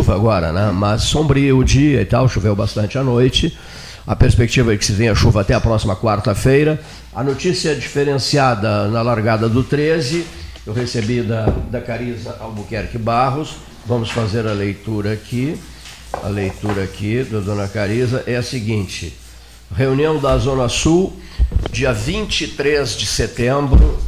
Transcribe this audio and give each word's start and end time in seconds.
chuva 0.00 0.14
agora, 0.14 0.50
né? 0.50 0.72
Mas 0.72 1.02
sombrio 1.02 1.58
o 1.58 1.64
dia 1.64 2.00
e 2.00 2.04
tal, 2.06 2.26
choveu 2.26 2.56
bastante 2.56 2.96
à 2.96 3.02
noite. 3.02 3.56
A 4.06 4.16
perspectiva 4.16 4.72
é 4.72 4.76
que 4.76 4.84
se 4.84 4.92
venha 4.92 5.14
chuva 5.14 5.42
até 5.42 5.52
a 5.52 5.60
próxima 5.60 5.94
quarta-feira. 5.94 6.80
A 7.14 7.22
notícia 7.22 7.74
diferenciada 7.74 8.88
na 8.88 9.02
largada 9.02 9.46
do 9.46 9.62
13, 9.62 10.24
eu 10.66 10.72
recebi 10.72 11.20
da, 11.20 11.46
da 11.70 11.82
Cariza 11.82 12.34
Albuquerque 12.40 12.96
Barros. 12.96 13.56
Vamos 13.84 14.10
fazer 14.10 14.46
a 14.46 14.52
leitura 14.52 15.12
aqui. 15.12 15.60
A 16.24 16.28
leitura 16.28 16.82
aqui 16.84 17.22
da 17.22 17.40
dona 17.40 17.68
Cariza 17.68 18.24
é 18.26 18.36
a 18.36 18.42
seguinte: 18.42 19.14
reunião 19.76 20.18
da 20.18 20.36
Zona 20.38 20.68
Sul, 20.70 21.14
dia 21.70 21.92
23 21.92 22.96
de 22.96 23.06
setembro, 23.06 23.98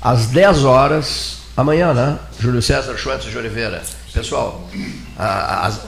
às 0.00 0.28
10 0.28 0.64
horas, 0.64 1.40
amanhã, 1.54 1.92
né? 1.92 2.18
Júlio 2.40 2.62
César 2.62 2.96
Schwentz 2.96 3.26
de 3.26 3.36
Oliveira. 3.36 3.82
Pessoal, 4.14 4.64
às, 5.18 5.80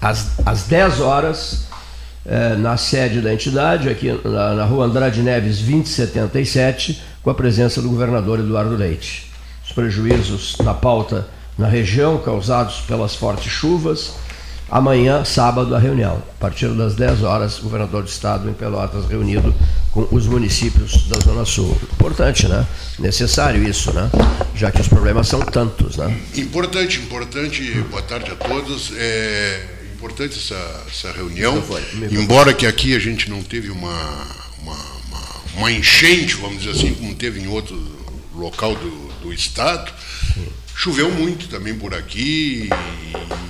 às, 0.00 0.30
às 0.46 0.62
10 0.62 1.00
horas, 1.00 1.66
é, 2.24 2.56
na 2.56 2.78
sede 2.78 3.20
da 3.20 3.34
entidade, 3.34 3.90
aqui 3.90 4.18
na, 4.24 4.54
na 4.54 4.64
rua 4.64 4.86
Andrade 4.86 5.20
Neves 5.20 5.58
2077, 5.58 7.02
com 7.22 7.28
a 7.28 7.34
presença 7.34 7.82
do 7.82 7.90
governador 7.90 8.38
Eduardo 8.38 8.74
Leite. 8.74 9.30
Os 9.62 9.72
prejuízos 9.72 10.56
na 10.64 10.72
pauta 10.72 11.28
na 11.58 11.68
região 11.68 12.16
causados 12.16 12.80
pelas 12.86 13.14
fortes 13.14 13.52
chuvas. 13.52 14.14
Amanhã, 14.70 15.24
sábado, 15.24 15.74
a 15.74 15.78
reunião. 15.78 16.22
A 16.36 16.40
partir 16.40 16.68
das 16.68 16.94
10 16.94 17.22
horas, 17.22 17.58
o 17.58 17.62
governador 17.62 18.02
do 18.02 18.08
estado 18.08 18.50
em 18.50 18.52
Pelotas 18.52 19.06
reunido 19.06 19.54
com 19.90 20.06
os 20.10 20.26
municípios 20.26 21.08
da 21.08 21.18
Zona 21.20 21.44
Sul. 21.46 21.76
Importante, 21.92 22.46
né? 22.46 22.66
Necessário 22.98 23.66
isso, 23.66 23.92
né? 23.94 24.10
Já 24.54 24.70
que 24.70 24.80
os 24.80 24.88
problemas 24.88 25.26
são 25.26 25.40
tantos, 25.40 25.96
né? 25.96 26.14
Importante, 26.36 27.00
importante. 27.00 27.62
Boa 27.90 28.02
tarde 28.02 28.30
a 28.30 28.34
todos. 28.34 28.92
É 28.94 29.78
importante 29.94 30.38
essa, 30.38 30.84
essa 30.86 31.12
reunião. 31.12 31.62
Embora 32.10 32.52
que 32.52 32.66
aqui 32.66 32.94
a 32.94 32.98
gente 32.98 33.30
não 33.30 33.42
teve 33.42 33.70
uma, 33.70 34.26
uma, 34.62 34.76
uma, 35.06 35.42
uma 35.56 35.72
enchente, 35.72 36.34
vamos 36.34 36.62
dizer 36.62 36.78
assim, 36.78 36.92
como 36.92 37.14
teve 37.14 37.40
em 37.40 37.48
outro 37.48 37.76
local 38.34 38.74
do, 38.74 39.08
do 39.22 39.32
estado. 39.32 39.90
Choveu 40.78 41.10
muito 41.10 41.48
também 41.48 41.74
por 41.74 41.92
aqui 41.92 42.68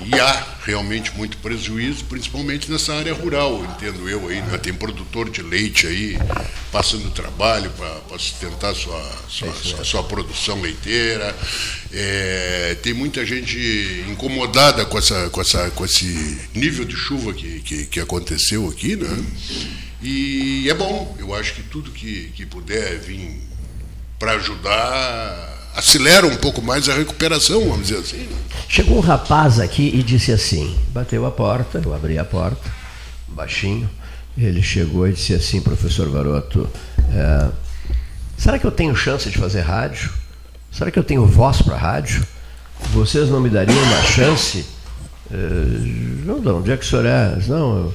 e, 0.07 0.19
há 0.19 0.57
realmente 0.65 1.15
muito 1.15 1.37
prejuízo, 1.37 2.07
principalmente 2.07 2.71
nessa 2.71 2.95
área 2.95 3.13
rural, 3.13 3.63
entendo 3.67 4.09
eu 4.09 4.29
aí. 4.29 4.41
Né? 4.41 4.57
Tem 4.57 4.73
produtor 4.73 5.29
de 5.29 5.43
leite 5.43 5.87
aí 5.87 6.17
passando 6.73 7.11
trabalho 7.11 7.71
para 7.73 8.19
sustentar 8.19 8.75
sua, 8.75 8.99
sua, 9.29 9.53
sua, 9.53 9.85
sua, 9.85 10.05
produção 10.05 10.59
leiteira. 10.63 11.37
É, 11.93 12.79
tem 12.83 12.95
muita 12.95 13.27
gente 13.27 14.07
incomodada 14.09 14.87
com, 14.87 14.97
essa, 14.97 15.29
com, 15.29 15.43
essa, 15.43 15.71
com 15.73 15.85
esse 15.85 16.41
nível 16.55 16.87
de 16.87 16.97
chuva 16.97 17.35
que, 17.35 17.61
que, 17.61 17.85
que 17.85 18.01
aconteceu 18.01 18.67
aqui, 18.71 18.97
né? 18.97 19.25
E 20.01 20.67
é 20.67 20.73
bom, 20.73 21.15
eu 21.19 21.35
acho 21.35 21.53
que 21.53 21.63
tudo 21.65 21.91
que, 21.91 22.33
que 22.35 22.47
puder 22.47 22.99
vir 23.01 23.39
para 24.19 24.33
ajudar 24.33 25.58
acelera 25.79 26.27
um 26.27 26.37
pouco 26.37 26.61
mais 26.61 26.89
a 26.89 26.95
recuperação, 26.95 27.61
vamos 27.61 27.87
dizer 27.87 28.01
assim. 28.01 28.29
Chegou 28.69 28.99
um 28.99 29.01
rapaz 29.01 29.61
aqui 29.61 29.93
e 29.95 30.03
disse 30.03 30.33
assim: 30.33 30.77
bateu 30.91 31.25
a 31.25 31.31
porta, 31.31 31.81
eu 31.83 31.95
abri 31.95 32.19
a 32.19 32.25
porta, 32.25 32.69
baixinho. 33.29 33.89
Ele 34.37 34.63
chegou 34.63 35.09
e 35.09 35.13
disse 35.13 35.35
assim, 35.35 35.61
professor 35.61 36.09
Varoto, 36.11 36.69
é, 37.13 37.49
será 38.37 38.57
que 38.57 38.65
eu 38.65 38.71
tenho 38.71 38.95
chance 38.95 39.29
de 39.29 39.37
fazer 39.37 39.63
rádio? 39.63 40.13
Será 40.71 40.91
que 40.93 40.99
eu 40.99 41.03
tenho 41.03 41.27
voz 41.27 41.61
para 41.61 41.77
rádio? 41.77 42.25
Vocês 42.93 43.29
não 43.29 43.41
me 43.41 43.49
dariam 43.49 43.77
uma 43.77 44.03
chance? 44.03 44.65
É, 45.33 45.37
não, 46.25 46.39
não, 46.39 46.59
onde 46.59 46.71
é 46.71 46.77
que 46.77 46.85
o 46.85 46.89
senhor 46.89 47.05
é? 47.05 47.37
Não, 47.49 47.77
eu, 47.77 47.95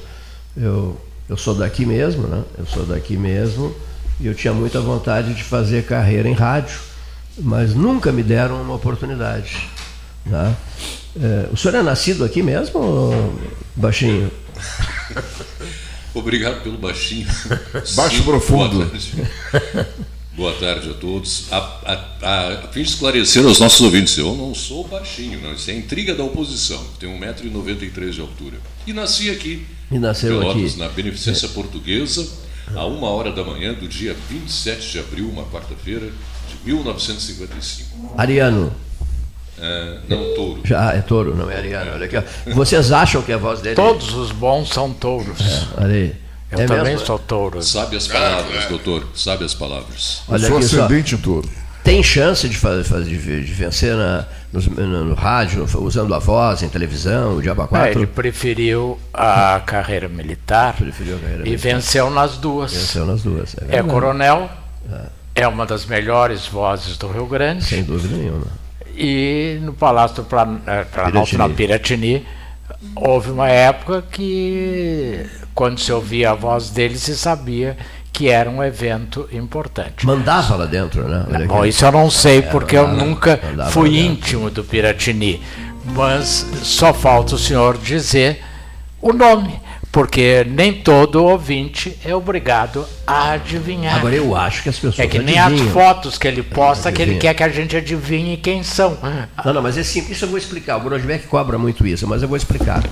eu, 0.56 1.00
eu 1.30 1.36
sou 1.36 1.54
daqui 1.54 1.86
mesmo, 1.86 2.26
né? 2.26 2.42
Eu 2.58 2.66
sou 2.66 2.84
daqui 2.84 3.16
mesmo 3.16 3.74
e 4.20 4.26
eu 4.26 4.34
tinha 4.34 4.52
muita 4.52 4.80
vontade 4.80 5.32
de 5.32 5.42
fazer 5.42 5.86
carreira 5.86 6.28
em 6.28 6.34
rádio 6.34 6.78
mas 7.38 7.74
nunca 7.74 8.12
me 8.12 8.22
deram 8.22 8.60
uma 8.62 8.74
oportunidade. 8.74 9.68
Né? 10.24 10.56
É, 11.20 11.48
o 11.52 11.56
senhor 11.56 11.74
é 11.76 11.82
nascido 11.82 12.24
aqui 12.24 12.42
mesmo, 12.42 13.38
baixinho? 13.76 14.30
Obrigado 16.14 16.62
pelo 16.62 16.78
baixinho. 16.78 17.26
Baixo 17.96 18.18
Sim, 18.18 18.22
profundo. 18.22 18.76
Boa 18.76 18.86
tarde. 18.86 19.88
boa 20.36 20.52
tarde 20.52 20.90
a 20.90 20.94
todos. 20.94 21.52
A, 21.52 21.58
a, 21.58 22.66
a, 22.66 22.68
fim 22.68 22.82
de 22.82 22.88
esclarecer 22.88 23.44
aos 23.44 23.58
nossos 23.58 23.80
ouvintes, 23.80 24.16
eu 24.16 24.34
não 24.36 24.54
sou 24.54 24.86
baixinho, 24.86 25.40
não. 25.40 25.52
Isso 25.54 25.70
é 25.72 25.74
intriga 25.74 26.14
da 26.14 26.22
oposição. 26.22 26.82
Tenho 27.00 27.18
1,93m 27.18 28.10
de 28.10 28.20
altura. 28.20 28.58
E 28.86 28.92
nasci 28.92 29.28
aqui. 29.28 29.66
E 29.90 29.98
nasceu 29.98 30.38
Pelotas, 30.38 30.72
aqui. 30.72 30.78
na 30.78 30.88
Beneficência 30.88 31.46
é. 31.46 31.48
Portuguesa, 31.48 32.26
a 32.76 32.86
uma 32.86 33.08
hora 33.08 33.32
da 33.32 33.42
manhã 33.42 33.74
do 33.74 33.88
dia 33.88 34.16
27 34.30 34.92
de 34.92 34.98
abril, 35.00 35.28
uma 35.28 35.44
quarta-feira, 35.46 36.12
1955. 36.64 38.14
Ariano. 38.16 38.72
É, 39.58 39.98
não, 40.08 40.34
touro. 40.34 40.60
Já 40.64 40.92
é 40.92 41.00
touro, 41.00 41.34
não 41.34 41.50
é 41.50 41.56
ariano. 41.56 41.92
Olha 41.92 42.06
aqui, 42.06 42.16
ó. 42.16 42.22
Vocês 42.52 42.92
acham 42.92 43.22
que 43.22 43.32
a 43.32 43.38
voz 43.38 43.60
dele. 43.60 43.76
Todos 43.76 44.12
os 44.14 44.32
bons 44.32 44.68
são 44.68 44.92
touros. 44.92 45.40
É, 45.40 45.82
olha 45.82 45.94
aí. 45.94 46.14
Eu 46.50 46.60
é 46.60 46.66
também 46.66 46.84
mesmo? 46.92 47.06
sou 47.06 47.18
touro. 47.18 47.62
Sabe 47.62 47.96
as 47.96 48.06
palavras, 48.06 48.66
doutor. 48.66 49.08
Sabe 49.14 49.44
as 49.44 49.54
palavras. 49.54 50.22
Olha 50.28 50.42
Eu 50.42 50.48
sou 50.48 50.58
ascendente 50.58 51.14
em 51.14 51.18
touro. 51.18 51.48
Tem 51.82 52.02
chance 52.02 52.48
de, 52.48 52.56
fazer, 52.56 53.04
de, 53.04 53.16
vencer 53.16 53.94
na, 53.94 54.24
no, 54.50 54.60
no, 54.60 55.04
no, 55.04 55.14
rádio, 55.14 55.66
usando 55.80 56.14
a 56.14 56.18
voz, 56.18 56.62
em 56.62 56.68
televisão, 56.68 57.36
o 57.36 57.42
Diaba 57.42 57.68
4? 57.68 57.86
É, 57.86 57.90
ele 57.90 58.06
preferiu 58.06 58.98
a 59.12 59.60
carreira 59.60 60.08
militar 60.08 60.72
preferiu 60.72 61.16
a 61.16 61.18
carreira 61.18 61.42
e 61.42 61.50
militar. 61.50 61.74
venceu 61.74 62.08
nas 62.08 62.38
duas. 62.38 62.72
Venceu 62.72 63.04
nas 63.04 63.22
duas. 63.22 63.54
É, 63.68 63.76
é 63.76 63.82
coronel. 63.82 64.48
É 64.90 65.23
é 65.34 65.48
uma 65.48 65.66
das 65.66 65.84
melhores 65.86 66.46
vozes 66.46 66.96
do 66.96 67.08
Rio 67.08 67.26
Grande. 67.26 67.64
Sem 67.64 67.82
dúvida 67.82 68.16
nenhuma. 68.16 68.46
E 68.96 69.58
no 69.62 69.72
Palácio 69.72 70.16
do 70.16 70.24
Plan 70.24 70.60
eh, 70.66 70.84
Planalto, 70.84 71.36
na 71.36 71.48
Piratini, 71.48 72.24
houve 72.94 73.30
uma 73.30 73.48
época 73.48 74.04
que, 74.08 75.26
quando 75.52 75.80
se 75.80 75.92
ouvia 75.92 76.30
a 76.30 76.34
voz 76.34 76.70
dele, 76.70 76.96
se 76.96 77.16
sabia 77.16 77.76
que 78.12 78.28
era 78.28 78.48
um 78.48 78.62
evento 78.62 79.28
importante. 79.32 80.06
Mandava 80.06 80.54
lá 80.54 80.66
dentro, 80.66 81.08
né? 81.08 81.26
Bom, 81.48 81.66
isso 81.66 81.84
eu 81.84 81.90
não 81.90 82.08
sei, 82.08 82.42
porque 82.42 82.76
eu 82.76 82.86
nunca 82.86 83.40
fui 83.70 83.98
íntimo 83.98 84.50
do 84.50 84.62
Piratini. 84.62 85.42
Mas 85.86 86.46
só 86.62 86.94
falta 86.94 87.34
o 87.34 87.38
senhor 87.38 87.76
dizer 87.76 88.42
o 89.02 89.12
nome 89.12 89.60
porque 89.94 90.44
nem 90.50 90.72
todo 90.72 91.22
ouvinte 91.22 91.96
é 92.04 92.12
obrigado 92.12 92.84
a 93.06 93.30
adivinhar. 93.30 93.94
Agora 93.94 94.16
eu 94.16 94.34
acho 94.34 94.64
que 94.64 94.68
as 94.68 94.74
pessoas 94.74 94.98
É 94.98 95.06
que 95.06 95.20
nem 95.20 95.38
adivinham. 95.38 95.68
as 95.68 95.72
fotos 95.72 96.18
que 96.18 96.26
ele 96.26 96.42
posta 96.42 96.90
que 96.90 97.00
ele 97.00 97.14
quer 97.14 97.32
que 97.32 97.44
a 97.44 97.48
gente 97.48 97.76
adivinhe 97.76 98.36
quem 98.36 98.64
são. 98.64 98.98
Não, 99.44 99.52
não, 99.52 99.62
mas 99.62 99.78
é 99.78 99.84
simples, 99.84 100.16
isso 100.16 100.24
eu 100.24 100.30
vou 100.30 100.36
explicar. 100.36 100.78
O 100.78 100.80
Grosbeck 100.80 101.28
cobra 101.28 101.56
muito 101.58 101.86
isso, 101.86 102.08
mas 102.08 102.22
eu 102.22 102.28
vou 102.28 102.36
explicar. 102.36 102.82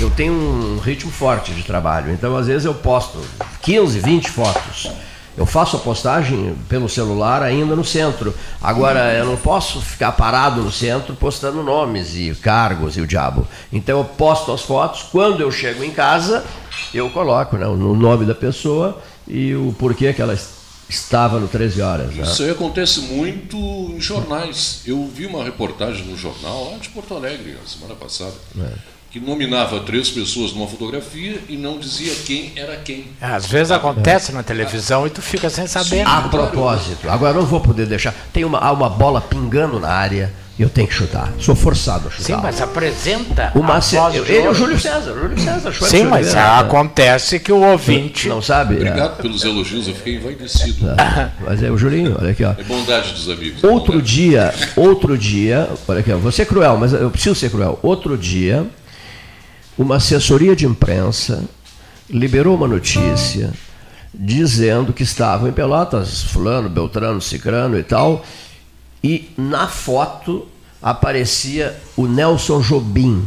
Eu 0.00 0.10
tenho 0.10 0.32
um 0.32 0.78
ritmo 0.80 1.12
forte 1.12 1.52
de 1.52 1.62
trabalho, 1.62 2.12
então 2.12 2.36
às 2.36 2.48
vezes 2.48 2.64
eu 2.64 2.74
posto 2.74 3.24
15, 3.62 4.00
20 4.00 4.28
fotos 4.28 4.90
eu 5.38 5.46
faço 5.46 5.76
a 5.76 5.78
postagem 5.78 6.56
pelo 6.68 6.88
celular 6.88 7.44
ainda 7.44 7.76
no 7.76 7.84
centro. 7.84 8.34
Agora, 8.60 9.14
eu 9.14 9.24
não 9.24 9.36
posso 9.36 9.80
ficar 9.80 10.10
parado 10.12 10.60
no 10.62 10.72
centro 10.72 11.14
postando 11.14 11.62
nomes 11.62 12.16
e 12.16 12.34
cargos 12.34 12.96
e 12.96 13.00
o 13.00 13.06
diabo. 13.06 13.46
Então, 13.72 13.98
eu 13.98 14.04
posto 14.04 14.50
as 14.50 14.62
fotos. 14.62 15.04
Quando 15.04 15.40
eu 15.40 15.52
chego 15.52 15.84
em 15.84 15.92
casa, 15.92 16.44
eu 16.92 17.08
coloco 17.10 17.56
né, 17.56 17.68
o 17.68 17.76
nome 17.76 18.26
da 18.26 18.34
pessoa 18.34 19.00
e 19.28 19.54
o 19.54 19.72
porquê 19.78 20.12
que 20.12 20.20
ela 20.20 20.36
estava 20.88 21.38
no 21.38 21.46
13 21.46 21.82
horas. 21.82 22.14
Né? 22.14 22.24
Isso 22.24 22.42
aí 22.42 22.50
acontece 22.50 23.00
muito 23.02 23.56
em 23.56 24.00
jornais. 24.00 24.82
Eu 24.84 25.06
vi 25.06 25.26
uma 25.26 25.44
reportagem 25.44 26.04
no 26.04 26.16
jornal 26.16 26.72
lá 26.72 26.78
de 26.78 26.88
Porto 26.88 27.14
Alegre, 27.14 27.56
semana 27.64 27.94
passada. 27.94 28.34
É 28.58 28.97
que 29.10 29.18
nominava 29.18 29.80
três 29.80 30.10
pessoas 30.10 30.52
numa 30.52 30.66
fotografia 30.66 31.40
e 31.48 31.56
não 31.56 31.78
dizia 31.78 32.14
quem 32.26 32.52
era 32.56 32.76
quem. 32.76 33.06
Às 33.20 33.46
vezes 33.46 33.70
acontece 33.70 34.32
na 34.32 34.42
televisão 34.42 35.06
e 35.06 35.10
tu 35.10 35.22
fica 35.22 35.48
sem 35.48 35.66
saber. 35.66 35.88
Sim, 35.88 36.02
a 36.02 36.22
propósito, 36.22 37.08
agora 37.08 37.32
não 37.32 37.46
vou 37.46 37.60
poder 37.60 37.86
deixar. 37.86 38.14
Tem 38.32 38.44
uma, 38.44 38.58
há 38.58 38.70
uma 38.70 38.90
bola 38.90 39.20
pingando 39.20 39.80
na 39.80 39.88
área 39.88 40.32
e 40.58 40.62
eu 40.62 40.68
tenho 40.68 40.88
que 40.88 40.94
chutar. 40.94 41.32
Sou 41.38 41.54
forçado 41.54 42.08
a 42.08 42.10
chutar. 42.10 42.24
Sim, 42.24 42.42
mas 42.42 42.60
apresenta. 42.60 43.52
Uma 43.54 43.76
a 43.76 43.80
voz 43.80 44.14
eu, 44.14 44.26
ele 44.26 44.38
é 44.38 44.50
o 44.50 44.52
Júlio 44.52 44.78
César. 44.78 45.12
O 45.12 45.20
Júlio 45.20 45.38
César 45.38 45.72
Sim, 45.72 46.04
mas 46.04 46.34
acontece 46.34 47.38
que 47.38 47.52
o 47.52 47.60
ouvinte. 47.60 48.28
Não 48.28 48.42
sabe? 48.42 48.74
Obrigado 48.74 49.20
é. 49.20 49.22
pelos 49.22 49.44
elogios, 49.44 49.86
eu 49.86 49.94
fiquei 49.94 50.16
envaidecido. 50.16 50.94
Tá. 50.96 51.32
Mas 51.46 51.62
é 51.62 51.70
o 51.70 51.78
Julinho, 51.78 52.16
olha 52.20 52.32
aqui, 52.32 52.44
ó. 52.44 52.50
É 52.58 52.62
bondade 52.64 53.12
dos 53.12 53.30
amigos. 53.30 53.62
Outro 53.62 54.02
dia, 54.02 54.52
outro 54.74 55.16
dia, 55.16 55.68
olha 55.86 56.00
aqui, 56.00 56.12
ó, 56.12 56.18
você 56.18 56.42
é 56.42 56.44
cruel, 56.44 56.76
mas 56.76 56.92
eu 56.92 57.10
preciso 57.10 57.36
ser 57.36 57.50
cruel. 57.50 57.78
Outro 57.80 58.18
dia, 58.18 58.66
uma 59.78 59.96
assessoria 59.96 60.56
de 60.56 60.66
imprensa 60.66 61.44
liberou 62.10 62.56
uma 62.56 62.66
notícia 62.66 63.52
dizendo 64.12 64.92
que 64.92 65.02
estavam 65.02 65.48
em 65.48 65.52
Pelotas, 65.52 66.22
fulano, 66.24 66.68
beltrano, 66.68 67.20
cicrano 67.20 67.78
e 67.78 67.82
tal, 67.84 68.24
e 69.04 69.30
na 69.38 69.68
foto 69.68 70.48
aparecia 70.82 71.78
o 71.96 72.06
Nelson 72.06 72.60
Jobim. 72.60 73.24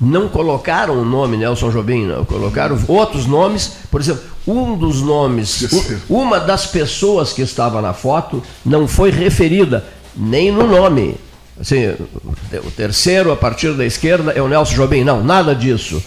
Não 0.00 0.28
colocaram 0.28 1.00
o 1.00 1.04
nome 1.04 1.36
Nelson 1.36 1.70
Jobim, 1.70 2.04
não. 2.04 2.24
Colocaram 2.24 2.78
outros 2.88 3.26
nomes. 3.26 3.72
Por 3.90 4.00
exemplo, 4.00 4.24
um 4.46 4.76
dos 4.76 5.00
nomes, 5.00 5.64
uma 6.08 6.38
das 6.38 6.66
pessoas 6.66 7.32
que 7.32 7.40
estava 7.40 7.80
na 7.80 7.94
foto 7.94 8.42
não 8.64 8.86
foi 8.86 9.10
referida 9.10 9.84
nem 10.14 10.50
no 10.50 10.66
nome. 10.66 11.16
Assim, 11.60 11.94
o 12.64 12.70
terceiro 12.70 13.32
a 13.32 13.36
partir 13.36 13.72
da 13.72 13.84
esquerda 13.84 14.32
é 14.32 14.42
o 14.42 14.48
Nelson 14.48 14.74
Jobim. 14.74 15.04
Não, 15.04 15.24
nada 15.24 15.54
disso. 15.54 16.02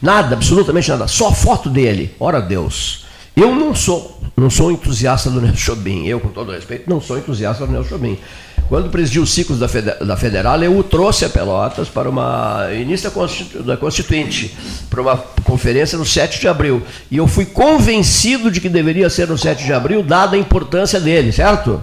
Nada, 0.00 0.34
absolutamente 0.34 0.88
nada. 0.90 1.06
Só 1.06 1.32
foto 1.32 1.68
dele. 1.68 2.14
Ora 2.18 2.40
Deus. 2.40 3.04
Eu 3.36 3.54
não 3.54 3.74
sou, 3.74 4.20
não 4.36 4.48
sou 4.48 4.70
entusiasta 4.70 5.28
do 5.28 5.40
Nelson 5.40 5.74
Jobim. 5.74 6.06
Eu, 6.06 6.20
com 6.20 6.28
todo 6.28 6.52
respeito, 6.52 6.88
não 6.88 7.00
sou 7.00 7.18
entusiasta 7.18 7.66
do 7.66 7.72
Nelson 7.72 7.90
Jobim. 7.90 8.18
Quando 8.68 8.88
presidiu 8.88 9.22
os 9.22 9.32
ciclos 9.32 9.58
da, 9.58 9.66
da 9.66 10.16
Federal, 10.16 10.62
eu 10.62 10.78
o 10.78 10.82
trouxe 10.82 11.24
a 11.24 11.28
Pelotas 11.28 11.88
para 11.88 12.08
uma 12.08 12.68
início 12.72 13.10
da 13.62 13.76
Constituinte, 13.76 14.56
para 14.88 15.02
uma 15.02 15.16
conferência 15.44 15.98
no 15.98 16.04
7 16.04 16.40
de 16.40 16.48
abril. 16.48 16.82
E 17.10 17.18
eu 17.18 17.26
fui 17.26 17.44
convencido 17.44 18.50
de 18.50 18.60
que 18.60 18.70
deveria 18.70 19.10
ser 19.10 19.28
no 19.28 19.36
7 19.36 19.64
de 19.64 19.72
abril, 19.72 20.02
dada 20.02 20.36
a 20.36 20.38
importância 20.38 20.98
dele, 20.98 21.30
certo? 21.30 21.82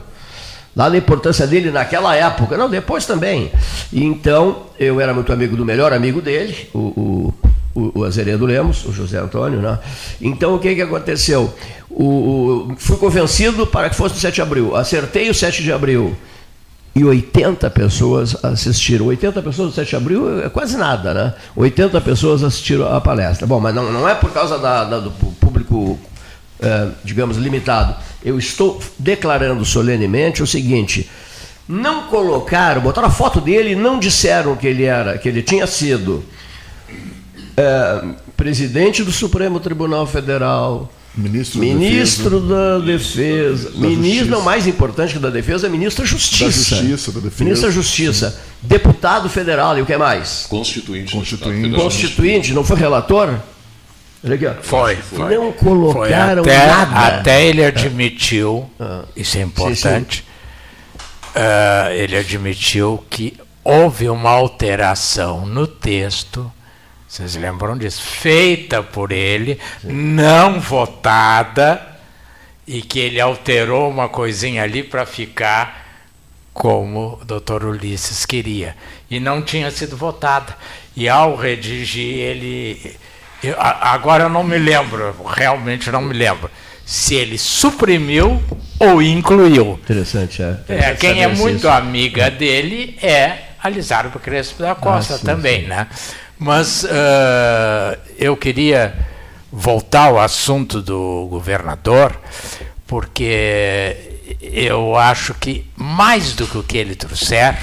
Dada 0.75 0.95
a 0.95 0.97
importância 0.97 1.45
dele 1.45 1.69
naquela 1.69 2.15
época, 2.15 2.57
não, 2.57 2.69
depois 2.69 3.05
também. 3.05 3.51
Então, 3.91 4.63
eu 4.79 5.01
era 5.01 5.13
muito 5.13 5.31
amigo 5.33 5.55
do 5.55 5.65
melhor 5.65 5.91
amigo 5.91 6.21
dele, 6.21 6.69
o, 6.73 6.79
o, 6.79 7.33
o, 7.75 7.99
o 7.99 8.03
Azeredo 8.05 8.45
Lemos, 8.45 8.85
o 8.85 8.93
José 8.93 9.19
Antônio, 9.19 9.59
né? 9.59 9.77
Então, 10.21 10.55
o 10.55 10.59
que, 10.59 10.73
que 10.73 10.81
aconteceu? 10.81 11.53
O, 11.89 12.03
o, 12.03 12.75
fui 12.77 12.97
convencido 12.97 13.67
para 13.67 13.89
que 13.89 13.95
fosse 13.95 14.15
no 14.15 14.21
7 14.21 14.35
de 14.35 14.41
abril. 14.41 14.75
Acertei 14.75 15.29
o 15.29 15.33
7 15.33 15.61
de 15.61 15.73
abril 15.73 16.15
e 16.95 17.03
80 17.03 17.69
pessoas 17.69 18.35
assistiram. 18.43 19.07
80 19.07 19.41
pessoas 19.41 19.67
no 19.69 19.73
7 19.73 19.89
de 19.89 19.95
abril 19.95 20.41
é 20.41 20.49
quase 20.49 20.77
nada, 20.77 21.13
né? 21.13 21.33
80 21.55 21.99
pessoas 22.01 22.43
assistiram 22.43 22.93
a 22.93 22.99
palestra. 22.99 23.47
Bom, 23.47 23.59
mas 23.59 23.73
não, 23.73 23.91
não 23.91 24.07
é 24.07 24.15
por 24.15 24.31
causa 24.31 24.57
da, 24.57 24.83
da, 24.83 24.99
do 24.99 25.11
público, 25.11 25.99
é, 26.61 26.89
digamos, 27.03 27.37
limitado. 27.37 27.95
Eu 28.23 28.37
estou 28.37 28.81
declarando 28.99 29.65
solenemente 29.65 30.43
o 30.43 30.47
seguinte: 30.47 31.09
não 31.67 32.03
colocaram, 32.03 32.81
botaram 32.81 33.07
a 33.07 33.11
foto 33.11 33.41
dele 33.41 33.71
e 33.71 33.75
não 33.75 33.99
disseram 33.99 34.55
que 34.55 34.67
ele 34.67 34.83
era, 34.83 35.17
que 35.17 35.27
ele 35.27 35.41
tinha 35.41 35.65
sido 35.65 36.23
é, 37.57 38.03
presidente 38.37 39.03
do 39.03 39.11
Supremo 39.11 39.59
Tribunal 39.59 40.05
Federal 40.05 40.91
Ministro, 41.13 41.59
ministro 41.59 42.39
da 42.39 42.79
Defesa. 42.79 43.21
Da 43.21 43.69
defesa. 43.69 43.71
Da 43.71 43.87
ministro, 43.87 44.29
não 44.29 44.41
mais 44.41 44.65
importante 44.65 45.13
que 45.13 45.19
da 45.19 45.29
Defesa, 45.29 45.67
é 45.67 45.69
ministro 45.69 46.03
da 46.03 46.09
Justiça. 46.09 46.75
Da 46.75 46.81
Justiça, 46.81 47.11
da 47.11 47.19
Defesa. 47.19 47.43
Ministro 47.43 47.67
da 47.67 47.73
Justiça. 47.73 48.29
Sim. 48.29 48.37
Deputado 48.61 49.29
federal, 49.29 49.77
e 49.77 49.81
o 49.81 49.85
que 49.85 49.97
mais? 49.97 50.45
Constituinte. 50.49 51.11
Constituinte. 51.11 51.75
Constituinte, 51.75 52.53
não 52.53 52.63
foi 52.63 52.77
relator? 52.77 53.37
Foi, 54.61 54.95
foi. 54.95 55.35
Não 55.35 55.51
colocaram 55.51 56.43
foi 56.43 56.55
até, 56.55 56.67
nada. 56.67 57.17
Até 57.17 57.45
ele 57.45 57.65
admitiu, 57.65 58.69
ah. 58.79 59.03
isso 59.15 59.37
é 59.37 59.41
importante, 59.41 60.17
sim, 60.17 60.23
sim. 60.23 61.39
Uh, 61.39 61.91
ele 61.93 62.17
admitiu 62.17 63.03
que 63.09 63.37
houve 63.63 64.09
uma 64.09 64.29
alteração 64.29 65.45
no 65.45 65.65
texto 65.65 66.51
vocês 67.11 67.35
lembram 67.35 67.77
disso? 67.77 68.01
Feita 68.01 68.81
por 68.81 69.11
ele, 69.11 69.59
não 69.83 70.61
votada, 70.61 71.85
e 72.65 72.81
que 72.81 72.99
ele 72.99 73.19
alterou 73.19 73.89
uma 73.89 74.07
coisinha 74.07 74.63
ali 74.63 74.81
para 74.81 75.05
ficar 75.05 75.89
como 76.53 77.19
o 77.21 77.25
doutor 77.25 77.65
Ulisses 77.65 78.25
queria. 78.25 78.77
E 79.09 79.19
não 79.19 79.41
tinha 79.41 79.69
sido 79.71 79.97
votada. 79.97 80.55
E 80.95 81.09
ao 81.09 81.35
redigir, 81.35 82.17
ele. 82.17 82.95
Eu, 83.43 83.55
agora 83.59 84.25
eu 84.25 84.29
não 84.29 84.43
me 84.43 84.57
lembro, 84.57 85.15
realmente 85.25 85.89
não 85.91 86.01
me 86.01 86.13
lembro, 86.13 86.49
se 86.85 87.15
ele 87.15 87.37
suprimiu 87.37 88.41
ou 88.79 89.01
incluiu. 89.01 89.79
Interessante, 89.83 90.41
é. 90.41 90.57
é 90.67 90.95
quem 90.95 91.23
é 91.23 91.27
muito 91.27 91.59
isso. 91.59 91.69
amiga 91.69 92.29
dele 92.29 92.97
é 93.01 93.37
a 93.61 93.69
Lizardo 93.69 94.19
Crespo 94.19 94.61
da 94.61 94.75
Costa 94.75 95.15
ah, 95.15 95.17
sim, 95.17 95.25
também, 95.25 95.61
sim. 95.61 95.67
né? 95.67 95.87
Mas 96.37 96.83
uh, 96.83 97.97
eu 98.17 98.35
queria 98.35 98.95
voltar 99.51 100.05
ao 100.05 100.19
assunto 100.19 100.81
do 100.81 101.27
governador, 101.29 102.19
porque 102.87 103.95
eu 104.41 104.95
acho 104.95 105.33
que 105.35 105.69
mais 105.75 106.33
do 106.33 106.47
que 106.47 106.57
o 106.57 106.63
que 106.63 106.77
ele 106.77 106.95
trouxer, 106.95 107.55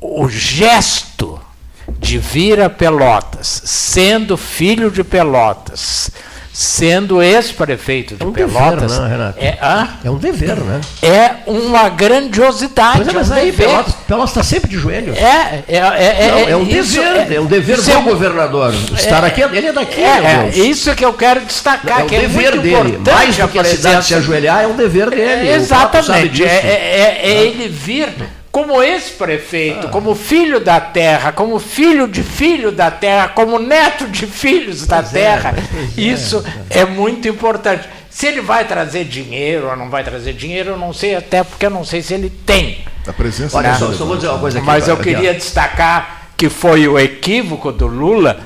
o 0.00 0.28
gesto 0.28 1.40
de 1.88 2.18
vir 2.18 2.60
a 2.60 2.70
Pelotas, 2.70 3.62
sendo 3.64 4.36
filho 4.36 4.90
de 4.90 5.04
Pelotas, 5.04 6.10
sendo 6.52 7.20
ex-prefeito 7.20 8.14
de 8.14 8.22
é 8.22 8.26
um 8.26 8.32
Pelotas. 8.32 8.92
Dever, 8.92 9.00
né, 9.00 9.08
Renato? 9.08 9.38
É, 9.40 9.58
ah, 9.60 9.88
é 10.04 10.10
um 10.10 10.16
dever, 10.16 10.56
né? 10.56 10.80
É 11.02 11.30
uma 11.46 11.88
grandiosidade. 11.88 12.98
Pois 12.98 13.08
é, 13.08 13.12
mas 13.12 13.30
é 13.30 13.34
um 13.34 13.36
aí 13.38 13.52
Pelotas, 13.52 13.94
Pelotas 14.06 14.30
está 14.30 14.42
sempre 14.44 14.70
de 14.70 14.78
joelho. 14.78 15.14
É, 15.14 15.64
é, 15.66 15.76
é, 15.76 16.28
Não, 16.30 16.38
é, 16.38 16.50
é 16.50 16.56
um 16.56 16.64
dever, 16.64 17.32
é, 17.32 17.34
é 17.34 17.40
um 17.40 17.46
dever 17.46 17.82
do 17.82 18.00
governador. 18.02 18.72
Estar 18.96 19.24
aqui, 19.24 19.42
ele 19.42 19.66
é 19.66 19.72
daqui. 19.72 20.00
É, 20.00 20.50
é 20.54 20.58
isso 20.58 20.94
que 20.94 21.04
eu 21.04 21.12
quero 21.12 21.40
destacar. 21.40 22.00
É 22.00 22.04
um 22.04 22.06
dever 22.06 22.60
dele. 22.60 23.00
Mais 23.04 23.36
do 23.36 23.48
que 23.48 23.58
a 23.58 23.64
cidade 23.64 24.06
se 24.06 24.14
ajoelhar, 24.14 24.62
é 24.62 24.66
um 24.66 24.76
dever 24.76 25.10
dele. 25.10 25.48
exatamente. 25.48 26.44
É, 26.44 27.20
é 27.24 27.44
ele 27.46 27.68
vir 27.68 28.10
como 28.54 28.80
ex-prefeito, 28.80 29.88
ah. 29.88 29.90
como 29.90 30.14
filho 30.14 30.60
da 30.60 30.78
terra, 30.80 31.32
como 31.32 31.58
filho 31.58 32.06
de 32.06 32.22
filho 32.22 32.70
da 32.70 32.88
terra, 32.88 33.26
como 33.26 33.58
neto 33.58 34.06
de 34.06 34.28
filhos 34.28 34.86
da 34.86 34.98
pois 34.98 35.08
é, 35.08 35.18
terra. 35.18 35.54
É, 35.58 36.00
isso 36.00 36.44
é. 36.70 36.78
é 36.78 36.84
muito 36.84 37.26
importante. 37.26 37.88
Se 38.08 38.28
ele 38.28 38.40
vai 38.40 38.64
trazer 38.64 39.06
dinheiro 39.06 39.68
ou 39.68 39.76
não 39.76 39.90
vai 39.90 40.04
trazer 40.04 40.34
dinheiro, 40.34 40.70
eu 40.70 40.76
não 40.76 40.92
sei, 40.92 41.16
até 41.16 41.42
porque 41.42 41.66
eu 41.66 41.70
não 41.70 41.84
sei 41.84 42.00
se 42.00 42.14
ele 42.14 42.30
tem. 42.30 42.84
A 43.04 43.12
presença 43.12 43.58
Olha, 43.58 43.74
só, 43.74 43.92
só 43.92 44.04
vou 44.04 44.14
dizer 44.14 44.28
uma 44.28 44.38
coisa 44.38 44.58
aqui. 44.58 44.66
Mas 44.68 44.86
eu 44.86 44.98
queria 44.98 45.34
destacar 45.34 46.28
que 46.36 46.48
foi 46.48 46.86
o 46.86 46.96
equívoco 46.96 47.72
do 47.72 47.88
Lula, 47.88 48.38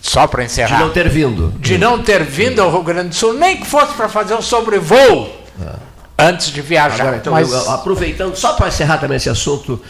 só 0.00 0.26
para 0.26 0.44
encerrar. 0.44 0.78
De 0.78 0.82
não 0.82 0.90
ter 0.90 1.10
vindo. 1.10 1.52
De 1.58 1.76
não 1.76 2.02
ter 2.02 2.24
vindo 2.24 2.62
ao 2.62 2.70
Rio 2.72 2.82
Grande 2.82 3.10
do 3.10 3.14
Sul, 3.14 3.34
nem 3.34 3.58
que 3.58 3.66
fosse 3.66 3.92
para 3.92 4.08
fazer 4.08 4.34
um 4.34 4.40
sobrevoo. 4.40 5.30
Ah 5.60 5.85
antes 6.18 6.48
de 6.48 6.60
viajar. 6.60 7.02
Agora, 7.02 7.16
então, 7.16 7.32
Mas... 7.32 7.50
eu, 7.50 7.70
aproveitando, 7.70 8.34
só 8.36 8.54
para 8.54 8.68
encerrar 8.68 8.98
também 8.98 9.16
esse 9.16 9.28
assunto, 9.28 9.80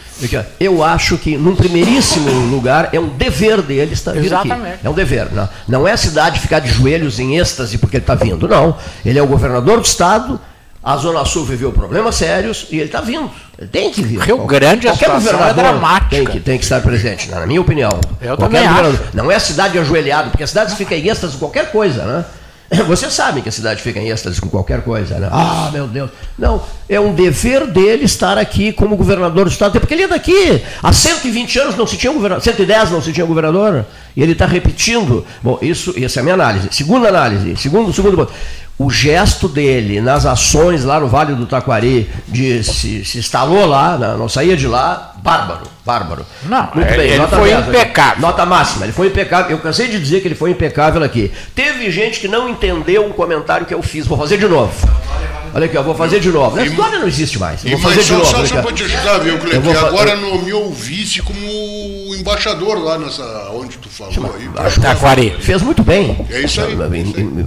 eu 0.59 0.83
acho 0.83 1.17
que, 1.17 1.37
num 1.37 1.55
primeiríssimo 1.55 2.29
lugar, 2.49 2.89
é 2.91 2.99
um 2.99 3.07
dever 3.07 3.61
dele 3.61 3.93
estar 3.93 4.11
vindo 4.11 4.25
Exatamente. 4.25 4.75
aqui. 4.75 4.87
É 4.87 4.89
um 4.89 4.93
dever. 4.93 5.31
Não, 5.31 5.49
não 5.67 5.87
é 5.87 5.93
a 5.93 5.97
cidade 5.97 6.39
ficar 6.39 6.59
de 6.59 6.69
joelhos 6.69 7.19
em 7.19 7.37
êxtase 7.37 7.77
porque 7.77 7.97
ele 7.97 8.03
está 8.03 8.15
vindo. 8.15 8.47
Não. 8.47 8.75
Ele 9.05 9.17
é 9.17 9.23
o 9.23 9.27
governador 9.27 9.79
do 9.79 9.85
Estado, 9.85 10.39
a 10.83 10.95
Zona 10.95 11.25
Sul 11.25 11.45
viveu 11.45 11.71
problemas 11.71 12.15
sérios 12.15 12.67
e 12.71 12.75
ele 12.75 12.85
está 12.85 13.01
vindo. 13.01 13.29
Ele 13.57 13.67
tem 13.67 13.91
que 13.91 14.01
vir. 14.01 14.19
Rio 14.19 14.37
Grande, 14.45 14.87
Qualquer 14.87 15.09
a 15.11 15.19
situação 15.19 15.47
é 15.47 15.53
dramática. 15.53 16.15
Tem 16.15 16.25
que, 16.25 16.39
tem 16.39 16.57
que 16.57 16.63
estar 16.63 16.81
presente, 16.81 17.29
na 17.29 17.45
minha 17.45 17.59
opinião. 17.59 17.91
Eu 18.21 18.37
Qualquer 18.37 18.63
também 18.63 18.89
acho. 18.89 18.99
Não 19.13 19.31
é 19.31 19.35
a 19.35 19.39
cidade 19.39 19.77
ajoelhada, 19.77 20.29
porque 20.29 20.43
a 20.43 20.47
cidade 20.47 20.75
fica 20.75 20.95
em 20.95 21.09
êxtase 21.09 21.33
com 21.33 21.39
qualquer 21.39 21.71
coisa, 21.71 22.05
né? 22.05 22.25
Você 22.87 23.09
sabe 23.09 23.41
que 23.41 23.49
a 23.49 23.51
cidade 23.51 23.81
fica 23.81 23.99
em 23.99 24.09
êxtase 24.09 24.41
com 24.41 24.49
qualquer 24.49 24.81
coisa, 24.81 25.17
né? 25.19 25.29
Ah, 25.31 25.69
meu 25.71 25.87
Deus. 25.87 26.09
Não, 26.37 26.61
é 26.89 26.99
um 26.99 27.13
dever 27.13 27.67
dele 27.67 28.05
estar 28.05 28.37
aqui 28.37 28.71
como 28.71 28.97
governador 28.97 29.45
do 29.45 29.51
Estado, 29.51 29.79
porque 29.79 29.93
ele 29.93 30.03
é 30.03 30.07
daqui. 30.07 30.61
Há 30.83 30.91
120 30.91 31.59
anos 31.59 31.77
não 31.77 31.87
se 31.87 31.97
tinha 31.97 32.11
governador, 32.11 32.43
110 32.43 32.91
não 32.91 33.01
se 33.01 33.13
tinha 33.13 33.25
governador, 33.25 33.85
e 34.15 34.21
ele 34.21 34.33
está 34.33 34.45
repetindo. 34.45 35.25
Bom, 35.41 35.57
isso, 35.61 35.93
essa 35.97 36.19
é 36.19 36.21
a 36.21 36.23
minha 36.23 36.35
análise. 36.35 36.67
Segunda 36.71 37.07
análise, 37.07 37.55
segundo, 37.55 37.93
segundo 37.93 38.17
ponto 38.17 38.33
o 38.79 38.91
gesto 38.91 39.47
dele 39.47 39.99
nas 39.99 40.25
ações 40.25 40.83
lá 40.83 40.99
no 40.99 41.07
Vale 41.07 41.33
do 41.33 41.47
Taquari, 41.47 42.09
de 42.27 42.63
se, 42.63 43.03
se 43.03 43.17
instalou 43.17 43.65
lá, 43.65 43.97
não 44.17 44.29
saía 44.29 44.55
de 44.55 44.67
lá, 44.67 45.13
bárbaro, 45.17 45.67
bárbaro. 45.83 46.25
Não, 46.43 46.69
Muito 46.75 46.87
bem, 46.87 47.09
ele 47.09 47.27
foi 47.27 47.51
impecável. 47.53 48.21
Nota 48.21 48.45
máxima, 48.45 48.85
ele 48.85 48.93
foi 48.93 49.07
impecável. 49.07 49.51
Eu 49.51 49.59
cansei 49.59 49.87
de 49.87 49.99
dizer 49.99 50.21
que 50.21 50.27
ele 50.27 50.35
foi 50.35 50.51
impecável 50.51 51.03
aqui. 51.03 51.31
Teve 51.55 51.89
gente 51.89 52.19
que 52.19 52.27
não 52.27 52.47
entendeu 52.47 53.05
um 53.05 53.11
comentário 53.11 53.65
que 53.65 53.73
eu 53.73 53.81
fiz, 53.81 54.05
vou 54.05 54.17
fazer 54.17 54.37
de 54.37 54.47
novo. 54.47 54.71
Olha 55.57 55.65
aqui, 55.65 55.75
eu 55.75 55.83
vou 55.83 55.95
fazer 55.95 56.19
de 56.19 56.29
novo. 56.29 56.55
Essa 56.59 56.69
história 56.69 56.99
não 56.99 57.07
existe 57.07 57.39
mais. 57.39 57.65
Eu 57.65 57.71
vou 57.79 57.89
fazer 57.89 58.01
de 58.01 58.05
só, 58.05 58.13
novo. 58.13 58.25
Só, 58.27 58.45
só 58.45 58.61
para 58.61 58.73
te 58.73 58.83
ajudar, 58.83 59.17
viu, 59.17 59.39
Cleiton? 59.39 59.87
Agora 59.87 60.15
nomeou 60.15 60.67
o 60.67 60.71
vice 60.71 61.23
como 61.23 61.39
embaixador 62.15 62.77
lá 62.77 62.99
nessa. 62.99 63.23
onde 63.53 63.75
tu 63.79 63.89
falou 63.89 64.13
Chama, 64.13 64.29
aí. 64.37 64.71
Taquari. 64.79 65.35
Fez 65.39 65.63
muito 65.63 65.81
bem. 65.81 66.15
É 66.29 66.41
isso 66.41 66.61
aí. 66.61 66.77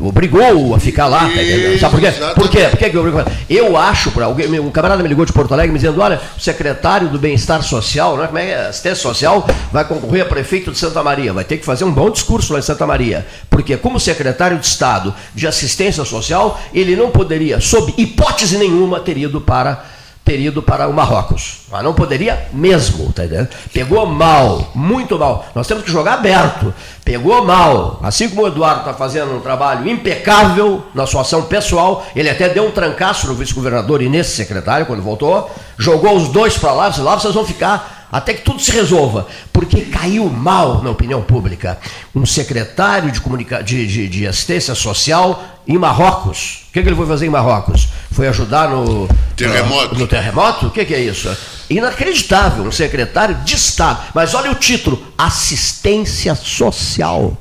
Obrigou 0.01 0.75
a 0.75 0.81
ficar 0.81 1.07
lá. 1.07 1.31
Isso, 1.31 1.79
Sabe 1.79 1.95
por 1.95 2.01
quê? 2.01 2.13
Por 2.35 2.49
quê? 2.49 2.69
Por 2.69 2.79
que 2.79 2.97
eu 2.97 3.01
obrigo? 3.01 3.23
Eu 3.49 3.77
acho, 3.77 4.11
para 4.11 4.25
alguém, 4.25 4.59
um 4.59 4.73
camarada 4.73 5.05
me 5.05 5.09
ligou 5.09 5.25
de 5.25 5.33
Porto 5.33 5.55
Alegre 5.55 5.71
me 5.71 5.79
dizendo: 5.79 6.01
olha, 6.01 6.21
o 6.37 6.41
secretário 6.41 7.09
do 7.09 7.19
Bem-Estar 7.19 7.63
Social, 7.63 8.17
né, 8.17 8.27
como 8.27 8.39
é 8.39 8.47
que 8.47 8.51
é? 8.51 8.67
Assistência 8.67 9.03
Social, 9.03 9.47
vai 9.71 9.85
concorrer 9.85 10.23
a 10.23 10.27
prefeito 10.27 10.73
de 10.73 10.79
Santa 10.79 11.01
Maria. 11.01 11.33
Vai 11.33 11.45
ter 11.45 11.59
que 11.59 11.65
fazer 11.65 11.85
um 11.85 11.93
bom 11.93 12.11
discurso 12.11 12.53
lá 12.53 12.59
em 12.59 12.63
Santa 12.63 12.85
Maria. 12.89 13.25
Porque, 13.49 13.77
como 13.77 14.01
secretário 14.01 14.59
de 14.59 14.67
Estado 14.67 15.15
de 15.33 15.47
Assistência 15.47 16.05
Social, 16.05 16.61
ele 16.75 16.97
não 16.97 17.11
poderia, 17.11 17.61
sob 17.61 18.00
hipótese 18.03 18.59
nenhuma, 18.59 19.01
ter 19.01 19.17
ido 19.17 19.41
para 19.41 19.85
ter 20.31 20.39
ido 20.39 20.63
para 20.63 20.87
o 20.87 20.93
Marrocos. 20.93 21.63
Mas 21.73 21.83
não 21.83 21.93
poderia 21.93 22.47
mesmo, 22.53 23.13
tá 23.13 23.25
entendendo? 23.25 23.49
Pegou 23.73 24.07
mal, 24.07 24.71
muito 24.77 25.19
mal. 25.19 25.45
Nós 25.55 25.67
temos 25.67 25.83
que 25.83 25.91
jogar 25.91 26.15
aberto. 26.15 26.73
Pegou 27.05 27.45
mal. 27.45 27.99
Assim 28.01 28.29
como 28.29 28.43
o 28.43 28.47
Eduardo 28.47 28.81
está 28.81 28.95
fazendo 28.95 29.35
um 29.35 29.41
trabalho 29.41 29.89
impecável 29.89 30.85
na 30.95 31.05
sua 31.05 31.23
ação 31.23 31.43
pessoal, 31.43 32.07
ele 32.15 32.31
até 32.31 32.49
deu 32.49 32.65
um 32.65 32.71
trancaço 32.71 33.27
no 33.27 33.35
vice-governador 33.35 34.03
e 34.03 34.09
nesse 34.09 34.37
secretário 34.37 34.87
quando 34.87 35.03
voltou, 35.03 35.51
jogou 35.77 36.17
os 36.17 36.29
dois 36.29 36.57
para 36.57 36.73
lá, 36.73 36.93
lá 36.99 37.19
vocês 37.19 37.35
vão 37.35 37.45
ficar 37.45 38.00
até 38.11 38.35
que 38.35 38.43
tudo 38.43 38.61
se 38.61 38.73
resolva, 38.73 39.29
porque 39.53 39.83
caiu 39.83 40.29
mal 40.29 40.83
na 40.83 40.91
opinião 40.91 41.23
pública 41.23 41.79
um 42.15 42.27
secretário 42.27 43.11
de, 43.13 43.21
comunica 43.21 43.63
de, 43.63 43.87
de, 43.87 44.09
de 44.09 44.27
assistência 44.27 44.75
social 44.75 45.61
em 45.67 45.79
Marrocos. 45.79 46.67
O 46.69 46.73
que, 46.73 46.83
que, 46.83 46.89
ele 46.89 46.97
foi 46.97 47.07
fazer 47.07 47.27
em 47.27 47.31
Marrocos? 47.31 47.89
Foi 48.11 48.27
ajudar 48.27 48.69
no 48.69 49.09
terremoto. 49.37 49.95
No, 49.95 50.01
no 50.01 50.07
terremoto? 50.07 50.67
O 50.67 50.71
que, 50.71 50.85
que 50.85 50.95
é 50.95 51.01
isso? 51.01 51.35
Inacreditável, 51.69 52.65
um 52.65 52.73
secretário 52.73 53.37
de 53.37 53.55
Estado. 53.55 54.01
Mas 54.13 54.35
olha 54.35 54.51
o 54.51 54.55
título: 54.57 55.01
assistência 55.17 56.35
social. 56.35 57.37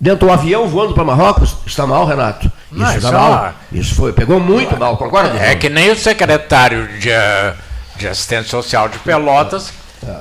Dentro 0.00 0.26
do 0.26 0.32
avião 0.32 0.66
voando 0.66 0.94
para 0.94 1.04
Marrocos, 1.04 1.54
está 1.64 1.86
mal, 1.86 2.04
Renato? 2.04 2.50
Isso 2.72 2.96
está 2.96 3.08
é 3.08 3.12
mal. 3.12 3.54
Isso 3.70 3.94
foi, 3.94 4.12
pegou 4.12 4.40
muito 4.40 4.76
mal, 4.76 4.96
concorda? 4.96 5.38
É 5.38 5.54
que 5.54 5.68
nem 5.68 5.92
o 5.92 5.96
secretário 5.96 6.88
de, 6.98 7.10
de 7.96 8.08
assistência 8.08 8.50
social 8.50 8.88
de 8.88 8.98
Pelotas 8.98 9.72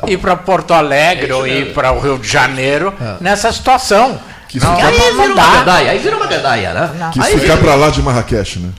ir 0.08 0.18
para 0.18 0.36
Porto 0.36 0.74
Alegre 0.74 1.32
ou 1.32 1.48
ir 1.48 1.74
para 1.74 1.92
o 1.92 2.00
Rio 2.00 2.18
de 2.18 2.28
Janeiro 2.28 2.94
nessa 3.20 3.52
situação. 3.52 4.20
Que 4.48 4.60
não, 4.60 4.76
aí, 4.76 4.92
vira 4.92 5.14
uma 5.14 5.28
gandaia, 5.28 5.92
aí 5.92 5.98
vira 6.00 6.18
uma 6.18 6.28
gandaia, 6.28 6.74
né? 6.74 6.92
Não. 7.00 7.12
Quis 7.12 7.24
aí 7.24 7.40
ficar 7.40 7.56
para 7.58 7.74
lá 7.76 7.90
de 7.90 8.02
Marrakech, 8.02 8.60
né? 8.60 8.70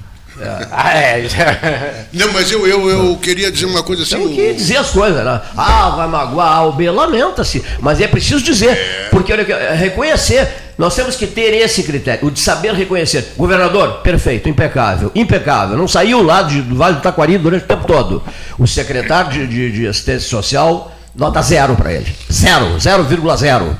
Ah, 0.70 0.94
é. 0.94 1.24
Não, 2.12 2.32
mas 2.32 2.50
eu, 2.50 2.66
eu, 2.66 2.88
eu 2.88 3.16
queria 3.16 3.50
dizer 3.50 3.66
uma 3.66 3.82
coisa 3.82 4.02
assim. 4.02 4.16
Tem 4.16 4.34
que 4.34 4.54
dizer 4.54 4.76
as 4.76 4.90
coisas, 4.90 5.24
né? 5.24 5.40
Ah, 5.56 5.90
vai 5.90 6.08
magoar 6.08 6.62
a 6.62 6.70
B, 6.72 6.90
lamenta-se. 6.90 7.64
Mas 7.80 8.00
é 8.00 8.08
preciso 8.08 8.42
dizer, 8.42 8.70
é. 8.70 9.08
porque 9.10 9.32
reconhecer, 9.34 10.48
nós 10.78 10.94
temos 10.94 11.16
que 11.16 11.26
ter 11.26 11.54
esse 11.54 11.82
critério, 11.82 12.26
o 12.26 12.30
de 12.30 12.40
saber 12.40 12.72
reconhecer. 12.74 13.34
Governador, 13.36 14.00
perfeito, 14.02 14.48
impecável, 14.48 15.10
impecável. 15.14 15.76
Não 15.76 15.86
saiu 15.86 16.22
lá 16.22 16.42
de, 16.42 16.62
do 16.62 16.74
Vale 16.74 16.96
do 16.96 17.02
Taquari 17.02 17.38
durante 17.38 17.64
o 17.64 17.68
tempo 17.68 17.86
todo. 17.86 18.22
O 18.58 18.66
secretário 18.66 19.30
de, 19.30 19.46
de, 19.46 19.72
de 19.72 19.86
assistência 19.86 20.28
social, 20.28 20.92
nota 21.14 21.42
zero 21.42 21.76
para 21.76 21.92
ele. 21.92 22.14
Zero, 22.30 22.76
0,0. 22.76 23.76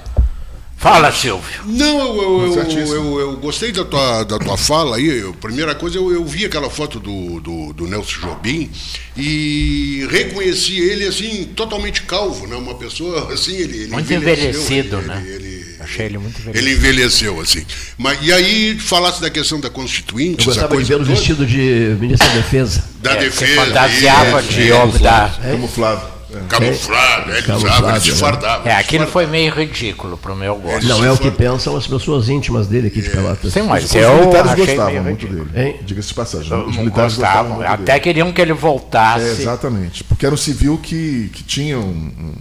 Fala, 0.82 1.12
Silvio. 1.12 1.62
Não, 1.64 2.16
eu, 2.20 2.56
eu, 2.56 2.86
eu, 2.88 3.20
eu, 3.20 3.36
gostei 3.36 3.70
da 3.70 3.84
tua, 3.84 4.24
da 4.24 4.36
tua 4.36 4.56
fala 4.56 4.96
aí. 4.96 5.22
primeira 5.40 5.76
coisa, 5.76 5.96
eu, 5.96 6.24
vi 6.24 6.44
aquela 6.44 6.68
foto 6.68 6.98
do, 6.98 7.38
do, 7.38 7.72
do, 7.72 7.86
Nelson 7.86 8.26
Jobim 8.26 8.68
e 9.16 10.04
reconheci 10.10 10.80
ele 10.80 11.06
assim, 11.06 11.44
totalmente 11.54 12.02
calvo, 12.02 12.48
né? 12.48 12.56
Uma 12.56 12.74
pessoa 12.74 13.32
assim, 13.32 13.54
ele. 13.54 13.82
ele 13.82 13.92
muito 13.92 14.12
envelhecido, 14.12 14.98
ele, 14.98 15.06
né? 15.06 15.24
Ele, 15.24 15.71
Achei 15.82 16.06
ele 16.06 16.18
muito 16.18 16.38
envelhecido. 16.40 16.68
Ele 16.68 16.76
envelheceu, 16.76 17.40
assim. 17.40 17.64
Mas, 17.98 18.18
e 18.22 18.32
aí, 18.32 18.78
falasse 18.78 19.20
da 19.20 19.30
questão 19.30 19.60
da 19.60 19.68
Constituinte. 19.68 20.46
Eu 20.46 20.54
gostava 20.54 20.76
de 20.76 20.84
vê-lo 20.84 21.04
vestido 21.04 21.44
de 21.44 21.96
ministro 21.98 22.28
da 22.28 22.34
Defesa. 22.34 22.84
Da 23.02 23.12
é, 23.12 23.16
Defesa. 23.16 23.64
Fantasiava 23.64 24.42
de 24.42 24.72
homem 24.72 24.98
da. 24.98 25.34
Camuflado. 25.42 26.12
Camuflado, 26.48 27.30
é, 27.30 27.38
ele 27.38 27.52
usava, 27.52 27.90
ele 27.90 28.00
se 28.00 28.10
né? 28.10 28.16
fardava. 28.16 28.68
É, 28.68 28.74
aquilo 28.74 29.06
foi 29.06 29.26
meio 29.26 29.52
ridículo 29.52 30.16
pro 30.16 30.34
meu 30.34 30.56
gosto. 30.56 30.86
Não 30.86 31.04
é 31.04 31.12
o 31.12 31.18
que 31.18 31.30
pensam 31.30 31.76
as 31.76 31.86
pessoas 31.86 32.28
íntimas 32.28 32.66
dele 32.66 32.86
aqui 32.86 33.02
de 33.02 33.08
é. 33.08 33.10
Pelotas. 33.10 33.52
Sim, 33.52 33.62
mas 33.62 33.84
os, 33.84 33.94
eu 33.94 34.14
militares 34.20 34.54
gostavam 34.54 35.02
muito 35.02 35.26
dele. 35.26 35.76
Diga-se 35.82 36.08
de 36.08 36.14
passagem. 36.14 36.64
Os 36.64 36.76
militares 36.76 37.16
gostavam. 37.16 37.56
gostavam 37.56 37.74
até 37.74 37.92
dele. 37.92 38.00
queriam 38.00 38.32
que 38.32 38.40
ele 38.40 38.54
voltasse. 38.54 39.26
É, 39.26 39.32
exatamente, 39.32 40.02
porque 40.04 40.24
era 40.24 40.34
um 40.34 40.38
civil 40.38 40.78
que, 40.78 41.30
que 41.34 41.42
tinha 41.42 41.78
um 41.78 42.32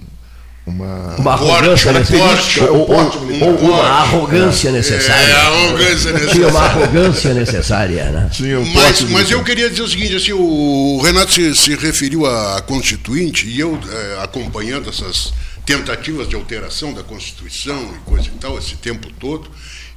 uma, 0.66 1.16
uma 1.16 1.34
arrogância 1.34 1.92
necessária. 1.92 2.72
Ou, 2.72 2.90
ou, 2.90 3.56
uma 3.58 3.84
arrogância 3.84 4.72
necessária. 4.72 5.34
É, 5.34 5.36
arrogância 5.36 6.12
necessária. 6.12 6.34
Tinha 6.34 6.48
uma 6.48 6.62
arrogância 6.62 7.34
necessária, 7.34 8.12
né? 8.12 8.30
Tinha 8.32 8.60
um 8.60 8.66
mas, 8.74 9.02
mas 9.02 9.32
eu 9.32 9.44
queria 9.44 9.70
dizer 9.70 9.82
o 9.82 9.88
seguinte, 9.88 10.16
assim, 10.16 10.34
o 10.34 11.02
Renato 11.04 11.32
se, 11.32 11.56
se 11.56 11.76
referiu 11.76 12.26
à 12.26 12.62
Constituinte 12.62 13.48
e 13.48 13.60
eu 13.60 13.80
é, 13.92 14.24
acompanhando 14.24 14.90
essas 14.90 15.34
tentativas 15.66 16.28
de 16.28 16.36
alteração 16.36 16.94
da 16.94 17.04
Constituição 17.04 17.96
e 17.96 18.10
coisa 18.10 18.28
e 18.28 18.38
tal, 18.40 18.58
esse 18.58 18.76
tempo 18.76 19.12
todo, 19.20 19.50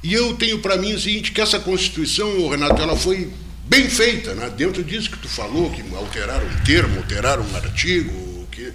e 0.03 0.13
eu 0.13 0.33
tenho 0.35 0.59
para 0.59 0.77
mim 0.77 0.93
o 0.93 0.99
seguinte, 0.99 1.31
que 1.31 1.41
essa 1.41 1.59
Constituição, 1.59 2.49
Renato, 2.49 2.81
ela 2.81 2.95
foi 2.95 3.31
bem 3.67 3.89
feita, 3.89 4.33
né? 4.33 4.51
dentro 4.55 4.83
disso 4.83 5.09
que 5.09 5.17
tu 5.17 5.27
falou, 5.27 5.69
que 5.71 5.83
alteraram 5.95 6.45
um 6.45 6.63
termo, 6.63 6.97
alteraram 6.97 7.43
um 7.43 7.55
artigo, 7.55 8.47
que 8.51 8.71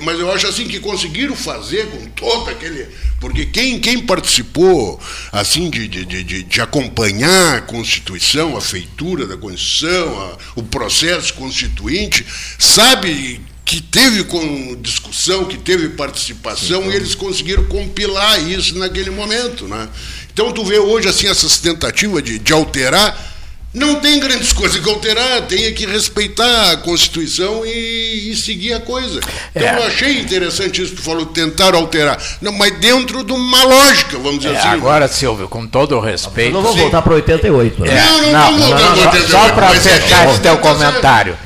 mas 0.00 0.18
eu 0.18 0.30
acho 0.30 0.46
assim 0.46 0.68
que 0.68 0.78
conseguiram 0.78 1.34
fazer 1.34 1.86
com 1.86 2.06
todo 2.06 2.50
aquele. 2.50 2.86
Porque 3.20 3.46
quem, 3.46 3.80
quem 3.80 3.98
participou 4.00 5.00
assim 5.32 5.70
de, 5.70 5.88
de, 5.88 6.04
de, 6.04 6.42
de 6.42 6.60
acompanhar 6.60 7.58
a 7.58 7.60
Constituição, 7.62 8.56
a 8.56 8.60
feitura 8.60 9.26
da 9.26 9.36
Constituição, 9.36 10.20
a, 10.20 10.38
o 10.56 10.62
processo 10.62 11.32
constituinte, 11.34 12.24
sabe 12.58 13.40
que 13.64 13.80
teve 13.80 14.24
com 14.24 14.76
discussão, 14.80 15.46
que 15.46 15.56
teve 15.56 15.90
participação, 15.90 16.90
e 16.90 16.94
eles 16.94 17.14
conseguiram 17.14 17.64
compilar 17.64 18.38
isso 18.50 18.76
naquele 18.78 19.10
momento. 19.10 19.66
Né? 19.66 19.88
Então 20.32 20.52
tu 20.52 20.64
vê 20.64 20.78
hoje 20.78 21.08
assim 21.08 21.26
essas 21.26 21.58
tentativas 21.58 22.22
de, 22.22 22.38
de 22.38 22.52
alterar 22.52 23.33
não 23.74 23.96
tem 23.96 24.20
grandes 24.20 24.52
coisas 24.52 24.80
que 24.80 24.88
alterar, 24.88 25.42
tem 25.42 25.74
que 25.74 25.84
respeitar 25.84 26.70
a 26.70 26.76
Constituição 26.76 27.66
e, 27.66 28.30
e 28.30 28.36
seguir 28.36 28.72
a 28.72 28.80
coisa. 28.80 29.18
Então 29.54 29.68
é. 29.68 29.78
eu 29.78 29.82
achei 29.82 30.20
interessante 30.20 30.80
isso 30.80 30.92
que 30.92 30.98
tu 30.98 31.02
falou, 31.02 31.26
tentar 31.26 31.74
alterar. 31.74 32.16
Não, 32.40 32.52
mas 32.52 32.78
dentro 32.78 33.24
de 33.24 33.32
uma 33.32 33.64
lógica, 33.64 34.16
vamos 34.18 34.38
dizer 34.38 34.54
é, 34.54 34.58
assim. 34.58 34.68
Agora, 34.68 35.08
Silvio, 35.08 35.48
com 35.48 35.66
todo 35.66 35.96
o 35.96 36.00
respeito. 36.00 36.54
Não 36.54 36.62
vou 36.62 36.76
voltar 36.76 37.02
para 37.02 37.14
88. 37.14 37.82
Né? 37.82 37.88
É, 37.88 38.00
não, 38.00 38.20
não, 38.20 38.32
não, 38.32 38.32
não, 38.32 38.68
não, 38.68 38.96
não, 38.96 39.12
não 39.12 39.28
Só 39.28 39.52
para 39.52 39.70
fechar 39.70 40.30
esse 40.30 40.40
teu 40.40 40.56
comentário. 40.58 41.36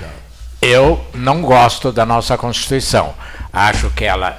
Eu 0.60 1.02
não 1.14 1.40
gosto 1.40 1.90
da 1.90 2.04
nossa 2.04 2.36
Constituição. 2.36 3.14
Acho 3.50 3.88
que 3.90 4.04
ela 4.04 4.38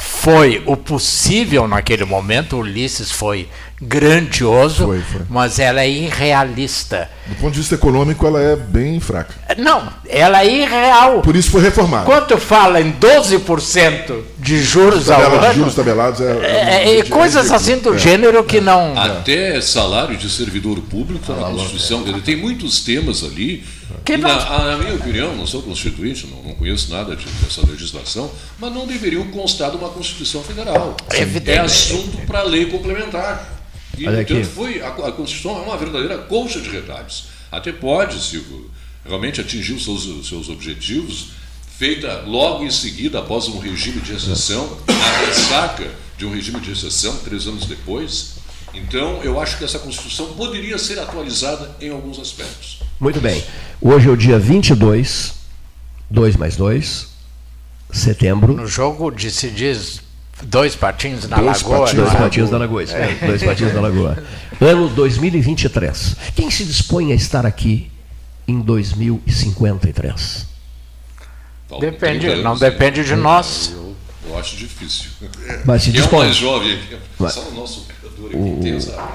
foi 0.00 0.62
o 0.66 0.76
possível 0.76 1.68
naquele 1.68 2.04
momento, 2.04 2.58
Ulisses 2.58 3.10
foi 3.10 3.48
grandioso, 3.80 4.84
foi, 4.84 5.00
foi. 5.00 5.22
mas 5.30 5.58
ela 5.58 5.80
é 5.80 5.88
irrealista. 5.88 7.08
Do 7.26 7.34
ponto 7.36 7.52
de 7.52 7.60
vista 7.60 7.76
econômico, 7.76 8.26
ela 8.26 8.40
é 8.40 8.54
bem 8.54 9.00
fraca. 9.00 9.34
Não, 9.56 9.90
ela 10.06 10.42
é 10.42 10.62
irreal. 10.62 11.22
Por 11.22 11.34
isso 11.34 11.50
foi 11.50 11.62
reformada. 11.62 12.04
Quando 12.04 12.36
fala 12.38 12.80
em 12.80 12.92
12% 12.92 14.20
de 14.38 14.62
juros 14.62 15.08
ao 15.08 15.22
ano... 15.22 15.54
juros 15.54 15.74
tabelados 15.74 16.20
é... 16.20 16.24
é, 16.24 16.96
é, 16.96 16.98
é 16.98 17.02
coisas 17.04 17.50
assim 17.50 17.78
do 17.78 17.94
é. 17.94 17.98
gênero 17.98 18.44
que 18.44 18.60
não... 18.60 18.98
Até 18.98 19.60
salário 19.62 20.16
de 20.16 20.28
servidor 20.28 20.78
público 20.82 21.32
na 21.32 21.48
Constituição. 21.48 22.04
Tem 22.20 22.36
muitos 22.36 22.80
temas 22.80 23.24
ali 23.24 23.64
que, 24.04 24.16
na, 24.16 24.58
na, 24.64 24.76
minha 24.76 24.94
opinião, 24.94 25.34
não 25.36 25.46
sou 25.46 25.62
constituinte, 25.62 26.26
não, 26.26 26.42
não 26.42 26.54
conheço 26.54 26.90
nada 26.90 27.16
de, 27.16 27.24
dessa 27.26 27.66
legislação, 27.66 28.30
mas 28.58 28.72
não 28.72 28.86
deveriam 28.86 29.26
constar 29.28 29.70
de 29.70 29.76
uma 29.76 29.88
Constituição 29.88 30.42
Federal. 30.42 30.96
É 31.46 31.58
assunto 31.58 32.18
para 32.26 32.42
lei 32.42 32.66
complementar. 32.66 33.60
E, 34.00 34.08
Olha 34.08 34.24
portanto, 34.24 34.46
foi, 34.46 34.80
a, 34.80 34.88
a, 34.88 35.12
Constituição 35.12 35.58
é 35.58 35.62
uma 35.62 35.76
verdadeira 35.76 36.16
colcha 36.16 36.58
de 36.58 36.70
retalhos. 36.70 37.26
Até 37.52 37.70
pode, 37.70 38.18
Silvio, 38.18 38.70
realmente 39.04 39.42
atingir 39.42 39.74
os 39.74 39.84
seus, 39.84 40.26
seus 40.26 40.48
objetivos, 40.48 41.32
feita 41.76 42.22
logo 42.26 42.64
em 42.64 42.70
seguida, 42.70 43.18
após 43.18 43.46
um 43.48 43.58
regime 43.58 44.00
de 44.00 44.14
exceção, 44.14 44.78
a 44.88 45.26
ressaca 45.26 45.86
de 46.16 46.24
um 46.24 46.32
regime 46.32 46.60
de 46.60 46.72
exceção, 46.72 47.14
três 47.18 47.46
anos 47.46 47.66
depois. 47.66 48.36
Então, 48.72 49.22
eu 49.22 49.38
acho 49.38 49.58
que 49.58 49.64
essa 49.64 49.78
Constituição 49.78 50.32
poderia 50.32 50.78
ser 50.78 50.98
atualizada 50.98 51.76
em 51.78 51.90
alguns 51.90 52.18
aspectos. 52.18 52.78
Muito 52.98 53.20
bem. 53.20 53.44
Hoje 53.82 54.08
é 54.08 54.10
o 54.10 54.16
dia 54.16 54.38
22, 54.38 55.34
2 56.08 56.36
mais 56.36 56.56
2, 56.56 57.06
setembro. 57.92 58.54
No 58.54 58.66
jogo 58.66 59.10
de 59.10 59.30
se 59.30 59.50
diz 59.50 60.00
Dois 60.42 60.74
patinhos 60.74 61.28
na 61.28 61.36
dois 61.36 61.62
lagoa. 61.62 61.86
Patinhos, 61.86 62.08
dois 62.08 62.18
patinhos 62.18 62.50
na 62.50 62.58
lagoa. 62.58 62.82
É. 62.82 63.26
Dois 63.26 63.42
patinhos 63.42 63.74
na 63.74 63.80
lagoa. 63.80 64.22
Ano 64.60 64.90
2023. 64.90 66.16
Quem 66.36 66.50
se 66.50 66.66
dispõe 66.66 67.12
a 67.12 67.14
estar 67.14 67.46
aqui 67.46 67.90
em 68.46 68.60
2053? 68.60 70.46
Depende, 71.80 72.34
não 72.42 72.58
depende 72.58 73.02
de 73.02 73.16
nós. 73.16 73.72
Eu, 73.72 73.94
eu, 74.28 74.38
acho 74.38 74.56
difícil. 74.56 75.08
Mas 75.64 75.84
se 75.84 75.92
dispõe. 75.92 76.20
É 76.20 76.24
mais 76.24 76.36
jovem 76.36 76.74
aqui, 76.74 76.98
só 77.30 77.40
o 77.40 77.54
nosso 77.54 77.86
aqui 77.88 78.00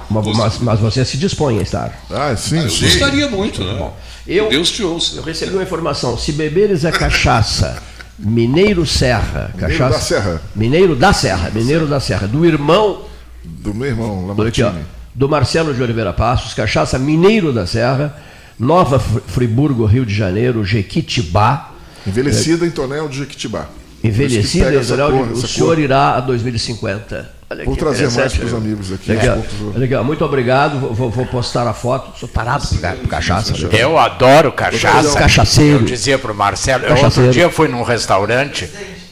mas, 0.10 0.38
mas, 0.38 0.60
mas, 0.60 0.80
você 0.80 1.06
se 1.06 1.18
dispõe 1.18 1.60
a 1.60 1.62
estar. 1.62 2.06
Ah, 2.10 2.36
sim. 2.36 2.60
Ah, 2.60 2.64
eu 2.64 2.70
sim. 2.70 2.86
gostaria 2.86 3.30
muito, 3.30 3.64
né? 3.64 3.74
Bom, 3.78 3.96
eu, 4.28 4.50
Deus 4.50 4.72
te 4.72 4.84
ouça. 4.84 5.18
Eu 5.18 5.24
recebi 5.24 5.54
uma 5.54 5.64
informação. 5.64 6.18
Se 6.18 6.32
beberes 6.32 6.86
a 6.86 6.92
cachaça 6.92 7.82
Mineiro 8.18 8.86
Serra. 8.86 9.52
Mineiro 9.54 9.78
cachaça, 9.78 9.94
da 9.94 10.00
Serra. 10.00 10.42
Mineiro 10.56 10.96
da 10.96 11.14
Serra. 11.14 11.52
Mineiro 11.52 11.88
da 11.88 12.00
Serra. 12.00 12.28
Do 12.28 12.46
irmão. 12.46 13.02
Do 13.44 13.74
meu 13.74 13.90
irmão, 13.90 14.28
Lamartine. 14.28 14.68
Aqui, 14.68 14.80
ó, 14.80 14.84
do 15.14 15.30
Marcelo 15.30 15.74
de 15.74 15.82
Oliveira 15.82 16.14
Passos. 16.14 16.54
Cachaça 16.54 16.98
Mineiro 16.98 17.52
da 17.52 17.68
Serra. 17.68 18.16
Nova 18.58 19.00
Friburgo, 19.00 19.86
Rio 19.86 20.06
de 20.06 20.14
Janeiro. 20.14 20.64
Jequitibá. 20.64 21.72
Envelhecida 22.08 22.66
é. 22.66 22.68
em 22.68 22.72
tonel 22.72 23.10
de 23.10 23.18
Jequitibá. 23.18 23.68
Envelhecida 24.04 24.74
em 24.74 24.84
tonel 24.84 25.28
de... 25.28 25.34
O 25.34 25.48
senhor 25.48 25.78
irá 25.80 26.16
a 26.16 26.20
2050. 26.22 27.35
Olha 27.48 27.64
vou 27.64 27.76
trazer 27.76 28.10
mais 28.10 28.34
para 28.34 28.46
os 28.46 28.54
amigos 28.54 28.92
aqui. 28.92 29.12
Legal. 29.12 29.38
Legal. 29.76 30.04
Muito 30.04 30.26
obrigado. 30.26 30.80
Vou, 30.80 31.12
vou, 31.12 31.26
postar 31.28 31.68
a 31.68 31.74
foto. 31.74 32.18
Sou 32.18 32.28
parado 32.28 32.66
por 32.68 33.08
cachaça. 33.08 33.54
Eu 33.72 34.00
adoro 34.00 34.52
cachaça. 34.52 35.18
Cachaceiro. 35.18 35.80
Eu 35.80 35.86
dizia 35.86 36.18
para 36.18 36.32
o 36.32 36.36
Marcelo. 36.36 36.86
Eu 36.86 37.04
outro 37.04 37.32
dia 37.32 37.50
fui 37.50 37.68
num 37.68 37.84
restaurante. 37.84 38.70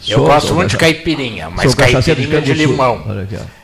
Eu 0.08 0.18
sou, 0.18 0.28
gosto 0.28 0.54
muito 0.54 0.72
de 0.72 0.78
caipirinha, 0.78 1.50
mas 1.50 1.74
caipirinha 1.76 2.42
de, 2.42 2.54
de 2.54 2.54
limão. 2.54 3.04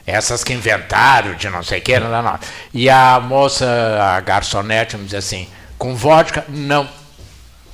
Essas 0.05 0.43
que 0.43 0.53
inventaram 0.53 1.33
de 1.33 1.49
não 1.49 1.63
sei 1.63 1.79
o 1.79 1.81
que. 1.81 1.99
Não, 1.99 2.09
não. 2.21 2.39
E 2.73 2.89
a 2.89 3.19
moça, 3.19 3.65
a 3.99 4.21
garçonete, 4.21 4.95
me 4.97 5.05
diz 5.05 5.15
assim: 5.15 5.47
com 5.77 5.95
vodka? 5.95 6.45
Não. 6.47 6.87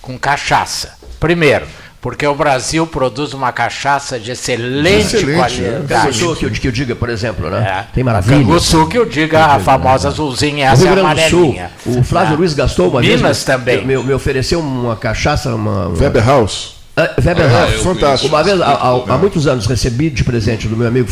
Com 0.01 0.17
cachaça. 0.17 0.97
Primeiro 1.19 1.67
porque 2.05 2.27
o 2.27 2.35
Brasil 2.35 2.85
produz 2.85 3.33
uma 3.33 3.51
cachaça 3.51 4.19
de 4.19 4.29
excelente, 4.29 5.15
excelente 5.15 5.39
qualidade. 5.39 5.91
É. 5.91 6.01
Canguçu, 6.01 6.35
que, 6.35 6.49
que 6.51 6.67
eu 6.67 6.71
diga, 6.71 6.95
por 6.95 7.09
exemplo, 7.09 7.49
né? 7.49 7.67
É. 7.67 7.93
Tem 7.95 8.03
maravilha. 8.03 8.37
Canguçu, 8.37 8.87
que 8.87 8.95
eu 8.95 9.05
diga, 9.07 9.43
a 9.43 9.59
famosa 9.59 10.09
azulzinha, 10.09 10.67
essa 10.67 10.87
é 10.87 10.89
a 10.89 10.99
amarelinha. 10.99 11.71
Sul, 11.83 11.97
o 11.97 12.03
Flávio 12.03 12.35
é. 12.35 12.37
Luiz 12.37 12.53
gastou 12.53 12.91
uma 12.91 13.01
Minas 13.01 13.21
vez... 13.21 13.43
também. 13.43 13.83
Me, 13.83 13.97
me, 13.97 14.13
ofereceu 14.13 14.59
uma 14.59 14.95
cachaça, 14.95 15.55
uma... 15.55 15.87
uma... 15.87 15.99
Weber 15.99 16.23
House. 16.23 16.75
Uh, 16.95 17.25
Weber 17.25 17.51
House. 17.51 17.81
Fantástico. 17.81 18.35
Uma 18.35 18.43
vez, 18.43 18.61
há, 18.61 18.67
há, 18.67 19.15
há 19.15 19.17
muitos 19.17 19.47
anos, 19.47 19.65
recebi 19.65 20.11
de 20.11 20.23
presente 20.23 20.67
do 20.67 20.77
meu 20.77 20.87
amigo 20.87 21.09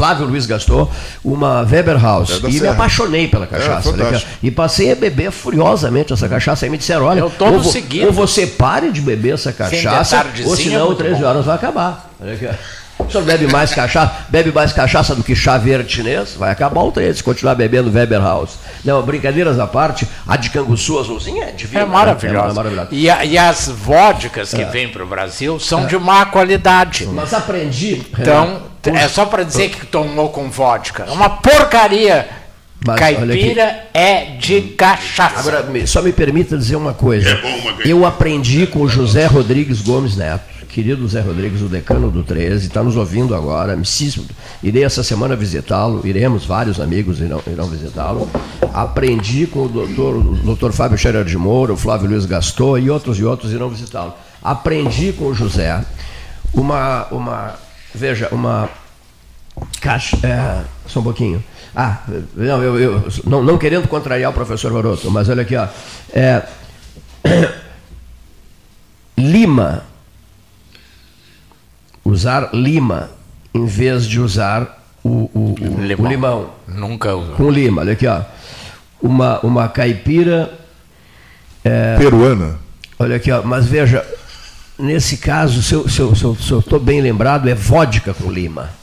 Flávio 0.00 0.24
Luiz 0.24 0.46
gastou 0.46 0.90
uma 1.22 1.60
Weber 1.60 2.02
House. 2.02 2.30
É 2.30 2.48
e 2.48 2.52
Serra. 2.52 2.62
me 2.62 2.68
apaixonei 2.68 3.28
pela 3.28 3.44
é, 3.44 3.48
cachaça. 3.48 3.90
É, 3.90 4.22
e 4.42 4.50
passei 4.50 4.90
a 4.92 4.96
beber 4.96 5.30
furiosamente 5.30 6.10
essa 6.10 6.26
cachaça. 6.26 6.64
Aí 6.64 6.70
me 6.70 6.78
disseram: 6.78 7.04
olha, 7.04 7.22
ou, 7.22 7.32
ou, 8.06 8.12
você 8.12 8.46
pare 8.46 8.90
de 8.90 9.02
beber 9.02 9.34
essa 9.34 9.52
cachaça, 9.52 10.24
ou 10.46 10.56
senão 10.56 10.94
13 10.94 11.22
horas 11.22 11.44
vai 11.44 11.54
acabar. 11.54 12.10
Olha 12.18 12.32
aqui. 12.32 12.48
O 13.06 13.10
senhor 13.10 13.24
bebe 13.24 13.46
mais 13.46 13.74
cachaça, 13.74 14.12
bebe 14.28 14.52
mais 14.52 14.72
cachaça 14.72 15.14
do 15.14 15.22
que 15.22 15.34
chá 15.34 15.58
verde 15.58 15.92
chinês, 15.92 16.34
vai 16.38 16.50
acabar 16.50 16.82
o 16.82 16.92
13, 16.92 17.18
se 17.18 17.22
continuar 17.22 17.54
bebendo 17.54 17.90
Weber 17.90 18.20
House. 18.20 18.58
Não, 18.84 19.02
brincadeiras 19.02 19.58
à 19.58 19.66
parte, 19.66 20.06
a 20.26 20.36
de 20.36 20.50
Canguçu 20.50 20.98
azulzinha 20.98 21.44
é 21.44 21.52
divina. 21.52 21.82
É 21.82 21.86
maravilhosa. 21.86 22.46
Né? 22.46 22.50
É 22.50 22.54
maravilhosa. 22.54 22.88
E, 22.92 23.10
a, 23.10 23.24
e, 23.24 23.38
as 23.38 23.68
vodkas 23.68 24.54
que 24.54 24.62
é. 24.62 24.66
vêm 24.66 24.88
para 24.88 25.02
o 25.02 25.06
Brasil 25.06 25.58
são 25.58 25.84
é. 25.84 25.86
de 25.86 25.98
má 25.98 26.26
qualidade. 26.26 27.06
Mas 27.06 27.34
aprendi. 27.34 28.02
Então, 28.18 28.62
é 28.84 29.08
só 29.08 29.26
para 29.26 29.42
dizer 29.42 29.70
que 29.70 29.86
tomou 29.86 30.30
com 30.30 30.50
vodka. 30.50 31.04
É 31.06 31.10
uma 31.10 31.30
porcaria. 31.30 32.28
Mas, 32.84 32.98
Caipira 32.98 33.88
é 33.92 34.36
de 34.38 34.62
cachaça. 34.62 35.38
Agora, 35.38 35.86
só 35.86 36.00
me 36.00 36.12
permita 36.12 36.56
dizer 36.56 36.76
uma 36.76 36.94
coisa. 36.94 37.28
É 37.28 37.40
Eu 37.84 38.06
aprendi 38.06 38.66
com 38.66 38.80
o 38.80 38.88
José 38.88 39.26
Rodrigues 39.26 39.82
Gomes 39.82 40.16
Neto 40.16 40.59
querido 40.72 41.06
Zé 41.08 41.20
Rodrigues, 41.20 41.60
o 41.62 41.68
decano 41.68 42.10
do 42.10 42.22
13, 42.22 42.68
está 42.68 42.82
nos 42.82 42.96
ouvindo 42.96 43.34
agora. 43.34 43.78
Irei 44.62 44.84
essa 44.84 45.02
semana 45.02 45.34
visitá-lo, 45.34 46.06
iremos, 46.06 46.46
vários 46.46 46.80
amigos 46.80 47.20
irão, 47.20 47.42
irão 47.46 47.66
visitá-lo. 47.66 48.28
Aprendi 48.72 49.46
com 49.46 49.64
o 49.64 49.68
doutor, 49.68 50.16
o 50.16 50.36
doutor 50.36 50.72
Fábio 50.72 50.96
Scherer 50.96 51.24
de 51.24 51.36
Moura, 51.36 51.72
o 51.72 51.76
Flávio 51.76 52.08
Luiz 52.08 52.24
Gastou 52.24 52.78
e 52.78 52.88
outros 52.88 53.18
e 53.18 53.24
outros 53.24 53.52
irão 53.52 53.68
visitá-lo. 53.68 54.14
Aprendi 54.42 55.12
com 55.12 55.26
o 55.26 55.34
José 55.34 55.84
uma, 56.54 57.06
uma 57.10 57.54
veja, 57.94 58.28
uma 58.30 58.68
caixa. 59.80 60.16
É, 60.22 60.62
só 60.86 61.00
um 61.00 61.04
pouquinho. 61.04 61.42
Ah, 61.74 61.98
não, 62.36 62.62
eu, 62.62 62.78
eu 62.78 63.08
não, 63.26 63.42
não 63.42 63.58
querendo 63.58 63.86
contrariar 63.88 64.30
o 64.30 64.34
professor 64.34 64.72
Varoto, 64.72 65.10
mas 65.10 65.28
olha 65.28 65.42
aqui, 65.42 65.56
ó. 65.56 65.68
É, 66.12 66.42
Lima 69.18 69.89
usar 72.04 72.50
lima 72.52 73.10
em 73.54 73.66
vez 73.66 74.06
de 74.06 74.20
usar 74.20 74.80
o, 75.02 75.30
o, 75.34 75.54
o, 75.60 75.84
limão. 75.84 76.06
o 76.06 76.08
limão. 76.08 76.50
Nunca 76.68 77.14
uso. 77.14 77.32
Com 77.32 77.50
lima, 77.50 77.82
olha 77.82 77.92
aqui, 77.92 78.06
ó. 78.06 78.22
Uma, 79.02 79.40
uma 79.40 79.68
caipira. 79.68 80.52
É, 81.64 81.96
Peruana. 81.96 82.58
Olha 82.98 83.16
aqui, 83.16 83.30
ó. 83.32 83.42
Mas 83.42 83.66
veja, 83.66 84.04
nesse 84.78 85.16
caso, 85.16 85.62
se 85.62 86.00
eu 86.00 86.58
estou 86.58 86.78
bem 86.78 87.00
lembrado, 87.00 87.48
é 87.48 87.54
vodka 87.54 88.12
com 88.14 88.30
lima. 88.30 88.79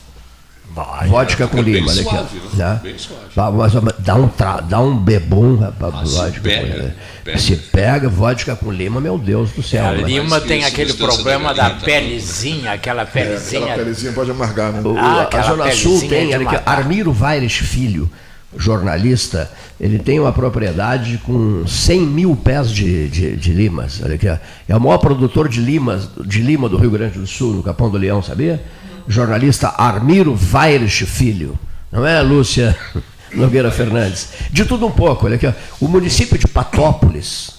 Vai, 0.78 1.08
vodka 1.08 1.46
é, 1.46 1.48
com 1.48 1.60
lima, 1.60 1.90
olha 1.90 2.02
aqui. 2.02 2.10
Suave, 2.12 2.42
né? 2.54 2.80
Bem 2.84 2.96
suave. 3.00 3.58
Mas, 3.58 3.96
dá, 3.98 4.14
um 4.14 4.28
tra, 4.28 4.60
dá 4.62 4.80
um 4.80 4.96
bebum, 4.96 5.56
rapaz, 5.56 5.96
ah, 5.96 6.04
vodka. 6.04 6.42
Pega, 6.42 6.96
pega. 7.24 7.38
Se 7.40 7.56
pega 7.56 8.08
vodka 8.08 8.56
com 8.56 8.72
lima, 8.72 9.02
meu 9.02 9.18
Deus 9.18 9.50
do 9.54 9.64
céu. 9.64 9.88
A 9.88 9.92
né? 9.94 10.04
lima 10.04 10.40
tem 10.40 10.64
aquele 10.66 10.94
problema 10.94 11.52
da 11.52 11.72
pelezinha, 11.72 12.74
aquela 12.74 13.08
pelezinha. 13.08 13.62
É, 13.62 13.64
aquela 13.64 13.78
pelezinha 13.86 14.12
pode 14.12 14.30
amargar, 14.30 14.72
né? 14.72 14.84
Ah, 15.00 15.28
a 15.36 15.42
Zona 15.42 15.72
Sul 15.72 16.08
tem, 16.08 16.36
olha 16.36 16.48
aqui, 16.48 16.62
Armiro 16.64 17.12
Vaires 17.12 17.54
Filho, 17.54 18.08
jornalista, 18.56 19.50
ele 19.82 19.98
tem 19.98 20.20
uma 20.20 20.32
propriedade 20.32 21.20
com 21.26 21.66
100 21.66 22.02
mil 22.02 22.36
pés 22.36 22.70
de, 22.70 23.10
de, 23.10 23.36
de 23.36 23.52
limas. 23.52 24.00
Olha 24.04 24.14
aqui, 24.14 24.28
é 24.28 24.76
o 24.76 24.80
maior 24.80 25.00
produtor 25.00 25.50
de 25.50 25.60
limas, 25.60 26.08
de 26.24 26.40
lima 26.40 26.70
do 26.70 26.78
Rio 26.78 26.92
Grande 26.92 27.18
do 27.18 27.26
Sul, 27.26 27.56
no 27.56 27.64
Capão 27.64 27.90
do 27.90 27.98
Leão, 27.98 28.22
sabia? 28.22 28.64
Jornalista 29.08 29.70
Armiro 29.78 30.36
Vaires 30.36 31.00
Filho, 31.00 31.58
não 31.92 32.06
é, 32.06 32.22
Lúcia 32.22 32.78
Nogueira 33.34 33.72
Fernandes? 33.72 34.30
De 34.52 34.66
tudo 34.66 34.86
um 34.86 34.92
pouco, 34.92 35.26
olha 35.26 35.36
aqui, 35.36 35.48
ó. 35.48 35.54
o 35.80 35.88
município 35.88 36.38
de 36.38 36.48
Patópolis, 36.48 37.52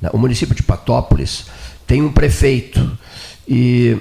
né, 0.00 0.10
o 0.12 0.18
município 0.18 0.54
de 0.54 0.62
Patópolis 0.62 1.46
tem 1.86 2.02
um 2.02 2.12
prefeito 2.12 2.98
e 3.46 3.98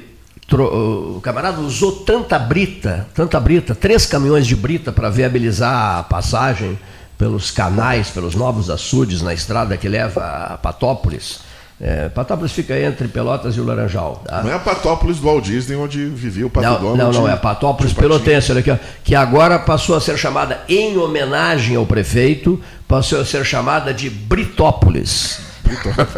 o 0.52 1.20
camarada 1.22 1.60
usou 1.62 2.04
tanta 2.04 2.38
brita, 2.38 3.08
tanta 3.16 3.40
brita, 3.40 3.74
três 3.74 4.06
caminhões 4.06 4.46
de 4.46 4.56
brita 4.56 4.92
para 4.92 5.10
viabilizar 5.10 6.00
a 6.00 6.04
passagem 6.04 6.78
pelos 7.18 7.50
canais, 7.50 8.10
pelos 8.10 8.36
novos 8.36 8.70
açudes 8.70 9.22
na 9.22 9.34
estrada 9.34 9.78
que 9.78 9.88
leva 9.88 10.22
a 10.22 10.58
Patópolis 10.58 11.40
é, 11.86 12.08
Patópolis 12.08 12.54
fica 12.54 12.80
entre 12.80 13.10
Pelotas 13.10 13.58
e 13.58 13.60
o 13.60 13.66
Laranjal. 13.66 14.24
Tá? 14.26 14.42
Não 14.42 14.50
é 14.50 14.54
a 14.54 14.60
Patópolis 14.60 15.18
do 15.18 15.28
Walt 15.28 15.44
Disney, 15.44 15.76
onde 15.76 16.06
vivia 16.06 16.48
o 16.48 16.50
Pato 16.50 16.66
Não, 16.66 16.80
Donald, 16.80 16.98
não, 16.98 17.24
não, 17.24 17.30
é 17.30 17.34
a 17.34 17.38
Patópolis 17.38 17.92
Pelotense, 17.92 18.54
olha 18.54 18.62
aqui, 18.62 18.74
que 19.04 19.14
agora 19.14 19.60
passou 19.60 19.98
a 19.98 20.00
ser 20.00 20.18
chamada, 20.18 20.62
em 20.70 20.98
homenagem 20.98 21.76
ao 21.76 21.86
prefeito, 21.86 22.58
passou 22.88 23.20
a 23.20 23.26
ser 23.26 23.46
chamada 23.46 23.94
de 23.94 24.10
Britópolis. 24.10 25.42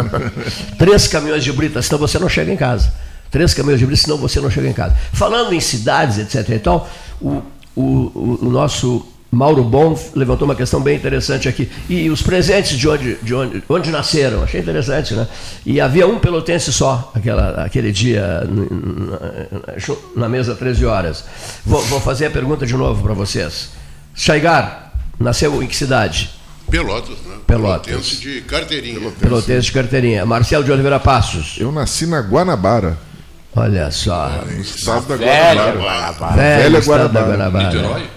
Três 0.77 1.07
caminhões 1.07 1.43
de 1.43 1.51
brita, 1.51 1.81
senão 1.81 1.97
você 1.97 2.19
não 2.19 2.29
chega 2.29 2.53
em 2.53 2.57
casa. 2.57 2.93
Três 3.31 3.51
caminhões 3.55 3.79
de 3.79 3.87
brita, 3.87 4.03
senão 4.03 4.17
você 4.17 4.39
não 4.39 4.51
chega 4.51 4.67
em 4.67 4.73
casa. 4.73 4.95
Falando 5.13 5.51
em 5.51 5.59
cidades, 5.59 6.19
etc. 6.19 6.47
Então, 6.51 6.85
o, 7.19 7.41
o, 7.75 8.37
o 8.39 8.49
nosso 8.51 9.03
Mauro 9.35 9.65
Bom 9.65 9.99
levantou 10.15 10.47
uma 10.47 10.55
questão 10.55 10.79
bem 10.79 10.95
interessante 10.95 11.49
aqui. 11.49 11.69
E 11.89 12.09
os 12.09 12.21
presentes 12.21 12.77
de 12.77 12.87
onde, 12.87 13.15
de 13.15 13.35
onde, 13.35 13.63
onde 13.67 13.91
nasceram? 13.91 14.43
Achei 14.43 14.61
interessante, 14.61 15.13
né? 15.13 15.27
E 15.65 15.81
havia 15.81 16.07
um 16.07 16.17
pelotense 16.17 16.71
só 16.71 17.11
aquela, 17.13 17.65
aquele 17.65 17.91
dia 17.91 18.47
na, 20.15 20.21
na 20.21 20.29
mesa 20.29 20.55
13 20.55 20.85
horas. 20.85 21.25
Vou, 21.65 21.81
vou, 21.81 21.99
fazer 21.99 22.27
a 22.27 22.31
pergunta 22.31 22.65
de 22.65 22.73
novo 22.75 23.03
para 23.03 23.13
vocês. 23.13 23.71
Chaigar, 24.15 24.93
nasceu 25.19 25.61
em 25.61 25.67
que 25.67 25.75
cidade? 25.75 26.31
Pelotas, 26.71 27.17
né? 27.25 27.35
Pelotas. 27.45 27.87
Pelotense 27.87 28.21
de 28.21 28.41
carteirinha. 28.41 28.95
Pelotense. 28.95 29.21
Pelotense 29.21 29.65
de 29.67 29.71
carteirinha. 29.73 30.25
Marcelo 30.25 30.63
de 30.63 30.71
Oliveira 30.71 30.99
Passos. 30.99 31.57
Eu 31.59 31.73
nasci 31.73 32.05
na 32.05 32.21
Guanabara. 32.21 32.97
Olha 33.53 33.91
só. 33.91 34.31
É, 34.49 34.61
estado 34.61 35.07
da 35.07 35.17
Guanabara. 35.17 35.71
Guanabara. 35.73 36.35
Velha 36.35 36.79
Guanabara. 36.79 37.25
Guanabara. 37.25 37.65
Niterói? 37.65 38.15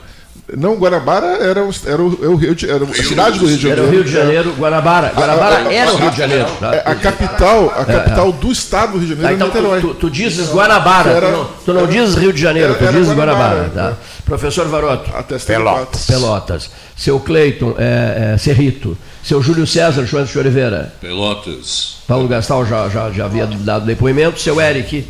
Não, 0.57 0.77
Guanabara 0.77 1.27
era, 1.27 1.63
o, 1.63 1.71
era, 1.85 2.03
o, 2.03 2.19
era 2.23 2.31
o 2.31 2.37
Rio 2.37 2.55
de, 2.55 2.71
era 2.71 2.83
a 2.83 2.95
cidade 2.95 3.39
do 3.39 3.47
Rio 3.47 3.57
de 3.57 3.63
Janeiro. 3.63 3.83
Era 3.83 3.89
o 3.89 3.93
Rio 3.93 4.05
de 4.05 4.11
Janeiro, 4.11 4.55
Guanabara. 4.59 5.13
Guanabara 5.15 5.57
a, 5.57 5.69
a, 5.69 5.73
era 5.73 5.93
o 5.93 5.97
Rio 5.97 6.11
de 6.11 6.17
Janeiro. 6.17 6.49
A, 6.63 6.91
a 6.91 6.95
capital, 6.95 7.75
a 7.77 7.85
capital 7.85 8.33
do 8.33 8.51
estado 8.51 8.93
do 8.93 8.99
Rio 8.99 9.09
de 9.09 9.23
Janeiro 9.23 9.39
tá, 9.39 9.47
então, 9.47 9.63
Niterói. 9.63 9.81
Tu, 9.83 9.95
tu, 9.95 10.11
dizes 10.11 10.49
Guanabara, 10.49 11.11
era, 11.11 11.27
tu 11.27 11.33
não, 11.33 11.45
tu 11.67 11.73
não 11.75 11.81
era, 11.83 11.93
dizes 11.93 12.15
Rio 12.15 12.33
de 12.33 12.41
Janeiro, 12.41 12.75
era, 12.75 12.79
tu 12.79 12.93
dizes 12.93 13.15
Guanabara. 13.15 13.55
Guanabara 13.57 13.91
tá? 13.91 13.97
Professor 14.25 14.67
Varoto. 14.69 15.11
Pelotas. 15.47 16.07
Pelotas. 16.07 16.71
Seu 16.97 17.21
Cleiton, 17.21 17.75
é, 17.77 18.33
é, 18.35 18.39
Cerrito. 18.39 18.97
Seu 19.23 19.43
Júlio 19.43 19.67
César 19.67 20.07
João 20.07 20.25
de 20.25 20.39
Oliveira. 20.39 20.95
Pelotas. 20.99 21.99
Paulo 22.09 22.27
Gastal 22.27 22.65
já, 22.65 22.89
já, 22.89 23.11
já 23.11 23.27
havia 23.27 23.47
dado 23.47 23.85
depoimento. 23.85 24.41
Seu 24.41 24.59
Eric, 24.59 25.07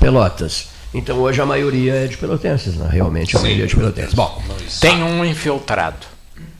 Pelotas. 0.00 0.69
Então 0.92 1.18
hoje 1.18 1.40
a 1.40 1.46
maioria 1.46 1.94
é 1.94 2.06
de 2.06 2.16
pelotenses, 2.16 2.74
né? 2.74 2.88
realmente 2.90 3.36
a 3.36 3.38
Sim. 3.38 3.44
maioria 3.44 3.64
é 3.64 3.68
de 3.68 3.76
pelotenses. 3.76 4.14
Bom, 4.14 4.42
tem 4.80 5.02
um 5.02 5.24
infiltrado. 5.24 6.06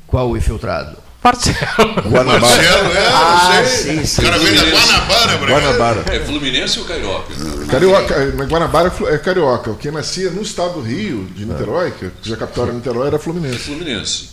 Qual 0.06 0.30
o 0.30 0.36
infiltrado? 0.36 0.96
Marcelo. 1.22 1.56
Guanabara. 2.08 2.40
Marcelo, 2.40 2.92
é, 2.92 3.06
ah, 3.08 3.64
sei. 3.64 3.96
Sim, 3.96 4.06
sim. 4.06 4.22
O 4.22 4.24
cara 4.24 4.38
vem 4.38 4.54
da 4.54 4.62
Guanabara, 4.62 5.36
Guanabara. 5.36 6.04
É 6.14 6.20
Fluminense 6.20 6.78
ou 6.78 6.84
Carioca? 6.86 7.34
Carioca, 7.68 8.34
mas 8.36 8.48
Guanabara 8.48 8.92
é 9.08 9.18
Carioca. 9.18 9.70
O 9.70 9.76
que 9.76 9.90
nascia 9.90 10.30
no 10.30 10.42
estado 10.42 10.74
do 10.74 10.80
Rio, 10.80 11.24
de 11.36 11.44
Niterói, 11.44 11.92
que 12.22 12.32
a 12.32 12.36
capital 12.36 12.64
era 12.64 12.72
Niterói, 12.72 13.06
era 13.08 13.18
Fluminense. 13.18 13.56
É 13.56 13.58
Fluminense. 13.58 14.30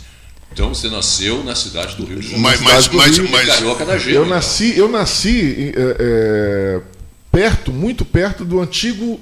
Então 0.54 0.74
você 0.74 0.90
nasceu 0.90 1.44
na 1.44 1.54
cidade 1.54 1.96
do 1.98 2.06
Rio 2.06 2.20
de 2.20 2.30
Janeiro. 2.32 2.42
Mas, 2.42 2.62
mas, 2.62 2.88
mas, 2.88 3.20
mas, 3.30 3.48
Carioca 3.48 3.86
da 3.86 3.98
Gema, 3.98 4.16
Eu 4.16 4.26
nasci, 4.26 4.78
eu 4.78 4.88
nasci 4.88 5.74
é, 5.76 5.96
é, 6.00 6.82
perto, 7.32 7.72
muito 7.72 8.06
perto 8.06 8.46
do 8.46 8.62
antigo 8.62 9.20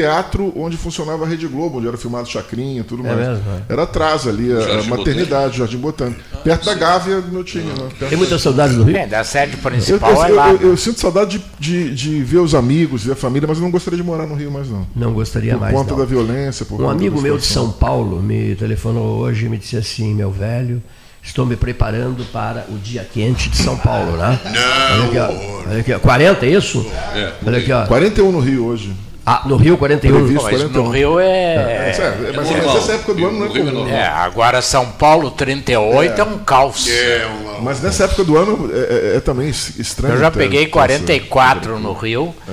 teatro 0.00 0.52
onde 0.56 0.76
funcionava 0.76 1.24
a 1.24 1.28
Rede 1.28 1.46
Globo, 1.46 1.78
onde 1.78 1.88
era 1.88 1.96
filmado 1.96 2.28
Chacrinha 2.28 2.84
tudo 2.84 3.06
É 3.06 3.14
mais. 3.14 3.28
mesmo, 3.28 3.44
é. 3.68 3.72
Era 3.72 3.82
atrás 3.84 4.26
ali, 4.26 4.52
a, 4.52 4.80
a 4.80 4.82
maternidade, 4.84 5.58
Jardim 5.58 5.78
Botânico. 5.78 6.20
perto 6.44 6.66
da 6.66 6.74
Gávea 6.74 7.20
do 7.20 7.32
meu 7.32 7.42
time. 7.42 7.64
né? 7.64 7.74
Perto 7.98 8.08
Tem 8.10 8.18
muita 8.18 8.38
saudade 8.38 8.74
do 8.74 8.84
Rio? 8.84 8.92
Bem, 8.94 9.08
da 9.08 9.24
sede 9.24 9.54
eu, 9.54 9.58
principal 9.58 10.10
eu- 10.12 10.24
é 10.24 10.28
lá. 10.28 10.50
eu- 10.52 10.70
eu 10.70 10.76
sinto 10.76 11.00
saudade 11.00 11.42
de, 11.58 11.90
de- 11.90 11.94
de 11.94 12.22
ver 12.22 12.38
os 12.38 12.54
amigos, 12.54 13.04
ver 13.04 13.12
a 13.12 13.16
família, 13.16 13.48
mas 13.48 13.58
eu 13.58 13.64
não 13.64 13.70
gostaria 13.70 13.96
de 13.96 14.02
morar 14.04 14.26
no 14.26 14.34
Rio 14.34 14.50
mais 14.50 14.68
não. 14.68 14.86
Não 14.94 15.12
gostaria 15.12 15.52
Por 15.52 15.60
mais. 15.60 15.74
conta 15.74 15.90
não. 15.92 15.98
da 15.98 16.04
violência. 16.04 16.66
Por 16.66 16.74
Um 16.74 16.78
conta 16.84 16.92
amigo 16.92 17.20
meu 17.20 17.38
de. 17.38 17.44
São 17.46 17.70
Paulo 17.70 18.20
me 18.22 18.54
telefonou 18.56 19.18
hoje 19.20 19.46
e 19.46 19.48
me 19.48 19.56
disse 19.56 19.76
assim, 19.76 20.14
meu 20.14 20.30
velho, 20.30 20.82
estou 21.22 21.46
me 21.46 21.56
preparando 21.56 22.24
para 22.32 22.66
o 22.68 22.76
dia 22.78 23.02
quente 23.10 23.48
de 23.48 23.56
São 23.56 23.76
Paulo, 23.76 24.12
né? 24.16 24.38
Não, 24.44 24.52
Olha 24.52 25.04
aqui, 25.06 25.18
ó. 25.18 25.70
Olha 25.70 25.80
aqui, 25.80 25.92
ó. 25.94 25.98
40, 25.98 26.46
é 26.46 26.50
isso? 26.50 26.86
É, 27.14 27.32
Olha 27.46 27.58
aqui, 27.58 27.72
ó. 27.72 27.86
41 27.86 28.30
no 28.32 28.40
Rio 28.40 28.66
hoje. 28.66 28.92
Ah, 29.28 29.42
no 29.44 29.56
Rio 29.56 29.76
41. 29.76 30.14
Previsto. 30.14 30.44
Mas 30.44 30.54
41. 30.62 30.82
no 30.84 30.88
Rio 30.90 31.18
é. 31.18 31.24
É, 31.26 31.96
é, 31.98 32.32
mas 32.36 32.48
normal. 32.48 32.74
nessa 32.76 32.92
época 32.92 33.14
do 33.14 33.26
ano 33.26 33.38
não 33.40 33.46
é 33.46 33.48
No 33.48 33.54
Rio 33.54 33.62
é 33.62 33.70
comum. 33.70 33.80
normal. 33.82 33.98
É, 33.98 34.06
agora 34.06 34.62
São 34.62 34.86
Paulo 34.92 35.30
38 35.32 36.20
é, 36.20 36.24
um 36.24 36.38
caos. 36.38 36.86
É 36.88 37.26
uma, 37.40 37.60
Mas 37.60 37.80
nessa 37.82 38.04
época 38.04 38.22
do 38.22 38.36
ano 38.38 38.70
é, 38.72 38.76
é- 39.14 39.16
é 39.16 39.20
também 39.20 39.48
es- 39.48 39.76
estranho. 39.80 40.14
Eu 40.14 40.20
já 40.20 40.30
peguei 40.30 40.66
ter 40.66 40.70
44 40.70 41.78
no 41.80 41.92
Rio, 41.92 42.32
É. 42.48 42.52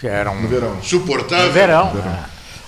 que 0.00 0.06
era 0.06 0.30
um 0.30 0.40
No 0.42 0.48
verão. 0.48 0.76
suportável. 0.82 1.46
no 1.46 1.52
verão. 1.52 1.92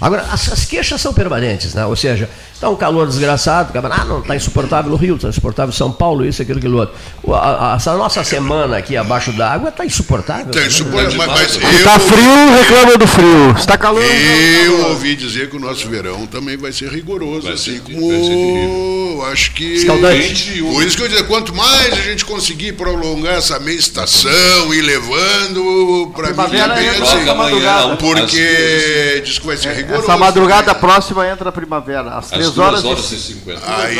Agora, 0.00 0.22
as, 0.32 0.50
as 0.52 0.64
queixas 0.64 1.00
são 1.00 1.12
permanentes, 1.14 1.72
né? 1.74 1.84
Ou 1.86 1.94
seja, 1.94 2.28
está 2.60 2.68
um 2.68 2.76
calor 2.76 3.06
desgraçado, 3.06 3.72
ah, 3.74 4.04
não, 4.04 4.20
está 4.20 4.36
insuportável 4.36 4.90
no 4.90 4.96
Rio, 4.98 5.16
está 5.16 5.28
insuportável 5.30 5.72
São 5.72 5.90
Paulo, 5.90 6.26
isso, 6.26 6.42
aquilo, 6.42 6.58
aquilo 6.58 6.76
outro. 6.78 6.94
O- 7.22 7.34
a- 7.34 7.72
a- 7.72 7.76
essa 7.76 7.94
nossa 7.96 8.22
semana 8.22 8.76
aqui 8.76 8.98
abaixo 8.98 9.32
d'água 9.32 9.70
está 9.70 9.82
insuportável. 9.86 10.52
Tá 10.52 10.60
né? 10.60 10.66
insuportável, 10.66 11.16
mas, 11.16 11.56
mas 11.56 11.74
Está 11.78 11.98
frio, 11.98 12.52
reclama 12.58 12.98
do 12.98 13.06
frio. 13.06 13.50
Está 13.56 13.78
calor. 13.78 14.02
eu 14.04 14.88
ouvi 14.90 15.16
dizer 15.16 15.48
que 15.48 15.56
o 15.56 15.60
nosso 15.60 15.88
verão 15.88 16.26
também 16.26 16.58
vai 16.58 16.70
ser 16.70 16.90
rigoroso, 16.90 17.44
Vai 17.44 17.54
assim 17.54 17.76
ser- 17.76 17.80
como 17.80 19.24
acho 19.32 19.52
que 19.54 19.74
Escaldante. 19.76 20.60
por 20.62 20.82
isso 20.84 20.96
que 20.98 21.02
eu 21.02 21.08
dizer, 21.08 21.26
quanto 21.26 21.54
mais 21.54 21.92
a 21.94 22.02
gente 22.02 22.26
conseguir 22.26 22.72
prolongar 22.74 23.36
essa 23.36 23.58
meia 23.58 23.78
estação 23.78 24.74
e 24.74 24.82
levando 24.82 26.10
para 26.14 26.28
mim 26.28 26.34
primavera 26.34 26.72
é 26.74 26.76
bem 26.76 26.88
assim, 26.90 27.96
porque 27.98 29.22
diz 29.24 29.38
que 29.38 29.46
vai 29.46 29.56
ser 29.56 29.72
rigoroso. 29.74 30.04
Essa 30.04 30.16
madrugada 30.18 30.74
próxima 30.74 31.26
entra 31.26 31.48
a 31.48 31.52
primavera. 31.52 32.10
Às 32.18 32.30
Às 32.32 32.49
3 32.54 32.70
duas 32.70 32.84
horas. 32.84 32.98
horas 32.98 33.12
e- 33.12 33.14
e 33.16 33.18
50. 33.18 33.60
Aí 33.76 33.94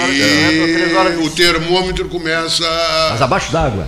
Três 0.74 0.96
horas 0.96 1.26
o 1.26 1.30
termômetro 1.30 2.08
começa 2.08 2.64
Mas 3.10 3.22
abaixo 3.22 3.50
d'água. 3.52 3.86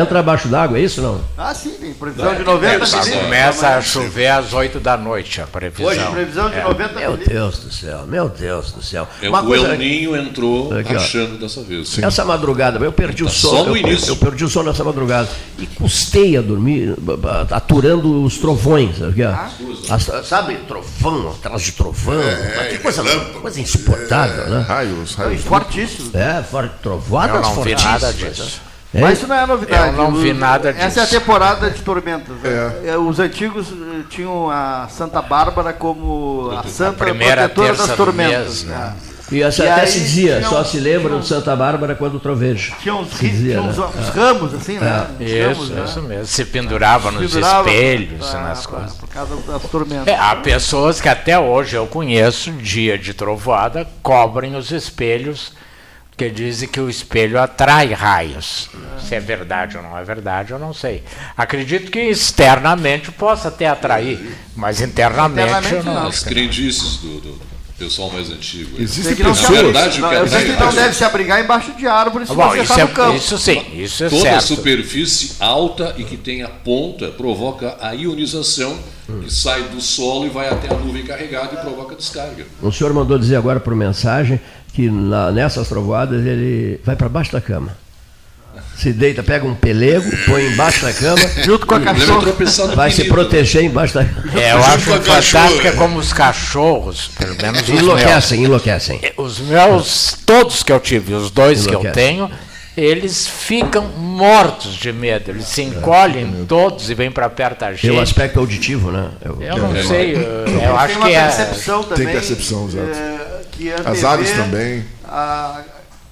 Entra 0.00 0.20
abaixo 0.20 0.48
d'água, 0.48 0.78
é 0.78 0.82
isso 0.82 1.00
não? 1.00 1.20
Ah, 1.36 1.54
sim, 1.54 1.70
tem 1.80 1.92
previsão 1.94 2.34
de 2.34 2.44
90 2.44 2.86
Só 2.86 2.96
milímetros. 2.98 3.24
começa 3.24 3.68
a 3.68 3.80
chover 3.80 4.26
às 4.28 4.52
8 4.52 4.78
da 4.80 4.96
noite, 4.96 5.40
a 5.40 5.46
previsão. 5.46 6.12
Previsão 6.12 6.50
de 6.50 6.60
90 6.60 6.92
Meu 7.00 7.10
milímetros. 7.12 7.28
Deus 7.28 7.58
do 7.58 7.72
céu, 7.72 8.04
meu 8.06 8.28
Deus 8.28 8.72
do 8.72 8.82
céu. 8.82 9.08
É, 9.22 9.28
Uma 9.28 9.40
o 9.42 9.46
coisa- 9.46 9.68
El 9.68 9.78
Ninho 9.78 10.16
entrou 10.16 10.72
Aqui, 10.76 10.94
achando 10.94 11.38
dessa 11.38 11.62
vez. 11.62 11.98
Essa 11.98 12.24
madrugada, 12.24 12.78
eu 12.84 12.92
perdi 12.92 13.22
o 13.22 13.26
Tá 13.26 13.32
sono. 13.32 13.56
só 13.58 13.64
no 13.64 13.70
eu, 13.70 13.76
início. 13.78 14.10
eu 14.10 14.16
perdi 14.16 14.44
o 14.44 14.48
sono 14.48 14.70
nessa 14.70 14.84
madrugada. 14.84 15.28
E 15.58 15.66
custei 15.66 16.36
a 16.36 16.42
dormir, 16.42 16.94
aturando 17.50 18.22
os 18.24 18.38
trovões. 18.38 19.00
Aqui, 19.02 19.22
ó. 19.24 19.32
As- 19.94 20.26
sabe, 20.26 20.56
trovão, 20.68 21.30
atrás 21.30 21.62
de 21.62 21.72
trovão. 21.72 22.20
que 22.70 22.78
coisa, 22.78 23.02
relâmpago. 23.02 23.40
coisa 23.40 23.60
insuportável, 23.60 24.46
né? 24.48 24.64
Raios, 24.68 25.14
raios. 25.14 25.42
Fortíssimo. 25.42 26.10
É, 26.14 26.42
for, 26.42 26.68
trovoadas 26.82 27.36
Eu 27.36 27.42
não 27.42 27.48
vi 27.50 27.54
fortíssimas. 27.70 28.02
nada 28.02 28.12
disso. 28.12 28.60
É, 28.94 29.00
Mas 29.00 29.18
isso 29.18 29.26
não 29.26 29.34
é 29.36 29.46
novidade. 29.46 29.86
Eu 29.88 29.92
não 30.02 30.12
vi 30.14 30.32
nada 30.34 30.68
Essa 30.70 31.00
é 31.00 31.02
a 31.02 31.06
disso. 31.06 31.18
temporada 31.18 31.70
de 31.70 31.80
tormentas. 31.82 32.36
né? 32.42 32.72
É, 32.84 32.96
Os 32.98 33.18
antigos 33.18 33.68
eh, 33.72 34.02
tinham 34.10 34.50
a 34.50 34.86
Santa 34.90 35.22
Bárbara 35.22 35.72
como 35.72 36.50
a 36.50 36.62
santa 36.64 36.98
primeira 37.04 37.48
protetora 37.48 37.74
das 37.86 37.96
tormentas. 37.96 38.64
mês, 38.64 38.64
né? 38.64 38.76
né? 38.76 38.94
E 39.30 39.42
essa 39.42 39.64
E 39.64 39.68
até 39.70 39.86
se 39.86 39.98
dizia, 39.98 40.36
tinha 40.40 40.48
só 40.50 40.62
se 40.62 40.78
lembra 40.78 41.04
tinha 41.08 41.16
um- 41.16 41.20
de 41.20 41.26
Santa 41.26 41.56
Bárbara 41.56 41.94
quando 41.94 42.20
troveja. 42.20 42.74
Tinha 42.82 42.94
uns, 42.94 43.08
Se 43.14 43.30
tinha 43.30 43.62
uns, 43.62 43.78
né? 43.78 43.84
uns 43.98 44.08
ramos, 44.10 44.52
assim, 44.52 44.78
né? 44.78 45.06
Uns 45.18 45.26
Isso, 45.30 45.42
ramos, 45.48 45.70
né? 45.70 45.84
isso 45.86 46.02
mesmo. 46.02 46.26
Se 46.26 46.44
pendurava 46.44 47.10
nos 47.10 47.32
Pendurava 47.32 47.70
espelhos 47.70 48.28
pra- 48.28 48.38
e 48.38 48.42
nas 48.42 48.66
pra- 48.66 48.76
coisas. 48.78 48.96
Por 48.98 49.08
causa 49.08 49.36
das 49.36 49.62
tormentas. 49.70 50.06
É, 50.08 50.18
há 50.18 50.36
pessoas 50.36 51.00
que 51.00 51.08
até 51.08 51.38
hoje 51.38 51.76
eu 51.76 51.86
conheço, 51.86 52.52
dia 52.52 52.98
de 52.98 53.14
trovoada, 53.14 53.88
cobrem 54.02 54.54
os 54.54 54.70
espelhos, 54.70 55.54
que 56.16 56.28
dizem 56.30 56.68
que 56.68 56.80
o 56.80 56.88
espelho 56.90 57.40
atrai 57.40 57.92
raios. 57.92 58.68
Se 59.08 59.14
é 59.14 59.20
verdade 59.20 59.76
ou 59.76 59.82
não 59.82 59.96
é 59.98 60.04
verdade, 60.04 60.52
eu 60.52 60.58
não 60.58 60.72
sei. 60.72 61.02
Acredito 61.36 61.90
que 61.90 61.98
externamente 62.00 63.10
possa 63.12 63.48
até 63.48 63.66
atrair, 63.68 64.36
mas 64.54 64.80
internamente, 64.80 65.48
Internamente 65.48 65.74
eu 65.74 65.82
não. 65.84 65.94
não. 65.94 66.06
As 66.08 66.22
crendices 66.22 66.96
do, 66.98 67.20
do 67.20 67.40
pessoal 67.78 68.10
mais 68.10 68.30
antigo. 68.30 68.76
Existem 68.80 69.04
Sei 69.04 69.14
que 69.16 69.22
não 69.24 69.32
pessoas. 69.34 69.58
verdade, 69.60 69.98
o 69.98 70.02
Não, 70.02 70.08
que 70.10 70.14
eu 70.14 70.28
sei 70.28 70.44
que 70.44 70.60
não 70.60 70.72
deve 70.72 70.94
se 70.94 71.04
abrigar 71.04 71.42
embaixo 71.42 71.72
de 71.72 71.86
árvore 71.86 72.26
se 72.26 72.32
Bom, 72.34 72.48
você 72.48 72.62
isso, 72.62 72.72
está 72.72 72.84
no 72.86 72.92
campo. 72.92 73.12
é, 73.12 73.16
isso 73.16 73.38
sim, 73.38 73.62
isso 73.74 74.04
é 74.04 74.08
Toda 74.08 74.22
certo. 74.22 74.42
superfície 74.46 75.32
alta 75.40 75.94
e 75.98 76.04
que 76.04 76.16
tenha 76.16 76.46
ponta 76.48 77.08
provoca 77.08 77.76
a 77.80 77.92
ionização 77.92 78.78
que 79.24 79.30
sai 79.34 79.62
do 79.64 79.80
solo 79.80 80.26
e 80.26 80.28
vai 80.28 80.48
até 80.48 80.72
a 80.72 80.76
nuvem 80.78 81.04
carregada 81.04 81.54
e 81.54 81.56
provoca 81.56 81.96
descarga. 81.96 82.46
O 82.62 82.70
senhor 82.70 82.92
mandou 82.94 83.18
dizer 83.18 83.34
agora 83.36 83.58
por 83.58 83.74
mensagem 83.74 84.40
que 84.72 84.88
na- 84.90 85.30
nessas 85.30 85.68
trovoadas 85.68 86.24
ele 86.24 86.80
vai 86.84 86.96
para 86.96 87.08
baixo 87.08 87.32
da 87.32 87.40
cama. 87.40 87.76
Se 88.76 88.92
deita, 88.92 89.22
pega 89.22 89.46
um 89.46 89.54
pelego, 89.54 90.10
põe 90.26 90.46
embaixo 90.46 90.84
da 90.84 90.92
cama, 90.92 91.22
Junto 91.44 91.66
com 91.66 91.74
a 91.74 91.80
cachorra. 91.80 92.74
vai 92.74 92.90
se 92.90 93.04
proteger 93.04 93.64
embaixo 93.64 93.94
da 93.94 94.04
cama. 94.04 94.40
É, 94.40 94.52
eu 94.52 94.58
acho 94.58 94.78
fantástico 94.80 95.66
é 95.66 95.72
como 95.72 95.98
os 95.98 96.12
cachorros, 96.12 97.10
pelo 97.18 97.36
menos 97.40 97.62
os 97.62 97.68
meus. 97.68 97.80
Enlouquecem, 97.82 98.44
enlouquecem. 98.44 99.00
Os 99.16 99.38
meus, 99.40 100.16
todos 100.26 100.62
que 100.62 100.72
eu 100.72 100.80
tive, 100.80 101.14
os 101.14 101.30
dois 101.30 101.66
que 101.66 101.74
eu 101.74 101.80
tenho, 101.92 102.30
eles 102.76 103.26
ficam 103.28 103.84
mortos 103.96 104.74
de 104.74 104.92
medo. 104.92 105.30
Eles 105.30 105.46
se 105.46 105.62
encolhem 105.62 106.44
todos 106.48 106.90
e 106.90 106.94
vêm 106.94 107.10
para 107.10 107.28
perto 107.30 107.60
da 107.60 107.66
Tem 107.68 107.90
o 107.90 107.94
gente. 107.94 108.00
aspecto 108.02 108.38
auditivo, 108.40 108.90
né? 108.90 109.10
Eu- 109.24 109.38
Eu 109.40 109.56
não 109.58 109.76
É. 109.76 109.82
sei, 109.82 110.14
eu, 110.16 110.20
eu 110.20 110.44
Tem 110.44 110.64
acho 110.66 110.96
uma 110.98 111.06
que 111.06 111.14
é. 111.14 111.20
percepção 111.22 111.82
também. 111.84 112.06
percepção, 112.08 112.66
exato. 112.68 112.86
eh, 112.98 113.21
que 113.52 113.72
As 113.72 113.80
antevê 113.80 114.06
aves 114.06 114.30
também. 114.32 114.84
a- 115.04 115.62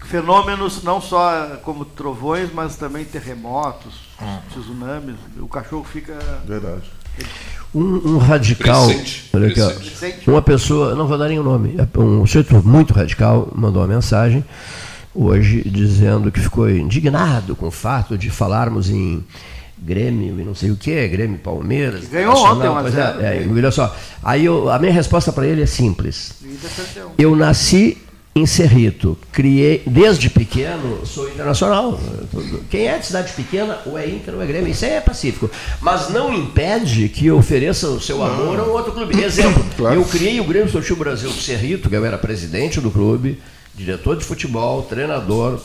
fenômenos 0.07 0.83
não 0.83 1.01
só 1.01 1.59
como 1.63 1.85
trovões, 1.85 2.51
mas 2.53 2.77
também 2.77 3.05
terremotos, 3.05 3.95
Ah. 4.21 4.41
tsunamis. 4.51 5.17
O 5.39 5.47
cachorro 5.49 5.85
fica 5.85 6.19
Verdade. 6.47 6.83
Um, 7.75 8.15
um 8.15 8.19
radical. 8.19 8.87
Presente, 8.87 9.29
presente. 9.31 9.91
Presente. 9.91 10.31
uma 10.31 10.43
pessoa, 10.43 10.95
não 10.95 11.07
vou 11.07 11.17
dar 11.19 11.29
nenhum 11.29 11.43
nome, 11.45 11.77
um 11.99 12.27
sujeito 12.27 12.55
muito 12.67 12.93
radical 12.93 13.49
mandou 13.55 13.83
uma 13.83 13.89
mensagem 13.89 14.45
hoje 15.15 15.63
dizendo 15.69 16.33
que 16.33 16.41
ficou 16.41 16.69
indignado 16.71 17.55
com 17.55 17.67
o 17.69 17.71
fato 17.71 18.17
de 18.19 18.31
falarmos 18.31 18.89
em 18.91 19.25
Grêmio 19.83 20.39
e 20.41 20.45
não 20.45 20.55
sei 20.55 20.71
o 20.71 20.77
que, 20.77 21.09
Grêmio 21.09 21.39
Palmeiras. 21.39 22.05
Ganhou 22.09 22.33
Internacional, 22.33 22.73
ontem, 22.77 22.83
pois 22.83 22.95
1 22.95 22.99
a 22.99 23.13
0. 23.13 23.21
é, 23.23 23.37
é, 23.43 23.47
olha 23.49 23.71
só. 23.71 23.97
Aí 24.23 24.45
eu- 24.45 24.69
a 24.71 24.79
minha 24.79 24.93
resposta 24.93 25.33
para 25.33 25.47
ele 25.47 25.63
é 25.63 25.67
simples. 25.67 26.33
71. 26.61 27.11
Eu 27.19 27.35
nasci 27.35 27.97
em 28.37 28.47
Cerrito, 28.47 29.19
criei 29.33 29.83
desde 29.87 30.31
pequeno, 30.31 31.05
sou 31.05 31.29
internacional. 31.29 31.99
Quem 32.71 32.87
é 32.87 32.99
de 32.99 33.07
cidade 33.07 33.33
pequena, 33.33 33.79
ou 33.87 33.99
é 33.99 34.07
Inter 34.09 34.35
ou 34.35 34.43
é 34.43 34.47
Grêmio, 34.47 34.71
isso 34.71 34.85
aí 34.85 34.93
é 34.93 35.01
pacífico. 35.01 35.51
Mas 35.81 36.11
não 36.11 36.33
impede 36.33 37.09
que 37.09 37.29
ofereça 37.31 37.89
o 37.89 38.01
seu 38.01 38.23
amor 38.23 38.61
a 38.61 38.63
um 38.65 38.71
outro 38.71 38.93
clube. 38.93 39.21
Exemplo, 39.21 39.65
Claro. 39.77 39.97
eu 39.97 40.05
criei 40.05 40.39
o 40.41 40.45
Grêmio 40.45 40.67
Esportivo 40.67 40.97
Brasil 41.01 41.29
de 41.31 41.43
Cerrito, 41.43 41.89
que 41.89 41.97
eu 41.97 42.05
era 42.05 42.17
presidente 42.19 42.81
do 42.81 42.91
clube, 42.91 43.41
diretor 43.75 44.17
de 44.17 44.25
futebol, 44.25 44.83
treinador, 44.83 45.59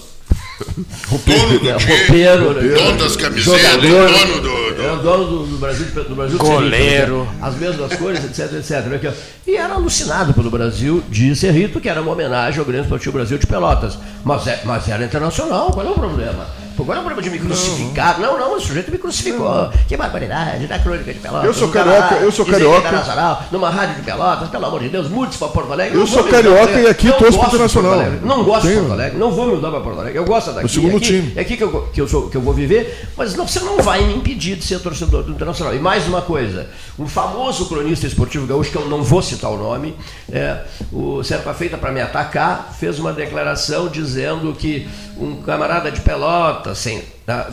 Dono 1.26 1.60
do 1.60 1.70
é, 1.70 1.76
time, 1.78 1.96
roupeiro, 1.98 2.76
dono 2.76 2.98
das 2.98 3.16
camisetas, 3.16 3.62
jogador, 3.62 4.10
dono 4.10 4.42
do- 4.42 4.76
do- 4.76 4.82
era 4.82 4.96
dono 4.98 5.26
do, 5.26 5.46
do 5.48 5.58
Brasil, 5.58 5.86
do 6.08 6.16
Brasil 6.16 6.38
Goleiro. 6.38 7.16
Cerrito, 7.28 7.46
as 7.46 7.56
mesmas 7.56 7.94
cores, 7.96 8.24
etc, 8.26 8.54
etc. 8.54 9.14
E 9.48 9.56
era 9.56 9.74
alucinado 9.74 10.34
pelo 10.34 10.50
Brasil 10.50 11.04
de 11.10 11.36
Cerrito, 11.36 11.80
que 11.80 11.90
era 11.90 12.02
uma 12.02 12.12
homenagem 12.12 12.60
ao 12.60 12.66
Grêmio 12.66 12.84
Esportivo 12.84 13.14
Brasil 13.14 13.38
de 13.38 13.48
Pelotas. 13.48 13.98
Mas, 14.24 14.48
é, 14.48 14.62
mas 14.66 14.88
era 14.90 15.04
internacional, 15.04 15.72
qual 15.72 15.86
é 15.86 15.90
o 15.90 15.94
problema? 15.94 16.46
Qual 16.76 16.94
é 16.94 17.00
o 17.00 17.04
problema 17.04 17.22
de 17.22 17.30
me 17.30 17.40
crucificar? 17.40 18.20
Não, 18.20 18.38
não, 18.38 18.56
o 18.56 18.60
sujeito 18.60 18.92
me 18.92 18.98
crucificou. 18.98 19.70
Que 19.88 19.96
barbaridade, 19.96 20.68
da 20.68 20.78
crônica 20.80 21.14
de 21.14 21.20
Pelotas. 21.20 21.46
Eu 21.46 21.54
sou 21.54 21.68
um 21.68 21.72
carioca, 21.72 22.16
eu 22.16 22.32
sou 22.32 22.46
é 22.46 22.52
carioca. 22.52 22.80
internacional, 22.80 23.44
numa 23.52 23.70
rádio 23.70 23.96
de 23.96 24.02
Pelotas, 24.02 24.50
pelo 24.50 24.66
amor 24.66 24.82
de 24.82 24.90
Deus, 24.90 25.08
mude-se 25.10 25.38
para 25.38 25.48
Porto 25.48 25.72
Alegre. 25.72 25.96
Eu 25.96 26.02
Não 26.02 26.08
sou 26.08 26.24
carioca 26.26 26.74
e 26.74 26.88
aqui 26.88 27.08
não 27.08 27.18
torço 27.18 27.38
Porto 27.38 27.56
Internacional. 27.56 28.00
Não 28.22 28.44
gosto 28.44 28.68
de. 28.68 28.76
Porto 28.76 28.92
Alegre, 28.92 29.18
não 29.18 29.32
vou 29.32 29.48
me 29.48 29.56
mudar 29.56 29.72
para 29.72 29.80
Porto 29.80 30.00
Alegre. 30.00 30.20
Eu 30.20 30.26
gosto 30.26 30.52
daqui. 30.52 30.68
segundo 30.68 30.94
é 30.94 30.98
aqui, 30.98 31.06
time. 31.06 31.34
É 31.36 31.42
aqui 31.42 31.58
que 31.58 31.64
eu, 31.64 31.90
que, 31.94 32.02
eu 32.02 32.08
sou, 32.08 32.30
que 32.30 32.38
eu 32.38 32.42
vou 32.42 32.54
viver, 32.54 33.08
mas 33.16 33.36
não, 33.36 33.48
você 33.48 33.60
não 33.62 33.78
vai 33.82 34.04
me 34.04 34.16
impedir 34.16 34.56
de 34.58 34.66
ser 34.66 34.80
torcedor 34.80 35.24
do 35.24 35.32
Internacional. 35.32 35.74
E 35.74 35.80
mais 35.80 36.08
uma 36.08 36.22
coisa, 36.22 36.68
um 37.00 37.08
famoso 37.08 37.68
cronista 37.68 38.06
esportivo 38.06 38.46
gaúcho, 38.46 38.72
que 38.72 38.78
eu 38.78 38.88
não 38.90 39.02
vou 39.02 39.22
citar 39.22 39.52
o 39.52 39.58
nome, 39.58 39.96
é, 40.32 40.60
o 40.92 41.24
Serpa 41.24 41.54
Feita 41.54 41.78
para 41.78 41.92
me 41.92 42.02
atacar, 42.02 42.74
fez 42.78 43.00
uma 43.00 43.14
declaração 43.14 43.88
dizendo 43.88 44.54
que 44.54 44.88
um 45.18 45.42
camarada 45.42 45.92
de 45.92 46.02
Pelotas, 46.02 46.65
sem 46.74 47.02
Tá? 47.26 47.50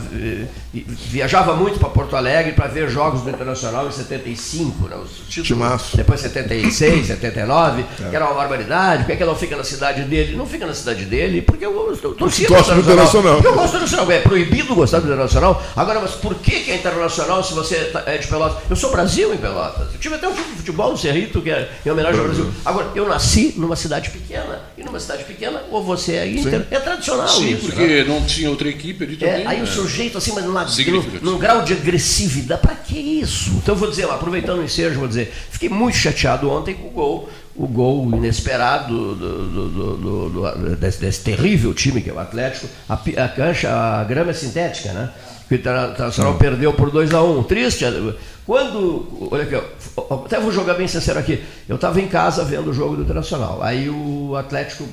Viajava 0.71 1.55
muito 1.55 1.79
para 1.79 1.89
Porto 1.89 2.15
Alegre 2.15 2.51
para 2.51 2.67
ver 2.67 2.87
jogos 2.89 3.21
do 3.21 3.29
Internacional 3.31 3.87
em 3.87 3.91
75, 3.91 4.87
né? 4.87 4.95
os 4.95 5.27
títulos, 5.27 5.81
depois 5.95 6.21
76, 6.21 7.07
79, 7.07 7.81
é. 7.81 8.09
que 8.09 8.15
era 8.15 8.23
uma 8.25 8.35
barbaridade. 8.35 8.99
Por 8.99 9.07
que, 9.07 9.13
é 9.13 9.15
que 9.15 9.25
não 9.25 9.35
fica 9.35 9.57
na 9.57 9.63
cidade 9.63 10.03
dele? 10.03 10.35
Não 10.35 10.45
fica 10.45 10.67
na 10.67 10.75
cidade 10.75 11.05
dele, 11.05 11.41
porque 11.41 11.65
eu, 11.65 11.73
eu 12.03 12.13
torcia 12.13 12.47
do 12.47 12.79
Internacional. 12.81 13.41
Eu 13.43 13.53
gosto 13.55 13.71
do 13.71 13.77
Internacional, 13.77 14.11
é 14.11 14.19
proibido 14.19 14.75
gostar 14.75 14.99
do 14.99 15.07
Internacional. 15.07 15.63
Agora, 15.75 15.99
mas 15.99 16.11
por 16.11 16.35
que, 16.35 16.51
que 16.59 16.71
é 16.71 16.75
Internacional 16.75 17.43
se 17.43 17.53
você 17.55 17.85
tá, 17.85 18.03
é 18.05 18.19
de 18.19 18.27
Pelotas? 18.27 18.61
Eu 18.69 18.75
sou 18.75 18.91
Brasil 18.91 19.33
em 19.33 19.37
Pelotas. 19.37 19.91
Eu 19.91 19.99
tive 19.99 20.13
até 20.13 20.27
um 20.27 20.33
time 20.33 20.49
de 20.51 20.57
futebol 20.57 20.91
no 20.91 20.97
Cerrito, 20.99 21.41
que 21.41 21.49
é 21.49 21.71
em 21.83 21.89
homenagem 21.89 22.19
ao 22.19 22.27
Brasil. 22.27 22.51
Agora, 22.63 22.91
eu 22.93 23.07
nasci 23.09 23.55
numa 23.57 23.75
cidade 23.75 24.11
pequena, 24.11 24.61
e 24.77 24.83
numa 24.83 24.99
cidade 24.99 25.23
pequena, 25.23 25.63
ou 25.71 25.83
você 25.83 26.17
é 26.17 26.27
Inter, 26.27 26.59
Sim. 26.59 26.65
é 26.69 26.79
tradicional 26.79 27.27
Sim, 27.27 27.53
isso. 27.53 27.65
porque 27.65 27.87
né? 27.87 28.03
não 28.03 28.23
tinha 28.23 28.51
outra 28.51 28.69
equipe 28.69 29.03
ali 29.03 29.15
também. 29.17 29.47
É, 29.47 29.62
aí 29.63 29.69
o 29.69 29.71
sujeito, 29.71 30.17
assim, 30.17 30.33
mas 30.33 30.43
numa, 30.43 30.65
num, 30.65 31.31
num, 31.31 31.37
grau 31.37 31.63
de 31.63 31.73
agressividade. 31.73 32.61
Para 32.61 32.75
que 32.75 32.97
isso? 32.97 33.51
Então 33.51 33.73
eu 33.75 33.79
vou 33.79 33.89
dizer, 33.89 34.05
aproveitando 34.05 34.59
o 34.59 34.63
ensejo, 34.63 34.99
vou 34.99 35.07
dizer, 35.07 35.33
fiquei 35.49 35.69
muito 35.69 35.97
chateado 35.97 36.49
ontem 36.49 36.73
com 36.73 36.87
o 36.87 36.91
gol, 36.91 37.29
o 37.55 37.67
gol 37.67 38.09
inesperado 38.13 39.15
do, 39.15 39.47
do, 39.47 40.29
do, 40.29 40.75
desse, 40.75 40.99
desse, 40.99 41.21
terrível 41.21 41.73
time 41.73 42.01
que 42.01 42.09
é 42.09 42.13
o 42.13 42.19
Atlético. 42.19 42.67
A, 42.89 42.93
a 42.93 43.29
cancha, 43.29 43.69
a 43.71 44.03
grama 44.03 44.31
é 44.31 44.33
sintética, 44.33 44.91
né? 44.91 45.09
Que 45.47 45.55
o 45.55 45.57
Internacional 45.57 46.35
perdeu 46.35 46.73
por 46.73 46.89
2 46.89 47.13
a 47.13 47.21
1 47.21 47.39
um. 47.39 47.43
Triste. 47.43 47.85
Quando. 48.45 49.29
Olha 49.31 49.43
aqui, 49.43 49.55
até 50.25 50.39
vou 50.39 50.51
jogar 50.51 50.73
bem 50.73 50.87
sincero 50.87 51.19
aqui. 51.19 51.43
Eu 51.67 51.75
estava 51.75 51.99
em 51.99 52.07
casa 52.07 52.43
vendo 52.43 52.71
o 52.71 52.73
jogo 52.73 52.95
do 52.95 53.03
Internacional. 53.03 53.61
Aí 53.61 53.89
o 53.89 54.35
Atlético 54.35 54.87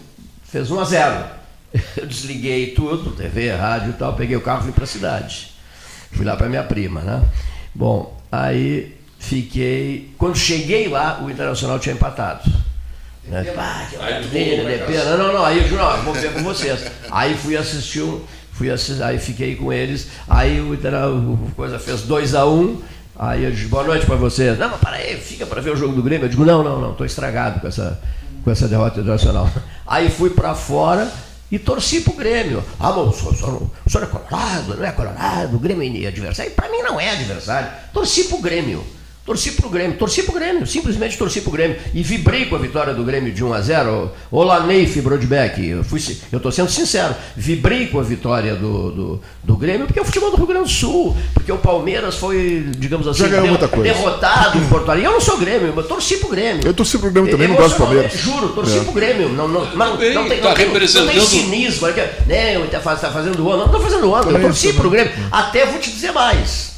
fez 0.45 0.71
1 0.71 0.81
a 0.81 0.85
0 0.85 1.40
eu 1.97 2.07
desliguei 2.07 2.73
tudo, 2.73 3.13
TV, 3.13 3.51
rádio 3.53 3.91
e 3.91 3.93
tal, 3.95 4.15
peguei 4.15 4.37
o 4.37 4.41
carro 4.41 4.61
e 4.61 4.65
fui 4.65 4.73
para 4.73 4.85
a 4.85 4.87
cidade. 4.87 5.53
Fui 6.13 6.25
lá 6.25 6.37
para 6.37 6.49
minha 6.49 6.63
prima, 6.63 7.01
né? 7.01 7.23
Bom, 7.75 8.19
aí 8.31 8.97
fiquei. 9.19 10.13
Quando 10.19 10.37
cheguei 10.37 10.89
lá, 10.89 11.23
o 11.23 11.31
Internacional 11.31 11.79
tinha 11.79 11.95
empatado. 11.95 12.51
Né? 13.25 13.45
Pá, 13.55 13.87
que 13.89 13.97
maravilha, 13.97 14.79
de 14.79 14.85
pena. 14.85 15.17
Não, 15.17 15.33
não, 15.33 15.45
aí 15.45 15.59
eu 15.59 15.77
não, 15.77 16.03
vou 16.03 16.15
ver 16.15 16.33
com 16.33 16.43
vocês. 16.43 16.85
Aí 17.11 17.37
fui 17.37 17.57
assistir 17.57 18.03
um. 18.03 18.21
Fui 18.53 18.71
assistir, 18.71 19.03
aí 19.03 19.19
fiquei 19.19 19.55
com 19.55 19.73
eles. 19.73 20.09
Aí 20.29 20.61
o 20.61 20.75
Internacional 20.75 21.39
coisa 21.55 21.79
fez 21.79 22.03
2x1. 22.03 22.47
Um, 22.47 22.83
aí 23.17 23.45
eu 23.45 23.53
disse, 23.53 23.67
boa 23.67 23.85
noite 23.85 24.05
para 24.05 24.17
vocês. 24.17 24.59
Não, 24.59 24.69
mas 24.69 24.81
para 24.81 24.97
aí, 24.97 25.17
fica 25.17 25.47
para 25.47 25.61
ver 25.61 25.71
o 25.71 25.77
jogo 25.77 25.95
do 25.95 26.03
Grêmio. 26.03 26.25
Eu 26.25 26.29
digo, 26.29 26.45
não, 26.45 26.65
não, 26.65 26.81
não, 26.81 26.91
estou 26.91 27.07
estragado 27.07 27.61
com 27.61 27.69
essa, 27.69 28.01
com 28.43 28.51
essa 28.51 28.67
derrota 28.67 28.99
internacional. 28.99 29.49
Aí 29.87 30.11
fui 30.11 30.31
para 30.31 30.55
fora 30.55 31.09
e 31.51 31.59
torci 31.59 32.01
para 32.01 32.13
o 32.13 32.17
Grêmio. 32.17 32.65
Ah, 32.79 32.93
bom, 32.93 33.09
o 33.09 33.13
senhor, 33.13 33.63
o 33.85 33.91
senhor 33.91 34.05
é 34.05 34.07
colorado, 34.07 34.77
não 34.77 34.85
é 34.85 34.93
colorado, 34.93 35.57
o 35.57 35.59
Grêmio 35.59 36.05
é 36.05 36.09
adversário. 36.09 36.53
Para 36.53 36.69
mim 36.69 36.79
não 36.83 37.01
é 37.01 37.11
adversário. 37.11 37.71
Torci 37.93 38.25
para 38.25 38.37
o 38.37 38.41
Grêmio. 38.41 38.85
Torci 39.31 39.53
pro 39.53 39.71
Grêmio, 39.71 39.97
torci 39.97 40.25
pro 40.25 40.35
Grêmio, 40.35 40.67
simplesmente 40.67 41.17
torci 41.17 41.41
pro 41.41 41.53
Grêmio. 41.53 41.77
E 41.95 42.03
vibrei 42.03 42.47
com 42.47 42.57
a 42.57 42.59
vitória 42.59 42.93
do 42.93 43.05
Grêmio 43.05 43.33
de 43.33 43.45
1 43.45 43.53
a 43.53 43.61
0 43.61 44.11
Olá, 44.29 44.67
Neif 44.67 45.01
Brodbeck. 45.01 45.65
Eu, 45.65 45.85
fui, 45.85 46.03
eu 46.33 46.41
tô 46.41 46.51
sendo 46.51 46.69
sincero, 46.69 47.15
vibrei 47.37 47.87
com 47.87 48.01
a 48.01 48.03
vitória 48.03 48.57
do, 48.57 48.91
do, 48.91 49.21
do, 49.45 49.57
Grêmio, 49.57 49.87
porque 49.87 50.01
é 50.01 50.03
o 50.03 50.05
futebol 50.05 50.33
do 50.33 50.37
Rio 50.37 50.49
Grande 50.49 50.65
do 50.65 50.69
Sul. 50.69 51.17
Porque 51.33 51.53
o 51.53 51.59
Palmeiras 51.59 52.17
foi, 52.17 52.73
digamos 52.77 53.07
assim, 53.07 53.23
derrotado 53.85 54.59
em 54.59 54.67
Porto 54.67 54.91
Alegre. 54.91 55.07
Eu 55.07 55.13
não 55.13 55.21
sou 55.21 55.39
Grêmio, 55.39 55.73
mas 55.77 55.87
torci 55.87 56.17
pro 56.17 56.31
Grêmio. 56.31 56.67
Eu 56.67 56.75
torci 56.75 56.99
pro 56.99 57.13
Grêmio 57.13 57.31
também, 57.31 57.47
não 57.47 57.55
gosto 57.55 57.77
do 57.77 57.85
Palmeiras. 57.85 58.13
Juro, 58.13 58.49
torci 58.49 58.79
é. 58.79 58.83
pro 58.83 58.93
Grêmio. 58.93 59.29
Não, 59.29 59.47
não, 59.47 59.65
não, 59.65 59.77
não, 59.77 59.97
tem, 59.97 60.13
não, 60.13 60.29
tem, 60.29 60.41
tá 60.41 60.49
não 60.49 60.55
tem 61.07 61.21
cinismo. 61.21 61.87
Né, 62.27 62.67
tá, 62.69 62.81
tá 62.81 63.11
fazendo 63.13 63.49
ano. 63.49 63.63
Não 63.63 63.69
tô 63.69 63.79
fazendo 63.79 64.13
ano, 64.13 64.29
eu 64.29 64.41
torci 64.41 64.73
pro 64.73 64.91
Grêmio. 64.91 65.13
Até 65.31 65.67
vou 65.67 65.79
te 65.79 65.89
dizer 65.89 66.11
mais 66.11 66.71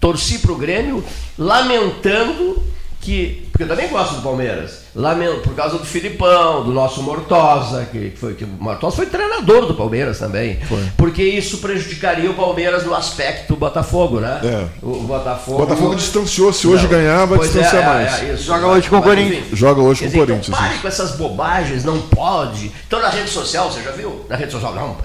torci 0.00 0.38
para 0.38 0.52
o 0.52 0.56
Grêmio, 0.56 1.04
lamentando 1.38 2.62
que. 3.00 3.48
Porque 3.50 3.64
eu 3.64 3.68
também 3.68 3.88
gosto 3.88 4.16
do 4.16 4.22
Palmeiras. 4.22 4.87
Lamento, 4.94 5.40
por 5.40 5.54
causa 5.54 5.78
do 5.78 5.84
Filipão, 5.84 6.64
do 6.64 6.72
nosso 6.72 7.02
Mortosa, 7.02 7.86
que 7.90 8.12
foi 8.16 8.34
que 8.34 8.44
o 8.44 8.48
Mortosa 8.48 8.96
foi 8.96 9.06
treinador 9.06 9.66
do 9.66 9.74
Palmeiras 9.74 10.18
também. 10.18 10.58
Foi. 10.60 10.82
Porque 10.96 11.22
isso 11.22 11.58
prejudicaria 11.58 12.30
o 12.30 12.34
Palmeiras 12.34 12.84
no 12.84 12.94
aspecto 12.94 13.56
Botafogo, 13.56 14.20
né? 14.20 14.40
É. 14.42 14.66
O 14.82 15.00
Botafogo. 15.02 15.62
O 15.62 15.66
Botafogo 15.66 15.94
distanciou, 15.94 16.52
se 16.52 16.66
hoje 16.66 16.84
não. 16.84 16.90
ganhar, 16.90 17.26
vai 17.26 17.38
pois 17.38 17.52
distanciar 17.52 17.82
é, 17.82 17.86
mais. 17.86 18.22
É, 18.22 18.30
é, 18.30 18.36
Joga 18.36 18.66
hoje 18.66 18.88
com 18.88 18.98
o 18.98 19.02
Corinthians. 19.02 19.58
Joga 19.58 19.80
hoje 19.80 20.00
com 20.02 20.08
o 20.08 20.12
Corinthians. 20.12 20.48
Então, 20.48 20.60
pare 20.60 20.78
com 20.78 20.88
essas 20.88 21.12
bobagens, 21.12 21.84
não 21.84 22.00
pode. 22.00 22.72
Então 22.86 23.00
na 23.00 23.08
rede 23.08 23.28
social, 23.28 23.70
você 23.70 23.82
já 23.82 23.90
viu? 23.90 24.24
Na 24.28 24.36
rede 24.36 24.52
social, 24.52 24.74
não, 24.74 24.96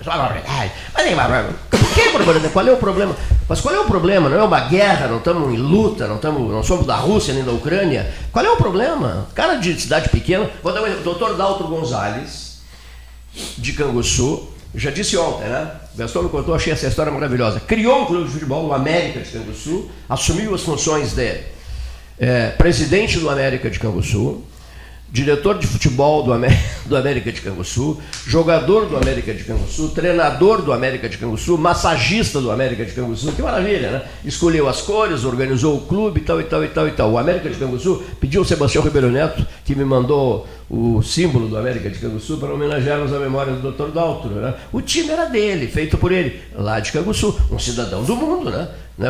é. 0.63 0.71
Mas 0.93 1.05
nem 1.05 1.15
Por 1.69 1.79
que, 1.93 2.09
problema? 2.09 2.49
Qual 2.49 2.67
é 2.67 2.71
o 2.71 2.77
problema? 2.77 3.15
Mas 3.47 3.59
qual 3.59 3.75
é 3.75 3.79
o 3.79 3.85
problema? 3.85 4.29
Não 4.29 4.39
é 4.39 4.43
uma 4.43 4.59
guerra, 4.61 5.07
não 5.07 5.17
estamos 5.17 5.53
em 5.53 5.57
luta, 5.57 6.07
não, 6.07 6.15
estamos, 6.15 6.51
não 6.51 6.63
somos 6.63 6.85
da 6.85 6.95
Rússia 6.95 7.33
nem 7.33 7.43
da 7.43 7.51
Ucrânia. 7.51 8.11
Qual 8.31 8.45
é 8.45 8.49
o 8.49 8.55
problema? 8.55 9.27
Cara 9.35 9.55
de 9.55 9.72
cidade 9.81 10.09
pequena. 10.09 10.49
Vou 10.61 10.73
dar 10.73 10.81
um 10.81 10.85
exemplo. 10.85 11.03
Doutor 11.03 11.35
Dalto 11.35 11.65
Gonzalez, 11.65 12.59
de 13.57 13.73
Canguçu, 13.73 14.49
já 14.75 14.89
disse 14.89 15.17
ontem, 15.17 15.47
né? 15.47 15.71
O 15.93 15.97
Gastão 15.97 16.23
me 16.23 16.29
contou, 16.29 16.55
achei 16.55 16.73
essa 16.73 16.87
história 16.87 17.11
maravilhosa. 17.11 17.59
Criou 17.59 18.03
um 18.03 18.05
clube 18.05 18.25
de 18.25 18.31
futebol, 18.31 18.67
o 18.67 18.73
América 18.73 19.19
de 19.19 19.29
Canguçu, 19.29 19.89
assumiu 20.09 20.55
as 20.55 20.61
funções 20.61 21.13
de 21.13 21.41
é, 22.19 22.49
presidente 22.49 23.19
do 23.19 23.29
América 23.29 23.69
de 23.69 23.79
Canguçu, 23.79 24.43
diretor 25.13 25.59
de 25.59 25.67
futebol 25.67 26.23
do, 26.23 26.31
do 26.89 26.97
América 26.97 27.31
de 27.31 27.39
Canguçu, 27.39 27.99
jogador 28.25 28.87
do 28.87 28.97
América 28.97 29.31
de 29.31 29.43
Canguçu, 29.43 29.89
treinador 29.89 30.63
do 30.63 30.73
América 30.73 31.07
de 31.07 31.19
Canguçu, 31.19 31.55
massagista 31.55 32.41
do 32.41 32.49
América 32.49 32.83
de 32.83 32.93
Canguçu, 32.93 33.31
que 33.31 33.41
maravilha, 33.43 33.91
né? 33.91 34.01
Escolheu 34.25 34.67
as 34.67 34.81
cores, 34.81 35.23
organizou 35.23 35.77
o 35.77 35.81
clube 35.81 36.19
e 36.19 36.23
tal 36.23 36.41
e 36.41 36.45
tal 36.45 36.63
e 36.63 36.67
tal 36.67 36.87
e 36.87 36.91
tal. 36.91 37.11
O 37.11 37.17
América 37.19 37.47
de 37.47 37.57
Canguçu 37.57 38.03
pediu 38.19 38.41
ao 38.41 38.45
Sebastião 38.45 38.83
Ribeiro 38.83 39.11
Neto, 39.11 39.45
que 39.63 39.75
me 39.75 39.85
mandou 39.85 40.47
o 40.69 41.01
símbolo 41.01 41.47
do 41.47 41.57
América 41.57 41.89
de 41.89 41.99
Canguçu, 41.99 42.37
para 42.37 42.53
homenagearmos 42.53 43.13
a 43.13 43.19
memória 43.19 43.53
do 43.53 43.71
Dr. 43.71 43.91
Daltro. 43.91 44.29
Né? 44.31 44.53
O 44.71 44.81
time 44.81 45.09
era 45.09 45.25
dele, 45.25 45.67
feito 45.67 45.97
por 45.97 46.11
ele, 46.11 46.41
lá 46.55 46.79
de 46.79 46.91
Canguçu, 46.91 47.39
um 47.51 47.59
cidadão 47.59 48.03
do 48.03 48.15
mundo, 48.15 48.49
né? 48.49 48.69
né, 48.97 49.09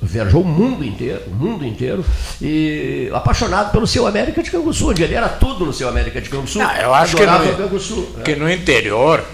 viajou 0.00 0.42
o 0.42 0.44
mundo 0.44 0.84
inteiro, 0.84 1.22
o 1.26 1.34
mundo 1.34 1.64
inteiro, 1.66 2.04
e 2.40 3.10
apaixonado 3.12 3.72
pelo 3.72 3.86
seu 3.86 4.06
América 4.06 4.42
de 4.42 4.50
Canguçu, 4.50 4.90
onde 4.90 5.02
ele 5.02 5.14
era 5.14 5.28
tudo 5.28 5.64
no 5.64 5.72
seu 5.72 5.88
América 5.88 6.20
de 6.20 6.28
Canguçu. 6.28 6.58
Não, 6.58 6.72
eu 6.76 6.92
acho 6.92 7.16
que 7.16 7.26
no, 7.26 7.56
Canguçu, 7.56 8.08
né? 8.16 8.24
que 8.24 8.36
no 8.36 8.50
interior 8.50 9.24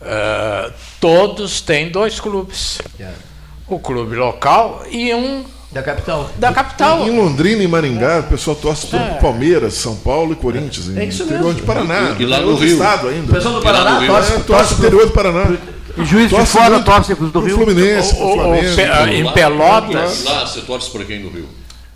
uh, 0.00 0.72
todos 1.00 1.60
têm 1.60 1.90
dois 1.90 2.18
clubes. 2.18 2.80
Yeah. 2.98 3.16
É. 3.30 3.34
O 3.66 3.78
clube 3.78 4.14
local 4.14 4.84
e 4.90 5.14
um 5.14 5.42
da 5.74 5.82
capital. 5.82 6.30
Da 6.36 6.52
capital. 6.52 7.00
Em, 7.00 7.08
em 7.08 7.16
Londrina 7.18 7.62
e 7.62 7.66
Maringá, 7.66 8.20
o 8.20 8.22
pessoal 8.30 8.54
torce 8.54 8.86
por 8.86 9.00
é. 9.00 9.14
Palmeiras, 9.14 9.74
São 9.74 9.96
Paulo 9.96 10.32
e 10.32 10.36
Corinthians. 10.36 10.96
É 10.96 11.04
isso 11.04 11.24
interior 11.24 11.46
mesmo. 11.46 11.60
de 11.60 11.66
Paraná. 11.66 12.14
E, 12.16 12.22
e 12.22 12.26
lá 12.26 12.40
no 12.40 12.54
Rio. 12.54 12.74
Estado 12.74 13.08
ainda. 13.08 13.32
O 13.32 13.34
pessoal 13.34 13.54
do 13.54 13.60
Paraná 13.60 14.06
torce, 14.06 14.32
é, 14.32 14.38
torce, 14.38 14.74
pro 14.76 14.84
interior 14.84 15.06
do 15.06 15.12
Paraná. 15.12 15.52
E 15.98 16.04
juiz 16.04 16.30
de 16.30 16.46
fora 16.46 16.78
torce 16.80 17.14
do 17.16 17.40
Rio. 17.40 17.56
Fluminense, 17.56 18.14
o, 18.14 18.18
o, 18.18 18.50
o, 18.50 18.54
em 18.54 19.32
Pelotas. 19.32 20.24
Lá, 20.24 20.46
você 20.46 20.60
torce 20.60 20.90
por 20.90 21.04
quem 21.04 21.18
no 21.18 21.30
Rio? 21.30 21.48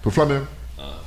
Pro 0.02 0.10
Flamengo. 0.10 0.48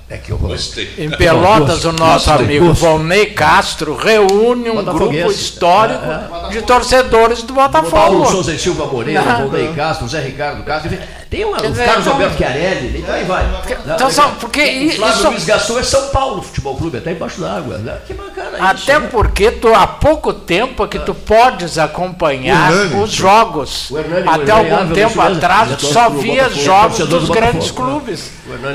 É 0.09 0.17
que 0.17 0.29
eu 0.29 0.37
gostei. 0.37 0.89
Em 0.97 1.09
Pelotas, 1.09 1.85
o 1.85 1.93
nosso 1.93 2.29
amigo 2.31 2.73
Volney 2.73 3.27
Castro 3.27 3.95
reúne 3.95 4.69
um 4.69 4.83
grupo 4.83 5.31
histórico 5.31 6.03
é, 6.05 6.47
é. 6.47 6.49
de 6.49 6.61
torcedores 6.63 7.43
do 7.43 7.53
Botafogo. 7.53 7.91
Paulo 7.91 8.25
Souza 8.25 8.53
e 8.53 8.59
Silva 8.59 8.85
Moreira, 8.87 9.21
Volney 9.21 9.71
Castro, 9.73 10.07
Zé 10.09 10.19
Ricardo 10.21 10.63
Castro, 10.63 10.97
tem 11.31 11.45
uma, 11.45 11.55
o 11.55 11.61
Carlos 11.61 11.77
então, 11.77 12.11
Alberto 12.11 12.37
Chiarelli, 12.37 12.99
então 12.99 13.15
aí 13.15 13.23
vai. 13.23 13.45
Então, 13.85 14.11
só, 14.11 14.35
porque 14.37 14.59
o 14.59 14.95
Flávio 14.97 15.15
isso... 15.15 15.29
Luiz 15.29 15.45
Gaston 15.45 15.79
é 15.79 15.83
São 15.83 16.09
Paulo 16.09 16.41
Futebol 16.41 16.75
Clube, 16.75 16.97
até 16.97 17.13
embaixo 17.13 17.39
d'água. 17.39 17.77
Né? 17.77 17.97
Que 18.05 18.13
bacana 18.13 18.57
Até 18.59 18.97
isso, 18.97 19.07
porque 19.07 19.49
tu, 19.49 19.73
há 19.73 19.87
pouco 19.87 20.33
tempo 20.33 20.85
que 20.89 20.99
tu 20.99 21.15
podes 21.15 21.77
acompanhar 21.77 22.73
Hernani, 22.73 23.01
os 23.01 23.11
jogos. 23.11 23.91
Hernani, 23.91 24.27
até 24.27 24.51
algum 24.51 24.93
tempo 24.93 25.21
atrás, 25.21 25.77
tu 25.77 25.85
só 25.85 26.09
via 26.09 26.49
jogos 26.49 26.97
dos 27.07 27.29
grandes 27.29 27.71
clubes. 27.71 28.29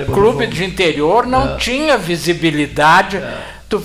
Clube 0.07 0.47
de 0.47 0.65
interior 0.65 1.27
não 1.27 1.57
é. 1.57 1.57
tinha 1.59 1.99
visibilidade. 1.99 3.19
É 3.19 3.56
Tu, 3.69 3.83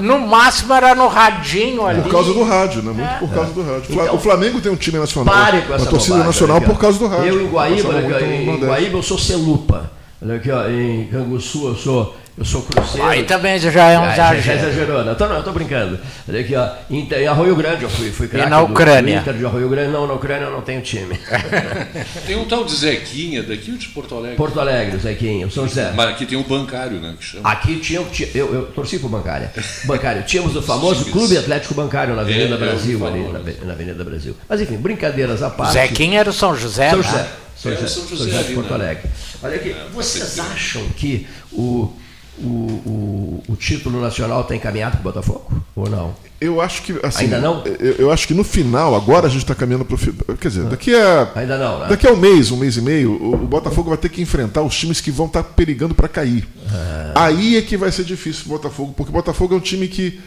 no 0.00 0.18
máximo 0.20 0.72
era 0.72 0.94
no 0.94 1.06
radinho 1.06 1.86
ali. 1.86 2.00
Por 2.00 2.10
causa 2.10 2.32
do 2.32 2.42
rádio, 2.42 2.82
né? 2.82 2.92
Muito 2.92 3.02
é. 3.02 3.18
por 3.18 3.28
causa 3.28 3.52
do 3.52 3.62
rádio. 3.62 3.84
Então, 3.90 4.14
o 4.14 4.18
Flamengo 4.18 4.60
tem 4.60 4.72
um 4.72 4.76
time 4.76 4.98
nacional. 4.98 5.34
Pare 5.34 5.62
com 5.62 5.74
essa 5.74 5.84
uma 5.84 5.90
torcida 5.90 6.18
nacional 6.18 6.60
por 6.62 6.78
causa 6.78 6.98
do 6.98 7.06
rádio. 7.06 7.26
Eu 7.26 7.42
em 7.42 7.50
Guaíba, 7.50 7.98
aqui, 7.98 8.24
em 8.24 8.56
Guaíba 8.58 8.96
eu 8.96 9.02
sou 9.02 9.18
Celupa. 9.18 9.90
Olha 10.22 10.36
aqui, 10.36 10.50
ó, 10.50 10.66
em 10.68 11.06
Canguçu 11.08 11.68
eu 11.68 11.76
sou 11.76 12.16
Eu 12.38 12.44
sou 12.44 12.62
cruzeiro. 12.62 13.08
Aí 13.08 13.24
também 13.24 13.58
já 13.58 13.88
é 13.88 13.98
um 13.98 14.08
exagero. 14.12 14.42
Já 14.42 14.54
exagerou. 14.54 15.04
Não, 15.04 15.14
tô, 15.16 15.26
não, 15.26 15.42
tô 15.42 15.50
brincando. 15.50 15.98
Olha 16.28 16.40
aqui, 16.40 16.54
ó. 16.54 16.68
Em 16.88 17.26
Arroio 17.26 17.56
Grande 17.56 17.82
eu 17.82 17.90
fui, 17.90 18.12
fui 18.12 18.30
E 18.32 18.46
na 18.46 18.62
Ucrânia? 18.62 19.16
Do 19.16 19.22
Inter 19.22 19.34
de 19.34 19.44
Arroio 19.44 19.68
Grande. 19.68 19.90
Não, 19.90 20.06
na 20.06 20.12
Ucrânia 20.14 20.44
eu 20.44 20.52
não 20.52 20.60
tenho 20.60 20.80
time. 20.80 21.18
tem 22.26 22.36
um 22.36 22.44
tal 22.44 22.64
de 22.64 22.76
Zequinha 22.76 23.42
daqui 23.42 23.72
ou 23.72 23.76
de 23.76 23.88
Porto 23.88 24.14
Alegre? 24.14 24.36
Porto 24.36 24.60
Alegre, 24.60 24.98
Zequinha, 24.98 25.50
São 25.50 25.66
José. 25.66 25.92
Mas 25.96 26.10
aqui 26.10 26.26
tem 26.26 26.38
um 26.38 26.44
bancário, 26.44 27.00
né? 27.00 27.16
Que 27.18 27.24
chama. 27.24 27.50
Aqui 27.50 27.76
tinha, 27.80 28.04
tinha 28.04 28.28
eu, 28.32 28.54
eu 28.54 28.66
torci 28.66 29.00
pro 29.00 29.08
bancário. 29.08 29.50
Bancário. 29.84 30.22
Tínhamos 30.22 30.54
o 30.54 30.62
famoso 30.62 31.06
Clube 31.06 31.36
Atlético 31.36 31.74
Bancário 31.74 32.14
na 32.14 32.22
Avenida 32.22 32.54
é, 32.54 32.58
Brasil, 32.58 33.04
ali 33.04 33.20
na, 33.32 33.40
na, 33.66 33.72
Avenida 33.72 34.04
Brasil. 34.04 34.36
Mas 34.48 34.60
enfim, 34.60 34.76
brincadeiras 34.76 35.42
à 35.42 35.50
parte. 35.50 35.72
Zequinha 35.72 36.20
era 36.20 36.30
o 36.30 36.32
São 36.32 36.54
José, 36.54 36.90
São 36.90 36.98
né? 36.98 37.04
José. 37.04 37.28
São 37.56 37.72
José, 37.72 37.88
São 37.88 38.08
José, 38.08 38.16
São 38.16 38.26
José 38.26 38.42
de 38.44 38.54
Porto 38.54 38.74
Alegre. 38.74 39.10
Olha 39.42 39.56
aqui, 39.56 39.70
é, 39.70 39.86
vocês 39.92 40.38
acham 40.38 40.82
que 40.96 41.26
o 41.52 41.92
o, 42.40 43.42
o, 43.46 43.52
o, 43.52 43.56
título 43.56 44.00
nacional 44.00 44.42
está 44.42 44.54
encaminhado 44.54 44.98
para 44.98 45.00
o 45.00 45.02
Botafogo 45.02 45.62
ou 45.74 45.88
não? 45.88 46.14
Eu 46.40 46.60
acho 46.60 46.82
que 46.82 46.94
assim, 47.02 47.24
ainda 47.24 47.40
não. 47.40 47.64
Eu, 47.64 47.92
eu 47.94 48.12
acho 48.12 48.28
que 48.28 48.34
no 48.34 48.44
final 48.44 48.94
agora 48.94 49.26
a 49.26 49.30
gente 49.30 49.42
está 49.42 49.54
caminhando 49.54 49.84
para 49.84 49.96
o 49.96 50.36
quer 50.36 50.48
dizer 50.48 50.64
daqui 50.64 50.94
a 50.94 51.32
ainda 51.34 51.58
não, 51.58 51.80
né? 51.80 51.86
daqui 51.88 52.06
a 52.06 52.12
um 52.12 52.16
mês, 52.16 52.50
um 52.50 52.56
mês 52.56 52.76
e 52.76 52.82
meio, 52.82 53.10
o, 53.10 53.34
o 53.34 53.46
Botafogo 53.46 53.88
vai 53.88 53.98
ter 53.98 54.08
que 54.08 54.22
enfrentar 54.22 54.62
os 54.62 54.76
times 54.76 55.00
que 55.00 55.10
vão 55.10 55.26
estar 55.26 55.42
tá 55.42 55.50
perigando 55.50 55.94
para 55.94 56.08
cair. 56.08 56.48
Ah. 56.70 57.24
Aí 57.26 57.56
é 57.56 57.62
que 57.62 57.76
vai 57.76 57.90
ser 57.90 58.04
difícil 58.04 58.44
o 58.46 58.48
Botafogo, 58.50 58.94
porque 58.96 59.10
o 59.10 59.14
Botafogo 59.14 59.54
é 59.54 59.56
um 59.56 59.60
time 59.60 59.88
que 59.88 60.20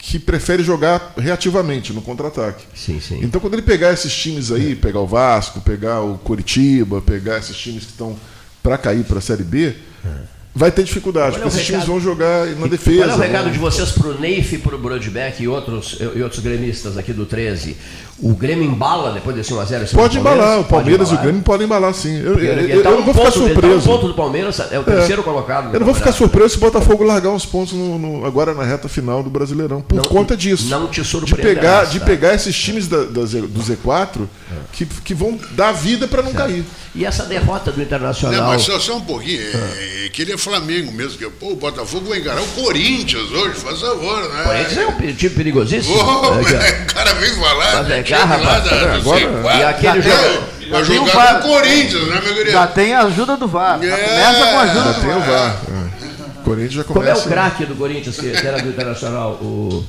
que 0.00 0.16
prefere 0.16 0.62
jogar 0.62 1.12
reativamente 1.18 1.92
no 1.92 2.00
contra-ataque. 2.00 2.64
Sim, 2.72 3.00
sim. 3.00 3.18
Então 3.20 3.40
quando 3.40 3.54
ele 3.54 3.62
pegar 3.62 3.92
esses 3.92 4.14
times 4.14 4.52
aí, 4.52 4.76
pegar 4.76 5.00
o 5.00 5.06
Vasco, 5.08 5.60
pegar 5.60 6.02
o 6.02 6.16
Curitiba, 6.18 7.02
pegar 7.02 7.38
esses 7.38 7.56
times 7.56 7.84
que 7.84 7.90
estão 7.90 8.16
para 8.62 8.78
cair 8.78 9.02
para 9.02 9.18
a 9.18 9.20
Série 9.20 9.42
B, 9.42 9.74
é 10.04 10.37
vai 10.58 10.72
ter 10.72 10.82
dificuldade, 10.82 11.36
porque 11.36 11.48
esses 11.48 11.64
times 11.64 11.84
vão 11.84 12.00
jogar 12.00 12.46
na 12.56 12.66
defesa. 12.66 13.04
Qual 13.04 13.10
é 13.10 13.14
o 13.14 13.20
recado 13.20 13.46
né? 13.46 13.52
de 13.52 13.58
vocês 13.58 13.92
para 13.92 14.08
o 14.08 14.20
Neif, 14.20 14.58
para 14.58 14.74
o 14.74 14.78
Brodbeck 14.78 15.40
e 15.40 15.46
outros, 15.46 15.96
e 16.00 16.20
outros 16.20 16.42
gremistas 16.42 16.98
aqui 16.98 17.12
do 17.12 17.24
13? 17.24 17.76
O 18.20 18.34
Grêmio 18.34 18.64
embala 18.64 19.12
depois 19.12 19.36
desse 19.36 19.52
1x0? 19.52 19.92
Pode 19.92 20.18
embalar, 20.18 20.60
o 20.60 20.64
Palmeiras 20.64 21.10
e 21.10 21.14
o 21.14 21.18
Grêmio 21.18 21.40
podem 21.42 21.66
embalar 21.66 21.94
sim. 21.94 22.18
Eu, 22.18 22.38
eu, 22.38 22.68
eu, 22.68 22.82
tá 22.82 22.90
eu 22.90 22.96
não 22.96 23.04
vou 23.04 23.14
ficar 23.14 23.30
surpreso. 23.30 23.76
um 23.76 23.80
ponto 23.80 24.08
do 24.08 24.14
Palmeiras, 24.14 24.60
é 24.72 24.78
o 24.78 24.82
terceiro 24.82 25.22
é. 25.22 25.24
colocado. 25.24 25.72
Eu 25.72 25.78
não 25.78 25.86
vou 25.86 25.94
ficar 25.94 26.10
surpreso 26.10 26.50
se 26.50 26.56
o 26.56 26.60
Botafogo 26.60 27.04
largar 27.04 27.30
uns 27.30 27.46
pontos 27.46 27.74
no, 27.74 27.98
no, 27.98 28.26
agora 28.26 28.54
na 28.54 28.64
reta 28.64 28.88
final 28.88 29.22
do 29.22 29.30
Brasileirão, 29.30 29.80
por 29.80 29.96
não, 29.96 30.04
conta 30.04 30.36
disso. 30.36 30.68
Não 30.68 30.88
te 30.88 31.00
De 31.00 31.34
pegar, 31.36 31.84
de 31.84 32.00
pegar 32.00 32.34
esses 32.34 32.56
times 32.56 32.88
da, 32.88 33.04
da, 33.04 33.22
do 33.22 33.60
Z4 33.62 34.26
que, 34.72 34.84
que 34.84 35.14
vão 35.14 35.38
dar 35.52 35.72
vida 35.72 36.08
para 36.08 36.22
não 36.22 36.32
certo. 36.32 36.48
cair. 36.48 36.64
E 36.94 37.04
essa 37.04 37.24
derrota 37.24 37.70
do 37.70 37.80
Internacional. 37.80 38.40
Não, 38.40 38.48
mas 38.48 38.62
só, 38.62 38.80
só 38.80 38.96
um 38.96 39.00
pouquinho. 39.00 39.40
É, 39.40 40.06
é, 40.06 40.08
que 40.08 40.22
ele 40.22 40.32
é 40.32 40.38
Flamengo 40.38 40.90
mesmo. 40.90 41.18
Que, 41.18 41.28
pô, 41.30 41.52
o 41.52 41.56
Botafogo 41.56 42.08
vai 42.08 42.18
encarar 42.18 42.42
o 42.42 42.46
Corinthians 42.48 43.30
hoje, 43.30 43.54
faz 43.60 43.80
favor, 43.80 44.28
né? 44.28 44.40
O 44.40 44.44
Corinthians 44.44 44.78
é 44.78 44.86
um 44.86 45.14
time 45.14 45.34
perigosíssimo. 45.34 45.96
Oh, 45.96 46.34
é, 46.48 46.82
o 46.82 46.86
cara 46.94 47.12
vem 47.14 47.30
falar. 47.36 47.84
Mas 47.84 48.07
é 48.14 48.18
cá, 48.18 48.24
rapaz. 48.24 48.64
Da, 48.64 48.94
agora, 48.94 49.20
e 49.56 49.64
aquele 49.64 50.02
jogo. 50.02 50.58
Vai 50.70 50.84
jogar 50.84 51.40
com 51.40 51.48
o 51.48 51.52
Corinthians, 51.52 52.08
né, 52.08 52.20
meu 52.22 52.34
querido? 52.34 52.50
Já 52.50 52.66
tem 52.66 52.94
a 52.94 53.02
ajuda 53.02 53.36
do 53.36 53.48
VAR. 53.48 53.82
É, 53.82 53.88
começa 53.88 54.46
com 54.46 54.58
a 54.58 54.60
ajuda 54.62 54.84
já 54.84 54.92
do 54.92 55.00
tem 55.00 55.10
VAR. 55.10 55.18
o 55.18 55.30
VAR. 55.30 55.56
É. 55.68 56.44
Corinthians 56.44 56.72
já 56.72 56.84
começa. 56.84 57.06
Como 57.06 57.08
é 57.08 57.14
o 57.14 57.28
craque 57.28 57.64
do 57.64 57.74
Corinthians, 57.74 58.16
que, 58.16 58.46
era 58.46 58.60
do 58.60 58.68
Internacional? 58.68 59.32
O. 59.32 59.84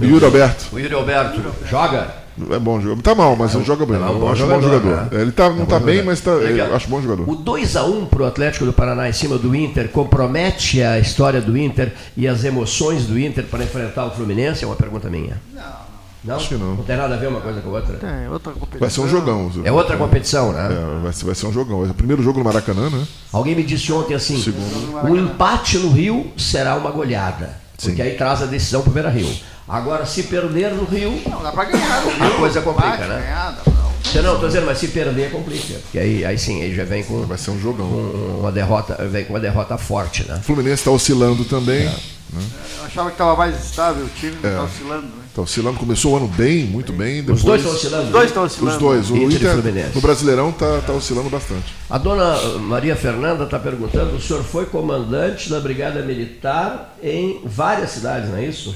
Yuri 0.00 0.24
Alberto. 0.24 0.66
O 0.72 0.78
Yuri 0.78 0.94
Alberto. 0.94 1.40
Joga? 1.68 2.24
É 2.50 2.58
bom 2.58 2.80
jogador. 2.80 3.02
Tá 3.02 3.14
mal, 3.14 3.36
mas 3.36 3.54
é 3.54 3.58
um, 3.58 3.64
joga 3.64 3.86
bem. 3.86 3.96
É 3.96 4.00
um 4.00 4.18
bom 4.18 4.28
acho 4.28 4.40
jogador, 4.40 4.60
bom 4.60 4.68
jogador. 4.68 5.12
Né? 5.12 5.22
Ele 5.22 5.30
tá, 5.30 5.50
não 5.50 5.62
é 5.62 5.66
tá 5.66 5.78
bem, 5.78 6.02
mas 6.02 6.20
tá, 6.20 6.32
eu 6.32 6.74
acho 6.74 6.88
bom 6.88 7.00
jogador. 7.00 7.28
O 7.28 7.36
2x1 7.36 8.08
pro 8.08 8.26
Atlético 8.26 8.64
do 8.64 8.72
Paraná 8.72 9.08
em 9.08 9.12
cima 9.12 9.38
do 9.38 9.54
Inter 9.54 9.88
compromete 9.88 10.82
a 10.82 10.98
história 10.98 11.40
do 11.40 11.56
Inter 11.56 11.92
e 12.16 12.26
as 12.26 12.42
emoções 12.42 13.06
do 13.06 13.16
Inter 13.16 13.44
para 13.44 13.62
enfrentar 13.62 14.06
o 14.06 14.10
Fluminense? 14.10 14.64
É 14.64 14.66
uma 14.66 14.74
pergunta 14.74 15.08
minha. 15.08 15.40
Não. 15.54 15.83
Não? 16.24 16.36
Acho 16.36 16.48
que 16.48 16.54
não. 16.54 16.74
Não 16.76 16.84
tem 16.84 16.96
nada 16.96 17.14
a 17.14 17.18
ver 17.18 17.28
uma 17.28 17.40
coisa 17.40 17.60
com 17.60 17.68
a 17.68 17.72
outra? 17.72 17.96
Tem, 17.96 18.28
outra 18.28 18.52
competição. 18.52 18.80
Vai 18.80 18.90
ser 18.90 19.00
um 19.02 19.08
jogão. 19.08 19.52
É 19.62 19.70
outra 19.70 19.96
competição, 19.96 20.52
né? 20.52 20.68
É, 20.70 21.02
vai, 21.02 21.12
ser, 21.12 21.24
vai 21.26 21.34
ser 21.34 21.46
um 21.46 21.52
jogão. 21.52 21.78
Vai 21.78 21.86
ser 21.86 21.92
o 21.92 21.94
primeiro 21.94 22.22
jogo 22.22 22.38
no 22.38 22.44
Maracanã, 22.44 22.88
né? 22.88 23.06
Alguém 23.30 23.54
me 23.54 23.62
disse 23.62 23.92
ontem 23.92 24.14
assim: 24.14 24.40
Segundo. 24.40 25.06
o 25.06 25.16
empate 25.16 25.78
no 25.78 25.90
Rio 25.90 26.32
será 26.36 26.76
uma 26.76 26.90
goleada. 26.90 27.62
Porque 27.76 27.96
Sim. 27.96 28.02
aí 28.02 28.16
traz 28.16 28.40
a 28.40 28.46
decisão 28.46 28.80
para 28.80 28.90
o 28.90 28.92
Beira 28.94 29.10
Rio. 29.10 29.28
Agora, 29.68 30.06
se 30.06 30.22
perder 30.22 30.72
no 30.72 30.84
Rio. 30.84 31.20
Não, 31.28 31.42
dá 31.42 31.52
para 31.52 31.64
ganhar 31.64 32.02
no 32.02 32.10
Rio. 32.10 32.26
A 32.26 32.30
coisa 32.38 32.62
complica, 32.62 32.88
Bate, 32.88 33.02
né? 33.02 33.20
Ganhar, 33.20 33.62
não. 33.66 34.22
não, 34.22 34.34
estou 34.34 34.48
dizendo, 34.48 34.66
mas 34.66 34.78
se 34.78 34.88
perder 34.88 35.30
complica. 35.30 35.74
Porque 35.74 35.98
aí, 35.98 36.24
aí 36.24 36.38
sim, 36.38 36.62
aí 36.62 36.74
já 36.74 36.84
vem 36.84 37.02
com. 37.02 37.22
Vai 37.26 37.36
ser 37.36 37.50
um 37.50 37.60
jogão. 37.60 37.86
Com 37.86 38.38
uma 38.40 38.52
derrota, 38.52 38.96
vem 39.08 39.24
com 39.24 39.34
uma 39.34 39.40
derrota 39.40 39.76
forte, 39.76 40.26
né? 40.26 40.36
O 40.36 40.42
Fluminense 40.42 40.76
está 40.76 40.90
oscilando 40.90 41.44
também. 41.44 41.86
É. 41.86 42.13
Né? 42.34 42.42
Eu 42.78 42.84
achava 42.84 43.08
que 43.10 43.14
estava 43.14 43.36
mais 43.36 43.64
estável, 43.64 44.04
o 44.04 44.08
time 44.08 44.34
está 44.34 44.48
é. 44.48 44.60
oscilando, 44.60 45.06
né? 45.06 45.24
Está 45.28 45.42
oscilando, 45.42 45.78
começou 45.78 46.12
o 46.12 46.16
ano 46.16 46.28
bem, 46.28 46.64
muito 46.64 46.92
bem. 46.92 47.22
Depois... 47.22 47.38
Os 47.38 47.44
dois 47.44 47.60
estão 47.60 47.74
oscilando? 47.74 48.04
Os 48.04 48.10
dois 48.10 48.26
estão 48.26 48.42
oscilando. 48.44 48.76
Os 48.76 48.82
dois. 48.82 49.10
O 49.10 49.16
Inter, 49.16 49.58
Inter 49.58 49.94
no 49.94 50.00
Brasileirão 50.00 50.50
está 50.50 50.80
tá 50.80 50.92
oscilando 50.92 51.30
bastante. 51.30 51.74
A 51.88 51.98
dona 51.98 52.36
Maria 52.58 52.96
Fernanda 52.96 53.44
está 53.44 53.58
perguntando: 53.58 54.16
o 54.16 54.20
senhor 54.20 54.42
foi 54.42 54.66
comandante 54.66 55.48
da 55.48 55.60
Brigada 55.60 56.02
Militar 56.02 56.96
em 57.02 57.40
várias 57.44 57.90
cidades, 57.90 58.30
não 58.30 58.38
é 58.38 58.46
isso? 58.46 58.74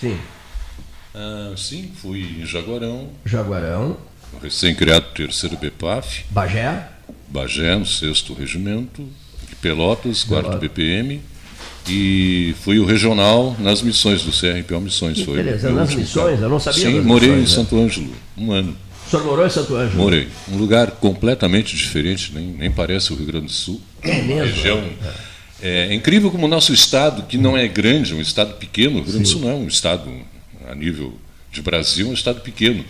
Sim. 0.00 0.18
Ah, 1.14 1.54
sim, 1.56 1.92
fui 2.00 2.40
em 2.40 2.46
Jaguarão. 2.46 3.10
Jaguarão. 3.24 3.96
Recém-criado 4.42 5.06
terceiro 5.14 5.56
BPAF. 5.56 6.24
Bagé. 6.30 6.88
Bagé, 7.28 7.76
no 7.76 7.86
sexto 7.86 8.34
regimento. 8.34 9.06
Pelotas, 9.60 10.24
quarto 10.24 10.58
BPM. 10.58 11.22
E 11.88 12.54
fui 12.62 12.78
o 12.78 12.84
regional 12.84 13.54
nas 13.58 13.82
missões 13.82 14.22
do 14.22 14.30
CRPO 14.30 14.80
Missões. 14.80 15.18
Que 15.18 15.24
foi 15.24 15.42
beleza, 15.42 15.70
nas 15.70 15.94
missões? 15.94 16.40
Eu 16.40 16.48
não 16.48 16.58
sabia 16.58 16.86
Sim, 16.86 17.00
morei 17.00 17.30
missões, 17.30 17.50
em 17.50 17.54
Santo 17.54 17.78
Ângelo, 17.78 18.10
um 18.36 18.52
ano. 18.52 18.76
O 19.06 19.10
senhor 19.10 19.24
morou 19.24 19.46
em 19.46 19.50
Santo 19.50 19.76
Ângelo? 19.76 20.02
Morei. 20.02 20.28
Um 20.50 20.56
lugar 20.56 20.92
completamente 20.92 21.76
diferente, 21.76 22.32
nem, 22.34 22.46
nem 22.46 22.70
parece 22.70 23.12
o 23.12 23.16
Rio 23.16 23.26
Grande 23.26 23.46
do 23.46 23.52
Sul. 23.52 23.80
É 24.02 24.22
mesmo? 24.22 24.44
Região. 24.44 24.82
É. 25.62 25.90
é 25.90 25.94
incrível 25.94 26.30
como 26.30 26.46
o 26.46 26.48
nosso 26.48 26.72
estado, 26.72 27.24
que 27.24 27.36
não 27.36 27.56
é 27.56 27.68
grande, 27.68 28.12
é 28.12 28.16
um 28.16 28.20
estado 28.20 28.54
pequeno, 28.54 29.00
o 29.00 29.02
Rio 29.02 29.12
Grande 29.12 29.24
do 29.24 29.28
Sul 29.28 29.42
não 29.42 29.50
é 29.50 29.54
um 29.54 29.66
estado 29.66 30.10
a 30.66 30.74
nível 30.74 31.12
de 31.52 31.60
Brasil, 31.60 32.06
é 32.06 32.10
um 32.10 32.14
estado 32.14 32.40
pequeno. 32.40 32.84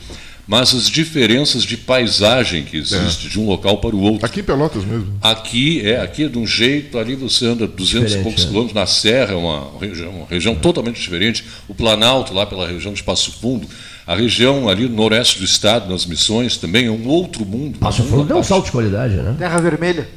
Mas 0.46 0.74
as 0.74 0.90
diferenças 0.90 1.62
de 1.62 1.76
paisagem 1.76 2.64
que 2.64 2.76
existe 2.76 3.26
é. 3.26 3.30
de 3.30 3.40
um 3.40 3.46
local 3.46 3.78
para 3.78 3.96
o 3.96 4.00
outro. 4.00 4.26
Aqui 4.26 4.40
em 4.40 4.44
Pelotas 4.44 4.84
mesmo. 4.84 5.14
Aqui 5.22 5.80
é, 5.86 6.00
aqui 6.00 6.24
é 6.24 6.28
de 6.28 6.38
um 6.38 6.46
jeito, 6.46 6.98
ali 6.98 7.14
você 7.14 7.46
anda 7.46 7.66
200 7.66 7.88
diferente, 7.88 8.20
e 8.20 8.22
poucos 8.22 8.44
é. 8.44 8.46
quilômetros, 8.46 8.74
na 8.74 8.86
Serra 8.86 9.32
é 9.32 9.36
uma 9.36 9.70
região, 9.80 10.10
uma 10.10 10.26
região 10.26 10.54
totalmente 10.54 11.00
diferente. 11.00 11.44
O 11.66 11.74
Planalto, 11.74 12.34
lá 12.34 12.44
pela 12.44 12.68
região 12.68 12.92
de 12.92 13.02
Passo 13.02 13.32
Fundo, 13.32 13.66
a 14.06 14.14
região 14.14 14.68
ali 14.68 14.86
no 14.86 14.96
noroeste 14.96 15.38
do 15.38 15.44
estado, 15.46 15.90
nas 15.90 16.04
missões, 16.04 16.58
também 16.58 16.86
é 16.86 16.90
um 16.90 17.08
outro 17.08 17.46
mundo. 17.46 17.78
Passo 17.78 18.02
Fundo 18.04 18.30
é 18.30 18.36
um 18.36 18.42
salto 18.42 18.66
de 18.66 18.72
qualidade, 18.72 19.14
né? 19.14 19.34
Terra 19.38 19.58
Vermelha. 19.60 20.08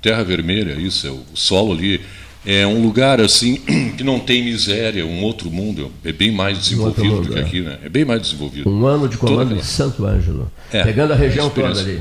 Terra 0.00 0.22
Vermelha, 0.22 0.74
isso, 0.74 1.06
é 1.08 1.10
o 1.10 1.22
solo 1.34 1.72
ali 1.72 2.00
é 2.46 2.66
um 2.66 2.80
lugar 2.80 3.20
assim 3.20 3.56
que 3.98 4.04
não 4.04 4.20
tem 4.20 4.44
miséria, 4.44 5.04
um 5.04 5.22
outro 5.22 5.50
mundo, 5.50 5.90
é 6.04 6.12
bem 6.12 6.30
mais 6.30 6.58
desenvolvido 6.58 7.02
um 7.02 7.16
mundo, 7.16 7.26
do 7.26 7.32
que 7.32 7.38
é. 7.38 7.42
aqui, 7.42 7.60
né? 7.60 7.78
É 7.84 7.88
bem 7.88 8.04
mais 8.04 8.22
desenvolvido. 8.22 8.70
Um 8.70 8.86
ano 8.86 9.08
de 9.08 9.16
comando 9.16 9.54
em 9.54 9.62
Santo 9.62 10.06
Ângelo, 10.06 10.50
é, 10.72 10.82
pegando 10.84 11.12
a 11.12 11.16
região 11.16 11.48
a 11.48 11.50
toda 11.50 11.80
ali. 11.80 12.00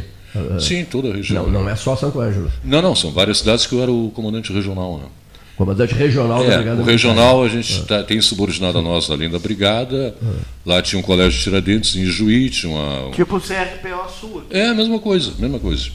Sim, 0.59 0.83
toda 0.85 1.09
a 1.09 1.13
região. 1.13 1.43
Não, 1.45 1.63
não 1.63 1.69
é 1.69 1.75
só 1.75 1.95
Santo 1.95 2.19
Ângelo. 2.19 2.51
Não, 2.63 2.81
não, 2.81 2.93
são 2.93 3.11
várias 3.11 3.39
cidades 3.39 3.65
que 3.65 3.73
eu 3.73 3.81
era 3.81 3.91
o 3.91 4.11
comandante 4.13 4.51
regional. 4.51 4.97
Né? 4.97 5.05
Comandante 5.55 5.93
regional 5.93 6.43
é, 6.43 6.49
da 6.49 6.57
Brigada. 6.57 6.81
O 6.81 6.85
regional 6.85 7.43
a 7.43 7.47
gente 7.47 7.85
tá, 7.85 8.03
tem 8.03 8.19
subordinado 8.19 8.77
a 8.77 8.81
nós 8.81 9.09
além 9.09 9.29
da 9.29 9.39
Brigada. 9.39 10.13
Lá 10.65 10.81
tinha 10.81 10.99
um 10.99 11.01
colégio 11.01 11.37
de 11.37 11.43
Tiradentes 11.43 11.95
em 11.95 12.05
Juí, 12.05 12.49
tinha 12.49 12.71
uma. 12.71 13.11
Tipo 13.11 13.37
o 13.37 13.39
CRPO 13.39 14.09
sua. 14.19 14.45
É 14.49 14.67
a 14.67 14.73
mesma 14.73 14.99
coisa, 14.99 15.31
mesma 15.39 15.59
coisa. 15.59 15.89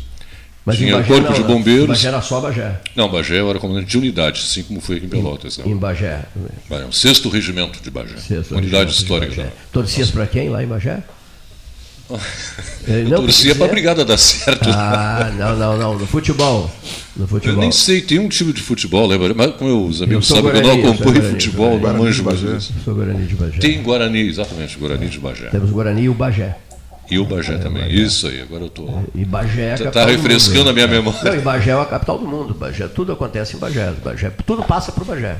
Mas 0.64 0.77
tinha 0.77 0.96
Bagé, 0.96 1.09
corpo 1.09 1.31
não, 1.31 1.33
de 1.33 1.42
bombeiros. 1.42 1.88
Bagé 1.88 2.09
era 2.09 2.20
só 2.20 2.40
Bagé. 2.40 2.81
Não, 2.94 3.09
Bagé 3.09 3.38
era 3.38 3.59
comandante 3.59 3.87
de 3.87 3.99
unidade, 3.99 4.40
assim 4.40 4.62
como 4.62 4.81
foi 4.81 4.96
aqui 4.96 5.07
em 5.07 5.09
Pelotas. 5.09 5.59
Em, 5.59 5.70
em 5.70 5.77
Bagé. 5.77 6.23
Bagé. 6.68 6.85
O 6.85 6.92
sexto 6.92 7.29
regimento 7.29 7.83
de 7.83 7.90
Bagé. 7.90 8.16
Sexto 8.18 8.55
unidade 8.55 8.92
histórica. 8.92 9.53
Torcias 9.73 10.11
para 10.11 10.27
quem 10.27 10.51
lá 10.51 10.62
em 10.62 10.66
Bagé? 10.66 11.03
Eu 12.87 13.09
não, 13.09 13.20
torcia 13.20 13.55
para 13.55 13.66
a 13.66 13.68
brigada 13.68 14.05
dar 14.05 14.16
certo. 14.16 14.68
Ah, 14.68 15.31
não, 15.37 15.57
não, 15.57 15.79
não. 15.79 15.99
No 15.99 16.07
futebol. 16.07 16.70
No 17.16 17.27
futebol. 17.27 17.55
Eu 17.55 17.61
nem 17.61 17.70
sei, 17.70 18.01
tem 18.01 18.18
um 18.18 18.29
time 18.29 18.53
de 18.53 18.61
futebol, 18.61 19.07
lembra? 19.07 19.33
Mas 19.33 19.55
como 19.57 19.87
os 19.87 20.03
amigos 20.03 20.27
sabem 20.27 20.51
eu 20.53 20.62
não 20.62 20.90
acompanho 20.90 21.23
futebol, 21.31 21.79
não 21.79 21.99
manjo 21.99 22.25
mais 22.25 22.40
Sou 22.85 22.94
Guarani 22.94 23.27
de 23.27 23.35
Bagé. 23.35 23.59
Tem 23.59 23.83
Guarani, 23.83 24.29
exatamente, 24.29 24.77
Guarani 24.77 25.09
de 25.09 25.18
Bagé. 25.18 25.49
Temos 25.51 25.70
Guarani 25.70 26.03
e 26.03 26.09
o 26.09 26.14
Bagé. 26.14 26.57
E 27.11 27.18
o 27.18 27.25
Bagé 27.25 27.55
é, 27.55 27.59
também. 27.59 27.83
Bagé. 27.83 27.94
Isso 27.94 28.27
aí, 28.29 28.40
agora 28.40 28.62
eu 28.62 28.68
estou. 28.68 29.05
E 29.14 29.25
Bagé 29.25 29.62
é 29.62 29.73
a 29.73 29.75
Está 29.75 30.05
refrescando 30.05 30.71
a 30.71 30.73
minha 30.73 30.87
memória. 30.87 31.21
Não, 31.25 31.35
e 31.35 31.40
Bagé 31.40 31.73
é 31.73 31.81
a 31.81 31.85
capital 31.85 32.19
do 32.19 32.27
mundo. 32.27 32.54
Bagé, 32.54 32.87
tudo 32.88 33.13
acontece 33.13 33.56
em 33.56 33.58
Bagé. 33.58 33.92
Bagé 34.02 34.31
tudo 34.46 34.63
passa 34.63 34.92
por 34.92 35.04
Bagé. 35.04 35.37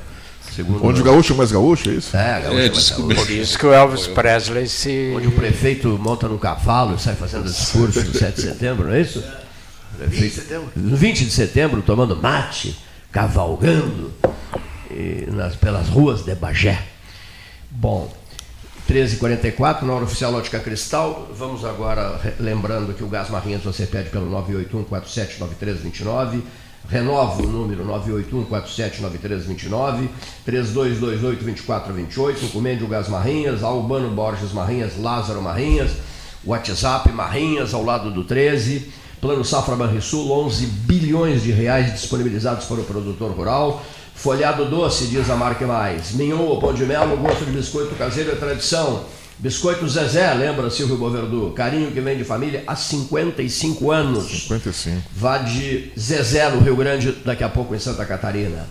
Segundo 0.55 0.85
Onde 0.85 1.01
o 1.01 1.05
gaúcho 1.05 1.33
é 1.33 1.37
mais 1.37 1.53
gaúcho, 1.53 1.91
é 1.91 1.93
isso? 1.93 2.17
É, 2.17 2.41
gaúcho 2.41 2.59
é, 2.59 2.67
é 2.67 2.71
mais 2.71 2.91
gaúcho. 2.91 3.15
Por 3.15 3.31
isso 3.31 3.59
que 3.59 3.67
o 3.67 3.73
Elvis 3.73 4.07
Presley 4.09 4.67
se. 4.67 5.15
Onde 5.17 5.29
o 5.29 5.33
prefeito 5.33 5.89
monta 6.01 6.27
num 6.29 6.39
cavalo 6.39 6.97
e 6.97 7.01
sai 7.01 7.15
fazendo 7.15 7.45
discurso 7.45 8.03
no 8.03 8.13
7 8.13 8.35
de 8.35 8.43
setembro, 8.43 8.89
não 8.89 8.95
é 8.95 9.01
isso? 9.01 9.23
20 9.99 10.21
de 10.21 10.31
setembro. 10.31 10.71
20 10.75 11.25
de 11.25 11.31
setembro, 11.31 11.83
tomando 11.83 12.17
mate 12.17 12.77
cavalgando 13.13 14.13
nas, 15.29 15.55
pelas 15.57 15.89
ruas 15.89 16.23
de 16.23 16.35
Bagé. 16.35 16.83
Bom, 17.71 18.13
13h44, 18.91 19.83
na 19.83 19.93
hora 19.93 20.05
oficial 20.05 20.35
Ótica 20.35 20.59
Cristal. 20.59 21.31
Vamos 21.33 21.65
agora, 21.65 22.21
lembrando 22.41 22.93
que 22.93 23.05
o 23.05 23.07
Gás 23.07 23.31
Marrinhas 23.31 23.63
você 23.63 23.87
pede 23.87 24.11
pelo 24.11 24.29
981-479329. 24.91 26.43
Renovo 26.89 27.45
o 27.45 27.47
número 27.47 27.87
981-479329. 27.87 30.09
3228-2428. 30.45 32.43
Encomende 32.43 32.83
o 32.83 32.89
Gás 32.89 33.09
Marrinhas, 33.09 33.63
Albano 33.63 34.11
Borges 34.11 34.53
Marrinhas, 34.53 35.01
Lázaro 35.01 35.41
Marrinhas. 35.41 35.93
WhatsApp 36.45 37.13
Marrinhas, 37.13 37.73
ao 37.73 37.85
lado 37.85 38.11
do 38.11 38.25
13. 38.25 38.93
Plano 39.21 39.45
Safra 39.45 39.77
Banrisul, 39.77 40.33
11 40.33 40.67
bilhões 40.67 41.45
de 41.45 41.53
reais 41.53 41.93
disponibilizados 41.93 42.65
para 42.65 42.81
o 42.81 42.85
produtor 42.85 43.31
rural. 43.31 43.85
Folhado 44.15 44.67
doce, 44.67 45.07
diz 45.07 45.31
a 45.31 45.37
marca 45.37 45.67
mais. 45.67 46.13
Mignon 46.13 46.45
ou 46.45 46.61
pão 46.61 46.75
de 46.75 46.85
mel, 46.85 47.17
gosto 47.17 47.45
de 47.45 47.53
biscoito 47.53 47.95
caseiro 47.95 48.33
é 48.33 48.35
tradição. 48.35 49.05
Biscoito 49.39 49.89
Zezé, 49.89 50.35
lembra 50.35 50.69
Silvio 50.69 50.99
Boverdu? 50.99 51.53
Carinho 51.53 51.91
que 51.91 52.01
vem 52.01 52.19
de 52.19 52.25
família 52.25 52.63
há 52.67 52.77
55 52.77 53.91
anos. 53.91 54.43
55. 54.43 55.01
Vá 55.17 55.39
de 55.39 55.91
Zezé, 55.99 56.51
no 56.51 56.61
Rio 56.61 56.77
Grande, 56.77 57.13
daqui 57.25 57.43
a 57.43 57.49
pouco 57.49 57.75
em 57.75 57.79
Santa 57.79 58.05
Catarina. 58.05 58.67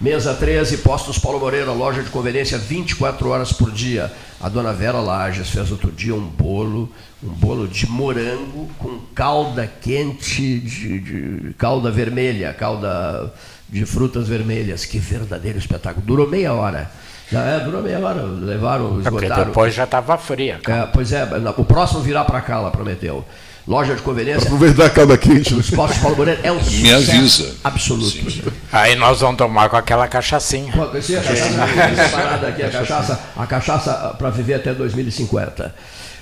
Mesa 0.00 0.34
13, 0.34 0.78
Postos 0.78 1.18
Paulo 1.18 1.38
Moreira, 1.38 1.72
loja 1.72 2.02
de 2.02 2.10
conveniência 2.10 2.58
24 2.58 3.28
horas 3.28 3.52
por 3.52 3.70
dia. 3.70 4.10
A 4.40 4.48
dona 4.48 4.72
Vera 4.72 4.98
Lages 4.98 5.50
fez 5.50 5.70
outro 5.70 5.92
dia 5.92 6.14
um 6.14 6.26
bolo, 6.26 6.90
um 7.22 7.28
bolo 7.28 7.68
de 7.68 7.86
morango 7.86 8.68
com 8.78 8.98
calda 9.14 9.70
quente, 9.80 10.58
de, 10.58 11.00
de 11.00 11.54
calda 11.54 11.90
vermelha, 11.90 12.52
calda 12.52 13.32
de 13.74 13.84
frutas 13.84 14.28
vermelhas. 14.28 14.84
Que 14.84 14.98
verdadeiro 14.98 15.58
espetáculo. 15.58 16.06
Durou 16.06 16.28
meia 16.28 16.52
hora. 16.54 16.90
É, 17.32 17.58
durou 17.60 17.82
meia 17.82 17.98
hora. 17.98 18.22
Levaram, 18.22 19.00
esgotaram. 19.00 19.06
É 19.06 19.10
porque 19.10 19.44
depois 19.44 19.74
já 19.74 19.84
estava 19.84 20.16
fria. 20.16 20.60
É, 20.66 20.86
pois 20.92 21.12
é, 21.12 21.26
o 21.56 21.64
próximo 21.64 22.00
virá 22.00 22.24
para 22.24 22.40
cá, 22.40 22.54
ela 22.54 22.70
prometeu. 22.70 23.24
Loja 23.66 23.94
de 23.94 24.02
conveniência. 24.02 24.44
Aproveitar 24.46 24.84
a 24.84 24.90
calda 24.90 25.16
quente. 25.16 25.54
Os 25.54 25.70
postos 25.70 25.98
Paulo 25.98 26.18
Moreira 26.18 26.38
é 26.42 26.52
um 26.52 26.62
sucesso 26.62 26.82
Me 26.82 26.92
avisa. 26.92 27.54
absoluto. 27.64 28.30
Sim. 28.30 28.42
Aí 28.70 28.94
nós 28.94 29.20
vamos 29.20 29.38
tomar 29.38 29.70
com 29.70 29.76
aquela 29.76 30.06
cachaçinha. 30.06 30.70
Pô, 30.70 30.86
conheci 30.86 31.16
a 31.16 31.22
cachaça, 31.22 32.08
parada 32.12 32.48
aqui, 32.48 32.62
a 32.62 32.70
cachaça, 32.70 33.20
a 33.34 33.46
cachaça 33.46 34.14
para 34.18 34.28
viver 34.28 34.54
até 34.54 34.74
2050. 34.74 35.74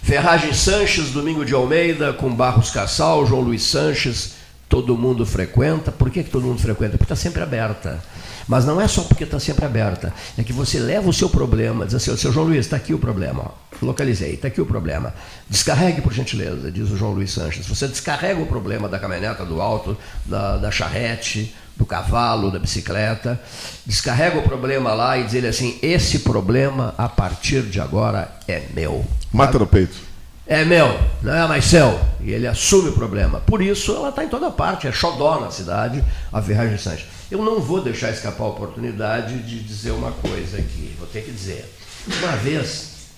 Ferragem 0.03 0.53
Sanches, 0.55 1.11
Domingo 1.11 1.45
de 1.45 1.53
Almeida, 1.53 2.13
com 2.13 2.33
Barros 2.33 2.71
Cassal, 2.71 3.27
João 3.27 3.43
Luiz 3.43 3.65
Sanches, 3.65 4.35
todo 4.73 4.97
mundo 4.97 5.27
frequenta. 5.27 5.93
Por 5.93 6.11
que, 6.11 6.25
que 6.25 6.31
todo 6.31 6.47
mundo 6.47 6.59
frequenta? 6.59 6.93
Porque 6.97 7.05
está 7.05 7.15
sempre 7.15 7.43
aberta. 7.43 8.03
Mas 8.49 8.65
não 8.65 8.81
é 8.81 8.89
só 8.89 9.03
porque 9.03 9.25
está 9.25 9.39
sempre 9.39 9.67
aberta, 9.67 10.13
é 10.37 10.43
que 10.43 10.53
você 10.53 10.79
leva 10.79 11.09
o 11.09 11.13
seu 11.13 11.29
problema, 11.29 11.85
diz 11.85 11.95
assim, 11.95 12.17
seu 12.17 12.33
João 12.33 12.47
Luiz, 12.47 12.61
está 12.61 12.77
aqui 12.77 12.93
o 12.93 12.99
problema, 12.99 13.45
ó. 13.45 13.51
localizei, 13.81 14.33
está 14.33 14.49
aqui 14.49 14.61
o 14.61 14.67
problema. 14.67 15.15
Descarregue, 15.49 16.01
por 16.01 16.13
gentileza, 16.13 16.73
diz 16.73 16.91
o 16.91 16.97
João 16.97 17.13
Luiz 17.13 17.31
Sanches. 17.31 17.67
Você 17.67 17.87
descarrega 17.87 18.41
o 18.41 18.47
problema 18.47 18.89
da 18.89 18.99
caminhoneta, 18.99 19.45
do 19.45 19.61
alto, 19.61 19.97
da, 20.25 20.57
da 20.57 20.71
charrete, 20.73 21.55
do 21.77 21.87
cavalo, 21.87 22.51
da 22.51 22.59
bicicleta, 22.59 23.41
descarrega 23.87 24.39
o 24.39 24.43
problema 24.43 24.93
lá 24.95 25.19
e 25.19 25.25
diz 25.25 25.35
ele 25.35 25.47
assim, 25.47 25.79
esse 25.83 26.21
problema, 26.21 26.95
a 26.99 27.09
partir 27.09 27.63
de 27.63 27.81
agora, 27.81 28.29
é 28.49 28.63
meu. 28.75 29.05
Mata 29.33 29.59
no 29.59 29.67
peito 29.67 30.12
é 30.47 30.65
meu, 30.65 30.99
não 31.23 31.35
é 31.35 31.47
mais 31.47 31.65
seu. 31.65 32.01
E 32.21 32.31
ele 32.31 32.47
assume 32.47 32.91
o 32.91 32.93
problema. 32.93 33.41
Por 33.41 33.63
isso 33.63 33.95
ela 33.95 34.09
está 34.09 34.25
em 34.25 34.29
toda 34.29 34.51
parte, 34.51 34.87
é 34.87 34.93
xodó 34.93 35.41
na 35.41 35.51
cidade, 35.51 36.05
a 36.33 36.43
Ferragem 36.43 36.79
Sanches. 36.79 37.07
Eu 37.31 37.43
não 37.43 37.61
vou 37.61 37.81
deixar 37.81 38.11
escapar 38.11 38.45
a 38.45 38.49
oportunidade 38.49 39.39
de 39.43 39.61
dizer 39.63 39.93
uma 39.93 40.13
coisa 40.13 40.59
aqui, 40.59 40.95
vou 40.99 41.07
ter 41.07 41.23
que 41.23 41.31
dizer. 41.31 41.65
Uma 42.07 42.37
vez, 42.37 43.09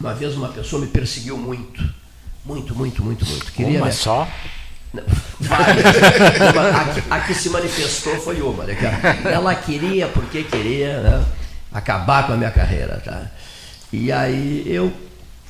uma 0.00 0.14
vez 0.14 0.34
uma 0.34 0.48
pessoa 0.48 0.82
me 0.82 0.88
perseguiu 0.88 1.36
muito. 1.36 1.82
Muito, 2.44 2.74
muito, 2.74 3.02
muito, 3.02 3.26
muito. 3.26 3.52
Queria 3.52 3.78
uma 3.78 3.86
me... 3.86 3.92
só? 3.92 4.28
a, 7.10 7.16
a, 7.16 7.20
que 7.20 7.34
se 7.34 7.50
manifestou 7.50 8.16
foi 8.16 8.40
uma. 8.40 8.64
Né? 8.64 8.76
Ela 9.24 9.54
queria, 9.54 10.08
porque 10.08 10.44
queria, 10.44 11.00
né? 11.00 11.24
acabar 11.72 12.26
com 12.26 12.32
a 12.32 12.36
minha 12.36 12.50
carreira. 12.50 13.02
Tá? 13.04 13.26
E 13.92 14.10
aí 14.10 14.62
eu 14.66 14.92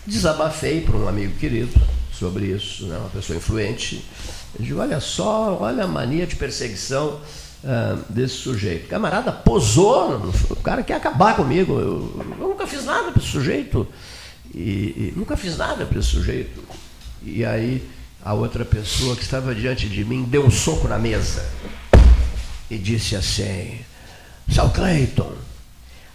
Desabafei 0.06 0.80
para 0.80 0.96
um 0.96 1.08
amigo 1.08 1.36
querido 1.38 1.72
sobre 2.12 2.46
isso, 2.46 2.86
né, 2.86 2.96
uma 2.96 3.08
pessoa 3.08 3.36
influente. 3.36 4.04
Eu 4.58 4.64
digo, 4.64 4.80
olha 4.80 5.00
só, 5.00 5.58
olha 5.60 5.84
a 5.84 5.88
mania 5.88 6.26
de 6.26 6.36
perseguição 6.36 7.20
desse 8.08 8.34
sujeito. 8.34 8.86
O 8.86 8.88
camarada 8.88 9.32
posou, 9.32 10.32
o 10.50 10.56
cara 10.56 10.82
quer 10.82 10.94
acabar 10.94 11.36
comigo. 11.36 11.78
Eu, 11.78 12.24
eu 12.38 12.48
nunca 12.48 12.66
fiz 12.66 12.84
nada 12.84 13.10
para 13.10 13.20
esse 13.20 13.30
sujeito. 13.30 13.86
E, 14.54 14.60
e, 14.60 15.14
nunca 15.16 15.36
fiz 15.36 15.56
nada 15.56 15.84
para 15.84 15.98
esse 15.98 16.08
sujeito. 16.08 16.62
E 17.22 17.44
aí 17.44 17.86
a 18.24 18.34
outra 18.34 18.64
pessoa 18.64 19.16
que 19.16 19.22
estava 19.22 19.54
diante 19.54 19.88
de 19.88 20.04
mim 20.04 20.24
deu 20.24 20.44
um 20.44 20.50
soco 20.50 20.88
na 20.88 20.98
mesa 20.98 21.44
e 22.70 22.78
disse 22.78 23.16
assim, 23.16 23.80
Sal 24.52 24.70
Clayton, 24.70 25.32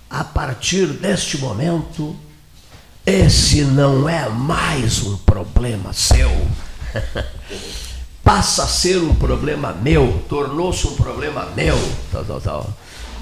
a 0.10 0.24
partir 0.24 0.88
deste 0.88 1.38
momento 1.38 2.16
esse 3.06 3.62
não 3.62 4.08
é 4.08 4.30
mais 4.30 5.04
um 5.04 5.18
problema 5.18 5.92
seu. 5.92 6.30
Passa 8.24 8.64
a 8.64 8.68
ser 8.68 8.98
um 8.98 9.16
problema 9.16 9.74
meu, 9.74 10.24
tornou-se 10.30 10.88
um 10.88 10.96
problema 10.96 11.48
meu. 11.56 11.78
Tal, 12.12 12.24
tal, 12.24 12.42
tal. 12.42 12.78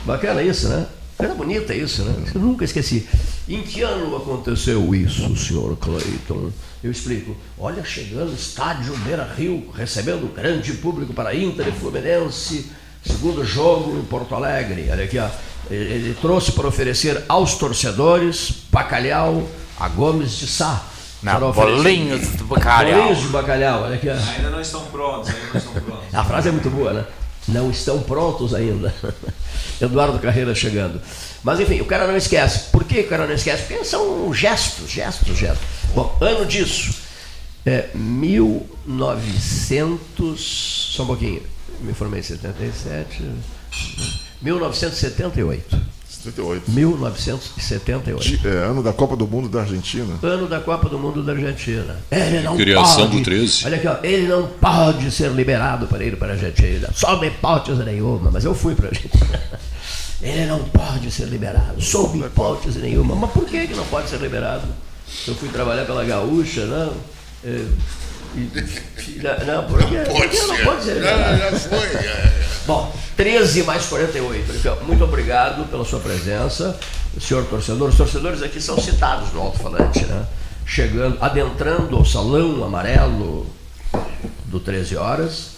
Bacana 0.06 0.44
isso, 0.44 0.68
né? 0.68 0.86
Era 1.18 1.34
bonita 1.34 1.74
isso, 1.74 2.04
né? 2.04 2.32
Eu 2.34 2.42
nunca 2.42 2.66
esqueci. 2.66 3.08
Em 3.48 3.62
que 3.62 3.82
ano 3.82 4.16
aconteceu 4.16 4.94
isso, 4.94 5.36
senhor 5.36 5.76
Clayton? 5.78 6.52
Eu 6.84 6.92
explico. 6.92 7.36
Olha, 7.58 7.84
chegando 7.84 8.34
estádio 8.34 8.96
Beira 8.98 9.30
Rio, 9.38 9.70
recebendo 9.74 10.34
grande 10.34 10.74
público 10.74 11.14
para 11.14 11.36
Inter 11.36 11.68
e 11.68 11.72
Fluminense, 11.72 12.72
segundo 13.06 13.44
jogo 13.46 13.98
em 13.98 14.04
Porto 14.04 14.36
Alegre. 14.36 14.88
Olha 14.92 15.04
aqui, 15.06 15.18
ó. 15.18 15.30
Ele 15.70 16.16
trouxe 16.22 16.52
para 16.54 16.68
oferecer 16.68 17.24
aos 17.28 17.56
torcedores 17.56 18.64
bacalhau, 18.72 19.48
a 19.80 19.88
Gomes 19.88 20.32
de 20.32 20.48
Sá. 20.48 20.84
Não, 21.22 21.52
bolinhos 21.52 22.38
de 22.38 22.44
bacalhau. 22.44 23.02
Bolinhos 23.02 23.20
de 23.20 23.28
bacalhau, 23.28 23.84
olha 23.84 23.96
aqui. 23.96 24.10
Ainda 24.10 24.50
não 24.50 24.62
estão 24.62 24.86
prontos, 24.86 25.30
ainda 25.30 25.48
não 25.48 25.58
estão 25.58 25.74
prontos. 25.74 26.16
a 26.16 26.24
frase 26.24 26.50
é 26.50 26.52
muito 26.52 26.70
boa, 26.70 26.94
né? 26.94 27.06
Não 27.48 27.70
estão 27.70 28.02
prontos 28.02 28.54
ainda. 28.54 28.94
Eduardo 29.82 30.20
Carreira 30.20 30.54
chegando. 30.54 31.02
Mas 31.44 31.60
enfim, 31.60 31.82
o 31.82 31.86
cara 31.86 32.08
não 32.08 32.16
esquece. 32.16 32.70
Por 32.72 32.84
que 32.84 33.02
o 33.02 33.08
cara 33.08 33.26
não 33.26 33.34
esquece? 33.34 33.64
Porque 33.64 33.84
são 33.84 34.34
gestos, 34.34 34.90
gestos, 34.90 35.38
gestos. 35.38 35.66
Bom, 35.96 36.16
ano 36.22 36.46
disso. 36.46 36.94
É 37.66 37.90
1900. 37.94 40.92
Só 40.96 41.04
um 41.04 41.08
pouquinho. 41.08 41.42
Me 41.82 41.94
formei 41.94 42.20
em 42.20 42.24
77. 42.24 43.24
1978. 44.42 45.78
78. 46.24 46.70
1978. 46.72 48.48
É, 48.48 48.66
ano 48.66 48.84
da 48.84 48.92
Copa 48.92 49.16
do 49.16 49.26
Mundo 49.26 49.48
da 49.48 49.62
Argentina. 49.62 50.20
Ano 50.22 50.48
da 50.48 50.60
Copa 50.60 50.90
do 50.90 51.00
Mundo 51.00 51.24
da 51.24 51.32
Argentina. 51.32 51.96
Ele 52.12 52.42
não 52.42 52.58
Criação 52.58 53.08
pode, 53.08 53.18
do 53.18 53.24
13. 53.24 53.66
Olha 53.66 53.78
aqui, 53.78 53.88
ó, 53.88 53.98
ele 54.04 54.28
não 54.28 54.48
pode 54.48 55.12
ser 55.12 55.32
liberado 55.32 55.88
para 55.88 56.04
ir 56.04 56.18
para 56.18 56.30
a 56.30 56.32
Argentina. 56.32 56.90
Sob 56.94 57.26
hipótese 57.26 57.84
nenhuma, 57.84 58.30
mas 58.32 58.44
eu 58.44 58.54
fui 58.54 58.76
para 58.76 58.88
a 58.88 58.90
Argentina. 58.90 59.42
Ele 60.22 60.48
não 60.48 60.60
pode 60.66 61.10
ser 61.12 61.28
liberado, 61.28 61.82
sob 61.82 62.20
hipótese 62.20 62.80
nenhuma. 62.80 63.16
Mas 63.16 63.32
por 63.32 63.46
que 63.46 63.56
ele 63.56 63.74
não 63.74 63.86
pode 63.86 64.10
ser 64.10 64.20
liberado? 64.20 64.68
Eu 65.26 65.34
fui 65.34 65.48
trabalhar 65.48 65.86
pela 65.86 66.04
Gaúcha, 66.04 66.66
não. 66.66 66.94
É, 67.42 67.66
não, 69.46 69.64
porque, 69.66 69.98
não 69.98 70.06
pode 70.06 70.38
ser. 70.38 70.48
Não 70.48 70.58
pode 70.58 70.84
ser. 70.84 71.02
Já, 71.02 71.38
já 71.38 71.60
foi. 71.60 71.78
É. 71.78 72.34
Bom, 72.66 72.96
13 73.18 73.64
mais 73.64 73.86
48. 73.88 74.86
Muito 74.86 75.04
obrigado 75.04 75.68
pela 75.70 75.84
sua 75.84 76.00
presença, 76.00 76.80
senhor 77.20 77.46
torcedor. 77.46 77.90
Os 77.90 77.98
torcedores 77.98 78.42
aqui 78.42 78.62
são 78.62 78.80
citados 78.80 79.34
no 79.34 79.42
alto-falante, 79.42 80.06
né? 80.06 80.26
Chegando, 80.66 81.18
adentrando 81.20 82.00
o 82.00 82.06
salão 82.06 82.64
amarelo 82.64 83.48
do 84.46 84.60
13 84.60 84.96
horas, 84.98 85.52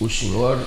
o 0.00 0.10
senhor 0.10 0.58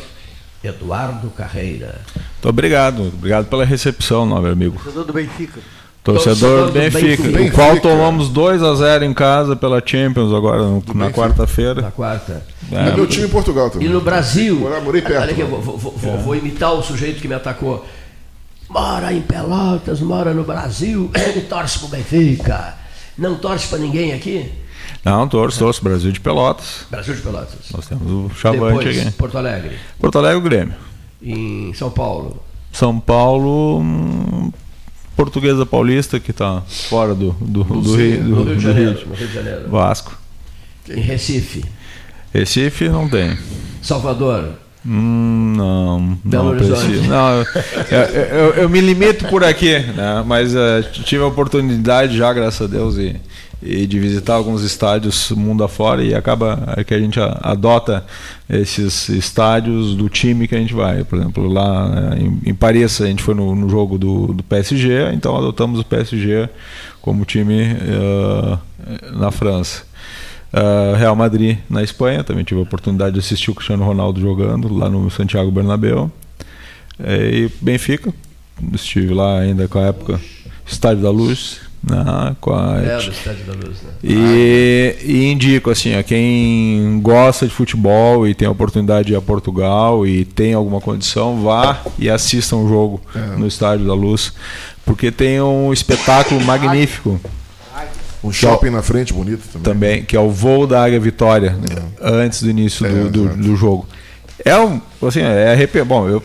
Eduardo 0.64 1.30
Carreira. 1.32 2.02
Muito 2.16 2.50
obrigado. 2.50 3.08
Obrigado 3.08 3.48
pela 3.48 3.66
recepção, 3.66 4.26
nobre 4.26 4.52
amigo. 4.52 4.76
Torcedor 4.76 5.06
do 5.06 5.14
Benfica. 5.14 5.60
Torcedor, 6.04 6.68
do 6.68 6.72
Benfica, 6.72 7.24
Benfica, 7.24 7.42
o 7.44 7.52
qual 7.52 7.80
tomamos 7.80 8.30
2 8.30 8.64
a 8.64 8.74
0 8.74 9.06
em 9.06 9.14
casa 9.14 9.56
pela 9.56 9.82
Champions 9.86 10.34
agora 10.34 10.64
no, 10.64 10.84
na 10.96 11.12
quarta-feira. 11.12 11.80
Na 11.80 11.92
quarta. 11.92 12.44
É, 12.72 12.90
é 12.90 12.96
meu 12.96 13.06
time 13.06 13.28
em 13.28 13.30
Portugal 13.30 13.70
também. 13.70 13.88
E 13.88 13.92
no 13.92 14.02
Brasil. 14.02 14.60
Morei, 14.60 14.82
morei 14.82 15.02
perto. 15.04 15.22
Olha 15.22 15.32
aqui, 15.32 15.44
vou, 15.44 15.62
vou, 15.62 15.78
vou, 15.78 16.14
é. 16.14 16.18
vou, 16.18 16.36
imitar 16.36 16.74
o 16.74 16.82
sujeito 16.82 17.22
que 17.22 17.28
me 17.28 17.36
atacou. 17.36 17.86
Mora 18.68 19.14
em 19.14 19.22
Pelotas, 19.22 20.00
mora 20.00 20.34
no 20.34 20.44
Brasil, 20.44 21.12
ele 21.14 21.42
torce 21.42 21.78
pro 21.78 21.90
Benfica. 21.90 22.76
Não 23.16 23.36
torce 23.36 23.68
para 23.68 23.78
ninguém 23.78 24.14
aqui? 24.14 24.52
Não, 25.06 25.28
torce, 25.28 25.60
torce. 25.60 25.84
Brasil 25.84 26.12
de 26.12 26.20
Pelotas. 26.20 26.86
Brasil 26.90 27.14
de 27.14 27.22
Pelotas. 27.22 27.72
Nós 27.72 27.86
temos 27.86 28.10
o 28.10 28.36
Chavante 28.36 28.88
aqui. 28.88 29.12
Porto 29.12 29.38
Alegre. 29.38 29.78
Porto 30.00 30.18
Alegre, 30.18 30.38
o 30.38 30.42
Grêmio. 30.42 30.74
em 31.22 31.74
São 31.76 31.92
Paulo? 31.92 32.42
São 32.72 33.00
Paulo, 33.00 33.80
hum, 33.80 34.52
Portuguesa 35.16 35.66
Paulista, 35.66 36.20
que 36.20 36.32
está 36.32 36.62
fora 36.62 37.14
do, 37.14 37.32
do, 37.40 37.64
do, 37.64 37.82
do, 37.82 37.96
Rio, 37.96 38.24
do, 38.24 38.44
Rio, 38.44 38.56
de 38.56 38.64
Janeiro, 38.64 39.00
Rio 39.14 39.28
de 39.28 39.34
Janeiro. 39.34 39.70
Vasco. 39.70 40.18
Em 40.90 41.00
Recife? 41.00 41.64
Recife 42.34 42.90
não 42.90 43.08
tem. 43.08 43.38
Salvador? 43.82 44.54
Hum, 44.86 45.54
não, 45.56 46.18
Belo 46.24 46.56
não 46.56 46.58
preciso. 46.58 47.04
Não, 47.08 47.38
eu, 47.92 47.98
eu, 47.98 48.54
eu, 48.54 48.70
me 48.70 48.82
limito 48.82 49.28
por 49.28 49.44
aqui, 49.44 49.78
né? 49.78 50.24
mas 50.26 50.56
uh, 50.56 50.82
tive 51.04 51.24
a 51.24 51.28
oportunidade 51.28 52.18
já, 52.18 52.34
graças 52.34 52.62
a 52.62 52.68
Deus, 52.68 52.98
e, 52.98 53.16
e 53.62 53.86
de 53.86 54.00
visitar 54.00 54.36
alguns 54.36 54.64
estádios 54.64 55.30
mundo 55.32 55.64
afora 55.64 56.04
e 56.04 56.16
acaba 56.16 56.76
que 56.86 56.94
a 56.94 57.00
gente 57.00 57.20
adota 57.20 58.06
esses 58.50 59.08
estádios 59.10 59.96
do 59.96 60.10
time 60.10 60.48
que 60.48 60.56
a 60.56 60.58
gente 60.58 60.74
vai. 60.74 61.04
Por 61.04 61.20
exemplo, 61.20 61.48
lá 61.48 62.16
em, 62.18 62.50
em 62.50 62.54
Paris 62.56 63.00
a 63.02 63.06
gente 63.06 63.22
foi 63.22 63.36
no, 63.36 63.56
no 63.56 63.70
jogo 63.70 63.98
do, 63.98 64.34
do, 64.34 64.44
PSG, 64.44 65.12
então 65.14 65.38
adotamos 65.38 65.80
o 65.80 65.86
PSG 65.86 66.50
como 67.02 67.24
time 67.24 67.74
uh, 67.74 68.60
na 69.18 69.32
França. 69.32 69.84
Uh, 70.52 70.98
Real 70.98 71.16
Madrid 71.16 71.60
na 71.70 71.82
Espanha, 71.82 72.24
também 72.24 72.44
tive 72.44 72.60
a 72.60 72.64
oportunidade 72.64 73.14
de 73.14 73.20
assistir 73.20 73.52
o 73.52 73.56
Cristiano 73.56 73.86
Ronaldo 73.86 74.20
jogando 74.20 74.74
lá 74.74 74.90
no 74.90 75.10
Santiago 75.10 75.50
Bernabéu. 75.50 76.12
E 77.00 77.50
Benfica, 77.62 78.14
estive 78.74 79.14
lá 79.14 79.40
ainda 79.40 79.68
com 79.68 79.80
a 79.80 79.84
época 79.84 80.20
Estádio 80.66 81.04
da 81.04 81.10
Luz, 81.10 81.62
né, 81.84 82.36
com 82.40 82.54
a, 82.54 82.78
é, 82.80 82.98
do 82.98 83.12
Estádio 83.12 83.46
da 83.46 83.54
Luz, 83.54 83.82
né? 83.82 83.90
E, 84.04 84.96
e, 85.04 85.32
indico 85.32 85.72
assim, 85.72 85.96
a 85.96 86.04
quem 86.04 87.00
gosta 87.02 87.48
de 87.48 87.54
futebol 87.54 88.28
e 88.28 88.36
tem 88.36 88.48
a 88.48 88.52
oportunidade 88.52 89.08
de 89.08 89.14
ir 89.14 89.16
a 89.16 89.22
Portugal 89.22 90.06
e 90.06 90.24
tem 90.24 90.54
alguma 90.54 90.80
condição, 90.80 91.42
vá 91.42 91.82
e 91.98 92.10
assista 92.10 92.56
um 92.56 92.68
jogo 92.68 93.02
é. 93.16 93.38
no 93.38 93.48
Estádio 93.48 93.88
da 93.88 93.94
Luz, 93.94 94.34
porque 94.86 95.12
tem 95.12 95.42
um 95.42 95.74
espetáculo 95.74 96.40
magnífico. 96.42 97.20
Um 98.24 98.32
shopping 98.32 98.70
na 98.70 98.84
frente, 98.84 99.12
bonito 99.12 99.42
também. 99.48 99.64
Também, 99.64 100.04
que 100.04 100.16
é 100.16 100.20
o 100.20 100.30
voo 100.30 100.68
da 100.68 100.84
Águia 100.84 101.00
Vitória, 101.00 101.54
né, 101.54 101.82
antes 102.00 102.44
do 102.44 102.52
início 102.52 102.88
do, 102.88 103.08
é, 103.08 103.10
do, 103.10 103.30
do, 103.36 103.56
jogo. 103.56 103.88
É 104.46 104.56
um, 104.60 104.80
assim, 105.02 105.22
é 105.22 105.52
arrepio, 105.52 105.84
bom, 105.84 106.08
eu 106.08 106.22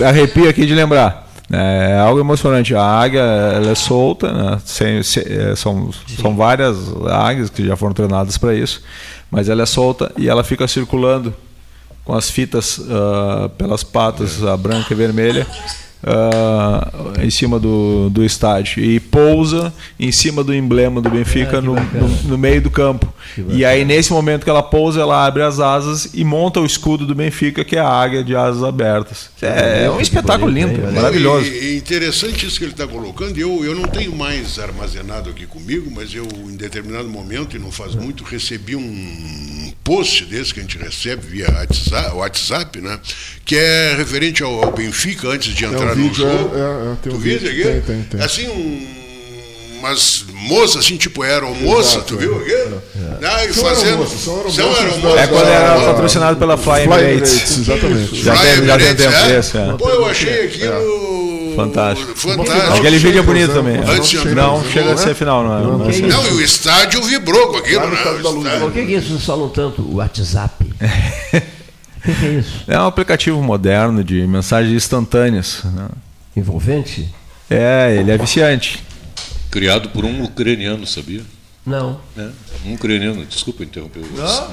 arrepio 0.00 0.48
aqui 0.48 0.64
de 0.64 0.74
lembrar. 0.74 1.29
Né, 1.50 1.94
é 1.94 1.98
algo 1.98 2.20
emocionante. 2.20 2.74
A 2.76 2.82
águia 2.82 3.20
ela 3.20 3.72
é 3.72 3.74
solta, 3.74 4.32
né? 4.32 4.62
Sem, 4.64 5.02
se, 5.02 5.18
é, 5.20 5.56
são, 5.56 5.90
são 6.20 6.36
várias 6.36 6.76
águias 7.08 7.50
que 7.50 7.66
já 7.66 7.76
foram 7.76 7.92
treinadas 7.92 8.38
para 8.38 8.54
isso, 8.54 8.80
mas 9.28 9.48
ela 9.48 9.62
é 9.62 9.66
solta 9.66 10.12
e 10.16 10.28
ela 10.28 10.44
fica 10.44 10.68
circulando 10.68 11.34
com 12.04 12.14
as 12.14 12.30
fitas 12.30 12.78
uh, 12.78 13.48
pelas 13.58 13.82
patas, 13.82 14.42
a 14.44 14.56
branca 14.56 14.92
e 14.92 14.96
vermelha, 14.96 15.46
uh, 16.02 17.20
em 17.22 17.30
cima 17.30 17.58
do, 17.58 18.08
do 18.10 18.24
estádio 18.24 18.82
e 18.82 18.98
pousa 18.98 19.72
em 19.98 20.10
cima 20.12 20.42
do 20.42 20.54
emblema 20.54 21.00
do 21.00 21.10
Benfica 21.10 21.58
ah, 21.58 21.62
no, 21.62 21.74
no, 21.74 22.08
no, 22.24 22.38
meio 22.38 22.60
do 22.60 22.70
campo. 22.70 23.12
E 23.48 23.64
aí, 23.64 23.84
nesse 23.84 24.12
momento 24.12 24.44
que 24.44 24.50
ela 24.50 24.62
pousa, 24.62 25.00
ela 25.00 25.24
abre 25.24 25.42
as 25.42 25.60
asas 25.60 26.10
e 26.14 26.24
monta 26.24 26.60
o 26.60 26.66
escudo 26.66 27.06
do 27.06 27.14
Benfica, 27.14 27.64
que 27.64 27.76
é 27.76 27.80
a 27.80 27.88
águia 27.88 28.24
de 28.24 28.34
asas 28.34 28.62
abertas. 28.62 29.30
É, 29.40 29.84
é 29.84 29.90
um 29.90 30.00
espetáculo 30.00 30.50
lindo, 30.50 30.80
maravilhoso. 30.92 31.50
É 31.50 31.74
interessante 31.74 32.46
isso 32.46 32.58
que 32.58 32.64
ele 32.64 32.72
está 32.72 32.86
colocando. 32.86 33.38
Eu, 33.38 33.64
eu 33.64 33.74
não 33.74 33.84
tenho 33.84 34.14
mais 34.14 34.58
armazenado 34.58 35.30
aqui 35.30 35.46
comigo, 35.46 35.90
mas 35.94 36.14
eu, 36.14 36.26
em 36.48 36.56
determinado 36.56 37.08
momento, 37.08 37.56
e 37.56 37.58
não 37.58 37.70
faz 37.70 37.94
muito, 37.94 38.24
recebi 38.24 38.74
um 38.74 39.72
post 39.84 40.24
desse 40.24 40.52
que 40.52 40.60
a 40.60 40.62
gente 40.62 40.78
recebe 40.78 41.26
via 41.26 41.50
WhatsApp, 41.50 42.16
WhatsApp 42.16 42.80
né, 42.80 42.98
que 43.44 43.56
é 43.56 43.94
referente 43.96 44.42
ao, 44.42 44.64
ao 44.64 44.72
Benfica 44.72 45.28
antes 45.28 45.54
de 45.54 45.64
entrar 45.64 45.89
no 45.94 46.14
jogo. 46.14 46.50
É, 46.54 46.92
é, 46.92 46.96
tem 47.02 47.12
tu 47.12 47.16
um 47.16 47.20
vídeo 47.20 47.48
aqui? 47.48 47.62
Tem, 47.62 47.80
tem, 47.80 48.02
tem. 48.02 48.22
Assim, 48.22 48.48
um 48.48 49.00
umas 49.80 50.24
moças, 50.32 50.84
assim, 50.84 50.96
tipo 50.96 51.22
aeromoça, 51.22 51.96
Exato, 51.96 52.04
tu 52.04 52.16
viu 52.18 52.36
aqui? 52.36 52.52
É. 52.52 53.26
Ah, 53.26 53.44
e 53.44 53.52
são 53.52 53.64
fazendo. 53.64 54.06
São 54.06 54.50
são 54.50 55.18
É 55.18 55.26
quando 55.26 55.46
era 55.46 55.80
patrocinado 55.80 56.36
pela 56.36 56.56
Fly 56.56 56.82
Emirates. 56.82 57.58
Exatamente. 57.58 58.22
Já 58.22 58.36
tem, 58.36 58.66
já 58.66 58.78
tem 58.78 58.94
tempo 58.94 59.26
desse. 59.26 59.56
É. 59.56 59.72
Pô, 59.78 59.88
eu 59.88 60.06
achei 60.06 60.44
aquilo. 60.44 61.10
Fantástico. 61.56 62.14
Fantástico. 62.14 62.78
Aquele 62.78 62.98
vídeo 62.98 63.18
é 63.18 63.22
bonito 63.22 63.52
também. 63.52 63.78
Antes 63.78 64.24
não, 64.24 64.58
não 64.58 64.64
chega 64.64 64.92
a 64.92 64.96
ser 64.96 65.14
final, 65.14 65.42
não 65.42 65.58
é? 65.58 65.62
Não, 65.62 65.78
não, 65.78 65.88
não 65.88 66.26
e 66.26 66.32
o 66.32 66.40
estádio 66.40 67.02
vibrou 67.02 67.48
com 67.48 67.56
aquilo, 67.56 67.88
né? 67.88 67.96
Por 68.60 68.72
que, 68.72 68.86
que 68.86 68.92
isso 68.94 69.18
falam 69.18 69.48
tanto? 69.48 69.82
O 69.82 69.96
WhatsApp. 69.96 70.54
O 72.00 72.02
que, 72.02 72.14
que, 72.14 72.26
é 72.26 72.32
isso? 72.38 72.64
É 72.66 72.78
um 72.78 72.86
aplicativo 72.86 73.42
moderno 73.42 74.02
de 74.02 74.26
mensagens 74.26 74.74
instantâneas. 74.74 75.62
Né? 75.64 75.88
Envolvente? 76.36 77.08
É, 77.48 77.96
ele 77.98 78.10
é 78.10 78.18
viciante. 78.18 78.82
Criado 79.50 79.90
por 79.90 80.04
um 80.04 80.22
ucraniano, 80.22 80.86
sabia? 80.86 81.22
Não. 81.66 82.00
É, 82.16 82.28
um 82.66 82.74
ucraniano, 82.74 83.24
desculpa 83.26 83.62
interromper. 83.62 84.02
Não. 84.16 84.50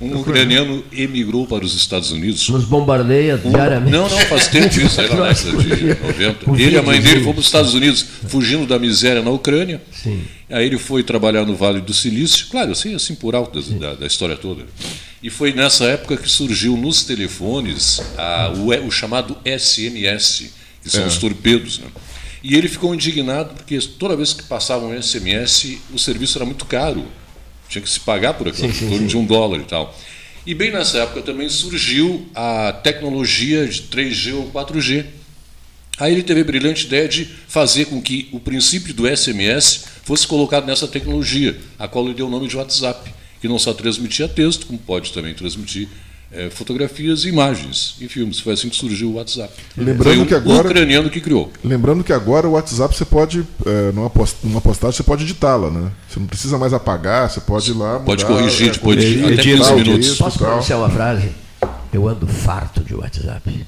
Um 0.00 0.20
ucraniano 0.20 0.84
emigrou 0.92 1.46
para 1.46 1.64
os 1.64 1.74
Estados 1.74 2.10
Unidos. 2.10 2.48
Nos 2.50 2.64
bombardeia 2.64 3.40
um, 3.42 3.50
diariamente. 3.50 3.92
Não, 3.92 4.08
não, 4.08 4.18
faz 4.20 4.46
tempo 4.46 4.78
isso, 4.78 5.00
na 5.00 5.08
década 5.08 5.34
de 5.34 5.86
90. 5.86 6.62
Ele 6.62 6.74
e 6.74 6.78
a 6.78 6.82
mãe 6.82 7.00
dele 7.00 7.20
foram 7.20 7.32
para 7.32 7.40
os 7.40 7.46
Estados 7.46 7.72
Unidos, 7.72 8.04
fugindo 8.28 8.66
da 8.66 8.78
miséria 8.78 9.22
na 9.22 9.30
Ucrânia. 9.30 9.80
Sim. 9.90 10.22
Aí 10.50 10.66
ele 10.66 10.78
foi 10.78 11.02
trabalhar 11.02 11.44
no 11.46 11.56
Vale 11.56 11.80
do 11.80 11.94
Silício, 11.94 12.46
claro, 12.50 12.72
assim, 12.72 12.94
assim 12.94 13.14
por 13.14 13.34
alto 13.34 13.60
da, 13.62 13.94
da, 13.94 14.06
história 14.06 14.36
toda. 14.36 14.64
E 15.22 15.30
foi 15.30 15.52
nessa 15.52 15.84
época 15.84 16.16
que 16.16 16.28
surgiu 16.28 16.76
nos 16.76 17.04
telefones 17.04 18.00
a, 18.18 18.52
o, 18.54 18.68
o, 18.86 18.90
chamado 18.90 19.36
SMS, 19.44 20.50
que 20.82 20.90
são 20.90 21.02
é. 21.02 21.06
os 21.06 21.16
torpedos. 21.16 21.78
Né? 21.78 21.88
E 22.42 22.54
ele 22.54 22.68
ficou 22.68 22.94
indignado 22.94 23.54
porque 23.54 23.78
toda 23.98 24.16
vez 24.16 24.32
que 24.32 24.42
passava 24.42 24.86
um 24.86 25.02
SMS, 25.02 25.78
o 25.92 25.98
serviço 25.98 26.38
era 26.38 26.44
muito 26.44 26.64
caro. 26.66 27.04
Tinha 27.68 27.82
que 27.82 27.90
se 27.90 27.98
pagar 28.00 28.34
por 28.34 28.46
aquilo, 28.48 28.68
em 28.68 28.88
torno 28.88 29.06
de 29.06 29.16
um 29.16 29.24
dólar 29.24 29.58
e 29.58 29.64
tal. 29.64 29.96
E 30.46 30.54
bem 30.54 30.70
nessa 30.70 30.98
época 30.98 31.22
também 31.22 31.48
surgiu 31.48 32.28
a 32.32 32.72
tecnologia 32.72 33.66
de 33.66 33.82
3G 33.82 34.34
ou 34.34 34.50
4G. 34.52 35.06
Aí 35.98 36.12
ele 36.12 36.22
teve 36.22 36.42
a 36.42 36.44
brilhante 36.44 36.86
ideia 36.86 37.08
de 37.08 37.24
fazer 37.48 37.86
com 37.86 38.00
que 38.00 38.28
o 38.30 38.38
princípio 38.38 38.94
do 38.94 39.08
SMS 39.08 39.86
fosse 40.04 40.26
colocado 40.26 40.66
nessa 40.66 40.86
tecnologia, 40.86 41.58
a 41.78 41.88
qual 41.88 42.04
ele 42.04 42.14
deu 42.14 42.28
o 42.28 42.30
nome 42.30 42.46
de 42.46 42.56
WhatsApp, 42.56 43.12
que 43.40 43.48
não 43.48 43.58
só 43.58 43.72
transmitia 43.72 44.28
texto, 44.28 44.66
como 44.66 44.78
pode 44.78 45.12
também 45.12 45.34
transmitir 45.34 45.88
é, 46.32 46.50
fotografias 46.50 47.24
e 47.24 47.28
imagens 47.28 47.96
em 48.00 48.08
filmes. 48.08 48.40
Foi 48.40 48.54
assim 48.54 48.68
que 48.68 48.76
surgiu 48.76 49.10
o 49.10 49.14
WhatsApp. 49.14 49.52
Lembrando 49.76 50.16
Foi 50.16 50.26
que 50.26 50.34
agora, 50.34 50.68
ucraniano 50.68 51.08
que 51.08 51.20
criou. 51.20 51.52
Lembrando 51.64 52.02
que 52.02 52.12
agora 52.12 52.48
o 52.48 52.52
WhatsApp 52.52 52.96
você 52.96 53.04
pode, 53.04 53.46
é, 53.64 53.92
numa, 53.92 54.10
post, 54.10 54.38
numa 54.42 54.60
postagem, 54.60 54.96
você 54.96 55.02
pode 55.02 55.24
editá-la, 55.24 55.70
né? 55.70 55.90
Você 56.08 56.20
não 56.20 56.26
precisa 56.26 56.58
mais 56.58 56.72
apagar, 56.72 57.30
você 57.30 57.40
pode 57.40 57.70
ir 57.70 57.74
lá. 57.74 57.94
Mudar, 57.94 58.04
pode 58.04 58.24
corrigir, 58.24 58.70
é, 58.70 58.78
pode 58.78 59.04
editar 59.04 59.32
até 59.32 59.42
15 59.42 59.74
minutos. 59.74 60.18
Posso 60.18 60.38
pronunciar 60.38 60.78
uma 60.78 60.90
frase? 60.90 61.30
Eu 61.92 62.08
ando 62.08 62.26
farto 62.26 62.82
de 62.82 62.94
WhatsApp. 62.94 63.66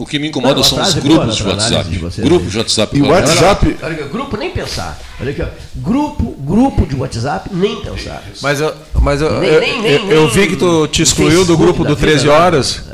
O 0.00 0.06
que 0.06 0.18
me 0.18 0.28
incomoda 0.28 0.54
não, 0.54 0.64
são 0.64 0.80
os 0.80 0.94
grupos 0.94 1.36
de 1.36 1.42
WhatsApp. 1.42 1.90
De 1.90 2.22
grupos 2.22 2.50
de 2.50 2.56
WhatsApp. 2.56 2.96
E 2.96 3.02
o 3.02 3.08
WhatsApp. 3.08 3.76
Olha, 3.82 3.94
olha, 3.94 4.08
grupo 4.08 4.34
nem 4.34 4.50
pensar. 4.50 4.98
Olha 5.20 5.30
aqui, 5.30 5.42
ó. 5.42 5.46
Grupo, 5.76 6.34
grupo 6.38 6.86
de 6.86 6.96
WhatsApp 6.96 7.50
nem 7.52 7.82
pensar. 7.82 8.24
Mas 8.40 8.62
eu, 8.62 8.74
mas 8.98 9.20
eu, 9.20 9.38
nem, 9.38 9.50
eu, 9.50 9.60
nem, 9.60 9.82
nem, 9.82 9.92
eu, 9.92 10.22
eu 10.22 10.28
vi 10.30 10.46
que 10.46 10.56
tu 10.56 10.88
te 10.88 11.02
excluiu 11.02 11.44
do 11.44 11.54
grupo 11.54 11.84
do 11.84 11.94
13 11.94 12.30
horas. 12.30 12.84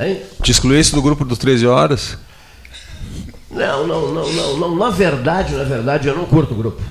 Te 0.42 0.50
excluísse 0.50 0.92
do 0.92 1.00
grupo 1.00 1.24
do 1.24 1.36
13 1.36 1.64
horas? 1.68 2.18
Não, 3.52 3.86
não, 3.86 4.12
não, 4.12 4.32
não, 4.32 4.56
não. 4.56 4.74
Na 4.74 4.90
verdade, 4.90 5.54
na 5.54 5.62
verdade, 5.62 6.08
eu 6.08 6.16
não 6.16 6.24
curto 6.24 6.54
o 6.54 6.56
grupo. 6.56 6.82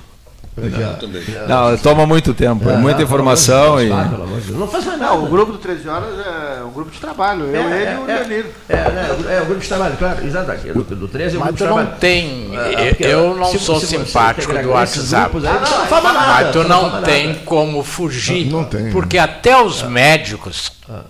Não, 0.58 1.72
não, 1.72 1.78
toma 1.78 2.06
muito 2.06 2.34
tempo, 2.34 2.70
é, 2.70 2.78
muita 2.78 3.04
informação 3.04 3.82
e. 3.82 3.90
Não 3.90 4.66
faz 4.68 4.86
mais 4.86 5.00
nada. 5.00 5.14
Não, 5.14 5.26
o 5.26 5.28
grupo 5.28 5.52
do 5.52 5.58
13 5.58 5.90
horas 5.90 6.10
é 6.26 6.64
um 6.64 6.72
grupo 6.72 6.92
de 6.92 6.98
trabalho. 6.98 7.44
Eu, 7.44 7.62
é, 7.62 7.82
ele 7.82 7.92
e 7.92 7.98
o 7.98 8.08
Danilo. 8.08 8.50
É, 8.70 8.74
é, 8.74 9.36
é, 9.36 9.42
o 9.42 9.46
grupo 9.48 9.62
de 9.62 9.68
trabalho, 9.68 9.98
claro, 9.98 10.26
exatamente. 10.26 10.72
Do, 10.72 10.84
do 10.84 11.08
13 11.10 11.36
é 11.36 11.38
o 11.38 11.42
grupo 11.42 11.58
de 11.58 11.64
trabalho. 11.64 11.90
Não 11.90 11.98
tem. 11.98 12.52
eu 13.00 13.36
não 13.36 13.52
se, 13.52 13.60
sou 13.60 13.82
se 13.82 13.88
simpático 13.88 14.54
do 14.54 14.70
WhatsApp. 14.70 15.36
Aí, 15.36 15.46
ah, 15.46 15.54
não, 15.54 15.78
não, 15.80 15.88
fala 15.88 16.14
nada, 16.14 16.44
mas 16.44 16.52
tu 16.54 16.64
não, 16.64 16.90
não 16.90 17.02
tem 17.02 17.28
nada. 17.28 17.40
como 17.44 17.84
fugir. 17.84 18.46
Não 18.46 18.64
tem. 18.64 18.92
Porque 18.92 19.18
até 19.18 19.62
os 19.62 19.84
médicos 19.84 20.72
ah, 20.90 21.02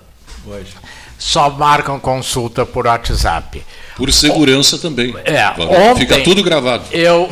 só 1.20 1.52
marcam 1.52 2.00
consulta 2.00 2.66
por 2.66 2.88
WhatsApp. 2.88 3.64
Por 3.96 4.12
segurança 4.12 4.80
também. 4.80 5.16
É, 5.24 5.48
ontem, 5.62 6.00
Fica 6.00 6.24
tudo 6.24 6.42
gravado. 6.42 6.84
Eu 6.92 7.30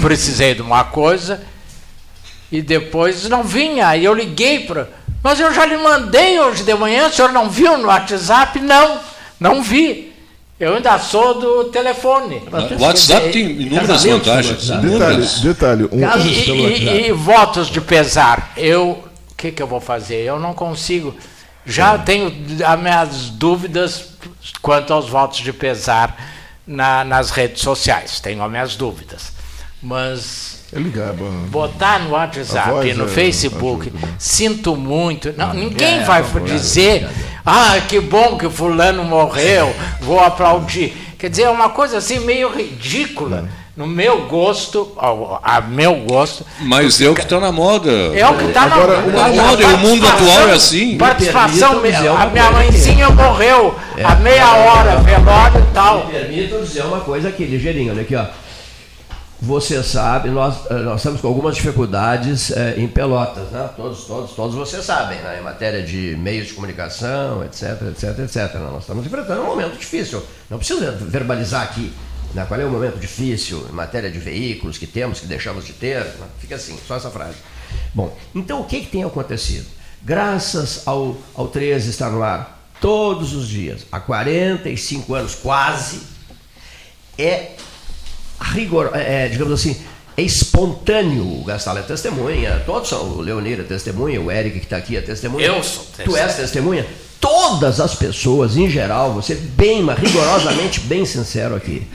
precisei 0.00 0.54
de 0.54 0.62
uma 0.62 0.84
coisa 0.84 1.40
e 2.50 2.62
depois 2.62 3.28
não 3.28 3.42
vinha. 3.42 3.88
Aí 3.88 4.04
eu 4.04 4.14
liguei 4.14 4.60
para. 4.60 4.88
Mas 5.22 5.40
eu 5.40 5.52
já 5.52 5.66
lhe 5.66 5.76
mandei 5.76 6.38
hoje 6.40 6.62
de 6.62 6.74
manhã, 6.74 7.08
o 7.08 7.12
senhor 7.12 7.32
não 7.32 7.50
viu 7.50 7.76
no 7.76 7.88
WhatsApp? 7.88 8.60
Não, 8.60 9.00
não 9.38 9.62
vi. 9.62 10.08
Eu 10.58 10.74
ainda 10.74 10.98
sou 10.98 11.38
do 11.38 11.64
telefone. 11.66 12.42
O 12.78 12.82
WhatsApp 12.82 13.30
tem 13.30 13.44
inúmeras 13.44 14.04
vantagens. 14.04 14.68
Detalhe, 14.68 15.26
detalhe 15.42 15.84
um, 15.92 16.26
e, 16.26 16.50
e, 16.50 17.08
e, 17.08 17.12
votos 17.12 17.68
de 17.68 17.80
pesar. 17.80 18.52
Eu, 18.56 19.04
o 19.30 19.34
que, 19.36 19.52
que 19.52 19.62
eu 19.62 19.68
vou 19.68 19.80
fazer? 19.80 20.24
Eu 20.24 20.40
não 20.40 20.54
consigo. 20.54 21.14
Já 21.64 21.96
tenho 21.98 22.32
as 22.66 22.80
minhas 22.80 23.30
dúvidas 23.30 24.06
quanto 24.60 24.92
aos 24.92 25.08
votos 25.08 25.38
de 25.38 25.52
pesar 25.52 26.16
na, 26.66 27.04
nas 27.04 27.30
redes 27.30 27.62
sociais. 27.62 28.18
Tenho 28.18 28.42
as 28.42 28.50
minhas 28.50 28.74
dúvidas. 28.74 29.37
Mas 29.80 30.58
botar 31.50 32.00
no 32.00 32.10
WhatsApp, 32.10 32.92
no 32.94 33.04
é, 33.04 33.08
Facebook, 33.08 33.88
ajuda, 33.88 34.06
né? 34.06 34.14
sinto 34.18 34.76
muito. 34.76 35.32
Não, 35.36 35.54
ninguém 35.54 36.00
é, 36.00 36.02
vai 36.02 36.22
dizer, 36.44 37.08
ah, 37.46 37.80
que 37.88 38.00
bom 38.00 38.36
que 38.36 38.50
fulano 38.50 39.04
morreu, 39.04 39.74
vou 40.00 40.20
aplaudir. 40.20 40.94
Quer 41.16 41.30
dizer, 41.30 41.44
é 41.44 41.50
uma 41.50 41.70
coisa 41.70 41.98
assim 41.98 42.20
meio 42.20 42.48
ridícula. 42.54 43.48
É 43.64 43.68
no 43.78 43.86
meu 43.86 44.26
gosto, 44.26 44.90
a 45.40 45.60
meu 45.60 45.94
gosto. 46.00 46.44
Mas 46.58 47.00
é 47.00 47.08
o 47.08 47.14
que 47.14 47.20
está 47.20 47.38
na 47.38 47.52
moda. 47.52 47.88
É 47.88 48.28
o 48.28 48.36
que 48.36 48.46
está 48.46 48.66
na, 48.66 48.76
na 48.76 49.28
moda. 49.28 49.66
o 49.68 49.78
mundo 49.78 50.04
atual 50.04 50.48
é 50.48 50.54
assim. 50.54 50.98
Participação, 50.98 51.80
a 52.18 52.26
minha 52.26 52.50
mãezinha 52.50 53.08
morreu 53.10 53.76
é, 53.96 54.04
a 54.04 54.16
meia 54.16 54.52
hora, 54.52 54.96
velório 54.96 55.60
e 55.60 55.72
tal. 55.72 56.06
Me 56.06 56.12
permitam 56.12 56.60
dizer 56.60 56.82
uma 56.86 56.98
coisa 56.98 57.28
aqui, 57.28 57.44
ligeirinho, 57.44 57.92
olha 57.92 58.02
aqui, 58.02 58.16
ó. 58.16 58.24
Você 59.40 59.84
sabe, 59.84 60.30
nós, 60.30 60.66
eh, 60.68 60.74
nós 60.80 60.96
estamos 60.96 61.20
com 61.20 61.28
algumas 61.28 61.54
dificuldades 61.54 62.50
é, 62.50 62.74
em 62.76 62.88
Pelotas, 62.88 63.48
né? 63.50 63.70
Todos, 63.76 64.04
todos, 64.04 64.32
todos 64.32 64.56
vocês 64.56 64.84
sabem, 64.84 65.16
né? 65.20 65.38
em 65.38 65.42
matéria 65.44 65.80
de 65.80 66.16
meios 66.16 66.48
de 66.48 66.54
comunicação, 66.54 67.44
etc, 67.44 67.82
etc, 67.82 68.18
etc. 68.18 68.54
Nós 68.54 68.80
estamos 68.80 69.06
enfrentando 69.06 69.42
um 69.42 69.46
momento 69.46 69.78
difícil. 69.78 70.24
Não 70.50 70.58
precisa 70.58 70.90
verbalizar 70.90 71.62
aqui. 71.62 71.92
Né? 72.34 72.44
Qual 72.46 72.60
é 72.60 72.64
o 72.64 72.70
momento 72.70 72.98
difícil 72.98 73.64
em 73.70 73.72
matéria 73.72 74.10
de 74.10 74.18
veículos 74.18 74.76
que 74.76 74.88
temos, 74.88 75.20
que 75.20 75.26
deixamos 75.26 75.64
de 75.64 75.72
ter? 75.72 76.04
Né? 76.04 76.26
Fica 76.40 76.56
assim, 76.56 76.76
só 76.86 76.96
essa 76.96 77.10
frase. 77.10 77.36
Bom, 77.94 78.16
então 78.34 78.60
o 78.60 78.64
que, 78.64 78.80
que 78.80 78.90
tem 78.90 79.04
acontecido? 79.04 79.66
Graças 80.02 80.82
ao, 80.84 81.16
ao 81.34 81.46
13 81.46 81.90
estar 81.90 82.10
no 82.10 82.24
ar 82.24 82.58
todos 82.80 83.34
os 83.34 83.48
dias, 83.48 83.86
há 83.90 84.00
45 84.00 85.14
anos 85.14 85.34
quase, 85.34 86.00
é 87.16 87.52
rigor, 88.40 88.90
é, 88.94 89.24
é, 89.24 89.28
digamos 89.28 89.52
assim, 89.52 89.76
é 90.16 90.22
espontâneo. 90.22 91.40
O 91.40 91.44
Gastal 91.44 91.78
é 91.78 91.82
testemunha, 91.82 92.62
todos 92.66 92.88
são. 92.88 93.02
O 93.02 93.20
Leonir 93.20 93.60
é 93.60 93.62
testemunha, 93.62 94.20
o 94.20 94.30
Eric 94.30 94.58
que 94.58 94.66
está 94.66 94.76
aqui 94.76 94.96
é 94.96 95.00
testemunha. 95.00 95.46
Eu 95.46 95.62
sou 95.62 95.84
testemunha. 95.84 96.04
Tu 96.04 96.16
és 96.16 96.36
testemunha. 96.36 96.86
Todas 97.20 97.80
as 97.80 97.94
pessoas, 97.94 98.56
em 98.56 98.68
geral, 98.70 99.12
você 99.12 99.34
bem, 99.34 99.84
rigorosamente 99.84 100.80
bem 100.80 101.04
sincero 101.04 101.56
aqui 101.56 101.86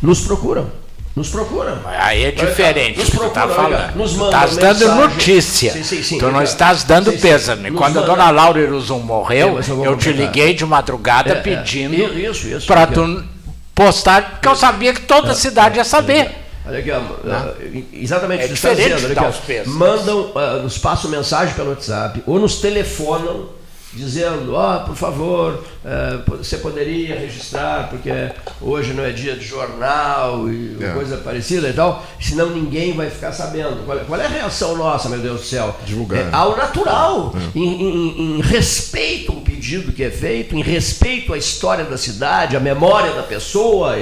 nos 0.00 0.20
procuram. 0.20 0.70
Nos 1.16 1.30
procuram. 1.30 1.80
Aí 1.84 2.24
é 2.24 2.30
diferente. 2.30 2.98
Nos 2.98 3.10
procuram, 3.10 3.30
tá 3.32 3.48
falando. 3.48 3.96
Nos 3.96 4.12
estás 4.12 4.56
dando 4.56 4.94
notícia. 4.94 5.72
Sim, 5.72 5.82
sim, 5.82 6.02
sim, 6.02 6.18
tu 6.18 6.30
não 6.30 6.42
estás 6.42 6.84
dando 6.84 7.10
sim, 7.10 7.18
pêsame. 7.18 7.72
Quando 7.72 7.98
a 7.98 8.02
dona 8.02 8.30
Laura 8.30 8.60
Iruzum 8.60 9.00
morreu, 9.00 9.58
eu, 9.66 9.84
eu 9.84 9.96
te 9.96 10.12
liguei 10.12 10.54
de 10.54 10.64
madrugada 10.64 11.30
é, 11.30 11.38
é. 11.38 11.40
pedindo 11.40 11.94
é, 11.96 12.60
para 12.66 12.86
tu 12.86 13.24
postar, 13.78 14.32
porque 14.32 14.48
eu 14.48 14.56
sabia 14.56 14.92
que 14.92 15.02
toda 15.02 15.30
a 15.30 15.34
cidade 15.36 15.78
ia 15.78 15.84
saber. 15.84 16.34
Olha 16.66 16.80
aqui, 16.80 16.90
ó, 16.90 17.00
exatamente 17.92 18.42
é 18.42 18.48
diferente 18.48 18.82
está 18.82 18.96
dizendo, 18.96 19.18
aqui, 19.20 19.62
ó, 19.66 19.70
mandam, 19.70 20.32
uh, 20.34 20.62
nos 20.62 20.76
passam 20.76 21.08
mensagem 21.08 21.54
pelo 21.54 21.70
WhatsApp 21.70 22.22
ou 22.26 22.40
nos 22.40 22.60
telefonam 22.60 23.48
dizendo, 23.92 24.54
ó, 24.54 24.76
oh, 24.76 24.86
por 24.86 24.96
favor, 24.96 25.64
é, 25.84 26.18
você 26.36 26.58
poderia 26.58 27.18
registrar, 27.18 27.88
porque 27.88 28.10
hoje 28.60 28.92
não 28.92 29.02
é 29.02 29.10
dia 29.10 29.34
de 29.34 29.44
jornal 29.44 30.48
e 30.50 30.76
é. 30.80 30.92
coisa 30.92 31.16
parecida 31.16 31.68
e 31.68 31.72
tal, 31.72 32.04
senão 32.20 32.50
ninguém 32.50 32.92
vai 32.92 33.08
ficar 33.08 33.32
sabendo. 33.32 33.84
Qual, 33.86 33.98
qual 34.00 34.20
é 34.20 34.26
a 34.26 34.28
reação 34.28 34.76
nossa, 34.76 35.08
meu 35.08 35.18
Deus 35.18 35.40
do 35.40 35.46
céu? 35.46 35.74
Divulgar. 35.86 36.20
É, 36.20 36.28
ao 36.32 36.56
natural, 36.56 37.34
é. 37.34 37.58
em, 37.58 37.82
em, 37.82 38.38
em, 38.38 38.40
respeito 38.42 39.32
ao 39.32 39.40
pedido 39.40 39.92
que 39.92 40.04
é 40.04 40.10
feito, 40.10 40.54
em 40.54 40.62
respeito 40.62 41.32
à 41.32 41.38
história 41.38 41.84
da 41.84 41.96
cidade, 41.96 42.56
à 42.56 42.60
memória 42.60 43.12
da 43.14 43.22
pessoa, 43.22 43.96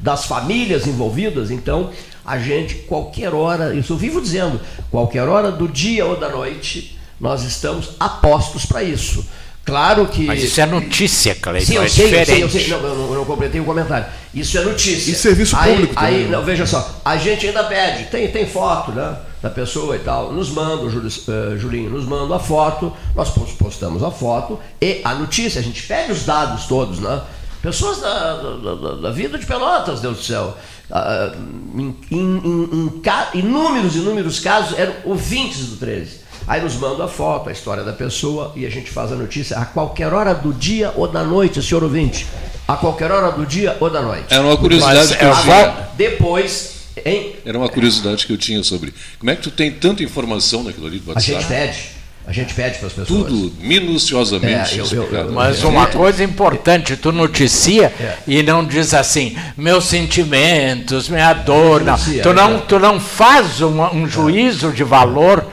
das 0.00 0.24
famílias 0.24 0.86
envolvidas, 0.86 1.50
então 1.50 1.90
a 2.24 2.38
gente, 2.38 2.74
qualquer 2.74 3.32
hora, 3.34 3.74
isso 3.74 3.92
eu 3.92 3.96
vivo 3.96 4.20
dizendo, 4.20 4.60
qualquer 4.90 5.28
hora 5.28 5.52
do 5.52 5.68
dia 5.68 6.04
ou 6.06 6.16
da 6.16 6.28
noite, 6.28 6.95
nós 7.20 7.42
estamos 7.42 7.90
apostos 7.98 8.66
para 8.66 8.82
isso. 8.82 9.24
Claro 9.66 10.06
que. 10.06 10.24
Mas 10.26 10.44
isso 10.44 10.60
é 10.60 10.64
notícia, 10.64 11.34
Cleiton. 11.34 11.66
Sim, 11.66 11.74
eu 11.74 11.82
é 11.82 11.88
sei, 11.88 12.04
diferente. 12.04 12.40
Eu 12.40 12.48
sei, 12.48 12.60
eu 12.60 12.64
sei. 12.66 12.76
Não, 12.76 12.88
eu 12.88 12.94
não, 12.94 13.08
eu 13.08 13.14
não 13.16 13.24
completei 13.24 13.60
o 13.60 13.64
comentário. 13.64 14.06
Isso 14.32 14.56
é 14.56 14.62
notícia. 14.62 15.10
E 15.10 15.14
serviço 15.14 15.56
público 15.56 15.92
aí, 15.96 16.04
também. 16.04 16.14
Aí, 16.14 16.24
né? 16.24 16.36
não, 16.36 16.44
veja 16.44 16.64
só, 16.64 17.00
a 17.04 17.16
gente 17.16 17.48
ainda 17.48 17.64
pede, 17.64 18.04
tem, 18.04 18.30
tem 18.30 18.46
foto 18.46 18.92
né, 18.92 19.16
da 19.42 19.50
pessoa 19.50 19.96
e 19.96 19.98
tal. 19.98 20.32
Nos 20.32 20.50
manda, 20.50 20.84
o 20.84 20.86
uh, 20.86 21.58
Julinho, 21.58 21.90
nos 21.90 22.04
manda 22.04 22.36
a 22.36 22.38
foto, 22.38 22.92
nós 23.12 23.30
postamos 23.58 24.04
a 24.04 24.10
foto 24.12 24.60
e 24.80 25.00
a 25.02 25.16
notícia, 25.16 25.60
a 25.60 25.64
gente 25.64 25.82
pede 25.82 26.12
os 26.12 26.24
dados 26.24 26.66
todos, 26.66 27.00
né? 27.00 27.22
Pessoas 27.60 28.00
da, 28.00 28.34
da, 28.34 28.94
da 29.02 29.10
vida 29.10 29.36
de 29.36 29.46
Pelotas, 29.46 30.00
Deus 30.00 30.18
do 30.18 30.22
céu. 30.22 30.56
Uh, 30.88 31.80
em, 31.80 31.96
em, 32.12 32.36
em, 32.38 33.02
em 33.34 33.38
inúmeros, 33.40 33.96
inúmeros 33.96 34.38
casos 34.38 34.78
eram 34.78 34.94
ouvintes 35.04 35.66
do 35.70 35.76
13 35.78 36.25
Aí 36.48 36.62
nos 36.62 36.76
manda 36.76 37.04
a 37.04 37.08
foto, 37.08 37.48
a 37.48 37.52
história 37.52 37.82
da 37.82 37.92
pessoa 37.92 38.52
e 38.54 38.64
a 38.64 38.70
gente 38.70 38.88
faz 38.88 39.10
a 39.10 39.16
notícia 39.16 39.58
a 39.58 39.64
qualquer 39.64 40.12
hora 40.12 40.32
do 40.32 40.52
dia 40.52 40.92
ou 40.94 41.08
da 41.08 41.24
noite, 41.24 41.60
senhor 41.60 41.82
ouvinte. 41.82 42.24
A 42.68 42.76
qualquer 42.76 43.10
hora 43.10 43.32
do 43.32 43.44
dia 43.44 43.76
ou 43.80 43.90
da 43.90 44.00
noite. 44.00 44.26
Era 44.30 44.42
uma 44.42 44.56
curiosidade 44.56 45.08
Mas, 45.08 45.16
que 45.16 45.24
eu 45.24 45.34
tinha. 45.42 45.88
Depois, 45.96 46.74
hein? 47.04 47.34
Era 47.44 47.58
uma 47.58 47.68
curiosidade 47.68 48.24
que 48.26 48.32
eu 48.32 48.38
tinha 48.38 48.62
sobre 48.62 48.94
como 49.18 49.30
é 49.30 49.34
que 49.36 49.42
tu 49.42 49.50
tem 49.50 49.72
tanta 49.72 50.04
informação 50.04 50.62
naquilo 50.62 50.86
ali 50.86 51.00
do 51.00 51.10
WhatsApp. 51.10 51.36
A 51.36 51.40
gente 51.40 51.48
pede. 51.48 51.96
A 52.28 52.32
gente 52.32 52.54
pede 52.54 52.78
para 52.78 52.88
as 52.88 52.92
pessoas. 52.92 53.08
Tudo 53.08 53.52
minuciosamente 53.60 54.78
é, 54.78 54.82
eu, 54.82 54.86
eu, 54.86 55.12
eu, 55.12 55.32
Mas 55.32 55.62
uma 55.62 55.86
coisa 55.86 56.24
importante, 56.24 56.96
tu 56.96 57.12
noticia 57.12 57.92
é. 58.00 58.16
e 58.26 58.42
não 58.42 58.64
diz 58.64 58.94
assim, 58.94 59.36
meus 59.56 59.84
sentimentos, 59.84 61.08
minha 61.08 61.32
dor. 61.32 61.82
Não. 61.82 61.96
Tu, 61.96 62.34
não, 62.34 62.60
tu 62.60 62.78
não 62.80 63.00
faz 63.00 63.60
um, 63.60 63.80
um 63.94 64.08
juízo 64.08 64.72
de 64.72 64.82
valor 64.82 65.46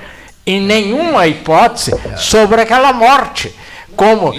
em 0.45 0.61
nenhuma 0.61 1.27
hipótese 1.27 1.91
sobre 2.17 2.61
aquela 2.61 2.91
morte. 2.93 3.53
Como, 3.95 4.33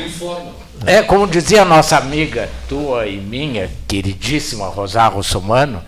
é, 0.86 1.02
como 1.02 1.26
dizia 1.26 1.62
a 1.62 1.64
nossa 1.64 1.96
amiga, 1.96 2.48
tua 2.68 3.06
e 3.06 3.16
minha, 3.16 3.70
queridíssima 3.88 4.66
Rosário 4.66 5.16
Russomano, 5.16 5.82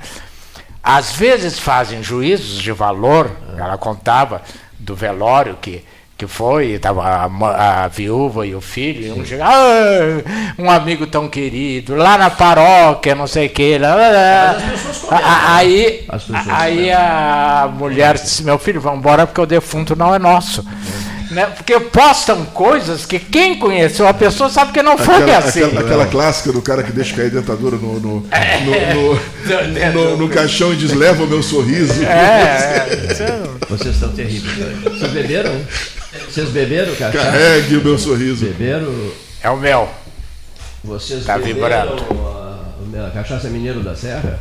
às 0.83 1.13
vezes 1.13 1.59
fazem 1.59 2.03
juízos 2.03 2.63
de 2.63 2.71
valor, 2.71 3.31
ela 3.59 3.77
contava 3.77 4.41
do 4.79 4.95
velório 4.95 5.59
que 5.61 5.85
que 6.17 6.27
foi, 6.27 6.73
estava 6.73 7.03
a, 7.03 7.85
a, 7.85 7.89
viúva 7.89 8.47
e 8.47 8.55
o 8.55 8.61
filho, 8.61 9.07
e 9.07 9.11
um 9.11 9.25
chega, 9.25 9.45
ah, 9.45 10.53
um 10.59 10.71
amigo 10.71 11.07
tão 11.07 11.29
querido, 11.29 11.95
lá 11.95 12.17
na 12.17 12.31
paróquia, 12.31 13.15
não 13.15 13.27
sei 13.27 13.49
o 13.49 13.51
que. 13.51 13.77
Lá, 13.77 13.95
lá. 13.95 14.57
Aí, 15.55 16.07
aí 16.49 16.91
a 16.91 17.71
mulher 17.71 18.15
disse, 18.15 18.43
meu 18.43 18.59
filho, 18.59 18.81
vamos 18.81 19.01
embora 19.01 19.27
porque 19.27 19.41
o 19.41 19.47
defunto 19.47 19.95
não 19.95 20.15
é 20.15 20.19
nosso. 20.19 20.65
Né? 21.31 21.45
Porque 21.47 21.79
postam 21.81 22.45
coisas 22.47 23.05
que 23.05 23.19
quem 23.19 23.59
conheceu 23.59 24.07
a 24.07 24.15
pessoa 24.15 24.49
sabe 24.49 24.73
que 24.73 24.83
não 24.83 24.97
foi 24.97 25.17
aquela, 25.17 25.39
assim. 25.39 25.65
Aquela, 25.65 25.81
aquela, 25.81 26.07
clássica 26.07 26.53
do 26.53 26.63
cara 26.63 26.83
que 26.83 26.93
deixa 26.93 27.15
cair 27.17 27.27
a 27.27 27.41
dentadura 27.41 27.77
no, 27.77 28.01
no, 28.01 28.27
é, 28.31 28.95
no, 28.95 29.93
no, 29.93 30.17
no, 30.17 30.29
caixão 30.29 30.73
e 30.73 30.77
diz: 30.77 30.93
leva 30.93 31.25
o 31.25 31.27
meu 31.27 31.43
sorriso. 31.43 32.03
É, 32.05 32.07
é. 32.07 33.43
Vocês 33.69 33.95
estão 33.95 34.11
terríveis. 34.13 34.57
Vocês 34.85 35.11
beberam? 35.11 35.61
Vocês 36.25 36.49
beberam 36.51 36.95
cachaça? 36.95 37.31
Carregue 37.31 37.77
o 37.77 37.85
meu 37.85 37.99
sorriso. 37.99 38.47
Beberam? 38.47 39.13
É 39.43 39.51
o 39.51 39.57
mel. 39.57 39.91
Vocês 40.83 41.25
tá 41.25 41.39
beberam 41.39 41.97
vibrando. 41.97 42.97
A, 42.99 43.07
a 43.07 43.11
cachaça 43.11 43.49
mineiro 43.49 43.83
da 43.83 43.95
Serra? 43.95 44.39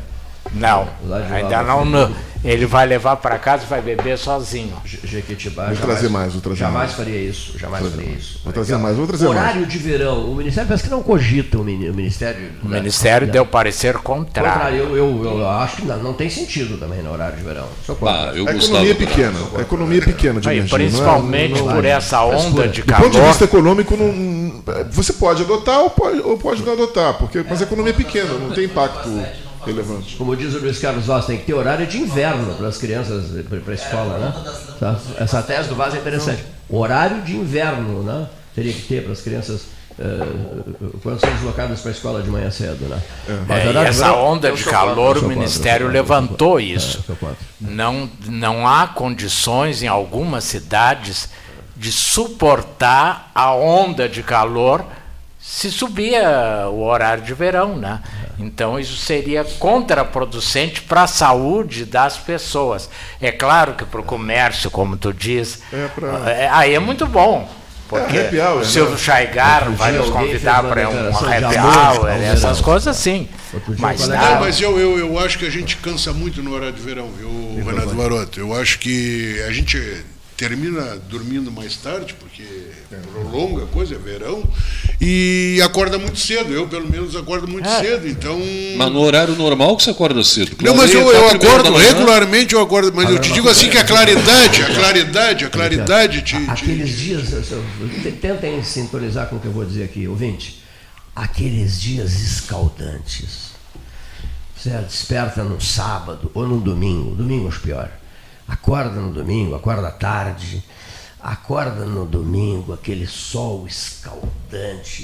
Não, 0.53 0.88
ainda 1.32 1.63
não. 1.63 1.86
No, 1.86 2.15
ele 2.46 2.68
vai 2.68 2.86
levar 2.86 3.16
para 3.18 3.39
casa 3.39 3.64
e 3.64 3.68
vai 3.68 3.82
beber 3.82 4.18
sozinho. 4.20 4.74
Jequitibá. 4.86 5.66
Vou 5.66 5.78
trazer 5.78 6.10
mais, 6.10 6.34
vou 6.34 6.41
trazer 6.41 6.60
jamais 6.60 6.78
mais. 6.78 6.93
faria 6.93 7.20
isso, 7.20 7.58
jamais 7.58 7.88
faria 7.89 8.12
isso. 8.12 8.39
Vou 8.43 8.54
trazer 8.54 8.78
mais, 8.78 8.96
vou 8.96 9.08
trazer 9.08 9.28
Horário 9.28 9.62
mais. 9.62 9.74
de 9.74 9.78
verão, 9.80 10.30
o 10.30 10.36
Ministério 10.36 10.68
parece 10.68 10.84
que 10.84 10.89
não 10.89 11.02
cogita 11.02 11.58
o 11.58 11.64
Ministério. 11.64 12.52
O 12.64 12.68
Ministério 12.68 13.26
da, 13.26 13.34
deu 13.34 13.46
parecer 13.48 13.96
contrário. 13.96 14.52
contrário 14.52 14.78
eu, 14.78 14.96
eu, 14.96 15.39
eu, 15.39 15.50
acho 15.50 15.78
que 15.78 15.86
não, 15.86 15.98
não, 15.98 16.14
tem 16.14 16.30
sentido 16.30 16.78
também 16.78 17.02
no 17.02 17.12
horário 17.12 17.36
de 17.36 17.43
verão. 17.43 17.68
Ah, 18.06 18.32
eu 18.36 18.48
a 18.48 18.52
economia 18.52 18.91
é 18.91 18.96
pequena, 18.96 19.39
a 19.58 19.62
economia 19.62 19.98
é 19.98 20.06
pequena 20.06 20.39
de 20.39 20.50
Aí, 20.50 20.58
energia, 20.58 20.78
Principalmente 20.78 21.54
não 21.54 21.58
é, 21.58 21.64
não, 21.64 21.76
por 21.76 21.86
essa 21.86 22.24
onda 22.24 22.68
de 22.68 22.84
calor. 22.84 23.10
Do 23.10 23.12
ponto 23.12 23.22
de 23.22 23.28
vista 23.28 23.43
econômico, 23.46 23.98
não, 23.98 24.64
você 24.91 25.14
pode 25.14 25.41
adotar 25.41 25.80
ou 25.80 25.89
pode, 25.89 26.20
ou 26.20 26.38
pode 26.38 26.64
não 26.64 26.74
adotar, 26.74 27.16
porque, 27.16 27.43
mas 27.50 27.60
a 27.62 27.64
economia 27.64 27.91
é 27.91 27.96
pequena, 27.96 28.34
não 28.36 28.52
tem 28.52 28.66
impacto 28.66 29.10
relevante. 29.66 30.16
Como 30.16 30.36
diz 30.36 30.53
o 30.53 30.59
Luiz 30.59 30.80
Carlos 30.80 31.05
Vaz, 31.05 31.26
tem 31.26 31.38
que 31.38 31.45
ter 31.45 31.53
horário 31.53 31.86
de 31.86 31.97
inverno 31.97 32.53
para 32.55 32.68
as 32.68 32.78
crianças, 32.78 33.26
para 33.47 33.72
a 33.72 33.76
escola, 33.76 34.18
né? 34.18 34.34
Tá? 34.80 34.99
Essa 35.18 35.41
tese 35.41 35.70
do 35.70 35.76
Vaz 35.76 35.93
é 35.93 35.97
interessante. 35.97 36.43
Horário 36.70 37.22
de 37.22 37.36
inverno, 37.36 38.03
né? 38.03 38.28
Teria 38.53 38.74
que 38.74 38.82
ter 38.84 39.03
para 39.03 39.13
as 39.13 39.22
crianças 39.22 39.68
uh, 39.99 40.97
quando 41.03 41.20
são 41.20 41.30
deslocadas 41.32 41.82
para 41.82 41.91
a 41.91 41.93
escola 41.93 42.22
de 42.22 42.30
manhã 42.30 42.49
cedo, 42.49 42.86
né? 42.88 43.01
É, 43.49 43.72
e 43.72 43.78
essa 43.78 44.13
onda 44.13 44.51
de 44.51 44.63
calor, 44.63 45.18
o 45.18 45.28
Ministério 45.28 45.88
levantou 45.88 46.59
isso. 46.59 47.03
Não, 47.59 48.09
não 48.28 48.68
há 48.68 48.88
condições 48.88 49.84
em 49.84 49.88
algumas 49.88 50.43
cidades 50.43 51.30
de 51.76 51.91
suportar 51.91 53.32
a 53.36 53.53
onda 53.53 54.07
de 54.07 54.24
calor 54.24 54.86
se 55.45 55.72
subia 55.72 56.68
o 56.70 56.84
horário 56.84 57.24
de 57.24 57.34
verão, 57.34 57.78
né? 57.78 58.01
Então 58.38 58.80
isso 58.80 58.98
seria 58.98 59.44
contraproducente 59.44 60.82
para 60.82 61.04
a 61.04 61.08
saúde 61.08 61.86
das 61.86 62.18
pessoas. 62.18 62.90
É 63.22 63.32
claro 63.32 63.74
que 63.74 63.86
para 63.86 64.00
o 64.00 64.04
comércio, 64.04 64.70
como 64.70 64.98
tu 64.98 65.14
diz, 65.14 65.62
é 65.72 65.88
pra... 65.88 66.30
é, 66.30 66.50
aí 66.50 66.74
é 66.74 66.80
muito 66.80 67.06
bom. 67.08 67.48
Porque 67.88 68.18
é, 68.18 68.50
hour, 68.50 68.62
o 68.62 68.66
Silvio 68.66 68.94
né? 68.94 68.98
Chaigar 68.98 69.70
vai 69.70 69.92
nos 69.92 70.10
convidar 70.10 70.64
para 70.64 70.90
um 70.90 71.10
happy 71.10 71.58
hour, 71.58 72.10
essas 72.10 72.60
coisas 72.60 72.98
sim. 72.98 73.30
Mas, 73.78 74.08
não, 74.08 74.40
mas 74.40 74.60
eu, 74.60 74.80
eu, 74.80 74.98
eu 74.98 75.20
acho 75.20 75.38
que 75.38 75.46
a 75.46 75.52
gente 75.52 75.78
cansa 75.78 76.12
muito 76.12 76.42
no 76.42 76.54
horário 76.54 76.74
de 76.74 76.82
verão, 76.82 77.10
viu, 77.12 77.64
Renato 77.64 77.94
Baroto? 77.94 78.40
Eu 78.40 78.60
acho 78.60 78.80
que 78.80 79.40
a 79.48 79.52
gente 79.52 80.04
termina 80.38 80.98
dormindo 81.10 81.52
mais 81.52 81.78
tarde, 81.78 82.14
porque 82.20 82.44
prolonga 83.14 83.64
a 83.64 83.68
coisa, 83.68 83.96
é 83.96 83.98
verão, 83.98 84.44
e 85.00 85.62
acorda 85.64 85.98
muito 85.98 86.20
cedo. 86.20 86.54
Eu, 86.54 86.68
pelo 86.68 86.90
menos, 86.90 87.16
acordo 87.16 87.48
muito 87.48 87.68
é. 87.68 87.80
cedo, 87.80 88.08
então... 88.08 88.38
Mas 88.78 88.92
no 88.92 89.00
horário 89.00 89.36
normal 89.36 89.78
que 89.78 89.84
você 89.84 89.92
acorda 89.92 90.24
cedo? 90.24 90.58
Não, 90.62 90.76
mas 90.76 90.94
eu, 90.94 91.10
eu 91.10 91.30
acordo, 91.30 91.74
regularmente 91.76 92.54
eu 92.54 92.62
acordo, 92.62 92.92
mas 92.94 93.10
eu 93.10 93.20
te 93.20 93.32
digo 93.32 93.48
assim 93.48 93.70
que 93.70 93.78
a 93.78 93.86
claridade, 93.86 94.62
a 94.62 94.74
claridade, 94.74 95.46
a 95.46 95.50
claridade 95.50 96.22
te... 96.22 96.36
Aqueles 96.36 96.98
dias, 96.98 97.30
tentem 98.22 98.62
sintonizar 98.64 99.28
com 99.28 99.38
o 99.38 99.40
que 99.40 99.48
eu 99.48 99.54
vou 99.54 99.64
dizer 99.64 99.84
aqui, 99.84 100.08
ouvinte, 100.08 100.62
aqueles 101.16 101.80
dias 101.80 102.14
escaldantes, 102.22 103.56
você 104.56 104.70
desperta 104.72 105.44
no 105.44 105.62
sábado 105.62 106.30
ou 106.34 106.46
no 106.46 106.60
domingo, 106.60 107.16
domingo 107.16 107.48
é 107.48 107.60
pior, 107.60 107.92
Acorda 108.48 109.00
no 109.00 109.12
domingo, 109.12 109.56
acorda 109.56 109.88
à 109.88 109.91
tarde, 109.91 110.64
acorda 111.20 111.86
no 111.86 112.06
domingo, 112.06 112.74
aquele 112.74 113.08
sol 113.08 113.66
escaldante. 113.68 115.04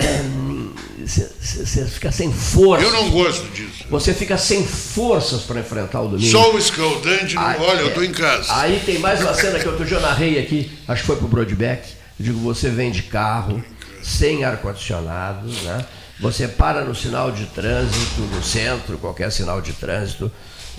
Você 1.04 1.86
fica 1.86 2.10
sem 2.10 2.32
força. 2.32 2.84
Eu 2.84 2.92
não 2.92 3.10
gosto 3.10 3.46
disso. 3.52 3.84
Você 3.90 4.14
fica 4.14 4.38
sem 4.38 4.66
forças 4.66 5.42
para 5.42 5.60
enfrentar 5.60 6.00
o 6.00 6.08
domingo. 6.08 6.30
Sol 6.30 6.58
escaldante, 6.58 7.34
não, 7.34 7.46
aí, 7.46 7.60
olha, 7.60 7.80
eu 7.80 7.88
estou 7.88 8.04
em 8.04 8.12
casa. 8.12 8.54
Aí 8.56 8.80
tem 8.84 8.98
mais 8.98 9.20
uma 9.20 9.34
cena 9.34 9.58
que 9.58 9.68
outro 9.68 9.84
dia 9.84 9.98
eu 9.98 10.00
narrei 10.00 10.38
aqui, 10.38 10.70
acho 10.88 11.02
que 11.02 11.06
foi 11.06 11.16
para 11.16 11.26
o 11.26 11.28
Broadback. 11.28 11.92
Digo, 12.18 12.38
você 12.40 12.70
vem 12.70 12.90
de 12.90 13.02
carro, 13.02 13.62
sem 14.02 14.44
ar-condicionado, 14.44 15.48
né? 15.62 15.84
Você 16.20 16.46
para 16.46 16.84
no 16.84 16.94
sinal 16.94 17.32
de 17.32 17.46
trânsito, 17.46 18.20
no 18.20 18.42
centro, 18.42 18.98
qualquer 18.98 19.32
sinal 19.32 19.60
de 19.62 19.72
trânsito, 19.72 20.30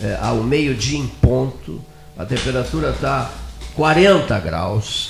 é, 0.01 0.17
ao 0.21 0.37
meio-dia 0.37 0.99
em 0.99 1.07
ponto, 1.07 1.83
a 2.21 2.25
temperatura 2.25 2.91
está 2.91 3.31
40 3.73 4.39
graus, 4.41 5.09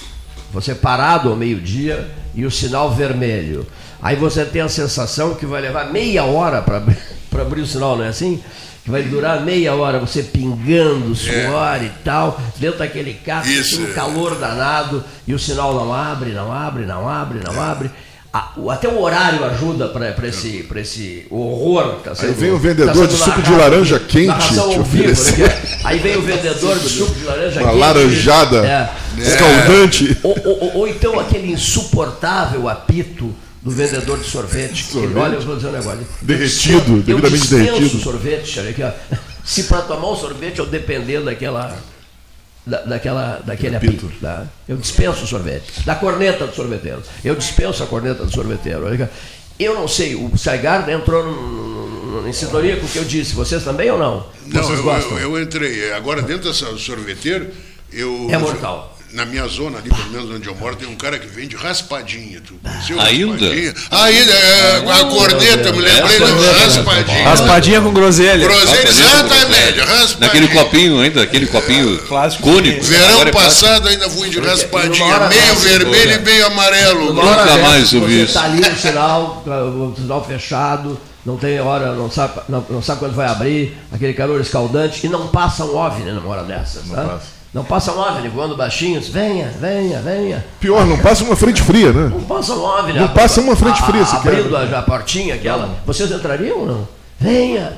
você 0.49 0.73
parado 0.73 1.29
ao 1.29 1.35
meio-dia 1.35 2.09
e 2.33 2.45
o 2.45 2.51
sinal 2.51 2.89
vermelho. 2.89 3.67
Aí 4.01 4.15
você 4.15 4.45
tem 4.45 4.61
a 4.61 4.69
sensação 4.69 5.35
que 5.35 5.45
vai 5.45 5.61
levar 5.61 5.91
meia 5.91 6.23
hora 6.23 6.61
para 6.61 6.77
abrir 7.41 7.61
o 7.61 7.67
sinal, 7.67 7.97
não 7.97 8.05
é 8.05 8.07
assim? 8.07 8.41
Que 8.85 8.89
vai 8.89 9.03
durar 9.03 9.41
meia 9.41 9.75
hora 9.75 9.99
você 9.99 10.23
pingando 10.23 11.13
suor 11.13 11.81
é. 11.81 11.83
e 11.83 11.91
tal, 12.03 12.39
dentro 12.57 12.79
daquele 12.79 13.13
carro, 13.13 13.45
um 13.79 13.93
calor 13.93 14.39
danado, 14.39 15.03
e 15.27 15.33
o 15.33 15.39
sinal 15.39 15.73
não 15.75 15.93
abre, 15.93 16.31
não 16.31 16.51
abre, 16.51 16.85
não 16.85 17.09
abre, 17.09 17.41
não 17.43 17.55
é. 17.55 17.59
abre 17.59 17.91
até 18.33 18.87
o 18.87 19.01
horário 19.01 19.43
ajuda 19.43 19.89
para 19.89 20.27
esse, 20.27 20.65
esse 20.75 21.25
horror. 21.29 21.95
Tá 22.01 22.15
sendo, 22.15 22.29
aí 22.29 22.35
vem 22.35 22.51
o 22.51 22.57
vendedor 22.57 23.07
tá 23.07 23.13
de 23.13 23.17
suco 23.17 23.41
de 23.41 23.51
laranja 23.51 23.99
quente. 23.99 24.47
Te 24.47 24.79
vivo, 24.83 25.23
né? 25.37 25.61
Aí 25.83 25.99
vem 25.99 26.15
o 26.15 26.21
vendedor 26.21 26.79
de 26.79 26.87
suco 26.89 27.13
de 27.13 27.25
laranja 27.25 27.59
Uma 27.59 27.71
quente. 27.71 27.77
Uma 27.77 27.85
laranjada 27.85 28.65
é, 28.65 28.89
escaldante. 29.21 30.17
Ou, 30.23 30.37
ou, 30.45 30.77
ou, 30.77 30.87
então 30.87 31.19
aquele 31.19 31.51
insuportável 31.51 32.69
apito 32.69 33.35
do 33.61 33.69
vendedor 33.69 34.17
de 34.17 34.29
sorvete. 34.29 34.85
sorvete. 34.85 35.17
olha, 35.17 35.35
eu 35.35 35.41
vou 35.41 35.55
dizer 35.57 35.67
um 35.67 35.73
negócio. 35.73 36.07
Derretido, 36.21 36.91
eu, 36.91 37.19
devidamente 37.19 37.51
eu 37.51 37.59
derretido. 37.59 38.01
sorvete, 38.01 38.59
olha 38.59 38.69
aqui, 38.69 38.83
ó. 38.83 38.91
Se 39.43 39.63
para 39.63 39.81
tomar 39.81 40.09
um 40.09 40.15
sorvete 40.15 40.59
eu 40.59 40.65
depender 40.65 41.19
daquela 41.21 41.75
da, 42.65 42.81
daquela, 42.81 43.41
daquele 43.45 43.75
apito. 43.75 44.05
apito 44.05 44.19
tá? 44.21 44.45
Eu 44.67 44.77
dispenso 44.77 45.23
o 45.23 45.27
sorvete. 45.27 45.85
Da 45.85 45.95
corneta 45.95 46.47
do 46.47 46.55
sorveteiro. 46.55 47.01
Eu 47.23 47.35
dispenso 47.35 47.83
a 47.83 47.87
corneta 47.87 48.23
do 48.25 48.31
sorveteiro. 48.31 48.81
Eu 49.59 49.75
não 49.75 49.87
sei, 49.87 50.15
o 50.15 50.35
Saigar 50.37 50.89
entrou 50.89 51.23
no, 51.23 52.21
no, 52.21 52.27
em 52.27 52.33
sintonia 52.33 52.77
com 52.77 52.85
o 52.85 52.89
que 52.89 52.97
eu 52.97 53.05
disse. 53.05 53.35
Vocês 53.35 53.63
também 53.63 53.89
ou 53.91 53.97
não? 53.97 54.25
Não, 54.47 54.73
eu, 54.73 54.83
gostam? 54.83 55.19
Eu, 55.19 55.37
eu 55.37 55.41
entrei. 55.41 55.93
Agora, 55.93 56.21
dentro 56.21 56.49
dessa 56.49 56.75
sorveteiro, 56.77 57.49
eu. 57.91 58.27
É 58.31 58.37
mortal 58.37 58.90
na 59.13 59.25
minha 59.25 59.47
zona 59.47 59.79
ali, 59.79 59.89
pelo 59.89 60.09
menos 60.09 60.35
onde 60.35 60.47
eu 60.47 60.55
moro, 60.55 60.75
tem 60.75 60.87
um 60.87 60.95
cara 60.95 61.19
que 61.19 61.27
vende 61.27 61.55
raspadinha. 61.55 62.41
Tu 62.41 62.59
Ainda? 62.99 63.33
Raspadinha? 63.33 63.73
Ainda, 63.91 64.31
é, 64.31 64.77
a 64.77 65.05
corneta, 65.05 65.71
me 65.71 65.81
lembrei, 65.81 66.17
é, 66.17 66.63
raspadinha. 66.63 67.23
Raspadinha 67.23 67.81
com 67.81 67.93
groselha. 67.93 68.47
Groselha, 68.47 68.87
exatamente, 68.87 69.79
raspadinha. 69.79 70.19
Naquele 70.19 70.47
copinho 70.47 71.01
ainda, 71.01 71.23
aquele 71.23 71.47
copinho 71.47 71.97
Clássico 71.99 72.43
cônico. 72.43 72.83
Verão 72.83 73.21
é 73.21 73.31
passado 73.31 73.87
ainda 73.87 74.09
fui 74.09 74.29
de 74.29 74.39
raspadinha, 74.39 75.27
meio 75.27 75.55
vermelho 75.55 76.13
e 76.13 76.19
meio 76.19 76.45
amarelo. 76.47 77.13
Nunca 77.13 77.57
mais 77.57 77.93
ouvi 77.93 78.23
isso. 78.23 78.37
Está 78.37 78.43
ali 78.43 78.61
o 78.61 78.77
sinal, 78.77 79.43
o 79.45 79.95
sinal 79.95 80.25
fechado 80.25 80.99
não 81.25 81.37
tem 81.37 81.59
hora, 81.59 81.93
não 81.93 82.09
sabe, 82.09 82.41
não, 82.49 82.65
não, 82.69 82.81
sabe 82.81 82.99
quando 82.99 83.13
vai 83.13 83.27
abrir, 83.27 83.77
aquele 83.91 84.13
calor 84.13 84.41
escaldante, 84.41 85.05
e 85.05 85.09
não 85.09 85.27
passa 85.27 85.63
um 85.63 85.75
OVNI 85.75 86.11
numa 86.13 86.27
hora 86.29 86.43
dessas. 86.43 86.85
Não, 86.87 86.95
tá? 86.95 87.03
passa. 87.03 87.40
Não 87.53 87.65
passa 87.65 87.91
um 87.91 87.99
OVNI 87.99 88.29
voando 88.29 88.55
baixinhos, 88.55 89.09
venha, 89.09 89.51
venha, 89.59 89.99
venha. 89.99 90.45
Pior, 90.59 90.85
não 90.85 90.97
passa 90.97 91.23
uma 91.23 91.35
frente 91.35 91.61
fria, 91.61 91.91
né? 91.91 92.09
Não 92.09 92.21
passa 92.21 92.53
um 92.53 92.63
OVNI. 92.63 92.99
Não 92.99 93.07
passa 93.09 93.41
uma 93.41 93.55
frente 93.57 93.81
fria 93.83 94.03
a, 94.03 94.15
Abrindo 94.15 94.55
a, 94.55 94.79
a, 94.79 94.81
portinha 94.81 95.35
aquela. 95.35 95.69
Vocês 95.85 96.09
entrariam 96.11 96.59
ou 96.59 96.65
não? 96.65 96.87
Venha. 97.19 97.73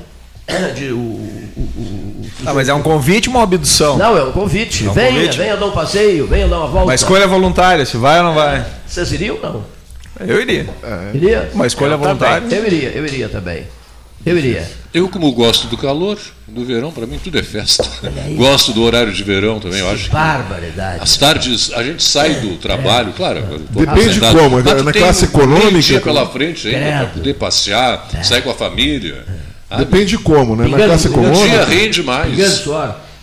De, 0.76 0.92
o, 0.92 0.98
o, 0.98 1.60
o, 1.60 2.26
ah, 2.44 2.52
mas 2.52 2.68
é 2.68 2.74
um 2.74 2.82
convite 2.82 3.28
ou 3.28 3.34
uma 3.34 3.42
abdução? 3.42 3.96
Não, 3.96 4.16
é 4.16 4.22
um 4.22 4.30
convite. 4.30 4.86
É 4.86 4.90
um 4.90 4.92
venha, 4.92 5.12
convite? 5.12 5.38
venha 5.38 5.56
dar 5.56 5.66
um 5.66 5.70
passeio, 5.70 6.26
venha 6.26 6.46
dar 6.46 6.58
uma 6.58 6.66
volta. 6.66 6.84
Uma 6.84 6.94
escolha 6.94 7.26
voluntária, 7.26 7.84
se 7.86 7.96
vai 7.96 8.18
ou 8.18 8.24
não 8.26 8.34
vai. 8.34 8.64
Vocês 8.86 9.10
iriam 9.12 9.36
ou 9.36 9.42
não? 9.42 9.64
Eu 10.20 10.40
iria. 10.40 10.68
É. 10.82 11.16
Iria? 11.16 11.50
Uma 11.52 11.66
escolha 11.66 11.96
voluntária. 11.96 12.46
Eu 12.54 12.66
iria, 12.66 12.90
eu 12.90 13.04
iria 13.04 13.28
também. 13.28 13.64
Eu 14.24 14.38
iria. 14.38 14.66
Eu, 14.92 15.08
como 15.08 15.30
gosto 15.32 15.66
do 15.66 15.76
calor, 15.76 16.18
do 16.48 16.64
verão, 16.64 16.90
para 16.90 17.06
mim 17.06 17.18
tudo 17.22 17.38
é 17.38 17.42
festa. 17.42 17.84
Gosto 18.36 18.72
do 18.72 18.82
horário 18.82 19.12
de 19.12 19.22
verão 19.22 19.60
também, 19.60 19.80
eu 19.80 19.90
acho. 19.90 20.10
Barbaridade. 20.10 21.02
As 21.02 21.16
tardes, 21.16 21.72
a 21.72 21.82
gente 21.82 22.02
sai 22.02 22.36
do 22.36 22.56
trabalho, 22.56 23.12
claro. 23.12 23.42
Depende 23.70 24.14
de 24.14 24.20
como, 24.20 24.62
na 24.62 24.92
classe 24.92 25.24
econômica. 25.24 25.80
dia 25.80 26.00
pela 26.00 26.26
frente 26.26 26.68
ainda 26.68 26.98
para 26.98 27.06
poder 27.08 27.34
passear, 27.34 28.08
é. 28.14 28.22
sair 28.22 28.42
com 28.42 28.50
a 28.50 28.54
família. 28.54 29.24
Depende 29.76 30.06
de 30.06 30.18
como, 30.18 30.54
né? 30.56 30.68
Na 30.68 30.76
classe 30.76 31.08
econômica. 31.08 31.44
O 31.44 31.48
dia 31.48 31.64
rende 31.64 32.02
mais. 32.02 32.64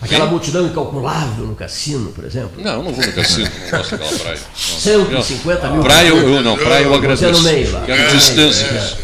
Aquela 0.02 0.26
multidão 0.26 0.66
incalculável 0.66 1.46
no 1.46 1.56
cassino, 1.56 2.12
por 2.12 2.26
exemplo? 2.26 2.52
Não, 2.58 2.84
não 2.84 2.92
vou 2.92 3.06
no 3.06 3.14
cassino, 3.14 3.48
não 3.62 3.78
gosto 3.78 3.92
daquela 3.92 4.20
praia. 4.20 4.40
150 4.56 5.70
mil. 5.70 5.84
Praia 5.84 6.08
eu, 6.08 6.18
eu 6.18 6.42
não, 6.42 6.58
praia 6.58 6.84
eu 6.84 6.94
agradeço. 6.94 7.32
Você 7.32 7.32
no 7.32 7.42
meio 7.44 7.72
lá. 7.72 7.82
Quero 7.86 8.12
distâncias. 8.12 8.98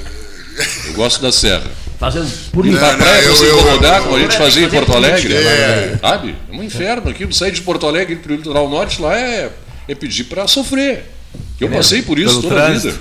Eu 0.88 0.94
gosto 0.94 1.22
da 1.22 1.32
serra. 1.32 1.70
Fazendo 2.00 2.32
por 2.52 2.64
não, 2.64 2.78
pra 2.78 2.96
praia 2.96 3.24
pra 3.24 3.36
se 3.36 3.46
incomodar, 3.46 4.02
como 4.04 4.16
a 4.16 4.20
gente 4.20 4.38
fazia 4.38 4.66
em 4.66 4.70
Porto 4.70 4.94
Alegre. 4.94 5.34
É. 5.34 5.98
Sabe? 6.00 6.36
É 6.52 6.56
um 6.56 6.64
inferno 6.64 7.10
aquilo. 7.10 7.34
Sair 7.34 7.52
de 7.52 7.62
Porto 7.62 7.88
Alegre 7.88 8.16
para 8.18 8.32
o 8.32 8.36
litoral 8.36 8.70
norte 8.70 9.02
lá 9.02 9.18
é, 9.18 9.52
é 9.88 9.96
pedir 9.96 10.26
para 10.26 10.48
sofrer. 10.48 11.12
Eu 11.60 11.70
passei 11.70 12.04
por 12.04 12.20
isso 12.20 12.42
toda 12.42 12.68
a 12.68 12.70
vida. 12.70 12.94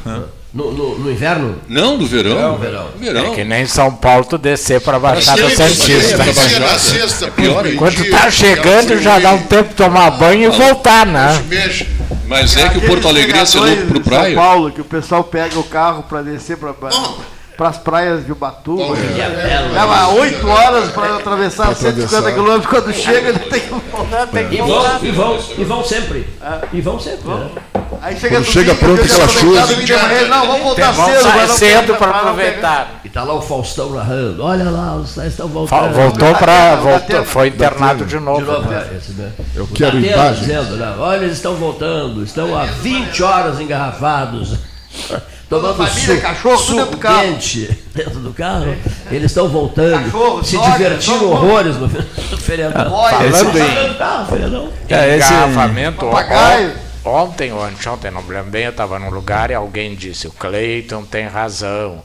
No, 0.55 0.73
no, 0.73 0.99
no, 0.99 1.11
inverno? 1.11 1.61
Não, 1.69 1.99
no 1.99 2.07
verão. 2.07 2.53
No 2.53 2.59
verão. 2.59 2.89
verão. 2.99 3.33
É 3.33 3.35
que 3.35 3.45
nem 3.45 3.67
São 3.67 3.95
Paulo 3.95 4.25
tu 4.25 4.39
descer 4.39 4.81
para 4.81 4.97
a 4.97 5.01
Baixada 5.01 5.51
Santista. 5.51 6.23
É 7.27 7.31
pior, 7.31 7.67
Quando 7.77 8.11
tá 8.11 8.31
chegando 8.31 8.99
já 9.03 9.19
dá 9.19 9.33
um 9.33 9.43
tempo 9.43 9.69
de 9.69 9.75
tomar 9.75 10.11
banho 10.13 10.51
e 10.51 10.57
voltar, 10.57 11.05
né? 11.05 11.45
Mas 12.27 12.57
é 12.57 12.71
que 12.71 12.79
o 12.79 12.87
Porto 12.87 13.07
Alegre 13.07 13.39
é 13.39 13.59
louco 13.59 13.87
pro 13.89 14.01
praia. 14.01 14.35
São 14.35 14.43
Paulo, 14.43 14.73
que 14.73 14.81
o 14.81 14.85
pessoal 14.85 15.23
pega 15.23 15.59
o 15.59 15.65
carro 15.65 16.05
para 16.05 16.23
descer 16.23 16.57
para 16.57 16.73
para 17.57 17.71
as 17.71 17.79
praias 17.79 18.25
de 18.25 18.33
Ubatuba. 18.33 18.83
É, 18.83 19.69
Leva 19.73 20.09
oito 20.15 20.47
horas 20.47 20.91
para 20.91 21.17
atravessar 21.17 21.75
150 21.75 22.33
quilômetros. 22.33 22.67
Quando 22.67 22.93
chega, 22.93 23.31
ele 23.31 23.39
tem 23.39 23.61
que 23.61 23.69
voltar. 23.69 24.27
Tem 24.27 24.49
que 24.49 24.55
e, 24.57 24.59
vão, 24.59 24.99
e, 25.03 25.11
vão, 25.11 25.39
e 25.59 25.65
vão 25.65 25.85
sempre. 25.85 26.29
E 26.73 26.81
vão 26.81 27.01
sempre. 27.01 27.29
Né? 27.29 27.51
Aí 28.03 28.19
chega, 28.19 28.43
chega 28.45 28.75
pronto 28.75 29.03
aquela 29.03 29.29
chuva. 29.29 29.67
Não, 30.29 30.47
vamos 30.47 30.63
voltar 30.63 30.95
cedo. 30.95 31.23
Vai 31.23 31.49
cedo 31.49 31.95
para 31.97 32.11
aproveitar. 32.11 33.01
E 33.05 33.09
tá 33.09 33.25
lá 33.25 33.35
o 33.35 33.43
Faustão 33.43 33.91
narrando. 33.91 34.43
Olha 34.43 34.71
lá, 34.71 34.97
os 34.97 35.15
caras 35.15 35.31
estão 35.31 35.49
voltando. 35.49 35.95
Voltou 35.95 36.35
para. 36.35 36.77
Voltou, 36.77 37.25
foi 37.25 37.49
internado 37.49 38.05
de 38.05 38.19
novo. 38.19 38.41
De 38.41 38.47
novo 38.47 38.69
né? 38.69 38.87
né? 39.17 39.33
Eu 39.55 39.67
quero 39.69 39.99
imagem. 39.99 40.41
Dizendo, 40.41 40.77
né? 40.77 40.95
Olha, 40.99 41.25
eles 41.25 41.37
estão 41.37 41.55
voltando. 41.55 42.23
Estão 42.23 42.57
há 42.57 42.65
20 42.65 43.23
horas 43.23 43.61
engarrafados 43.61 44.57
tomando 45.49 45.77
família, 45.77 46.15
suco, 46.15 46.21
cachorro, 46.21 46.59
suco 46.59 46.77
dentro 46.77 46.91
do 46.91 46.99
carro. 46.99 47.21
quente 47.23 47.79
dentro 47.95 48.21
do 48.21 48.33
carro. 48.33 48.77
Eles 49.11 49.31
estão 49.31 49.49
voltando, 49.49 50.05
cachorro, 50.05 50.45
se 50.45 50.59
divertindo 50.59 51.31
horrores 51.31 51.77
no, 51.77 51.87
no 51.89 52.39
feriadão. 52.39 52.97
Ah, 52.97 54.27
falando 54.29 54.73
em. 54.89 54.95
É, 54.95 55.17
esse 55.17 55.33
engarrafamento, 55.33 56.07
papagaio. 56.07 56.73
ontem 57.05 57.53
ou 57.53 57.63
anteontem, 57.63 58.11
não 58.11 58.23
me 58.23 58.33
lembro 58.33 58.51
bem, 58.51 58.65
eu 58.65 58.71
estava 58.71 58.99
num 58.99 59.11
lugar 59.11 59.51
e 59.51 59.55
alguém 59.55 59.95
disse, 59.95 60.27
o 60.27 60.33
Cleiton 60.33 61.05
tem 61.05 61.27
razão. 61.27 62.03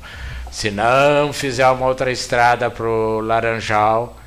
Se 0.52 0.70
não 0.70 1.32
fizer 1.32 1.68
uma 1.70 1.86
outra 1.86 2.12
estrada 2.12 2.70
para 2.70 2.86
o 2.86 3.22
Laranjal, 3.22 4.18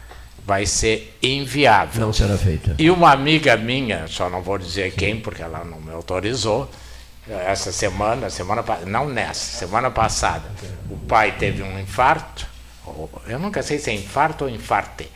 vai 0.47 0.67
ser 0.67 1.17
inviável. 1.23 2.07
Não 2.07 2.13
será 2.13 2.37
feita. 2.37 2.75
E 2.79 2.91
uma 2.91 3.13
amiga 3.13 3.57
minha, 3.57 4.07
só 4.09 4.29
não 4.29 4.43
vou 4.43 4.59
dizer 4.59 4.93
quem, 4.93 5.19
porque 5.19 5.43
ela 5.43 5.65
não 5.65 5.81
me 5.81 5.93
autorizou, 5.93 6.71
essa 7.29 7.73
semana, 7.73 8.29
semana 8.29 8.63
não 8.87 9.09
nessa, 9.09 9.59
semana 9.59 9.91
passada, 9.91 10.45
o 10.91 10.97
pai 10.97 11.33
teve 11.39 11.63
um 11.63 11.79
infarto. 11.79 12.47
Eu 13.27 13.39
nunca 13.39 13.63
sei 13.63 13.79
se 13.79 13.91
é 13.91 13.95
infarto 13.95 14.45
ou 14.45 14.51
infarte. 14.51 15.09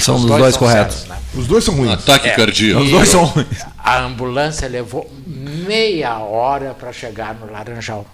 são 0.00 0.16
os 0.16 0.24
dois, 0.24 0.40
dois 0.40 0.56
corretos. 0.56 1.00
Certos, 1.00 1.08
né? 1.08 1.18
Os 1.34 1.46
dois 1.46 1.64
são 1.64 1.74
ruins. 1.74 1.92
Ataque 1.92 2.28
é, 2.28 2.34
cardíaco. 2.34 2.82
Os 2.82 2.90
dois 2.90 3.08
são 3.08 3.24
ruins. 3.24 3.66
A 3.76 3.98
ambulância 3.98 4.66
levou 4.66 5.10
meia 5.26 6.18
hora 6.18 6.72
para 6.72 6.92
chegar 6.92 7.34
no 7.34 7.50
Laranjal. 7.50 8.06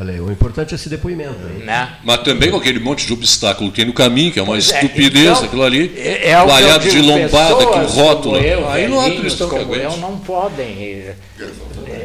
Olha 0.00 0.14
aí, 0.14 0.20
o 0.20 0.32
importante 0.32 0.72
é 0.72 0.76
esse 0.76 0.88
depoimento. 0.88 1.38
Né? 1.62 1.96
Mas 2.02 2.22
também 2.22 2.50
com 2.50 2.56
aquele 2.56 2.78
monte 2.78 3.06
de 3.06 3.12
obstáculo 3.12 3.70
que 3.70 3.76
tem 3.76 3.84
no 3.84 3.92
caminho, 3.92 4.32
que 4.32 4.38
é 4.38 4.42
uma 4.42 4.52
pois 4.52 4.70
é, 4.70 4.76
estupidez 4.76 5.26
é, 5.26 5.30
então, 5.32 5.44
aquilo 5.44 5.62
ali, 5.62 5.92
é, 5.94 6.30
é 6.30 6.78
de 6.78 7.02
lombada, 7.02 7.66
que 7.66 7.94
rótulo. 7.94 8.38
Eu, 8.38 8.66
aí 8.70 8.88
não 8.88 8.98
há 8.98 9.10
cristão 9.10 9.50
que 9.50 9.56
aguente. 9.56 9.84
Eu 9.84 9.98
não 9.98 10.16
podem. 10.16 11.04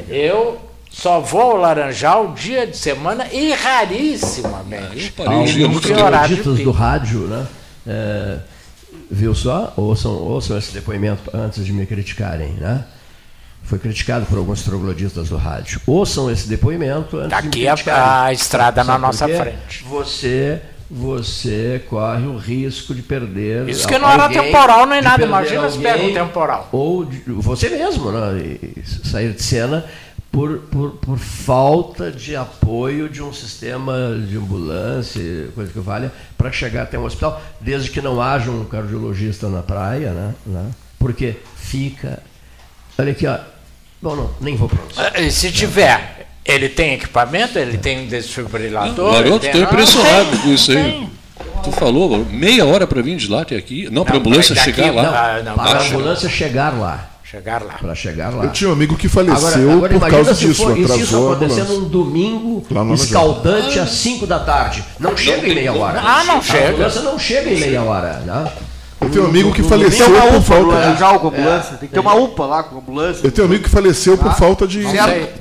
Eu 0.10 0.60
só 0.92 1.22
vou 1.22 1.40
ao 1.40 1.56
Laranjal 1.56 2.34
dia 2.34 2.68
de 2.68 2.76
semana 2.76 3.28
e 3.32 3.54
rarissimamente. 3.54 5.14
Ah, 5.20 5.32
Alguns 5.32 5.86
cronistas 5.86 6.60
do 6.60 6.72
rádio, 6.72 7.20
né? 7.22 7.48
É, 7.88 8.38
viu 9.10 9.34
só? 9.34 9.74
Ouçam, 9.78 10.12
ouçam 10.12 10.58
esse 10.58 10.74
depoimento 10.74 11.32
antes 11.34 11.66
de 11.66 11.72
me 11.72 11.86
criticarem, 11.86 12.56
né? 12.56 12.84
Foi 13.66 13.80
criticado 13.80 14.26
por 14.26 14.38
alguns 14.38 14.64
troglodistas 14.64 15.30
do 15.30 15.38
rádio. 15.38 15.82
Ouçam 15.86 16.30
esse 16.32 16.48
depoimento 16.48 17.18
antes 17.18 17.30
Daqui 17.30 17.50
de 17.60 17.90
a, 17.90 18.24
a 18.24 18.34
estrada 18.34 18.84
Sabe 18.84 18.88
na 18.88 18.98
nossa 18.98 19.28
frente. 19.28 19.84
Você 19.90 20.62
você 20.90 21.84
corre 21.90 22.28
o 22.28 22.38
risco 22.38 22.94
de 22.94 23.02
perder. 23.02 23.68
Isso 23.68 23.88
que 23.88 23.98
não 23.98 24.10
era 24.10 24.30
temporal 24.30 24.86
nem 24.86 25.02
nada, 25.02 25.26
imagina 25.26 25.70
se 25.70 25.80
pega 25.80 26.04
um 26.04 26.14
temporal. 26.14 26.70
Ou 26.72 27.04
de, 27.06 27.22
você 27.28 27.70
mesmo, 27.70 28.12
né? 28.12 28.58
sair 29.04 29.34
de 29.34 29.42
cena 29.42 29.84
por, 30.32 30.60
por, 30.60 30.92
por, 30.92 31.18
falta 31.18 32.12
de 32.12 32.36
apoio 32.36 33.10
de 33.10 33.24
um 33.24 33.34
sistema 33.34 34.16
de 34.28 34.38
ambulância, 34.38 35.50
coisa 35.56 35.72
que 35.72 35.80
valha, 35.80 36.12
para 36.38 36.52
chegar 36.52 36.84
até 36.84 37.00
um 37.00 37.06
hospital, 37.06 37.42
desde 37.60 37.90
que 37.90 38.02
não 38.02 38.22
haja 38.22 38.52
um 38.52 38.66
cardiologista 38.66 39.48
na 39.48 39.64
praia, 39.64 40.12
né? 40.12 40.36
né? 40.46 40.72
Porque 41.00 41.38
fica. 41.56 42.22
Olha 42.98 43.12
aqui, 43.12 43.26
ó, 43.26 43.40
Bom, 44.06 44.16
não, 44.16 44.30
nem 44.40 44.56
vou 44.56 44.70
pronunciar. 44.70 45.14
Ah, 45.16 45.32
se 45.32 45.52
tiver, 45.52 46.28
ele 46.46 46.70
tem 46.70 46.94
equipamento, 46.94 47.58
ele 47.58 47.76
tem 47.76 48.02
um 48.02 48.06
desfibrilador. 48.06 49.14
Garoto, 49.14 49.48
estou 49.48 49.62
impressionado 49.62 50.38
com 50.44 50.54
isso 50.54 50.72
aí. 50.74 50.78
Tem. 50.78 51.10
Tu 51.64 51.72
falou, 51.72 52.24
meia 52.30 52.64
hora 52.66 52.86
para 52.86 53.02
vir 53.02 53.18
de 53.18 53.28
lá 53.28 53.42
até 53.42 53.56
aqui. 53.56 53.90
Não, 53.92 54.06
para 54.06 54.18
a 54.18 54.20
ambulância 54.20 54.56
chegar 54.56 54.94
lá. 54.94 55.42
Não, 55.42 55.44
não, 55.44 55.56
para 55.56 55.80
a 55.80 55.88
ambulância 55.88 56.30
chegar 56.30 56.78
lá. 56.78 57.10
Chegar 57.24 57.64
lá. 57.64 57.74
Para 57.74 57.96
chegar 57.96 58.30
lá. 58.30 58.44
Eu 58.44 58.52
tinha 58.52 58.70
um 58.70 58.74
amigo 58.74 58.96
que 58.96 59.10
faleceu 59.10 59.72
agora, 59.72 59.96
agora, 59.96 60.00
por 60.00 60.08
causa 60.08 60.36
disso. 60.36 60.62
For, 60.62 60.72
atrasou 60.74 60.98
isso 61.00 61.32
acontecer 61.32 61.64
num 61.64 61.90
domingo 61.90 62.64
escaldante 62.94 63.80
às 63.80 63.90
5 63.90 64.28
da 64.28 64.38
tarde. 64.38 64.84
Não 65.00 65.18
chega 65.18 65.48
em 65.48 65.56
meia 65.56 65.74
hora. 65.74 66.00
Ah, 66.00 66.24
não 66.26 66.44
chega. 66.44 66.68
A 66.68 66.70
ambulância 66.70 67.02
não 67.02 67.18
chega 67.18 67.50
em 67.50 67.60
meia 67.60 67.82
hora. 67.82 68.20
Né? 68.20 68.52
Eu 69.02 69.10
tenho 69.10 69.26
um 69.26 69.28
amigo 69.28 69.54
que 69.54 69.62
faleceu 69.62 70.06
por 70.06 70.36
UPA, 70.36 70.42
falta 70.42 70.96
já 70.96 71.20
com 71.20 71.28
ambulância. 71.28 71.74
É, 71.74 71.78
tem 71.78 71.90
que 71.90 71.94
ter 71.94 72.00
uma 72.00 72.16
UPA 72.16 72.46
lá 72.46 72.64
com 72.64 72.78
ambulância. 72.78 73.28
Eu 73.28 73.32
tenho 73.32 73.48
um 73.48 73.52
amigo 73.52 73.64
que 73.66 73.70
faleceu 73.70 74.18
por 74.18 74.32
ah, 74.32 74.34
falta 74.34 74.66
de. 74.66 74.84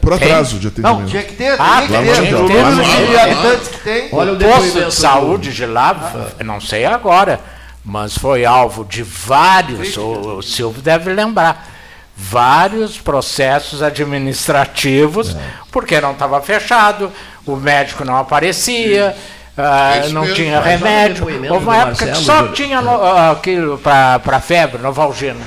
por 0.01 0.13
atraso 0.13 0.59
de 0.59 0.69
atendimento. 0.69 1.01
Não, 1.01 1.07
tinha 1.07 1.23
que 1.23 1.35
ter, 1.35 1.57
ah, 1.59 1.83
tinha 1.87 2.03
que 2.03 2.21
ter. 2.21 2.35
O 2.35 2.43
número 2.43 3.11
de 3.11 3.17
habitantes 3.17 3.69
que 3.69 3.79
tem. 3.79 4.09
Olha 4.13 4.33
o 4.33 4.39
posto 4.39 4.85
de 4.85 4.95
saúde 4.95 5.53
de 5.53 5.67
lá, 5.67 6.33
não 6.45 6.61
sei 6.61 6.85
agora, 6.85 7.41
mas 7.85 8.19
foi 8.19 8.45
alvo 8.45 8.85
de 8.85 9.03
vários, 9.03 9.97
o, 9.97 10.39
o 10.39 10.43
Silvio 10.43 10.83
deve 10.83 11.13
lembrar, 11.13 11.71
vários 12.17 12.99
processos 12.99 13.83
administrativos, 13.83 15.35
é. 15.35 15.39
porque 15.71 16.01
não 16.01 16.13
estava 16.13 16.41
fechado, 16.43 17.11
o 17.47 17.57
médico 17.57 18.05
não 18.05 18.17
aparecia. 18.17 19.15
Uh, 19.57 20.13
não 20.13 20.23
mesmo, 20.23 20.35
tinha 20.35 20.61
remédio. 20.61 21.27
Houve 21.51 21.65
uma 21.65 21.77
época 21.77 22.07
que 22.07 22.17
só 22.17 22.49
tinha 22.49 22.81
no, 22.81 22.91
uh, 22.91 23.31
aquilo 23.31 23.79
para 23.79 24.41
febre, 24.41 24.83
Novalgina. 24.83 25.41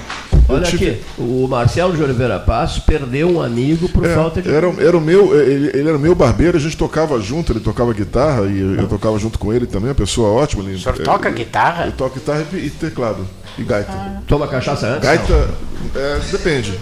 Olha 0.50 0.66
aqui, 0.66 1.02
o 1.18 1.46
Marcelo 1.46 1.94
de 1.94 2.02
Oliveira 2.02 2.40
Passos 2.40 2.82
perdeu 2.82 3.30
um 3.30 3.42
amigo 3.42 3.90
por 3.90 4.06
é, 4.06 4.16
falta 4.16 4.42
de. 4.42 4.50
Era, 4.50 4.68
era 4.82 4.98
o 4.98 5.02
meu, 5.02 5.38
ele, 5.38 5.68
ele, 5.74 5.90
era 5.90 5.98
o 5.98 6.00
meu 6.00 6.16
barbeiro, 6.16 6.56
a 6.56 6.60
gente 6.60 6.78
tocava 6.78 7.20
junto, 7.20 7.52
ele 7.52 7.60
tocava 7.60 7.92
guitarra 7.92 8.44
e 8.44 8.58
eu, 8.58 8.76
eu 8.76 8.88
tocava 8.88 9.20
junto 9.20 9.38
com 9.38 9.52
ele 9.52 9.66
também, 9.66 9.90
uma 9.90 9.96
pessoa 9.96 10.30
ótima. 10.30 10.64
Ele, 10.64 10.76
o 10.76 10.80
senhor 10.80 11.00
toca 11.00 11.28
é, 11.28 11.32
guitarra? 11.34 11.86
Eu 11.88 11.92
toco 11.92 12.16
guitarra 12.16 12.46
e, 12.54 12.70
teclado. 12.70 13.28
E 13.58 13.64
gaita. 13.64 13.92
Ah. 13.92 14.22
Toma 14.28 14.48
cachaça 14.48 14.88
antes? 14.88 15.08
Gaita, 15.08 15.50
é, 15.96 16.20
depende. 16.32 16.80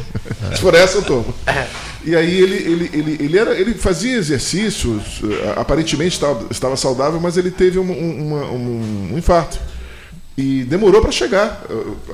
Se 0.53 0.61
for 0.61 0.73
essa, 0.73 0.97
eu 0.97 1.03
tomo. 1.03 1.34
É. 1.47 1.67
E 2.03 2.15
aí 2.15 2.39
ele, 2.39 2.55
ele, 2.55 2.89
ele, 2.93 3.17
ele, 3.19 3.38
era, 3.38 3.59
ele 3.59 3.73
fazia 3.73 4.15
exercícios, 4.15 5.21
aparentemente 5.55 6.15
estava, 6.15 6.45
estava 6.51 6.78
saudável, 6.78 7.19
mas 7.19 7.36
ele 7.36 7.49
teve 7.49 7.80
um, 7.80 7.91
um, 7.91 9.11
um 9.13 9.17
infarto. 9.17 9.57
E 10.38 10.65
demorou 10.65 11.01
para 11.01 11.11
chegar. 11.13 11.63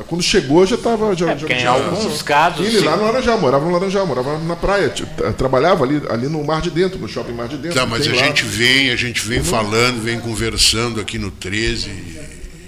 Quando 0.08 0.22
chegou 0.22 0.64
já 0.66 0.76
estava. 0.76 1.16
Já, 1.16 1.32
é, 1.32 1.38
já 1.38 1.48
em 1.48 1.66
alguns 1.66 2.22
casos. 2.22 2.66
ele 2.66 2.80
sim. 2.80 2.86
lá 2.86 2.96
no 2.96 3.04
Laranjal, 3.04 3.40
morava 3.40 3.66
no 3.66 3.72
Laranjal, 3.72 4.06
morava 4.06 4.38
na 4.38 4.56
praia, 4.56 4.94
trabalhava 5.36 5.84
ali, 5.84 6.02
ali 6.08 6.28
no 6.28 6.44
Mar 6.44 6.62
de 6.62 6.70
Dentro, 6.70 7.00
no 7.00 7.08
shopping 7.08 7.34
Mar 7.34 7.48
de 7.48 7.58
Dentro. 7.58 7.80
Tá, 7.80 7.86
mas 7.88 8.08
a 8.08 8.12
lá. 8.12 8.18
gente 8.18 8.46
vem, 8.46 8.92
a 8.92 8.96
gente 8.96 9.28
vem 9.28 9.40
uhum. 9.40 9.44
falando, 9.44 10.04
vem 10.04 10.20
conversando 10.20 11.02
aqui 11.02 11.18
no 11.18 11.32
13 11.32 12.21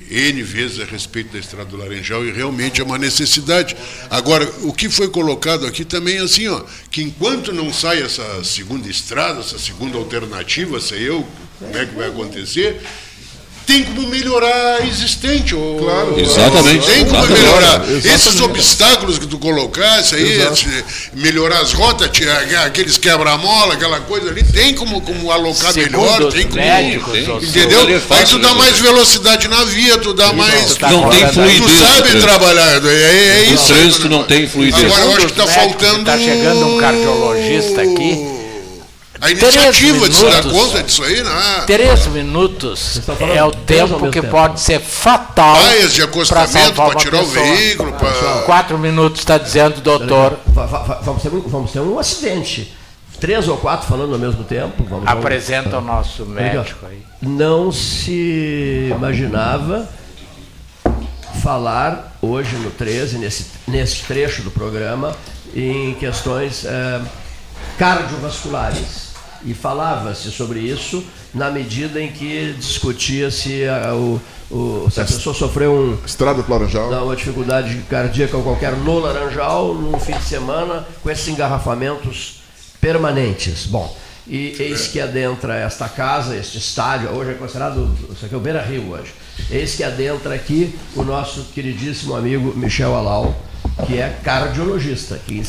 N 0.10 0.42
vezes 0.44 0.80
a 0.80 0.86
respeito 0.86 1.34
da 1.34 1.40
estrada 1.40 1.70
do 1.70 1.78
Laranjal 1.78 2.26
e 2.26 2.32
realmente 2.32 2.82
é 2.82 2.84
uma 2.84 2.98
necessidade. 2.98 3.76
Agora, 4.10 4.50
o 4.62 4.74
que 4.74 4.90
foi 4.90 5.10
colocado 5.10 5.66
aqui 5.66 5.86
também 5.86 6.18
é 6.18 6.22
assim, 6.22 6.48
ó, 6.48 6.64
que 6.92 7.02
enquanto 7.02 7.52
não 7.52 7.72
sai 7.74 8.02
essa 8.02 8.44
segunda 8.44 8.88
estrada, 8.90 9.40
essa 9.40 9.60
segunda 9.60 9.98
alternativa, 9.98 10.80
sei 10.80 11.08
eu 11.08 11.28
como 11.60 11.78
é 11.78 11.86
que 11.86 11.96
vai 11.96 12.10
acontecer, 12.10 12.82
tem 13.66 13.84
como 13.84 14.08
melhorar 14.08 14.82
a 14.82 14.86
existente. 14.86 15.56
Ou, 15.56 15.80
claro. 15.80 16.20
Exatamente. 16.20 16.86
Tem 16.86 17.06
como 17.06 17.26
melhorar. 17.26 17.76
Exatamente. 17.76 18.08
Esses 18.08 18.42
obstáculos 18.42 19.18
que 19.18 19.28
tu 19.28 19.38
colocasse 19.38 20.16
aí, 20.16 20.42
esse, 20.42 20.68
melhorar 21.14 21.60
as 21.60 21.74
rotas, 21.74 22.10
aqueles 22.66 22.98
quebra-mola, 22.98 23.74
aquela 23.74 24.00
coisa 24.02 24.30
ali, 24.30 24.44
tem 24.44 24.74
como, 24.74 25.02
como 25.02 25.32
alocar 25.32 25.74
Segundo 25.74 26.02
melhor, 26.02 26.32
tem 26.32 26.44
como. 26.44 26.56
Médicos, 26.56 27.14
tem, 27.14 27.24
entendeu? 27.24 28.02
Aí 28.10 28.26
tu 28.26 28.40
dá 28.40 28.54
mais 28.54 28.80
velocidade 28.80 29.48
na 29.48 29.64
via, 29.64 29.98
tu 29.98 30.14
dá 30.14 30.34
mais. 30.34 30.78
Não 30.80 31.10
tem 31.10 31.28
fluidez. 31.28 31.62
Tu 31.62 31.70
sabe 31.70 32.22
trabalhar. 32.22 32.86
É, 32.86 32.90
é 32.90 33.44
isso. 33.54 33.74
O 33.74 33.76
trânsito 33.76 34.10
não 34.10 34.24
tem 34.24 34.48
fluidez. 34.48 34.84
Agora 34.84 35.02
eu 35.02 35.16
acho 35.16 35.26
que 35.28 35.32
está 35.32 35.48
faltando. 35.48 36.00
Está 36.00 36.18
chegando 36.18 36.68
um 36.68 36.78
cardiologista 36.78 37.82
aqui 37.82 38.43
a 39.24 39.32
iniciativa 39.32 40.10
de 40.10 40.16
se 40.16 40.26
dar 40.26 40.44
conta 40.44 40.84
disso 40.84 41.02
aí, 41.02 41.24
né? 41.24 41.64
Três 41.66 42.08
minutos 42.08 43.00
é 43.34 43.42
o 43.42 43.52
tempo 43.52 44.12
que 44.12 44.20
tempo. 44.20 44.28
pode 44.28 44.60
ser 44.60 44.82
fatal. 44.82 45.56
Baias 45.56 45.94
de 45.94 46.02
acostamento 46.02 46.74
para 46.74 46.96
tirar 46.96 47.20
pessoa. 47.20 47.42
o 47.42 47.56
veículo. 47.56 47.94
Pra... 47.94 48.42
Quatro 48.46 48.78
minutos, 48.78 49.22
está 49.22 49.38
dizendo, 49.38 49.80
doutor. 49.80 50.38
Vamos 51.04 51.22
ter, 51.22 51.30
vamos 51.30 51.72
ter 51.72 51.80
um 51.80 51.98
acidente. 51.98 52.76
Três 53.18 53.48
ou 53.48 53.56
quatro 53.56 53.88
falando 53.88 54.12
ao 54.12 54.20
mesmo 54.20 54.44
tempo. 54.44 54.84
Vamos, 54.84 55.08
Apresenta 55.08 55.70
vamos. 55.70 55.90
o 55.90 55.94
nosso 55.96 56.26
médico 56.26 56.86
aí. 56.86 57.02
Não 57.22 57.72
se 57.72 58.90
imaginava 58.92 59.88
falar 61.42 62.18
hoje 62.22 62.58
no 62.58 62.72
13, 62.72 63.20
nesse, 63.20 63.46
nesse 63.66 64.04
trecho 64.04 64.42
do 64.42 64.52
programa, 64.52 65.16
em 65.56 65.94
questões 65.94 66.66
é, 66.66 67.00
cardiovasculares 67.78 69.03
e 69.46 69.54
falava-se 69.54 70.32
sobre 70.32 70.60
isso 70.60 71.04
na 71.34 71.50
medida 71.50 72.02
em 72.02 72.12
que 72.12 72.54
discutia-se 72.58 73.66
a, 73.68 73.94
o, 73.94 74.22
o, 74.52 74.90
se 74.92 75.02
a 75.02 75.06
pessoa 75.06 75.34
sofreu 75.34 75.74
um, 75.74 76.06
Estrada 76.06 76.42
do 76.42 76.52
Laranjal. 76.52 76.90
Não, 76.90 77.06
uma 77.06 77.16
dificuldade 77.16 77.76
cardíaca 77.90 78.38
ou 78.38 78.44
qualquer 78.44 78.74
no 78.74 79.00
Laranjal, 79.00 79.74
num 79.74 80.00
fim 80.00 80.14
de 80.14 80.24
semana, 80.24 80.86
com 81.02 81.10
esses 81.10 81.28
engarrafamentos 81.28 82.42
permanentes. 82.80 83.66
Bom, 83.66 83.96
e 84.28 84.56
eis 84.60 84.88
que 84.88 85.02
adentra 85.02 85.56
esta 85.56 85.90
casa, 85.90 86.36
este 86.36 86.58
estádio, 86.58 87.10
hoje 87.10 87.32
é 87.32 87.34
considerado, 87.34 87.94
isso 88.12 88.26
aqui 88.26 88.34
é 88.34 88.38
o 88.38 88.42
Beira 88.42 88.62
Rio 88.62 88.92
hoje, 88.92 89.14
eis 89.50 89.76
que 89.76 89.84
adentra 89.84 90.34
aqui 90.34 90.74
o 90.96 91.04
nosso 91.04 91.46
queridíssimo 91.54 92.16
amigo 92.16 92.54
Michel 92.56 92.96
Alau, 92.96 93.36
que 93.86 93.98
é 94.00 94.10
cardiologista, 94.24 95.20
que, 95.26 95.42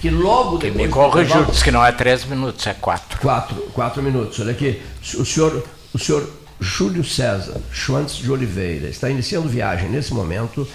que 0.00 0.10
logo 0.10 0.58
depois... 0.58 0.72
Que 0.72 0.86
me 0.86 0.88
corrigiu, 0.88 1.44
disse 1.44 1.64
que 1.64 1.70
não 1.70 1.84
é 1.84 1.92
três 1.92 2.24
minutos, 2.24 2.66
é 2.66 2.74
quatro. 2.74 3.20
Quatro, 3.20 3.56
quatro 3.72 4.02
minutos. 4.02 4.38
Olha 4.40 4.52
aqui, 4.52 4.80
o 5.14 5.24
senhor, 5.24 5.64
o 5.92 5.98
senhor 5.98 6.28
Júlio 6.60 7.04
César 7.04 7.60
Schwantz 7.72 8.16
de 8.16 8.30
Oliveira 8.30 8.88
está 8.88 9.10
iniciando 9.10 9.48
viagem 9.48 9.88
nesse 9.88 10.14
momento 10.14 10.66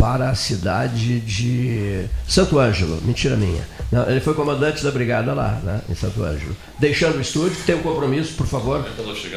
para 0.00 0.30
a 0.30 0.34
cidade 0.34 1.20
de 1.20 2.06
Santo 2.26 2.58
Ângelo. 2.58 2.98
Mentira 3.02 3.36
minha. 3.36 3.62
Não, 3.92 4.08
ele 4.08 4.20
foi 4.20 4.32
comandante 4.32 4.82
da 4.82 4.90
brigada 4.90 5.34
lá, 5.34 5.58
né, 5.62 5.82
em 5.90 5.94
Santo 5.94 6.22
Ângelo. 6.22 6.56
Deixando 6.78 7.18
o 7.18 7.20
estúdio, 7.20 7.58
tem 7.66 7.74
um 7.74 7.82
compromisso, 7.82 8.32
por 8.34 8.46
favor. 8.46 8.82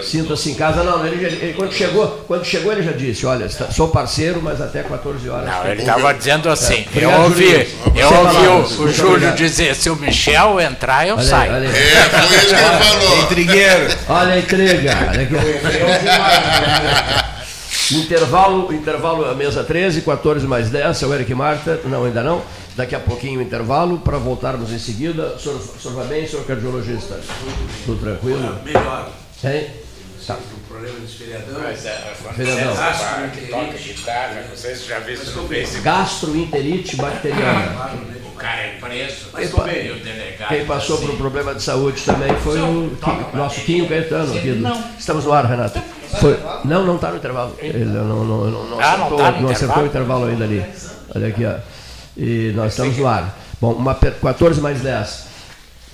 Sinta-se 0.03 0.51
em 0.51 0.55
casa. 0.55 0.83
Não, 0.83 1.05
ele, 1.05 1.25
ele, 1.25 1.53
quando, 1.53 1.73
chegou, 1.73 2.07
quando 2.27 2.45
chegou, 2.45 2.71
ele 2.71 2.83
já 2.83 2.93
disse: 2.93 3.25
Olha, 3.25 3.49
sou 3.49 3.89
parceiro, 3.89 4.41
mas 4.41 4.61
até 4.61 4.81
14 4.83 5.27
horas. 5.27 5.49
Não, 5.49 5.67
ele 5.67 5.81
estava 5.81 6.13
dizendo 6.13 6.47
assim: 6.49 6.85
é, 6.95 7.03
eu 7.03 7.09
ouvi, 7.09 7.67
eu 7.95 8.13
ouvi 8.13 8.47
o, 8.47 8.61
o 8.83 8.91
Júlio 8.91 9.33
dizer: 9.33 9.75
se 9.75 9.89
o 9.89 9.97
Michel 9.97 10.61
entrar, 10.61 11.05
eu 11.05 11.15
olha 11.15 11.25
saio. 11.25 11.53
olha 11.53 11.67
É, 11.67 11.71
foi 11.71 12.37
isso 12.37 12.47
que 12.47 12.53
ele 12.53 12.83
falou. 12.83 13.19
Intrigueiro. 13.23 13.87
Olha 14.07 14.33
a 14.33 14.39
intriga. 14.39 14.97
Olha 15.09 15.23
aqui. 15.23 15.33
Intervalo, 17.91 18.73
intervalo, 18.73 19.25
a 19.29 19.35
mesa 19.35 19.63
13, 19.63 20.01
14 20.01 20.47
mais 20.47 20.69
10, 20.69 20.97
seu 20.97 21.13
Eric 21.13 21.33
Marta, 21.35 21.79
não, 21.85 22.05
ainda 22.05 22.23
não. 22.23 22.41
Daqui 22.75 22.95
a 22.95 22.99
pouquinho 22.99 23.39
o 23.39 23.43
intervalo, 23.43 23.99
para 23.99 24.17
voltarmos 24.17 24.71
em 24.71 24.79
seguida. 24.79 25.33
O 25.35 25.39
senhor, 25.39 25.57
o 25.57 25.79
senhor 25.81 25.93
vai 25.95 26.07
bem, 26.07 26.27
senhor 26.27 26.45
cardiologista? 26.45 27.19
Tudo 27.85 27.99
tranquilo? 28.01 28.57
Melhor. 28.63 29.09
Hein? 29.43 29.67
Tá. 30.25 30.35
O 30.35 30.67
problema 30.73 30.97
dos 31.01 31.13
feriadão. 31.15 31.59
Mas 31.61 31.85
é, 31.85 32.13
Feriadão. 32.33 32.71
é 32.73 33.27
que 33.35 33.47
toca 33.47 33.77
guitarra, 33.77 34.45
não 34.49 34.55
sei 34.55 34.75
se 34.75 34.87
já 34.87 34.99
viu 34.99 35.13
isso 35.15 35.31
no 35.41 35.47
Facebook. 35.47 35.83
Gastroenterite 35.83 36.95
bacteriana. 36.95 37.91
O 38.25 38.35
cara 38.35 38.61
é 38.61 38.77
preso, 38.79 39.15
Quem, 39.35 39.41
mas 39.45 39.51
pa- 39.51 39.63
bem, 39.63 39.91
o 39.91 39.95
delegado. 40.03 40.47
quem 40.49 40.65
passou 40.65 40.95
assim, 40.97 41.05
por 41.07 41.13
um 41.15 41.17
problema 41.17 41.53
de 41.53 41.61
saúde 41.61 42.01
também 42.03 42.33
foi 42.37 42.59
o 42.59 42.97
Qui- 43.01 43.37
nosso 43.37 43.61
Quinho 43.61 43.87
Caetano. 43.87 44.35
aqui 44.35 44.51
do- 44.53 44.83
Estamos 44.97 45.25
no 45.25 45.33
ar, 45.33 45.45
Renato. 45.45 45.79
Foi- 46.19 46.39
não, 46.65 46.85
não 46.85 46.95
está 46.95 47.11
no 47.11 47.17
intervalo. 47.17 47.55
Ele 47.59 47.85
não, 47.85 48.05
não, 48.07 48.25
não, 48.25 48.51
não, 48.69 48.79
Ah, 48.79 48.97
não 48.97 49.05
acertou, 49.07 49.17
tá 49.17 49.31
no 49.31 49.41
não 49.41 49.49
acertou 49.49 49.83
o 49.83 49.85
intervalo? 49.85 50.25
ainda 50.25 50.43
ali. 50.43 50.63
Olha 51.15 51.27
aqui, 51.27 51.45
ó. 51.45 51.55
E 52.17 52.51
nós 52.55 52.71
estamos 52.73 52.97
no 52.97 53.07
ar. 53.07 53.37
Bom, 53.59 53.73
uma, 53.73 53.95
per- 53.95 54.15
14 54.21 54.61
mais 54.61 54.81
10. 54.81 55.23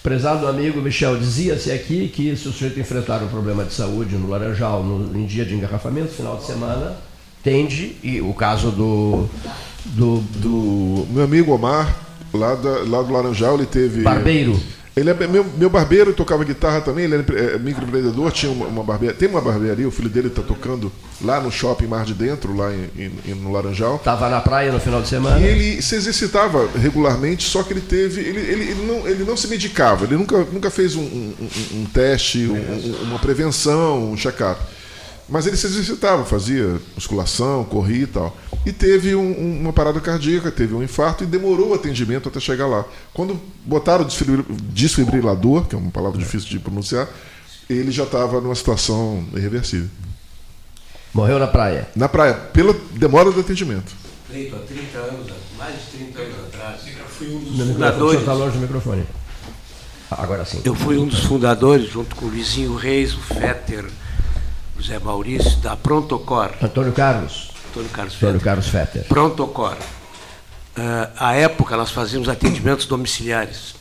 Prezado 0.03 0.47
amigo 0.47 0.82
Michel, 0.82 1.17
dizia-se 1.17 1.72
aqui 1.72 2.07
que 2.07 2.36
se 2.36 2.47
o 2.47 2.51
sujeito 2.53 2.80
enfrentar 2.80 3.22
um 3.22 3.28
problema 3.28 3.65
de 3.65 3.74
saúde 3.74 4.15
no 4.15 4.30
Laranjal 4.30 4.82
no, 4.82 5.17
em 5.17 5.26
dia 5.26 5.43
de 5.45 5.53
engarrafamento, 5.53 6.07
final 6.13 6.38
de 6.38 6.45
semana, 6.45 6.93
tende, 7.43 7.97
e 8.01 8.22
o 8.22 8.34
caso 8.34 8.72
do, 8.72 9.28
do, 9.86 10.17
Do 10.39 11.05
meu 11.11 11.26
amigo 11.26 11.53
Omar, 11.53 11.93
lá, 12.34 12.55
da, 12.55 12.70
lá 12.88 13.01
do 13.01 13.11
Laranjal, 13.11 13.55
ele 13.55 13.65
teve. 13.65 14.01
barbeiro, 14.01 14.57
Ele 14.98 15.10
é 15.10 15.14
meu, 15.14 15.46
meu 15.58 15.70
barbeiro, 15.70 16.12
tocava 16.14 16.44
guitarra 16.44 16.82
também, 16.82 17.06
ele 17.06 17.16
era 17.16 17.26
é, 17.56 17.58
microempreendedor, 17.60 18.32
tinha 18.32 18.52
uma, 18.52 18.66
uma 18.66 18.84
barbearia. 18.84 19.16
Tem 19.18 19.30
uma 19.30 19.40
barbearia, 19.40 19.88
o 19.88 19.92
filho 19.92 20.10
dele 20.10 20.28
está 20.28 20.42
tocando 20.42 20.92
lá 21.22 21.40
no 21.40 21.52
shopping 21.52 21.86
Mar 21.88 22.04
de 22.04 22.14
Dentro, 22.14 22.56
lá 22.56 22.70
em, 22.74 23.12
em- 23.26 23.36
no 23.36 23.52
Laranjal. 23.52 23.96
estava 23.96 24.28
na 24.30 24.42
praia 24.42 24.72
no 24.72 24.80
final 24.80 25.02
de 25.02 25.08
semana. 25.08 25.40
E 25.40 25.46
ele 25.46 25.82
se 25.82 25.96
exercitava 25.96 26.68
regularmente, 26.76 27.48
só 27.48 27.64
que 27.64 27.72
ele 27.72 27.82
teve. 27.82 28.20
Ele, 28.22 28.40
ele, 28.40 28.64
ele 28.72 28.86
não, 28.86 29.08
ele 29.08 29.24
não 29.24 29.38
se 29.38 29.48
medicava, 29.48 30.06
ele 30.06 30.18
nunca, 30.18 30.38
nunca 30.52 30.70
fez 30.70 30.96
um, 30.96 31.02
um- 31.02 31.34
um- 31.76 31.86
teste, 31.86 32.48
um- 32.48 33.04
uma 33.04 33.20
prevenção, 33.20 34.12
um 34.12 34.18
check-up. 34.18 34.60
Mas 35.30 35.45
ele 35.45 35.55
se 35.55 35.67
exercitava, 35.67 36.25
fazia 36.25 36.80
musculação, 36.95 37.63
corria 37.63 38.03
e 38.03 38.07
tal. 38.07 38.36
E 38.65 38.71
teve 38.71 39.15
um- 39.15 39.21
um- 39.21 39.61
uma 39.61 39.71
parada 39.73 39.99
cardíaca, 39.99 40.51
teve 40.51 40.73
um 40.73 40.82
infarto 40.84 41.23
e 41.23 41.27
demorou 41.27 41.69
o 41.69 41.73
atendimento 41.73 42.27
até 42.30 42.39
chegar 42.39 42.65
lá. 42.67 42.84
Quando 43.13 43.39
botaram 43.65 44.03
o 44.03 44.07
desfibri- 44.07 44.43
desfibrilador, 44.73 45.65
que 45.65 45.75
é 45.75 45.77
uma 45.77 45.91
palavra 45.91 46.17
difícil 46.17 46.49
de 46.49 46.59
pronunciar, 46.59 47.07
ele 47.69 47.91
já 47.91 48.03
estava 48.03 48.41
numa 48.41 48.55
situação 48.55 49.23
irreversível. 49.36 49.88
Morreu 51.13 51.39
na 51.39 51.47
praia. 51.47 51.88
Na 51.95 52.07
praia, 52.09 52.34
pela 52.34 52.73
demora 52.91 53.32
do 53.32 53.39
atendimento. 53.39 53.91
Feito 54.32 54.55
há 54.55 54.59
30 54.59 54.97
anos, 54.99 55.27
mais 55.57 55.73
de 55.75 55.97
30 55.97 56.19
anos 56.21 56.36
atrás. 56.47 56.82
Eu 56.88 57.05
fui 57.07 57.27
um 57.36 57.39
dos 57.39 57.67
fundadores. 57.73 58.19
está 58.19 58.34
longe 58.34 58.57
do 58.57 58.61
microfone. 58.61 59.03
Agora 60.11 60.43
sim. 60.45 60.61
Eu 60.65 60.73
fui 60.75 60.97
um 60.97 61.07
dos 61.07 61.23
fundadores, 61.23 61.89
junto 61.91 62.15
com 62.15 62.25
o 62.25 62.30
Luizinho 62.30 62.75
Reis, 62.75 63.13
o 63.13 63.19
Fetter, 63.19 63.86
o 64.80 64.84
Zé 64.84 64.97
Maurício, 64.97 65.57
da 65.57 65.75
Prontocor, 65.75 66.51
Antônio 66.61 66.93
Carlos. 66.93 67.51
Antônio 67.69 67.89
Carlos 67.89 68.15
Antônio 68.15 68.39
Fetter. 68.39 68.41
Carlos 68.41 68.67
Fetter. 68.67 69.03
Prontocor. 69.03 69.77
Ah, 70.75 71.11
à 71.17 71.36
época, 71.36 71.75
nós 71.75 71.91
fazíamos 71.91 72.30
atendimentos 72.30 72.86
domiciliares. 72.86 73.75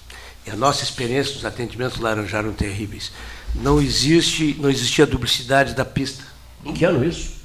E 0.47 0.51
a 0.51 0.57
nossa 0.57 0.83
experiência 0.83 1.35
nos 1.35 1.45
atendimentos 1.45 1.99
Laranjal 1.99 2.41
eram 2.41 2.53
terríveis. 2.53 3.13
Não, 3.55 3.81
existe, 3.81 4.57
não 4.59 4.69
existia 4.69 5.07
duplicidade 5.07 5.75
da 5.75 5.85
pista. 5.85 6.25
Em 6.65 6.73
que 6.73 6.85
ano 6.85 7.05
isso? 7.05 7.39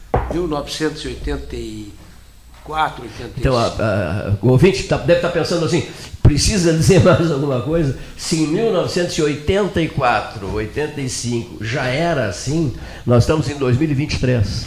1984, 2.68 3.04
85. 3.04 3.40
Então, 3.40 3.58
a- 3.58 3.68
a- 3.68 4.34
o 4.42 4.50
ouvinte 4.50 4.84
tá- 4.84 4.98
deve 4.98 5.20
estar 5.20 5.30
pensando 5.30 5.66
assim: 5.66 5.88
precisa 6.22 6.74
dizer 6.74 7.02
mais 7.04 7.32
alguma 7.32 7.62
coisa? 7.62 7.98
Se 8.18 8.38
em 8.38 8.48
1984, 8.48 10.54
85 10.54 11.64
já 11.64 11.86
era 11.86 12.28
assim, 12.28 12.74
nós 13.06 13.24
estamos 13.24 13.50
em 13.50 13.58
2023. 13.58 14.66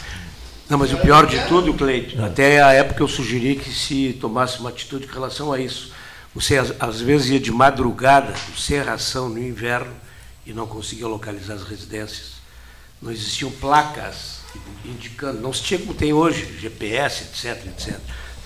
Não, 0.68 0.78
mas 0.78 0.92
o 0.92 0.96
pior 0.98 1.26
de 1.26 1.38
tudo, 1.46 1.72
Cleide, 1.74 2.20
até 2.20 2.60
a 2.60 2.72
época 2.72 3.00
eu 3.02 3.06
sugeri 3.08 3.54
que 3.54 3.72
se 3.72 4.18
tomasse 4.20 4.58
uma 4.58 4.70
atitude 4.70 5.06
com 5.06 5.14
relação 5.14 5.52
a 5.52 5.60
isso. 5.60 5.92
Você 6.34 6.58
às, 6.58 6.72
às 6.80 7.00
vezes 7.00 7.28
ia 7.30 7.40
de 7.40 7.52
madrugada, 7.52 8.34
sem 8.56 8.80
ração 8.82 9.28
no 9.28 9.38
inverno, 9.38 9.92
e 10.44 10.52
não 10.52 10.66
conseguia 10.66 11.06
localizar 11.06 11.54
as 11.54 11.62
residências. 11.62 12.36
Não 13.00 13.12
existiam 13.12 13.50
placas 13.50 14.40
indicando, 14.84 15.40
não 15.40 15.52
se 15.52 15.62
tinha 15.62 15.80
como 15.80 15.94
tem 15.94 16.12
hoje, 16.12 16.58
GPS, 16.60 17.24
etc, 17.24 17.66
etc. 17.66 17.98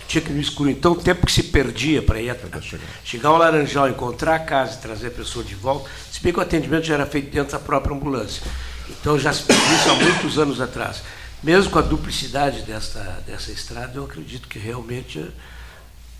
Tinha 0.09 0.23
que 0.23 0.31
ir 0.31 0.35
no 0.35 0.41
escuro. 0.41 0.71
Então, 0.71 0.93
o 0.93 0.97
tempo 0.97 1.25
que 1.25 1.33
se 1.33 1.45
perdia 1.45 2.03
para 2.03 2.21
ir 2.21 2.31
atrás, 2.31 2.75
chegar 3.05 3.29
ao 3.29 3.39
Laranjal, 3.39 3.89
encontrar 3.89 4.35
a 4.35 4.39
casa 4.41 4.77
e 4.77 4.81
trazer 4.81 5.07
a 5.09 5.11
pessoa 5.11 5.45
de 5.45 5.55
volta, 5.55 5.89
se 6.11 6.21
bem 6.21 6.33
que 6.33 6.39
o 6.39 6.43
atendimento 6.43 6.85
já 6.85 6.95
era 6.95 7.07
feito 7.07 7.31
dentro 7.31 7.53
da 7.53 7.59
própria 7.59 7.95
ambulância. 7.95 8.43
Então, 8.89 9.19
já 9.19 9.33
se 9.33 9.43
fez 9.43 9.59
isso 9.59 9.91
há 9.91 9.95
muitos 9.95 10.39
anos 10.39 10.61
atrás. 10.61 11.03
Mesmo 11.43 11.71
com 11.71 11.79
a 11.79 11.83
duplicidade 11.83 12.63
desta, 12.63 13.23
dessa 13.27 13.53
estrada, 13.53 13.93
eu 13.95 14.05
acredito 14.05 14.49
que 14.49 14.59
realmente. 14.59 15.19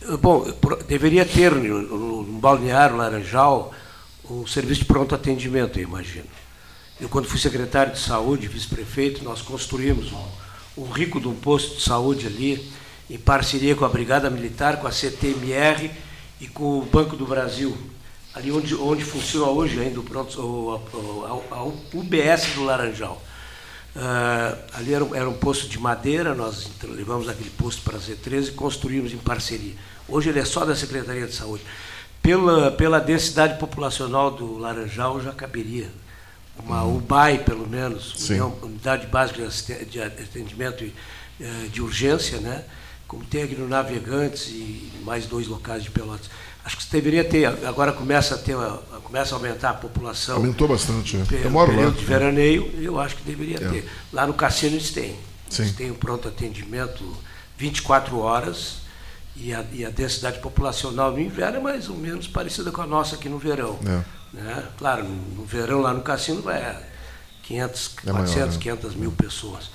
eh, 0.03 0.17
Bom, 0.17 0.47
deveria 0.87 1.27
ter 1.27 1.53
no, 1.53 1.83
no, 1.83 2.23
no 2.23 2.39
balneário 2.39 2.97
Laranjal 2.97 3.75
um 4.31 4.47
serviço 4.47 4.83
de 4.83 4.87
pronto 4.87 5.15
atendimento, 5.15 5.79
eu 5.79 5.83
imagino. 5.83 6.27
Eu, 7.01 7.09
quando 7.09 7.27
fui 7.27 7.39
secretário 7.39 7.93
de 7.93 7.99
saúde, 7.99 8.47
vice-prefeito, 8.47 9.25
nós 9.25 9.41
construímos 9.41 10.13
um, 10.13 10.83
um 10.83 10.91
rico 10.91 11.21
de 11.21 11.29
um 11.29 11.35
posto 11.35 11.77
de 11.77 11.83
saúde 11.83 12.27
ali, 12.27 12.71
em 13.09 13.19
parceria 13.19 13.75
com 13.75 13.85
a 13.85 13.89
Brigada 13.89 14.29
Militar, 14.29 14.77
com 14.79 14.87
a 14.87 14.93
CTMR 14.93 15.91
e 16.41 16.47
com 16.47 16.79
o 16.79 16.83
Banco 16.83 17.17
do 17.17 17.27
Brasil. 17.27 17.77
Ali 18.35 18.53
onde, 18.53 18.75
onde 18.75 19.03
funciona 19.05 19.51
hoje 19.51 19.81
ainda 19.81 19.99
o, 19.99 20.03
pronto, 20.05 20.41
o, 20.41 20.75
o- 20.77 21.45
a, 21.51 21.57
a 21.57 21.65
UBS 21.65 22.55
do 22.55 22.65
Laranjal. 22.65 23.21
Ah, 23.97 24.57
ali 24.75 24.95
era, 24.95 25.05
um- 25.05 25.15
era 25.15 25.29
um 25.29 25.33
posto 25.35 25.69
de 25.69 25.79
madeira, 25.79 26.35
nós 26.35 26.69
levamos 26.85 27.29
aquele 27.29 27.51
posto 27.51 27.83
para 27.83 27.97
a 27.97 28.01
Z13 28.01 28.49
e 28.49 28.53
construímos 28.53 29.13
em 29.13 29.17
parceria. 29.19 29.75
Hoje 30.07 30.29
ele 30.29 30.39
é 30.39 30.45
só 30.45 30.65
da 30.65 30.77
Secretaria 30.77 31.27
de 31.27 31.35
Saúde. 31.35 31.65
Pela, 32.23 32.71
pela 32.73 33.01
densidade 33.01 33.59
populacional 33.59 34.31
do 34.31 34.59
Laranjal 34.59 35.21
já 35.23 35.33
caberia 35.33 35.89
uma 36.61 36.85
UBAI, 36.85 37.39
pelo 37.45 37.69
menos, 37.69 38.15
Sim. 38.17 38.35
União- 38.35 38.59
Unidade 38.63 39.07
Básica 39.07 39.49
de 39.85 40.01
Atendimento 40.01 40.85
eh, 41.41 41.67
de 41.73 41.83
Urgência, 41.83 42.39
né? 42.39 42.65
como 43.09 43.25
tem 43.25 43.43
aqui 43.43 43.57
no 43.57 43.67
Navegantes 43.67 44.47
e 44.49 44.93
mais 45.03 45.27
dois 45.27 45.49
locais 45.49 45.83
de 45.83 45.91
Pelotas. 45.91 46.31
Acho 46.65 46.77
que 46.77 46.87
deveria 46.93 47.25
ter, 47.25 47.47
agora 47.67 47.93
começa 47.93 48.37
a, 48.37 48.39
ter, 48.39 48.55
começa 49.03 49.35
a 49.35 49.39
aumentar 49.39 49.71
a 49.71 49.75
população. 49.75 50.37
Aumentou 50.37 50.69
bastante. 50.69 51.17
é. 51.17 51.25
Pe- 51.25 51.41
Eu 51.43 51.51
moro 51.51 51.75
lá. 51.75 51.91
de 51.91 52.05
veraneio, 52.05 52.71
eu 52.81 53.01
acho 53.01 53.17
que 53.17 53.23
deveria 53.25 53.57
É. 53.57 53.69
ter. 53.69 53.91
Lá 54.13 54.27
no 54.29 54.35
cassino 54.35 54.77
eles 54.77 54.91
têm. 54.91 55.17
Sim. 55.49 55.63
Eles 55.63 55.75
têm 55.75 55.91
o 55.91 55.95
pronto 55.97 56.29
atendimento 56.29 57.03
24 57.59 58.17
horas 58.19 58.77
e 59.35 59.53
a, 59.53 59.65
e 59.73 59.85
a 59.85 59.91
densidade 59.91 60.39
populacional 60.39 61.11
no 61.11 61.19
inverno 61.19 61.57
é 61.57 61.61
mais 61.61 61.89
ou 61.89 61.97
menos 61.97 62.29
parecida 62.29 62.71
com 62.71 62.83
a 62.83 62.87
nossa 62.87 63.17
aqui 63.17 63.29
no 63.29 63.39
verão. 63.39 63.77
É. 63.87 64.03
né? 64.33 64.69
Claro, 64.79 65.05
no, 65.05 65.45
verão 65.45 65.81
lá 65.81 65.93
no 65.93 66.03
cassino 66.03 66.43
vai 66.43 66.63
a 66.63 66.83
500, 67.43 67.97
É 68.07 68.13
maior, 68.13 68.27
400, 68.27 68.55
né? 68.57 68.63
500 68.63 68.95
mil 68.95 69.13
pessoas. 69.13 69.71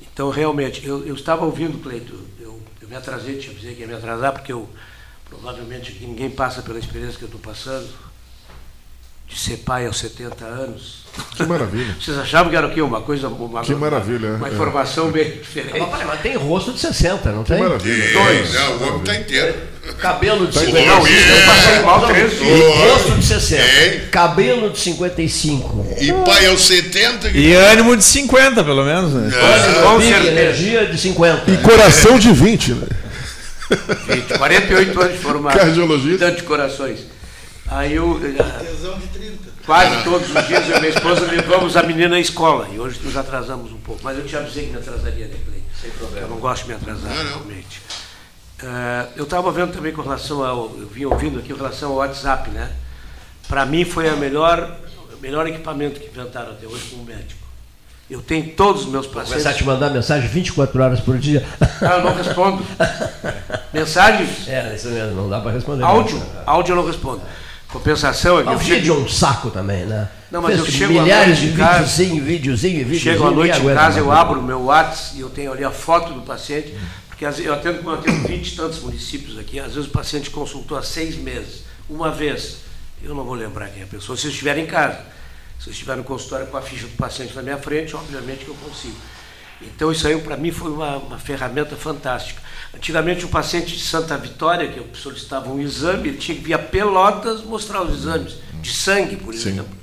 Então, 0.00 0.30
realmente, 0.30 0.86
eu, 0.86 1.06
eu 1.06 1.14
estava 1.14 1.44
ouvindo, 1.44 1.82
Cleito, 1.82 2.18
eu, 2.38 2.60
eu 2.80 2.88
me 2.88 2.96
atrasei, 2.96 3.38
te 3.38 3.50
avisei 3.50 3.74
que 3.74 3.80
ia 3.80 3.86
me 3.86 3.94
atrasar, 3.94 4.32
porque 4.32 4.52
eu, 4.52 4.68
provavelmente 5.28 5.92
ninguém 6.04 6.30
passa 6.30 6.62
pela 6.62 6.78
experiência 6.78 7.18
que 7.18 7.24
eu 7.24 7.26
estou 7.26 7.40
passando, 7.40 7.88
de 9.26 9.38
ser 9.38 9.58
pai 9.58 9.86
aos 9.86 9.98
70 9.98 10.44
anos. 10.44 11.04
Que 11.34 11.44
maravilha. 11.44 11.96
Vocês 12.00 12.18
achavam 12.18 12.50
que 12.50 12.56
era 12.56 12.66
o 12.66 12.70
quê? 12.70 12.82
Uma 12.82 13.00
coisa, 13.00 13.28
uma, 13.28 13.62
Que 13.62 13.74
maravilha, 13.74 14.28
uma, 14.30 14.36
uma 14.38 14.48
é. 14.48 14.52
informação 14.52 15.10
bem 15.10 15.30
diferente. 15.30 15.78
Mas, 15.78 16.06
mas 16.06 16.20
tem 16.20 16.36
rosto 16.36 16.72
de 16.72 16.80
60, 16.80 17.32
não 17.32 17.42
Que 17.42 17.52
tem? 17.54 17.62
maravilha. 17.62 18.12
Dois. 18.12 18.54
Não, 18.54 18.72
o 18.76 18.82
homem 18.88 18.98
está 19.00 19.16
inteiro. 19.16 19.54
Cabelo 19.98 20.46
de 20.46 20.54
Tá 20.54 20.60
55. 20.60 20.78
igual 20.84 21.06
eu. 21.06 21.36
Eu 21.36 21.46
passei 21.46 21.80
mal 21.80 22.06
três. 22.06 22.32
Rosto 22.90 23.14
de 23.18 23.24
60. 23.24 23.62
Hein? 23.62 24.00
Cabelo 24.10 24.70
de 24.70 24.78
55. 24.78 25.86
E 26.00 26.12
pai 26.24 26.46
aos 26.46 26.60
70. 26.66 27.28
E 27.30 27.52
ânimo 27.52 27.96
de 27.96 28.04
50, 28.04 28.62
pelo 28.62 28.84
menos, 28.84 29.12
né? 29.12 29.30
Certeza. 29.30 30.28
energia 30.28 30.86
de 30.86 30.98
50. 30.98 31.50
E 31.50 31.56
coração 31.58 32.18
de 32.18 32.32
20, 32.32 32.74
né? 32.74 32.86
20, 34.08 34.38
48 34.38 35.00
anos 35.00 35.12
de 35.14 35.18
formado. 35.18 35.56
Cardiologista. 35.58 36.26
Tanto 36.26 36.36
de 36.36 36.42
corações. 36.42 36.98
Aí 37.68 37.94
eu. 37.94 38.20
Quase 39.64 40.02
todos 40.02 40.28
os 40.28 40.46
dias 40.46 40.68
eu 40.68 40.76
e 40.76 40.80
minha 40.80 40.92
esposa 40.92 41.20
levamos 41.26 41.76
a 41.76 41.82
menina 41.82 42.16
à 42.16 42.20
escola. 42.20 42.68
E 42.72 42.80
hoje 42.80 43.00
nos 43.02 43.16
atrasamos 43.16 43.70
um 43.72 43.78
pouco. 43.78 44.00
Mas 44.02 44.18
eu 44.18 44.26
te 44.26 44.36
avisei 44.36 44.66
que 44.66 44.70
me 44.72 44.78
atrasaria, 44.78 45.28
né, 45.28 45.36
Clay? 45.44 45.62
Sem 45.80 45.90
problema. 45.90 46.26
Eu 46.26 46.30
não 46.30 46.38
gosto 46.38 46.62
de 46.62 46.68
me 46.70 46.74
atrasar, 46.74 47.12
realmente. 47.12 47.80
Uh, 48.62 49.08
eu 49.16 49.24
estava 49.24 49.50
vendo 49.50 49.72
também 49.72 49.92
com 49.92 50.02
relação 50.02 50.44
ao. 50.44 50.70
Eu 50.78 50.88
vim 50.88 51.04
ouvindo 51.04 51.38
aqui 51.38 51.48
com 51.48 51.56
relação 51.56 51.90
ao 51.90 51.96
WhatsApp, 51.96 52.50
né? 52.50 52.70
Para 53.48 53.66
mim 53.66 53.84
foi 53.84 54.08
a 54.08 54.16
melhor, 54.16 54.78
o 55.12 55.20
melhor 55.20 55.46
equipamento 55.46 56.00
que 56.00 56.06
inventaram 56.06 56.52
até 56.52 56.66
hoje 56.66 56.84
como 56.90 57.04
médico. 57.04 57.42
Eu 58.10 58.20
tenho 58.20 58.50
todos 58.50 58.82
os 58.82 58.88
meus 58.88 59.06
pacientes. 59.06 59.30
Começar 59.30 59.50
a 59.50 59.54
te 59.54 59.64
mandar 59.64 59.90
mensagem 59.90 60.28
24 60.28 60.82
horas 60.82 61.00
por 61.00 61.18
dia. 61.18 61.46
Ah, 61.80 61.96
eu 61.96 62.04
não 62.04 62.14
respondo. 62.14 62.62
Mensagens? 63.72 64.46
É, 64.48 64.74
isso 64.74 64.88
mesmo, 64.88 65.16
não 65.16 65.30
dá 65.30 65.40
para 65.40 65.52
responder. 65.52 65.82
Áudio, 65.82 66.22
áudio 66.44 66.72
eu 66.72 66.76
não 66.76 66.86
respondo. 66.86 67.22
Compensação 67.72 68.38
é 68.38 68.42
que 68.42 68.50
o 68.50 68.58
vídeo 68.58 68.94
é 68.94 68.98
um 68.98 69.08
saco 69.08 69.50
também, 69.50 69.86
né? 69.86 70.08
Não, 70.30 70.42
mas 70.42 70.54
Fez 70.56 70.66
eu 70.66 70.72
chego 70.72 70.92
milhares 70.92 71.38
de 71.38 71.50
de 71.50 71.56
casa, 71.56 71.78
videozinho, 71.78 72.24
videozinho, 72.24 72.78
videozinho. 72.78 73.00
Chego 73.00 73.26
à 73.26 73.30
noite 73.30 73.58
em 73.58 73.74
casa, 73.74 73.98
eu 73.98 74.06
mais. 74.06 74.20
abro 74.20 74.40
o 74.40 74.42
meu 74.42 74.64
WhatsApp 74.64 75.16
e 75.16 75.20
eu 75.20 75.30
tenho 75.30 75.52
ali 75.52 75.64
a 75.64 75.70
foto 75.70 76.12
do 76.12 76.20
paciente, 76.20 76.74
porque 77.08 77.24
às 77.24 77.36
vezes 77.36 77.48
eu 77.48 77.54
atendo, 77.54 77.80
eu 77.82 77.94
atendo 77.94 78.28
20 78.28 78.46
e 78.46 78.56
tantos 78.56 78.80
municípios 78.80 79.38
aqui, 79.38 79.58
às 79.58 79.74
vezes 79.74 79.88
o 79.88 79.92
paciente 79.92 80.30
consultou 80.30 80.76
há 80.76 80.82
seis 80.82 81.16
meses, 81.16 81.64
uma 81.88 82.10
vez, 82.10 82.58
eu 83.02 83.14
não 83.14 83.24
vou 83.24 83.34
lembrar 83.34 83.68
quem 83.68 83.80
é 83.80 83.84
a 83.84 83.88
pessoa, 83.88 84.16
se 84.16 84.26
eu 84.26 84.30
estiver 84.30 84.58
em 84.58 84.66
casa. 84.66 85.00
Se 85.62 85.68
eu 85.68 85.72
estiver 85.72 85.96
no 85.96 86.02
consultório 86.02 86.48
com 86.48 86.56
a 86.56 86.62
ficha 86.62 86.88
do 86.88 86.96
paciente 86.96 87.36
na 87.36 87.42
minha 87.42 87.56
frente, 87.56 87.94
obviamente 87.94 88.44
que 88.44 88.48
eu 88.48 88.54
consigo. 88.56 88.96
Então 89.60 89.92
isso 89.92 90.08
aí 90.08 90.20
para 90.20 90.36
mim 90.36 90.50
foi 90.50 90.72
uma, 90.72 90.96
uma, 90.96 91.18
ferramenta 91.18 91.76
fantástica. 91.76 92.42
Antigamente 92.74 93.24
o 93.24 93.28
paciente 93.28 93.76
de 93.76 93.82
Santa 93.82 94.16
Vitória, 94.16 94.66
que 94.72 94.78
eu 94.78 94.86
solicitava 94.94 95.50
um 95.50 95.60
exame, 95.60 96.08
ele 96.08 96.18
tinha 96.18 96.36
que 96.36 96.42
vir 96.42 96.54
a 96.54 96.58
Pelotas 96.58 97.42
mostrar 97.42 97.82
os 97.82 98.00
exames 98.00 98.34
de 98.60 98.74
sangue, 98.74 99.16
por 99.16 99.34
Sim. 99.34 99.50
exemplo. 99.50 99.76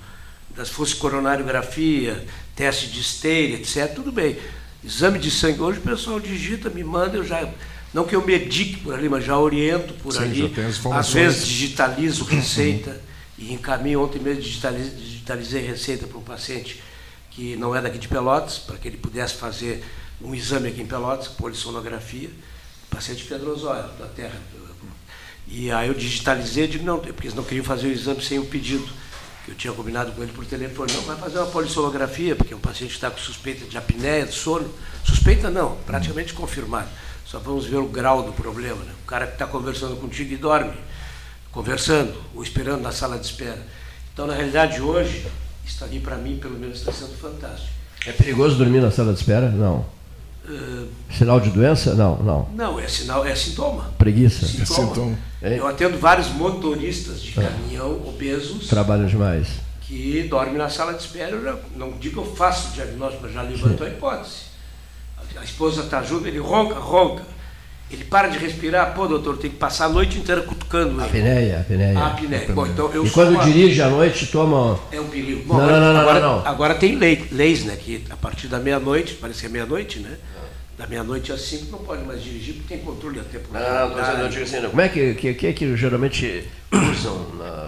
Se 0.58 0.72
fosse 0.72 0.96
coronariografia, 0.96 2.26
teste 2.56 2.88
de 2.88 3.00
esteira, 3.00 3.56
etc., 3.56 3.94
tudo 3.94 4.12
bem. 4.12 4.38
Exame 4.84 5.20
de 5.20 5.30
sangue, 5.30 5.62
hoje 5.62 5.80
o 5.80 5.82
pessoal 5.82 6.20
digita, 6.20 6.70
me 6.70 6.84
manda, 6.84 7.18
eu 7.18 7.24
já. 7.24 7.48
Não 7.94 8.06
que 8.06 8.16
eu 8.16 8.26
medique 8.26 8.78
por 8.78 8.94
ali, 8.94 9.08
mas 9.08 9.24
já 9.24 9.38
oriento 9.38 9.94
por 9.96 10.12
Sim, 10.12 10.24
ali. 10.24 10.42
já 10.42 10.50
tem 10.50 10.66
as 10.66 10.86
Às 10.86 11.14
vezes 11.14 11.48
digitalizo 11.48 12.24
receita 12.24 13.00
e 13.38 13.54
encaminho. 13.54 14.04
Ontem 14.04 14.20
mesmo 14.20 14.42
digitalizei, 14.42 14.92
digitalizei 14.92 15.62
receita 15.66 16.06
para 16.06 16.18
um 16.18 16.22
paciente 16.22 16.82
que 17.32 17.56
não 17.56 17.76
é 17.76 17.82
daqui 17.82 17.98
de 17.98 18.08
Pelotas, 18.08 18.58
para 18.58 18.78
que 18.78 18.88
ele 18.88 18.98
pudesse 18.98 19.36
fazer 19.36 19.84
um 20.22 20.36
exame 20.36 20.70
aqui 20.70 20.82
em 20.82 20.86
Pelotas, 20.86 21.30
polissonografia, 21.30 22.30
paciente 22.90 23.24
de 23.24 23.30
Pedro 23.30 23.52
Osório, 23.52 23.90
da 23.98 24.06
Terra. 24.08 24.40
E 25.48 25.72
aí 25.72 25.88
eu 25.88 25.94
digitalizei, 25.96 26.68
digo, 26.68 26.86
não, 26.86 27.00
porque 27.00 27.28
eles 27.28 27.34
não 27.34 27.44
queriam 27.44 27.66
fazer 27.66 27.88
o 27.88 27.92
exame 27.92 28.22
sem 28.22 28.38
o 28.38 28.46
pedido, 28.46 28.88
eu 29.50 29.56
tinha 29.56 29.74
combinado 29.74 30.12
com 30.12 30.22
ele 30.22 30.32
por 30.32 30.46
telefone. 30.46 30.94
Não, 30.94 31.02
vai 31.02 31.18
fazer 31.18 31.40
uma 31.40 31.48
polissonografia, 31.48 32.36
porque 32.36 32.54
é 32.54 32.58
um 32.58 32.60
paciente 32.60 32.94
está 32.94 33.10
com 33.10 33.18
suspeita 33.18 33.66
de 33.66 33.78
apneia 33.78 34.26
do 34.26 34.32
sono. 34.32 34.70
Suspeita 35.04 35.50
não, 35.50 35.76
praticamente 35.88 36.34
confirmado. 36.34 36.88
Só 37.26 37.40
vamos 37.40 37.66
ver 37.66 37.78
o 37.78 37.88
grau 37.88 38.22
do 38.22 38.32
problema. 38.32 38.84
Né? 38.84 38.94
O 39.04 39.08
cara 39.08 39.26
que 39.26 39.34
está 39.34 39.48
conversando 39.48 39.96
contigo 39.96 40.32
e 40.32 40.38
dorme, 40.38 40.74
conversando, 41.52 42.14
ou 42.36 42.44
esperando 42.44 42.82
na 42.82 42.92
sala 42.92 43.18
de 43.18 43.26
espera. 43.26 43.66
Então, 44.14 44.28
na 44.28 44.36
realidade, 44.36 44.82
hoje, 44.82 45.26
isso 45.66 45.84
ali 45.84 46.00
para 46.00 46.16
mim, 46.16 46.38
pelo 46.38 46.58
menos, 46.58 46.80
está 46.80 46.92
sendo 46.92 47.18
fantástico. 47.18 47.72
É 48.06 48.12
perigoso 48.12 48.56
dormir 48.56 48.82
na 48.82 48.92
sala 48.92 49.14
de 49.14 49.20
espera? 49.20 49.50
Não. 49.50 49.84
Uh, 50.50 50.88
Sinal 51.12 51.40
de 51.40 51.52
doença? 51.52 51.94
Não, 51.94 52.18
não. 52.24 52.50
não, 52.56 52.80
é 52.80 52.88
sinal, 52.88 53.24
é 53.24 53.36
sintoma. 53.36 53.92
Preguiça. 54.00 54.48
Sintoma. 54.48 54.88
sintoma. 54.88 55.18
Eu 55.42 55.68
atendo 55.68 55.98
vários 56.00 56.28
motoristas 56.30 57.22
de 57.22 57.34
caminhão 57.34 57.92
obesos 58.08 58.68
Trabalha 58.68 59.06
demais. 59.06 59.48
que 59.82 60.24
dormem 60.24 60.56
na 60.58 60.68
sala 60.70 60.94
de 60.94 61.02
espera. 61.04 61.60
Não 61.76 61.92
digo 61.92 62.22
que 62.22 62.30
eu 62.30 62.36
faço 62.36 62.70
o 62.70 62.72
diagnóstico, 62.72 63.24
mas 63.24 63.34
já 63.34 63.42
levantou 63.44 63.86
a 63.86 63.90
hipótese. 63.90 64.36
A, 65.18 65.40
a 65.40 65.44
esposa 65.44 65.84
está 65.84 66.02
junto, 66.02 66.28
ele 66.28 66.40
ronca, 66.40 66.76
ronca. 66.80 67.24
Ele 67.92 68.04
para 68.04 68.28
de 68.28 68.38
respirar, 68.38 68.94
pô, 68.94 69.08
doutor, 69.08 69.38
tem 69.38 69.50
que 69.50 69.58
passar 69.58 69.86
a 69.86 69.90
noite 69.90 70.18
inteira 70.20 70.42
cutucando 70.42 71.02
A 71.02 71.08
ele. 71.08 71.20
apneia, 71.20 71.58
a 71.58 71.62
apneia. 71.62 72.00
A 72.00 72.08
apneia. 72.08 72.48
Bom, 72.54 72.68
então 72.68 72.92
eu 72.94 73.04
E 73.06 73.10
quando 73.10 73.30
uma- 73.32 73.44
dirige 73.44 73.82
à 73.82 73.90
noite, 73.90 74.28
toma. 74.28 74.80
É 74.92 75.02
um 75.02 75.08
perigo. 75.08 75.52
Não, 75.52 75.58
não, 75.60 75.80
não, 75.80 75.94
não, 75.94 76.02
agora, 76.02 76.20
não, 76.20 76.36
não. 76.40 76.48
agora 76.48 76.76
tem 76.76 76.96
lei, 76.98 77.26
leis, 77.32 77.66
né? 77.66 77.76
Que 77.76 78.04
a 78.12 78.16
partir 78.16 78.48
da 78.48 78.60
meia-noite, 78.60 79.16
parece 79.20 79.40
que 79.40 79.46
é 79.48 79.50
meia-noite, 79.50 80.00
né? 80.00 80.12
Da 80.80 80.88
meia-noite 80.88 81.30
às 81.34 81.42
cinco 81.42 81.66
não 81.74 81.80
pode 81.80 82.06
mais 82.06 82.24
dirigir, 82.24 82.54
porque 82.54 82.74
tem 82.74 82.86
controle 82.86 83.20
até 83.20 83.38
por 83.38 83.50
Como 84.70 84.80
é 84.82 84.88
que, 84.88 85.14
que, 85.14 85.34
que, 85.34 85.48
é 85.48 85.52
que 85.52 85.76
geralmente 85.76 86.46
usam 86.72 87.26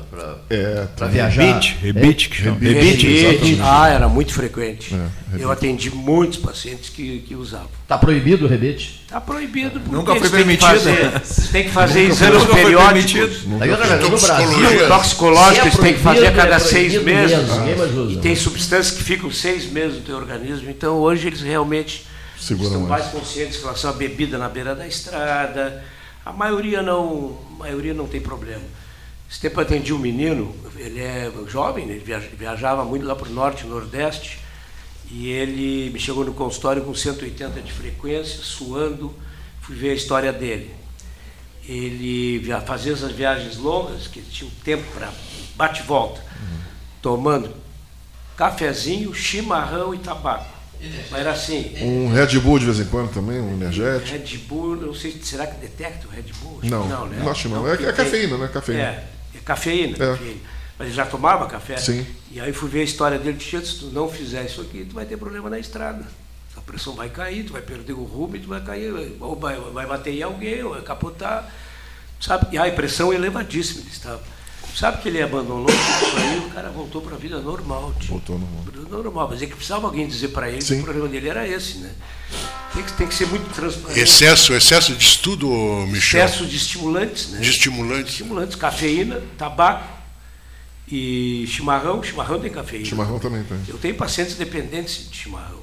para 0.09 0.37
É, 0.49 0.87
viajar? 1.09 1.41
Rebite, 1.43 1.77
rebite, 1.81 2.29
que 2.29 2.35
chama. 2.37 2.57
Rebite, 2.57 3.07
exatamente. 3.07 3.61
Ah, 3.61 3.89
era 3.89 4.07
muito 4.07 4.33
frequente. 4.33 4.93
É, 4.93 4.97
rebite. 4.97 5.43
Eu 5.43 5.51
atendi 5.51 5.89
muitos 5.93 6.37
pacientes 6.37 6.89
que, 6.89 7.19
que 7.27 7.35
usavam. 7.35 7.67
Está 7.83 7.97
proibido 7.97 8.45
o 8.45 8.47
rebite? 8.47 9.01
Está 9.03 9.19
proibido 9.19 9.81
porque 9.81 9.93
Nunca 9.93 10.15
foi 10.15 10.29
permitido. 10.29 10.67
fazer, 10.69 11.11
têm 11.51 11.63
que 11.65 11.71
fazer 11.71 11.99
exames 12.03 12.45
periódicos. 12.45 13.43
no. 13.45 13.57
Brasil, 13.57 14.87
Toxicológico, 14.87 15.65
eles 15.65 15.73
se 15.73 15.81
é 15.81 15.83
têm 15.83 15.93
que 15.95 15.99
fazer 15.99 16.27
a 16.27 16.31
proibido, 16.31 16.43
cada 16.43 16.55
é 16.55 16.59
seis 16.59 17.03
meses. 17.03 17.49
E 18.09 18.15
tem 18.21 18.37
substâncias 18.37 18.97
que 18.97 19.03
ficam 19.03 19.29
seis 19.29 19.69
meses 19.69 19.97
no 19.97 20.01
teu 20.01 20.15
organismo. 20.15 20.69
Então 20.69 20.95
hoje 20.95 21.27
eles 21.27 21.41
realmente 21.41 22.09
Seguram 22.41 22.67
estão 22.71 22.81
mais. 22.87 23.03
mais 23.03 23.13
conscientes 23.13 23.57
em 23.57 23.61
relação 23.61 23.89
à 23.91 23.93
bebida 23.93 24.37
na 24.37 24.49
beira 24.49 24.75
da 24.75 24.87
estrada. 24.87 25.83
A 26.25 26.33
maioria 26.33 26.81
não, 26.81 27.37
a 27.51 27.55
maioria 27.59 27.93
não 27.93 28.07
tem 28.07 28.19
problema. 28.19 28.63
Esse 29.29 29.39
tempo 29.39 29.59
eu 29.59 29.63
atendi 29.63 29.93
um 29.93 29.97
menino, 29.97 30.53
ele 30.75 30.99
é 30.99 31.31
jovem, 31.47 31.87
ele 31.89 31.99
viaja- 31.99 32.27
viajava 32.37 32.83
muito 32.83 33.05
lá 33.05 33.15
para 33.15 33.29
o 33.29 33.31
norte 33.31 33.63
e 33.63 33.67
nordeste, 33.67 34.39
e 35.09 35.29
ele 35.29 35.89
me 35.91 35.99
chegou 35.99 36.25
no 36.25 36.33
consultório 36.33 36.83
com 36.83 36.93
180 36.93 37.61
de 37.61 37.71
frequência, 37.71 38.39
suando, 38.43 39.15
fui 39.61 39.75
ver 39.75 39.91
a 39.91 39.93
história 39.93 40.33
dele. 40.33 40.71
Ele 41.67 42.43
fazia 42.65 42.91
essas 42.93 43.11
viagens 43.11 43.55
longas, 43.57 44.07
que 44.07 44.21
tinha 44.21 44.49
um 44.49 44.53
tempo 44.63 44.83
para 44.93 45.09
bate 45.55 45.81
e 45.81 45.85
volta, 45.85 46.21
tomando 47.01 47.53
cafezinho, 48.35 49.13
chimarrão 49.13 49.93
e 49.93 49.99
tabaco. 49.99 50.60
Mas 51.11 51.19
era 51.19 51.31
assim, 51.31 51.73
Um 51.81 52.11
Red 52.11 52.39
Bull 52.39 52.57
de 52.59 52.65
vez 52.65 52.79
em 52.79 52.85
quando 52.85 53.11
também, 53.13 53.39
um 53.39 53.53
energético. 53.53 54.11
Red 54.17 54.37
Bull, 54.47 54.75
não 54.75 54.93
sei, 54.93 55.19
será 55.21 55.45
que 55.45 55.59
detecta 55.61 56.07
o 56.07 56.11
Red 56.11 56.23
Bull? 56.41 56.59
Acho 56.61 56.69
Não, 56.71 56.83
que 56.83 56.89
não, 56.89 57.05
né? 57.07 57.29
acho 57.31 57.41
que 57.43 57.47
não. 57.49 57.67
É, 57.67 57.73
é 57.73 57.93
cafeína, 57.93 58.37
né? 58.37 58.47
Cafeína. 58.51 58.81
É, 58.81 59.05
é 59.35 59.39
cafeína, 59.45 59.95
É. 59.95 60.11
cafeína. 60.11 60.39
Mas 60.79 60.87
ele 60.87 60.95
já 60.95 61.05
tomava 61.05 61.45
café? 61.45 61.77
Sim. 61.77 62.05
E 62.31 62.39
aí 62.39 62.51
fui 62.51 62.67
ver 62.69 62.81
a 62.81 62.83
história 62.83 63.19
dele, 63.19 63.37
disse, 63.37 63.63
se 63.65 63.79
tu 63.79 63.85
não 63.87 64.09
fizer 64.09 64.43
isso 64.45 64.61
aqui, 64.61 64.83
tu 64.89 64.95
vai 64.95 65.05
ter 65.05 65.15
problema 65.17 65.47
na 65.49 65.59
estrada. 65.59 66.03
A 66.57 66.61
pressão 66.61 66.95
vai 66.95 67.09
cair, 67.09 67.43
tu 67.45 67.53
vai 67.53 67.61
perder 67.61 67.93
o 67.93 68.03
rumo 68.03 68.35
e 68.35 68.39
tu 68.39 68.47
vai 68.47 68.61
cair, 68.61 68.91
ou 69.19 69.35
vai, 69.35 69.55
vai 69.59 69.85
bater 69.85 70.13
em 70.15 70.23
alguém, 70.23 70.63
ou 70.63 70.71
vai 70.73 70.81
capotar. 70.81 71.49
Sabe? 72.19 72.47
E 72.51 72.57
a 72.57 72.71
pressão 72.71 73.11
é 73.13 73.15
elevadíssima. 73.15 73.81
Ele 73.81 73.89
estava. 73.91 74.21
Sabe 74.75 75.01
que 75.01 75.09
ele 75.09 75.21
abandonou 75.21 75.69
isso 75.69 76.17
aí, 76.17 76.39
o 76.39 76.49
cara 76.49 76.69
voltou 76.69 77.01
para 77.01 77.15
a 77.15 77.17
vida 77.17 77.39
normal. 77.39 77.93
Tio. 77.99 78.11
Voltou 78.11 78.39
normal. 78.39 78.63
Vida 78.63 78.97
normal, 78.97 79.27
mas 79.29 79.41
é 79.41 79.45
que 79.45 79.55
precisava 79.55 79.85
alguém 79.85 80.07
dizer 80.07 80.29
para 80.29 80.49
ele 80.49 80.57
que 80.57 80.63
Sim. 80.63 80.79
o 80.79 80.83
problema 80.83 81.07
dele 81.07 81.29
era 81.29 81.47
esse, 81.47 81.77
né? 81.79 81.91
Tem 82.73 82.83
que, 82.83 82.93
tem 82.93 83.07
que 83.07 83.13
ser 83.13 83.27
muito 83.27 83.53
transparente. 83.53 83.99
Excesso, 83.99 84.53
excesso 84.53 84.95
de 84.95 85.03
estudo, 85.03 85.47
Michel. 85.87 86.23
Excesso 86.23 86.45
de 86.45 86.55
estimulantes, 86.55 87.29
né? 87.29 87.39
De 87.39 87.49
estimulantes. 87.49 88.11
Estimulantes, 88.13 88.55
cafeína, 88.55 89.21
tabaco 89.37 89.87
e 90.87 91.45
chimarrão. 91.47 92.01
Chimarrão 92.01 92.39
tem 92.39 92.49
cafeína. 92.49 92.85
Chimarrão 92.85 93.19
também 93.19 93.43
tem. 93.43 93.59
Eu 93.67 93.77
tenho 93.77 93.95
pacientes 93.95 94.35
dependentes 94.35 95.09
de 95.09 95.17
chimarrão. 95.17 95.61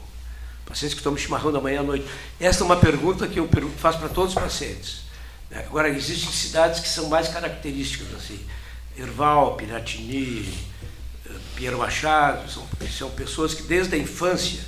Pacientes 0.67 0.97
que 0.97 1.03
tomam 1.03 1.19
chimarrão 1.19 1.51
da 1.51 1.61
manhã 1.61 1.81
à 1.81 1.83
noite. 1.83 2.07
Essa 2.39 2.63
é 2.63 2.65
uma 2.65 2.77
pergunta 2.77 3.27
que 3.27 3.41
eu 3.41 3.49
faço 3.79 3.99
para 3.99 4.09
todos 4.11 4.37
os 4.37 4.43
pacientes. 4.43 5.09
Agora, 5.51 5.89
existem 5.89 6.31
cidades 6.31 6.81
que 6.81 6.89
são 6.89 7.09
mais 7.09 7.29
características, 7.29 8.09
assim. 8.15 8.39
Erval, 8.99 9.55
Piratini, 9.55 10.49
Pinheiro 11.55 11.79
Machado, 11.79 12.51
são, 12.51 12.65
são 12.97 13.11
pessoas 13.11 13.55
que 13.55 13.63
desde 13.63 13.95
a 13.95 13.99
infância 13.99 14.61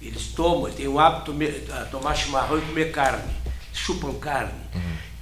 eles 0.00 0.26
tomam, 0.28 0.70
têm 0.70 0.88
o 0.88 0.98
hábito 0.98 1.32
de 1.32 1.48
tomar 1.90 2.14
chimarrão 2.14 2.58
e 2.58 2.62
comer 2.62 2.92
carne, 2.92 3.32
chupam 3.72 4.12
carne. 4.14 4.52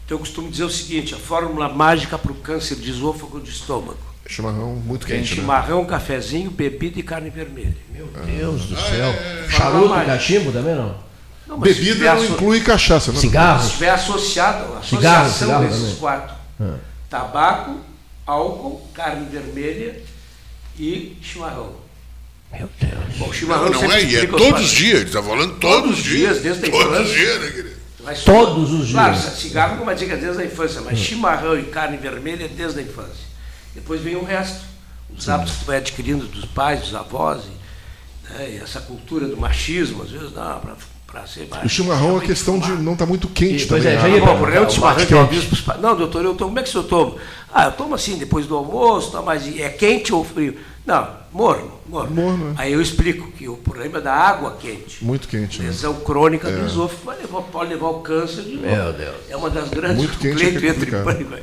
Então 0.05 0.17
eu 0.17 0.19
costumo 0.19 0.51
dizer 0.51 0.65
o 0.65 0.71
seguinte, 0.71 1.15
a 1.15 1.19
fórmula 1.19 1.69
mágica 1.69 2.19
para 2.19 2.33
o 2.33 2.35
câncer 2.37 2.77
de 2.77 2.91
esôfago 2.91 3.39
e 3.39 3.43
de 3.43 3.51
estômago. 3.51 3.99
Chimarrão 4.27 4.75
muito 4.75 5.07
quente, 5.07 5.31
né? 5.31 5.37
Chimarrão, 5.37 5.85
cafezinho, 5.85 6.51
bebida 6.51 6.99
e 7.01 7.03
carne 7.03 7.31
vermelha. 7.31 7.77
Meu 7.93 8.07
Deus 8.07 8.67
do 8.67 8.77
céu. 8.77 9.13
Fala 9.13 9.49
Charuto, 9.51 9.89
mais. 9.89 10.07
cachimbo 10.07 10.53
também 10.53 10.75
não? 10.75 10.97
Não, 11.47 11.57
se 11.57 11.63
Bebida 11.63 12.15
não 12.15 12.23
asso- 12.23 12.33
inclui 12.33 12.61
cachaça, 12.61 13.11
né? 13.11 13.17
Se 13.17 13.23
Cigarro? 13.23 13.67
estiver 13.67 13.91
associado, 13.91 14.77
a 14.77 14.83
Cigarro, 14.83 15.27
associação 15.27 15.47
cigarro 15.49 15.65
desses 15.65 15.81
também. 15.83 15.97
quatro. 15.97 16.35
Ah. 16.61 16.75
Tabaco, 17.09 17.81
álcool, 18.27 18.89
carne 18.95 19.27
vermelha 19.31 20.01
e 20.79 21.17
chimarrão. 21.23 21.75
Meu 22.53 22.69
Deus. 22.81 23.17
Bom, 23.17 23.29
o 23.29 23.33
chimarrão 23.33 23.71
Não, 23.71 23.83
não 23.83 23.93
é, 23.93 24.03
e 24.03 24.17
é 24.17 24.27
todos 24.27 24.65
os 24.65 24.71
dias, 24.71 25.01
ele 25.01 25.07
está 25.07 25.23
falando 25.23 25.59
todos 25.59 25.99
os 25.99 26.05
dias. 26.05 26.41
desde 26.41 26.67
a 26.67 26.71
Todos 26.71 27.01
os 27.01 27.15
dias, 27.15 27.41
né, 27.41 27.51
querido? 27.51 27.81
Todos 28.25 28.73
os 28.73 28.89
dias. 28.89 28.93
Claro, 28.93 29.17
cigarro 29.17 29.77
não 29.77 29.85
vai 29.85 29.95
dizer 29.95 30.07
que 30.07 30.13
é 30.13 30.17
desde 30.17 30.43
a 30.43 30.45
infância, 30.45 30.81
mas 30.81 30.99
chimarrão 30.99 31.59
e 31.59 31.65
carne 31.65 31.97
vermelha 31.97 32.47
é 32.47 32.49
desde 32.49 32.81
a 32.81 32.83
infância. 32.83 33.31
Depois 33.75 34.01
vem 34.01 34.17
o 34.17 34.25
resto. 34.25 34.71
Os 35.17 35.29
hábitos 35.29 35.55
que 35.55 35.61
tu 35.61 35.67
vai 35.67 35.77
adquirindo 35.79 36.27
dos 36.27 36.45
pais, 36.47 36.81
dos 36.81 36.95
avós, 36.95 37.43
e, 37.45 38.33
né, 38.33 38.51
e 38.53 38.57
essa 38.59 38.81
cultura 38.81 39.27
do 39.27 39.37
machismo, 39.37 40.03
às 40.03 40.11
vezes, 40.11 40.33
não, 40.33 40.61
para 40.61 40.77
ser 41.27 41.49
mais. 41.49 41.65
O 41.65 41.69
chimarrão 41.69 42.09
é 42.09 42.13
uma 42.13 42.21
questão 42.21 42.59
de 42.59 42.71
não 42.73 42.93
estar 42.93 43.05
tá 43.05 43.07
muito 43.07 43.29
quente 43.29 43.65
e, 43.65 43.67
Pois 43.67 43.83
também. 43.83 43.99
é, 43.99 44.01
já 44.01 44.09
ia 44.09 44.23
para 44.23 44.33
o 44.33 44.67
de 44.67 44.75
chimarrão 44.75 45.07
que 45.07 45.15
eu 45.15 45.21
aviso 45.21 45.47
para 45.47 45.55
os 45.55 45.61
pais. 45.61 45.81
Não, 45.81 45.97
doutor, 45.97 46.25
eu 46.25 46.35
tomo. 46.35 46.51
Como 46.51 46.59
é 46.59 46.63
que 46.63 46.69
o 46.69 46.73
senhor 46.73 46.85
toma? 46.85 47.15
Ah, 47.53 47.67
eu 47.67 47.73
tomo 47.73 47.95
assim, 47.95 48.17
depois 48.17 48.47
do 48.47 48.57
almoço, 48.57 49.13
tá, 49.13 49.23
mas 49.23 49.47
é 49.59 49.69
quente 49.69 50.13
ou 50.13 50.25
frio? 50.25 50.57
Não, 50.91 51.07
morno, 51.33 51.71
morno. 51.87 52.11
morno 52.11 52.51
é. 52.59 52.63
Aí 52.63 52.73
eu 52.73 52.83
explico 52.83 53.31
que 53.31 53.49
o 53.49 53.57
problema 53.57 53.99
é 53.99 54.01
da 54.01 54.13
água 54.13 54.57
quente. 54.61 55.05
Muito 55.05 55.29
quente. 55.29 55.63
Né? 55.63 55.69
Lesão 55.69 55.93
né? 55.93 56.01
crônica 56.05 56.49
é. 56.49 56.51
do 56.51 56.67
esôfago 56.67 57.03
vai 57.05 57.17
levar, 57.19 57.43
pode 57.43 57.71
levar 57.71 57.87
ao 57.87 58.01
câncer 58.01 58.43
de 58.43 58.57
novo. 58.57 58.67
Meu 58.67 58.93
Deus. 58.93 59.15
É 59.29 59.37
uma 59.37 59.49
das 59.51 59.69
grandes 59.69 59.99
Muito 59.99 60.19
quente 60.19 60.45
é 60.45 60.69
entre 60.69 60.91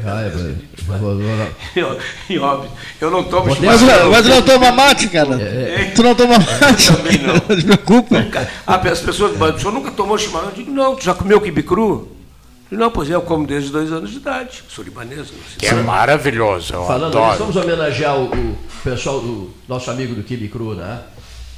ah, 0.06 0.22
é, 0.22 1.84
E 2.30 2.38
óbvio, 2.40 2.70
eu 3.00 3.10
não 3.10 3.24
tomo 3.24 3.48
mas, 3.48 3.82
mas 3.82 4.28
não 4.28 4.42
toma 4.42 4.70
mate, 4.74 5.08
cara. 5.08 5.42
É, 5.42 5.82
é. 5.82 5.92
Tu 5.96 6.04
não 6.04 6.14
toma 6.14 6.38
mate. 6.40 6.90
Eu 6.90 6.98
também 6.98 7.18
não. 7.20 7.34
não 7.36 7.56
se 7.56 7.64
preocupa. 7.64 8.28
Ah, 8.68 8.76
as 8.76 9.00
pessoas, 9.00 9.38
mas 9.38 9.56
o 9.56 9.60
senhor 9.60 9.72
nunca 9.72 9.92
tomou 9.92 10.18
chimarrão? 10.18 10.50
Eu 10.50 10.56
digo, 10.56 10.72
não, 10.72 10.94
tu 10.94 11.06
já 11.06 11.14
comeu 11.14 11.40
quibe 11.40 11.64
cru? 11.64 12.17
Não, 12.70 12.92
pois 12.92 13.10
é, 13.10 13.16
eu 13.16 13.22
como 13.22 13.48
desde 13.48 13.72
dois 13.72 13.92
anos 13.92 14.12
de 14.12 14.18
idade. 14.18 14.64
Sou 14.68 14.84
libanês. 14.84 15.32
É 15.62 15.74
maravilhoso. 15.74 16.74
Eu 16.74 16.86
Falando 16.86 17.18
adoro. 17.18 17.38
vamos 17.40 17.56
homenagear 17.56 18.18
o, 18.18 18.26
o, 18.26 18.58
pessoal, 18.84 19.18
o 19.18 19.54
nosso 19.68 19.90
amigo 19.90 20.14
do 20.14 20.24
Kibe 20.24 20.50
Cru, 20.50 20.76
né? 20.76 21.02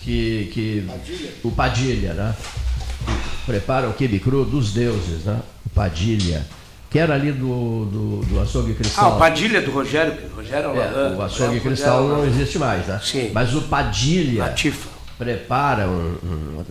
Que, 0.01 0.49
que, 0.53 0.85
Padilha. 0.87 1.31
O 1.43 1.51
Padilha, 1.51 2.13
né? 2.13 2.35
prepara 3.45 3.89
o 3.89 3.93
Kibe 3.93 4.19
Cru 4.19 4.45
dos 4.45 4.71
deuses, 4.71 5.25
né? 5.25 5.39
O 5.65 5.69
Padilha. 5.69 6.45
Que 6.91 6.97
era 6.97 7.13
ali 7.13 7.31
do, 7.31 7.85
do, 7.85 8.25
do 8.25 8.39
açougue 8.39 8.73
cristal. 8.73 9.11
Ah, 9.11 9.15
o 9.15 9.19
Padilha 9.19 9.61
do 9.61 9.71
Rogério. 9.71 10.13
Rogério 10.35 10.69
é, 10.71 11.15
o 11.15 11.21
açougue 11.21 11.59
cristal 11.59 12.07
não 12.07 12.25
existe 12.25 12.57
mais, 12.57 12.85
né? 12.87 12.99
Sim. 13.03 13.31
Mas 13.33 13.53
o 13.53 13.61
Padilha. 13.63 14.45
Atifa 14.45 14.98
prepara 15.19 15.85
um, 15.85 16.15
um, 16.23 16.63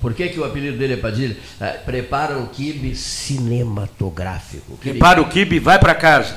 por 0.00 0.14
que, 0.14 0.30
que 0.30 0.40
o 0.40 0.44
apelido 0.44 0.78
dele 0.78 0.94
é 0.94 0.96
Padilha? 0.96 1.36
É, 1.60 1.72
prepara 1.72 2.38
um 2.38 2.46
kibe 2.46 2.96
cinematográfico. 2.96 4.78
Prepara 4.78 5.20
o 5.20 5.28
kibe 5.28 5.56
e 5.56 5.60
vai 5.60 5.78
para 5.78 5.94
casa. 5.94 6.34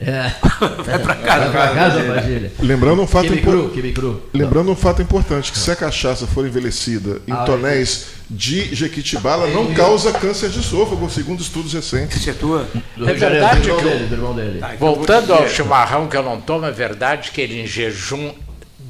É. 0.00 0.32
vai 0.84 0.98
para 0.98 1.14
casa. 1.14 1.48
Vai 1.48 1.52
para 1.52 1.74
casa, 1.74 2.02
Padilha. 2.02 2.52
Lembrando 2.58 3.02
um 3.02 3.06
fato 3.06 3.32
importante. 3.32 3.94
Lembrando 4.34 4.72
um 4.72 4.74
fato 4.74 5.00
importante, 5.00 5.52
que 5.52 5.58
se 5.58 5.70
a 5.70 5.76
cachaça 5.76 6.26
for 6.26 6.44
envelhecida 6.44 7.22
em 7.26 7.32
ah, 7.32 7.44
tonéis 7.44 8.08
é. 8.08 8.34
de 8.34 8.74
Jequitibala, 8.74 9.46
não 9.46 9.72
causa 9.74 10.12
câncer 10.12 10.50
de 10.50 10.58
esôfago, 10.58 11.08
segundo 11.08 11.40
estudos 11.40 11.72
recentes. 11.72 12.18
Isso 12.18 12.30
é 12.30 12.32
tua? 12.32 12.68
É 13.00 13.12
verdade 13.14 13.60
que, 13.60 13.82
dele, 13.82 14.58
tá, 14.58 14.74
então 14.74 14.94
voltando 14.94 15.32
ao 15.32 15.48
chimarrão 15.48 16.08
que 16.08 16.16
eu 16.16 16.22
não 16.24 16.40
tomo, 16.40 16.66
é 16.66 16.72
verdade 16.72 17.30
que 17.30 17.40
ele 17.40 17.60
em 17.60 17.66
jejum 17.66 18.32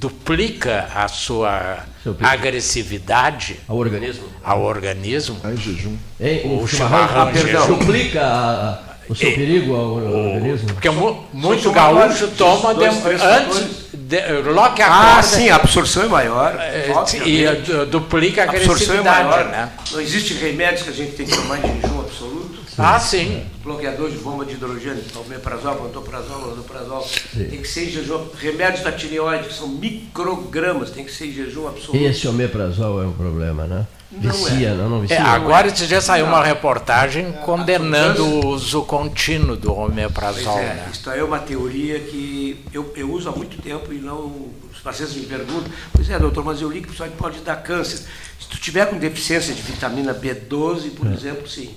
duplica 0.07 0.89
a 0.95 1.09
sua 1.09 1.79
agressividade 2.21 3.59
ao 3.67 3.77
organismo. 3.77 4.29
Ao 4.43 4.63
organismo. 4.63 5.37
Em 5.45 5.57
jejum. 5.57 5.97
Em, 6.21 6.47
o, 6.47 6.63
o 6.63 6.69
chimarrão, 6.69 7.09
chimarrão 7.09 7.23
ah, 7.23 7.33
perdão, 7.33 7.67
duplica 7.67 8.23
a, 8.23 8.79
o 9.09 9.15
seu 9.17 9.33
perigo 9.33 9.75
ao 9.75 9.91
organismo? 9.95 10.69
Porque 10.69 10.89
muito 11.33 11.73
gaúcho 11.73 12.29
toma 12.39 12.73
dois, 12.73 12.95
de, 12.95 13.11
antes, 13.11 13.67
de, 13.93 14.43
logo 14.53 14.75
que 14.75 14.83
acorda... 14.83 15.19
Ah, 15.19 15.23
sim, 15.23 15.49
a 15.49 15.57
absorção 15.57 16.05
é 16.05 16.09
maior. 16.09 16.57
É, 16.61 16.89
e 17.25 17.45
duplica 17.87 18.43
a 18.43 18.45
agressividade. 18.45 18.69
A 18.69 18.73
absorção 18.73 18.95
é 18.95 19.03
maior. 19.03 19.45
Né? 19.47 19.71
Não 19.91 20.01
existe 20.01 20.35
remédios 20.35 20.83
que 20.83 20.91
a 20.91 20.93
gente 20.93 21.13
tem 21.17 21.27
que 21.27 21.37
tomar 21.37 21.59
em 21.59 21.81
jejum 21.81 22.01
absoluto. 22.01 22.46
Ah, 22.79 23.01
sim. 23.01 23.45
Bloqueador 23.63 24.11
de 24.11 24.19
bomba 24.19 24.45
de 24.45 24.53
hidrogênio, 24.53 25.03
omeprazol, 25.17 25.77
pantoprazol, 25.77 26.41
lodoprazol. 26.41 27.09
Tem 27.35 27.61
que 27.61 27.69
ser 27.69 27.89
em 27.89 27.91
jejum. 27.91 28.27
Remédios 28.39 28.83
da 28.85 28.93
tireoide, 28.93 29.49
que 29.49 29.55
são 29.55 29.69
microgramas, 29.69 30.91
tem 30.91 31.05
que 31.05 31.13
ser 31.13 31.29
em 31.29 31.33
jejum 31.33 31.67
absoluto. 31.69 31.97
Esse 31.97 32.29
omeprazol 32.29 33.03
é 33.03 33.07
um 33.07 33.13
problema, 33.13 33.67
né? 33.67 33.87
Não 34.11 34.31
vicia, 34.31 34.69
é. 34.69 34.75
não, 34.75 34.89
não 34.89 35.01
vicia. 35.01 35.17
É, 35.17 35.21
agora 35.21 35.67
esse 35.67 35.87
dia 35.87 36.01
saiu 36.01 36.27
uma 36.27 36.45
reportagem 36.45 37.33
condenando 37.45 38.25
o 38.25 38.47
uso 38.49 38.83
contínuo 38.83 39.57
do 39.57 39.73
omeprazol. 39.73 40.55
Pois 40.55 40.65
é, 40.65 40.75
né? 40.75 40.89
Isto 40.93 41.11
é 41.11 41.25
uma 41.25 41.41
teoria 41.41 41.99
que 41.99 42.65
eu, 42.73 42.93
eu 42.95 43.11
uso 43.11 43.29
há 43.29 43.33
muito 43.33 43.61
tempo 43.61 43.93
e 43.93 43.99
não. 43.99 44.51
Os 44.73 44.81
pacientes 44.81 45.17
me 45.17 45.27
perguntam, 45.27 45.73
pois 45.93 46.09
é, 46.09 46.19
doutor, 46.19 46.45
mas 46.45 46.61
eu 46.61 46.71
li 46.71 46.83
que 46.83 46.93
isso 46.93 47.03
pode 47.19 47.41
dar 47.41 47.57
câncer. 47.57 48.07
Se 48.39 48.49
tu 48.49 48.59
tiver 48.59 48.87
com 48.87 48.97
deficiência 48.97 49.53
de 49.53 49.63
vitamina 49.63 50.15
B12, 50.15 50.91
por 50.91 51.09
é. 51.09 51.15
exemplo, 51.15 51.49
sim. 51.49 51.75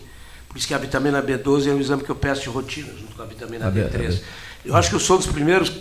Por 0.49 0.57
isso 0.57 0.67
que 0.67 0.73
a 0.73 0.77
vitamina 0.77 1.21
B12 1.21 1.67
é 1.67 1.71
um 1.71 1.79
exame 1.79 2.03
que 2.03 2.09
eu 2.09 2.15
peço 2.15 2.41
de 2.41 2.49
rotina, 2.49 2.89
junto 2.99 3.15
com 3.15 3.21
a 3.21 3.25
vitamina 3.25 3.67
a 3.67 3.71
D3. 3.71 3.91
B, 3.91 4.19
eu 4.65 4.75
acho 4.75 4.89
que 4.89 4.95
eu 4.95 4.99
sou 4.99 5.17
dos 5.17 5.27
primeiros, 5.27 5.71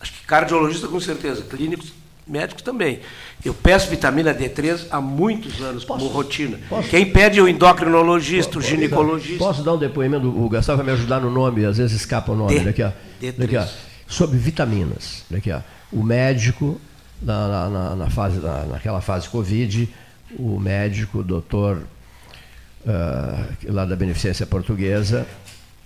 acho 0.00 0.12
que 0.12 0.26
cardiologista 0.26 0.88
com 0.88 0.98
certeza, 0.98 1.42
clínicos, 1.42 1.92
médicos 2.26 2.62
também. 2.62 3.00
Eu 3.44 3.52
peço 3.52 3.90
vitamina 3.90 4.34
D3 4.34 4.86
há 4.90 5.00
muitos 5.00 5.60
anos 5.60 5.84
posso, 5.84 6.00
como 6.00 6.10
rotina. 6.10 6.58
Posso, 6.68 6.88
Quem 6.88 7.10
pede 7.10 7.38
é 7.38 7.42
o 7.42 7.48
endocrinologista, 7.48 8.54
posso, 8.54 8.66
o 8.66 8.70
ginecologista. 8.70 9.38
Posso 9.38 9.62
dar 9.62 9.74
um 9.74 9.78
depoimento? 9.78 10.26
O 10.26 10.48
Gastão 10.48 10.76
vai 10.76 10.86
me 10.86 10.92
ajudar 10.92 11.20
no 11.20 11.30
nome, 11.30 11.64
às 11.64 11.76
vezes 11.76 11.94
escapa 11.94 12.32
o 12.32 12.36
nome. 12.36 12.58
D, 12.58 12.64
daqui, 12.64 12.82
ó. 12.82 12.90
D3. 13.20 13.34
Daqui, 13.36 13.56
ó. 13.58 13.66
Sobre 14.06 14.38
vitaminas. 14.38 15.24
Daqui, 15.30 15.52
ó. 15.52 15.60
O 15.92 16.02
médico, 16.02 16.80
na, 17.20 17.68
na, 17.68 17.96
na 17.96 18.10
fase, 18.10 18.38
na, 18.38 18.64
naquela 18.64 19.02
fase 19.02 19.28
Covid, 19.28 19.88
o 20.38 20.58
médico, 20.58 21.18
o 21.18 21.22
doutor 21.22 21.82
uh, 22.86 23.72
lá 23.72 23.84
da 23.84 23.96
Beneficência 23.96 24.46
Portuguesa. 24.46 25.26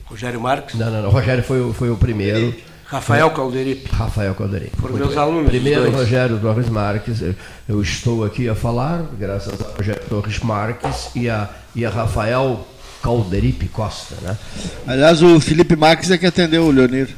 Rogério 0.04 0.40
Marques? 0.40 0.74
Não, 0.74 0.90
não, 0.90 1.02
não. 1.02 1.10
Rogério 1.10 1.42
foi, 1.44 1.60
o, 1.60 1.72
foi 1.72 1.90
o 1.90 1.96
primeiro. 1.96 2.54
Rafael 2.86 3.30
Calderipe. 3.30 3.90
Rafael 3.92 4.34
Calderipe. 4.34 4.76
Foram 4.80 4.96
meus 4.96 5.10
bem. 5.10 5.18
alunos. 5.18 5.50
Primeiro, 5.50 5.90
Rogério 5.90 6.38
Torres 6.38 6.70
Marques. 6.70 7.22
Eu 7.68 7.82
estou 7.82 8.24
aqui 8.24 8.48
a 8.48 8.54
falar, 8.54 9.04
graças 9.18 9.60
a 9.60 9.76
Rogério 9.76 10.02
Torres 10.08 10.38
Marques 10.38 11.10
e 11.14 11.28
a, 11.28 11.50
e 11.76 11.84
a 11.84 11.90
Rafael 11.90 12.66
Calderipe 13.02 13.68
Costa. 13.68 14.14
Né? 14.22 14.36
Aliás, 14.86 15.22
o 15.22 15.38
Felipe 15.38 15.76
Marques 15.76 16.10
é 16.10 16.16
que 16.16 16.24
atendeu 16.24 16.64
o 16.64 16.70
Leonir. 16.70 17.14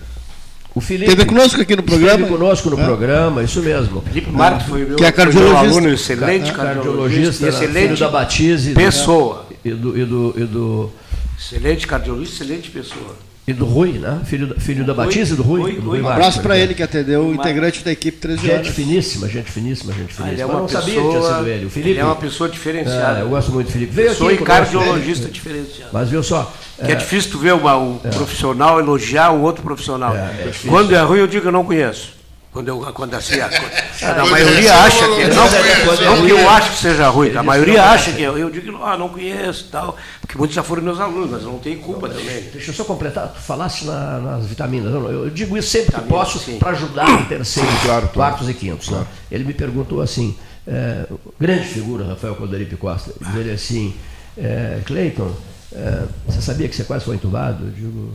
O 0.74 0.80
Felipe. 0.80 1.10
Esteve 1.10 1.28
conosco 1.28 1.60
aqui 1.60 1.76
no 1.76 1.84
programa. 1.84 2.14
Esteve 2.14 2.32
conosco 2.32 2.70
no 2.70 2.80
é. 2.80 2.84
programa, 2.84 3.42
isso 3.44 3.62
mesmo. 3.62 4.02
Felipe 4.02 4.30
Marques 4.30 4.66
foi 4.66 4.84
meu, 4.84 4.96
que 4.96 5.04
é 5.04 5.12
cardiologista. 5.12 5.66
aluno 5.66 5.88
excelente, 5.88 6.52
cardiologista, 6.52 6.56
cardiologista 6.56 7.48
excelente 7.48 7.88
filho 7.88 7.98
da 7.98 8.08
Batize. 8.08 8.74
Pessoa. 8.74 9.46
Né? 9.49 9.49
E, 9.64 9.70
do, 9.70 9.98
e, 9.98 10.04
do, 10.04 10.34
e 10.36 10.44
do. 10.44 10.92
Excelente 11.38 11.86
cardiologista, 11.86 12.42
excelente 12.42 12.70
pessoa. 12.70 13.16
E 13.46 13.52
do 13.52 13.64
Rui, 13.64 13.92
né? 13.92 14.20
Filho, 14.24 14.54
filho 14.60 14.84
da 14.84 14.94
Batize 14.94 15.34
do 15.34 15.42
Rui. 15.42 15.60
Rui, 15.60 15.72
do 15.72 15.88
Rui 15.88 16.00
um 16.00 16.08
abraço 16.08 16.40
para 16.40 16.56
ele 16.56 16.72
que 16.72 16.82
atendeu, 16.82 17.26
o 17.26 17.34
integrante 17.34 17.82
da 17.82 17.90
equipe 17.90 18.16
13 18.18 18.42
Gente 18.42 18.52
horas. 18.52 18.68
finíssima, 18.68 19.28
gente 19.28 19.50
finíssima, 19.50 19.92
gente 19.92 20.14
finíssima. 20.14 20.26
Ah, 20.26 20.32
ele 20.32 20.40
é 20.40 20.46
uma 20.46 20.62
pessoa, 20.62 20.82
sabia 20.82 21.02
que 21.02 21.08
tinha 21.08 21.22
sido 21.22 21.48
ele. 21.48 21.66
O 21.66 21.70
Felipe, 21.70 21.90
ele 21.90 21.98
é 21.98 22.04
uma 22.04 22.16
pessoa 22.16 22.48
diferenciada. 22.48 23.18
É, 23.18 23.22
eu 23.22 23.28
gosto 23.28 23.50
muito 23.50 23.66
do 23.66 23.72
Felipe. 23.72 23.92
Veio 23.92 24.14
Sou 24.14 24.28
aqui 24.28 24.44
cardiologista 24.44 25.26
é, 25.26 25.30
diferenciado. 25.30 25.90
Mas 25.92 26.08
viu 26.08 26.22
só. 26.22 26.54
Que 26.76 26.92
é, 26.92 26.92
é 26.92 26.94
difícil 26.94 27.32
tu 27.32 27.38
ver 27.38 27.54
uma, 27.54 27.76
um 27.76 27.98
é. 28.04 28.08
profissional 28.08 28.78
elogiar 28.78 29.32
um 29.32 29.42
outro 29.42 29.62
profissional. 29.62 30.14
É, 30.14 30.20
é 30.20 30.52
Quando 30.68 30.94
é 30.94 31.02
ruim, 31.02 31.18
eu 31.18 31.26
digo 31.26 31.42
que 31.42 31.48
eu 31.48 31.52
não 31.52 31.64
conheço. 31.64 32.19
Quando, 32.52 32.66
eu, 32.66 32.80
quando 32.92 33.14
assim, 33.14 33.38
a, 33.40 33.46
a, 33.46 34.22
a 34.22 34.26
maioria 34.26 34.74
acha 34.74 35.04
que. 35.08 35.24
Não, 35.28 36.16
não 36.16 36.26
que 36.26 36.32
eu 36.32 36.48
acho 36.50 36.70
que 36.72 36.78
seja 36.78 37.08
ruim, 37.08 37.36
a 37.36 37.42
maioria 37.42 37.84
acha 37.84 38.12
que 38.12 38.22
eu, 38.22 38.36
eu 38.36 38.50
digo 38.50 38.72
que 38.76 38.84
ah, 38.84 38.98
não 38.98 39.08
conheço 39.08 39.68
tal. 39.70 39.96
Porque 40.20 40.36
muitos 40.36 40.54
já 40.54 40.62
foram 40.62 40.82
meus 40.82 41.00
alunos, 41.00 41.30
mas 41.30 41.42
não 41.44 41.58
tenho 41.58 41.78
culpa 41.78 42.08
também. 42.08 42.42
Deixa 42.52 42.70
eu 42.70 42.74
só 42.74 42.84
completar, 42.84 43.28
tu 43.28 43.40
falasse 43.40 43.84
na, 43.84 44.18
nas 44.18 44.46
vitaminas. 44.46 44.92
Eu 44.92 45.30
digo 45.30 45.56
isso 45.56 45.68
sempre 45.68 45.92
que 45.92 46.00
posso 46.02 46.40
para 46.58 46.70
ajudar 46.70 47.08
o 47.22 47.26
terceiro, 47.26 47.68
claro, 47.82 48.08
quartos 48.08 48.48
e 48.48 48.54
quintos. 48.54 48.88
Né? 48.88 48.94
Claro. 48.94 49.08
Né? 49.08 49.16
Ele 49.30 49.44
me 49.44 49.54
perguntou 49.54 50.00
assim, 50.00 50.36
é, 50.66 51.06
grande 51.38 51.66
figura, 51.66 52.06
Rafael 52.06 52.34
Coderipe 52.34 52.76
Costa, 52.76 53.12
diz 53.20 53.34
ele 53.34 53.52
assim, 53.52 53.94
é, 54.36 54.80
Cleiton, 54.84 55.32
é, 55.72 56.02
você 56.26 56.40
sabia 56.40 56.68
que 56.68 56.74
você 56.74 56.84
quase 56.84 57.04
foi 57.04 57.14
entubado? 57.14 57.64
Eu 57.64 57.70
digo, 57.70 58.12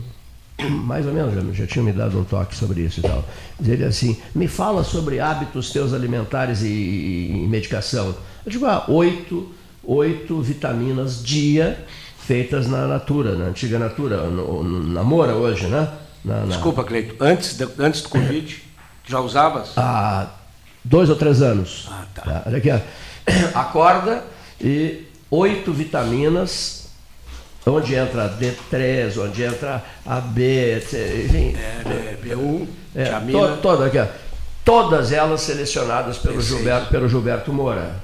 mais 0.64 1.06
ou 1.06 1.12
menos, 1.12 1.34
já, 1.34 1.52
já 1.52 1.66
tinha 1.66 1.84
me 1.84 1.92
dado 1.92 2.18
um 2.18 2.24
toque 2.24 2.54
sobre 2.54 2.82
isso 2.82 3.00
e 3.00 3.02
tal. 3.02 3.24
Ele 3.62 3.84
assim, 3.84 4.16
me 4.34 4.48
fala 4.48 4.82
sobre 4.82 5.20
hábitos 5.20 5.70
teus 5.70 5.92
alimentares 5.92 6.62
e, 6.62 6.68
e, 6.68 7.46
medicação. 7.48 8.14
Eu 8.44 8.50
digo, 8.50 8.64
ah, 8.66 8.84
oito, 8.88 9.52
oito 9.84 10.40
vitaminas 10.40 11.22
dia 11.22 11.84
feitas 12.18 12.66
na 12.66 12.86
Natura, 12.88 13.36
na 13.36 13.46
antiga 13.46 13.78
Natura, 13.78 14.24
no, 14.24 14.62
no, 14.64 14.82
na 14.82 15.04
Mora 15.04 15.34
hoje, 15.34 15.66
né? 15.66 15.88
Na, 16.24 16.40
na... 16.40 16.46
Desculpa, 16.46 16.82
Cleito, 16.82 17.14
antes, 17.20 17.56
de, 17.56 17.68
antes 17.78 18.02
do 18.02 18.08
Covid, 18.08 18.62
já 19.06 19.20
usavas? 19.20 19.72
Há 19.76 20.28
dois 20.82 21.08
ou 21.08 21.16
três 21.16 21.40
anos. 21.40 21.86
Ah, 21.90 22.04
tá. 22.14 22.22
tá. 22.22 22.42
Olha 22.46 22.58
aqui, 22.58 22.70
ó. 22.70 22.80
acorda 23.58 24.24
e 24.60 25.04
oito 25.30 25.72
vitaminas 25.72 26.85
onde 27.66 27.94
entra 27.94 28.28
D3, 28.28 29.20
onde 29.20 29.42
entra 29.42 29.84
AB, 30.06 30.76
enfim. 30.76 31.56
É, 31.56 32.16
B1, 32.22 32.66
é, 32.94 33.04
to, 33.32 33.56
toda, 33.60 33.86
aqui, 33.86 34.12
todas 34.64 35.10
elas 35.10 35.40
selecionadas 35.40 36.16
pelo 36.16 36.40
Gilberto, 36.40 36.88
pelo 36.88 37.08
Gilberto 37.08 37.52
Moura. 37.52 37.96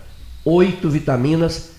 Oito 0.44 0.90
vitaminas 0.90 1.70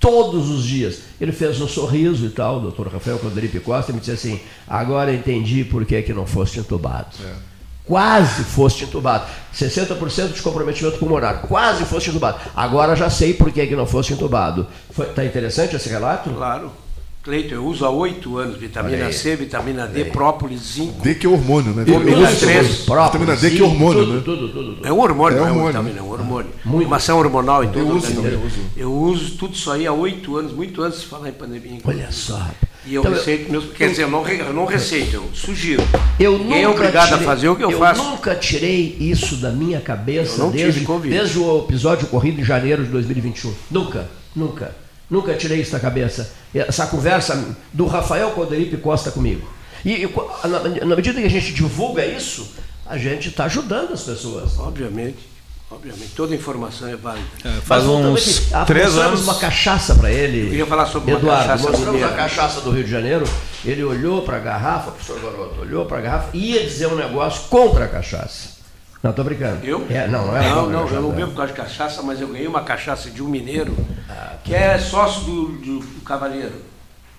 todos 0.00 0.50
os 0.50 0.64
dias. 0.64 1.00
Ele 1.20 1.30
fez 1.30 1.60
um 1.60 1.68
sorriso 1.68 2.26
e 2.26 2.30
tal, 2.30 2.56
o 2.56 2.60
doutor 2.60 2.88
Rafael 2.88 3.18
Coderipe 3.20 3.60
Costa, 3.60 3.92
e 3.92 3.94
me 3.94 4.00
disse 4.00 4.12
assim: 4.12 4.40
agora 4.66 5.14
entendi 5.14 5.62
por 5.64 5.86
que, 5.86 6.02
que 6.02 6.12
não 6.12 6.26
foste 6.26 6.58
entubado. 6.58 7.14
É. 7.24 7.48
Quase 7.84 8.44
foste 8.44 8.84
entubado. 8.84 9.26
60% 9.54 10.32
de 10.32 10.42
comprometimento 10.42 10.98
pulmonar. 10.98 11.42
Quase 11.42 11.84
foste 11.86 12.10
entubado. 12.10 12.38
Agora 12.54 12.94
já 12.94 13.08
sei 13.08 13.32
por 13.32 13.50
que, 13.50 13.66
que 13.66 13.74
não 13.74 13.86
foste 13.86 14.12
entubado. 14.12 14.66
Está 14.90 15.24
interessante 15.24 15.74
esse 15.74 15.88
relato? 15.88 16.28
Claro. 16.28 16.70
Cleito, 17.28 17.52
eu 17.52 17.66
uso 17.66 17.84
há 17.84 17.90
oito 17.90 18.38
anos 18.38 18.56
vitamina 18.56 19.12
C, 19.12 19.36
vitamina 19.36 19.86
D, 19.86 20.06
própolis, 20.06 20.62
zinco. 20.72 21.02
D 21.02 21.14
que 21.14 21.26
é 21.26 21.28
hormônio, 21.28 21.74
né? 21.74 21.84
Ômega 21.94 22.34
3. 22.34 22.86
Vitamina 22.86 23.36
D 23.36 23.50
que 23.50 23.60
é 23.60 23.64
hormônio, 23.64 24.00
tudo, 24.00 24.14
né? 24.14 24.22
Tudo, 24.24 24.48
tudo, 24.48 24.74
tudo, 24.76 24.86
É 24.86 24.90
um 24.90 24.98
hormônio, 24.98 25.36
é, 25.36 25.42
hormônio, 25.42 25.60
não 25.60 25.68
é, 25.68 25.72
vitamina, 25.72 25.98
é 25.98 26.02
um 26.02 26.10
hormônio. 26.10 26.50
Muito. 26.64 26.86
Uma 26.86 26.96
ação 26.96 27.18
hormonal 27.18 27.62
em 27.62 27.68
todo 27.68 27.80
eu 27.80 27.88
uso, 27.88 28.12
eu 28.12 28.40
uso. 28.40 28.60
Eu 28.74 28.92
uso 28.94 29.36
tudo 29.36 29.54
isso 29.54 29.70
aí 29.70 29.86
há 29.86 29.92
oito 29.92 30.38
anos, 30.38 30.54
muito 30.54 30.82
antes 30.82 31.02
de 31.02 31.06
falar 31.06 31.28
em 31.28 31.32
pandemia. 31.32 31.80
Olha 31.84 32.10
só. 32.10 32.48
E 32.86 32.94
eu 32.94 33.02
então, 33.02 33.12
receito 33.12 33.52
meus. 33.52 33.72
Quer 33.74 33.90
dizer, 33.90 34.04
eu 34.04 34.10
não, 34.10 34.26
eu 34.26 34.54
não 34.54 34.64
receito, 34.64 35.16
eu 35.16 35.28
sugiro. 35.34 35.82
Eu 36.18 36.38
Ninguém 36.38 36.62
é 36.62 36.68
obrigado 36.68 37.08
tirei, 37.08 37.24
a 37.24 37.26
fazer 37.26 37.48
o 37.50 37.56
que 37.56 37.62
eu, 37.62 37.72
eu 37.72 37.78
faço. 37.78 38.00
Eu 38.00 38.10
nunca 38.12 38.34
tirei 38.36 38.96
isso 38.98 39.36
da 39.36 39.50
minha 39.50 39.82
cabeça 39.82 40.48
desde, 40.48 40.86
desde 41.10 41.38
o 41.38 41.58
episódio 41.58 42.06
ocorrido 42.06 42.40
em 42.40 42.44
janeiro 42.44 42.84
de 42.84 42.90
2021. 42.90 43.52
Nunca, 43.70 44.08
nunca. 44.34 44.87
Nunca 45.10 45.34
tirei 45.34 45.60
isso 45.60 45.72
da 45.72 45.80
cabeça. 45.80 46.32
Essa 46.54 46.86
conversa 46.86 47.56
do 47.72 47.86
Rafael 47.86 48.30
Coderipe 48.32 48.76
Costa 48.76 49.10
comigo. 49.10 49.48
E, 49.84 50.04
e 50.04 50.14
na, 50.44 50.84
na, 50.86 50.96
medida 50.96 51.20
que 51.20 51.26
a 51.26 51.30
gente 51.30 51.52
divulga 51.52 52.04
isso, 52.04 52.52
a 52.84 52.98
gente 52.98 53.28
está 53.28 53.44
ajudando 53.44 53.92
as 53.92 54.02
pessoas. 54.02 54.58
Obviamente. 54.58 55.38
Obviamente, 55.70 56.12
toda 56.16 56.34
informação 56.34 56.88
é 56.88 56.96
válida. 56.96 57.26
É, 57.44 57.60
faz 57.60 57.84
Mas, 57.84 57.92
uns 57.92 58.50
três 58.66 58.96
anos. 58.96 59.20
uma 59.24 59.34
cachaça 59.34 59.94
para 59.94 60.10
ele. 60.10 60.44
Eu 60.44 60.48
queria 60.48 60.66
falar 60.66 60.86
sobre 60.86 61.12
Eduardo, 61.12 61.26
uma 61.26 61.56
cachaça. 61.56 61.70
Mostramos 61.70 62.02
a 62.02 62.08
cachaça 62.08 62.60
do 62.62 62.70
Rio 62.70 62.84
de 62.84 62.90
Janeiro. 62.90 63.26
Ele 63.62 63.84
olhou 63.84 64.22
para 64.22 64.38
a 64.38 64.40
garrafa, 64.40 64.92
professor 64.92 65.20
Garoto, 65.20 65.60
olhou 65.60 65.84
para 65.84 65.98
a 65.98 66.00
garrafa 66.00 66.30
e 66.32 66.52
ia 66.52 66.64
dizer 66.64 66.86
um 66.86 66.96
negócio 66.96 67.48
contra 67.50 67.84
a 67.84 67.88
cachaça. 67.88 68.57
Não, 69.02 69.10
estou 69.10 69.24
brincando. 69.24 69.64
Eu? 69.64 69.86
É, 69.88 70.08
não, 70.08 70.26
não 70.26 70.36
é. 70.36 70.48
Não, 70.50 70.68
não, 70.68 70.88
eu 70.88 71.02
não 71.02 71.12
bebo 71.12 71.30
por 71.30 71.36
causa 71.38 71.52
de 71.52 71.58
cachaça, 71.58 72.02
mas 72.02 72.20
eu 72.20 72.28
ganhei 72.28 72.46
uma 72.46 72.62
cachaça 72.62 73.10
de 73.10 73.22
um 73.22 73.28
mineiro 73.28 73.76
ah, 74.08 74.36
que 74.42 74.54
é 74.54 74.78
sócio 74.78 75.22
do, 75.22 75.48
do, 75.58 75.78
do 75.78 76.00
Cavalheiro. 76.02 76.54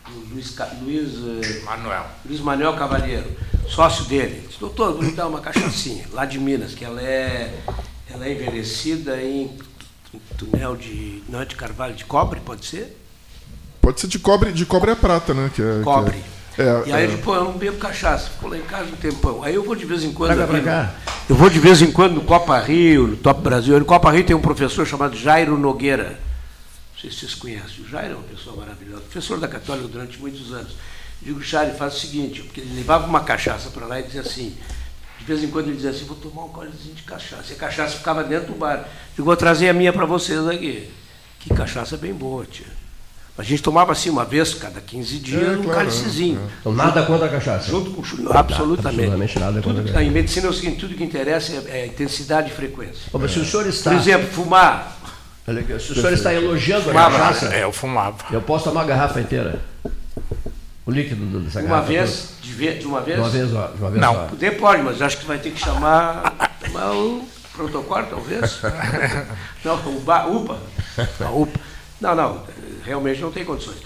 Do 0.07 0.33
Luiz, 0.33 0.55
Luiz 0.81 1.13
eh, 1.13 1.63
Manuel. 1.63 2.05
Luiz 2.25 2.41
Manuel 2.41 2.73
Cavalheiro, 2.75 3.31
sócio 3.67 4.05
dele. 4.05 4.43
Disse, 4.47 4.59
doutor, 4.59 4.93
vou 4.93 5.03
lhe 5.03 5.11
dar 5.11 5.27
uma 5.27 5.39
cachaçinha, 5.39 6.05
lá 6.11 6.25
de 6.25 6.39
Minas, 6.39 6.73
que 6.73 6.83
ela 6.83 7.01
é 7.01 7.53
ela 8.11 8.25
é 8.25 8.33
envelhecida 8.33 9.21
em 9.21 9.55
túnel 10.37 10.75
de. 10.75 11.23
Não 11.29 11.41
é 11.41 11.45
de 11.45 11.55
carvalho, 11.55 11.93
de 11.93 12.05
cobre, 12.05 12.39
pode 12.39 12.65
ser? 12.65 12.97
Pode 13.79 14.01
ser 14.01 14.07
de 14.07 14.19
cobre, 14.19 14.51
de 14.51 14.65
cobre 14.65 14.91
a 14.91 14.95
prata, 14.95 15.33
né? 15.33 15.51
Que 15.53 15.61
é, 15.61 15.81
cobre. 15.83 16.17
Que 16.17 16.17
é, 16.17 16.28
é, 16.59 16.89
e 16.89 16.91
aí 16.91 17.05
ele, 17.05 17.17
pô, 17.19 17.33
eu 17.33 17.45
não 17.45 17.53
bebo 17.53 17.77
cachaça, 17.77 18.29
ficou 18.31 18.49
lá 18.49 18.57
em 18.57 18.63
casa 18.63 18.89
um 18.91 18.97
tempão. 18.97 19.41
Aí 19.41 19.55
eu 19.55 19.63
vou 19.63 19.77
de 19.77 19.85
vez 19.85 20.03
em 20.03 20.11
quando. 20.11 20.35
Traga 20.35 20.45
pra 20.45 20.59
cá. 20.59 20.93
Eu 21.29 21.33
vou 21.37 21.49
de 21.49 21.57
vez 21.57 21.81
em 21.81 21.89
quando 21.89 22.15
no 22.15 22.21
Copa 22.21 22.59
Rio, 22.59 23.07
no 23.07 23.15
Top 23.15 23.41
Brasil. 23.41 23.79
No 23.79 23.85
Copa 23.85 24.11
Rio 24.11 24.25
tem 24.25 24.35
um 24.35 24.41
professor 24.41 24.85
chamado 24.85 25.15
Jairo 25.15 25.57
Nogueira. 25.57 26.19
Não 26.91 26.99
sei 26.99 27.11
se 27.11 27.19
vocês 27.19 27.33
conhecem. 27.33 27.85
O 27.85 27.87
Jairo 27.87 28.11
é 28.11 28.15
uma 28.15 28.23
pessoa 28.23 28.57
maravilhosa, 28.57 29.03
professor 29.03 29.39
da 29.39 29.47
Católica 29.47 29.87
durante 29.87 30.19
muitos 30.19 30.51
anos. 30.51 30.73
Eu 31.21 31.27
digo, 31.29 31.41
Jairo, 31.41 31.77
faz 31.77 31.95
o 31.95 31.99
seguinte, 31.99 32.41
porque 32.41 32.59
ele 32.59 32.75
levava 32.75 33.07
uma 33.07 33.21
cachaça 33.21 33.69
para 33.69 33.85
lá 33.85 34.01
e 34.01 34.03
dizia 34.03 34.19
assim, 34.19 34.53
de 35.17 35.23
vez 35.23 35.41
em 35.41 35.47
quando 35.47 35.67
ele 35.67 35.77
dizia 35.77 35.91
assim, 35.91 36.03
vou 36.03 36.17
tomar 36.17 36.43
um 36.43 36.49
colezinho 36.49 36.93
de 36.93 37.03
cachaça. 37.03 37.53
E 37.53 37.53
a 37.53 37.57
cachaça 37.57 37.95
ficava 37.95 38.21
dentro 38.21 38.51
do 38.51 38.59
bar. 38.59 38.85
Eu 39.17 39.23
vou 39.23 39.37
trazer 39.37 39.69
a 39.69 39.73
minha 39.73 39.93
para 39.93 40.05
vocês 40.05 40.45
aqui. 40.45 40.91
Que 41.39 41.53
cachaça 41.53 41.95
bem 41.95 42.13
boa, 42.13 42.45
tia. 42.45 42.78
A 43.39 43.41
gente 43.41 43.63
tomava 43.63 43.93
assim 43.93 44.09
uma 44.09 44.25
vez, 44.25 44.53
cada 44.53 44.81
15 44.81 45.17
dias, 45.19 45.41
é, 45.41 45.51
um 45.51 45.63
claro, 45.63 45.79
cálicezinho. 45.79 46.41
É. 46.41 46.51
Então, 46.59 46.73
nada 46.73 47.03
contra 47.03 47.27
a 47.27 47.29
cachaça. 47.29 47.71
Junto 47.71 47.91
com 47.91 48.01
o 48.01 48.03
absolutamente. 48.33 48.35
absolutamente 48.35 49.39
nada 49.39 49.61
tudo, 49.61 49.81
contra 49.81 49.99
a 49.99 50.03
Em 50.03 50.11
medicina 50.11 50.47
é 50.47 50.49
o 50.49 50.53
seguinte, 50.53 50.81
tudo 50.81 50.93
que 50.93 51.05
interessa 51.05 51.53
é, 51.53 51.79
é 51.79 51.85
intensidade 51.85 52.51
e 52.51 52.53
frequência. 52.53 53.03
Mas 53.13 53.31
se 53.31 53.39
o 53.39 53.45
senhor 53.45 53.65
está... 53.65 53.91
Por 53.91 53.97
exemplo, 53.97 54.27
fumar. 54.27 54.99
Se 55.45 55.93
o 55.93 55.95
senhor 55.95 56.11
está 56.11 56.33
elogiando 56.33 56.83
fumava, 56.83 57.15
a 57.15 57.19
cachaça... 57.19 57.55
É, 57.55 57.63
eu 57.63 57.71
fumava. 57.71 58.17
Eu 58.29 58.41
posso 58.41 58.65
tomar 58.65 58.81
a 58.81 58.85
garrafa 58.85 59.21
inteira. 59.21 59.61
O 60.85 60.91
líquido 60.91 61.39
dessa 61.39 61.61
uma 61.61 61.81
vez, 61.81 62.31
de, 62.41 62.77
de, 62.77 62.85
uma 62.85 62.99
vez? 62.99 63.15
De 63.15 63.21
uma 63.21 63.29
vez, 63.29 63.49
de 63.49 63.55
uma 63.55 63.89
vez 63.89 64.01
Não. 64.01 64.13
Só. 64.15 64.25
Poder 64.25 64.51
pode, 64.59 64.83
mas 64.83 65.01
acho 65.01 65.17
que 65.17 65.25
vai 65.25 65.37
ter 65.37 65.51
que 65.51 65.59
chamar, 65.61 66.35
chamar 66.61 66.91
o 66.91 67.25
protocolo, 67.55 68.05
talvez. 68.09 68.59
não, 69.63 69.75
o 69.75 70.01
ba, 70.01 70.27
UPA. 70.27 70.57
A 71.21 71.31
UPA. 71.31 71.68
Não, 71.99 72.15
não, 72.15 72.43
realmente 72.85 73.21
não 73.21 73.31
tem 73.31 73.43
condições. 73.43 73.77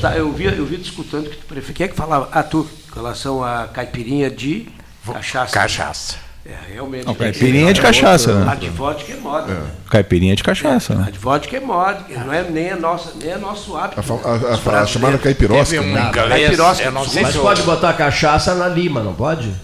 Tá, 0.00 0.16
eu 0.16 0.32
vi, 0.32 0.44
eu 0.44 0.66
vi 0.66 0.76
discutindo 0.76 1.28
que 1.28 1.36
tu 1.36 1.46
prefere. 1.46 1.72
Quem 1.74 1.84
é 1.84 1.88
que 1.88 1.96
falava? 1.96 2.28
Ah, 2.32 2.42
tu, 2.42 2.68
com 2.90 3.00
relação 3.00 3.44
à 3.44 3.68
caipirinha 3.68 4.30
de 4.30 4.68
cachaça. 5.04 5.52
Cachaça. 5.52 6.24
É, 6.46 6.54
realmente. 6.74 7.06
Não, 7.06 7.14
caipirinha 7.14 7.70
é 7.70 7.72
de 7.72 7.80
cachaça, 7.80 8.34
né? 8.34 8.52
A 8.52 8.54
de 8.54 8.68
vodka 8.68 9.10
é 9.10 9.16
moda. 9.16 9.50
É. 9.50 9.54
Né? 9.54 9.70
Caipirinha 9.88 10.32
é 10.34 10.36
de 10.36 10.42
cachaça, 10.42 10.92
é, 10.92 10.96
né? 10.96 11.04
A 11.08 11.10
de 11.10 11.18
vodka 11.18 11.56
é 11.56 11.60
moda, 11.60 12.04
não 12.10 12.32
é 12.32 12.42
nem, 12.42 12.70
a 12.70 12.76
nossa, 12.76 13.12
nem 13.18 13.30
é 13.30 13.38
nosso 13.38 13.74
hábito. 13.76 14.00
A, 14.00 14.28
a, 14.28 14.78
a, 14.78 14.82
a 14.82 14.86
chamada 14.86 15.16
caipirosca. 15.16 15.80
Um 15.80 15.92
né? 15.92 16.10
caipirosca, 16.12 16.90
não 16.90 17.08
sei 17.08 17.22
Mas 17.22 17.32
se 17.32 17.38
pode 17.38 17.60
eu... 17.60 17.66
botar 17.66 17.94
cachaça 17.94 18.54
na 18.54 18.68
lima, 18.68 19.02
não 19.02 19.14
pode? 19.14 19.54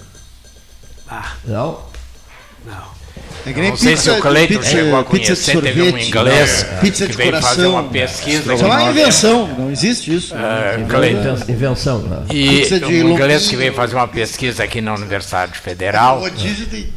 Ah. 1.06 1.32
Não? 1.44 1.80
Não. 2.64 2.99
É 3.46 3.52
não 3.70 3.76
sei 3.76 3.96
se 3.96 4.10
o 4.10 4.20
Cleiton 4.20 4.62
chegou 4.62 4.98
a 4.98 5.04
conhecer, 5.04 5.52
sorvete, 5.52 5.74
teve 5.74 5.82
um 5.82 5.98
inglês 5.98 6.62
é, 6.62 6.80
pizza 6.80 7.06
que 7.06 7.12
de 7.12 7.16
veio 7.16 7.30
coração, 7.30 7.50
fazer 7.50 7.66
uma 7.66 7.84
pesquisa. 7.84 8.54
Isso 8.54 8.64
é 8.64 8.66
uma 8.66 8.82
invenção, 8.82 9.48
não 9.58 9.70
existe 9.70 10.14
isso. 10.14 10.34
Uh, 10.34 10.86
Cleiton. 10.88 11.38
Invenção. 11.48 11.98
Né? 12.00 12.22
E 12.30 12.68
um 12.84 13.10
inglês 13.10 13.48
que 13.48 13.56
veio 13.56 13.72
fazer 13.72 13.94
uma 13.94 14.08
pesquisa 14.08 14.64
aqui 14.64 14.80
na 14.80 14.94
Universidade 14.94 15.58
Federal 15.58 16.22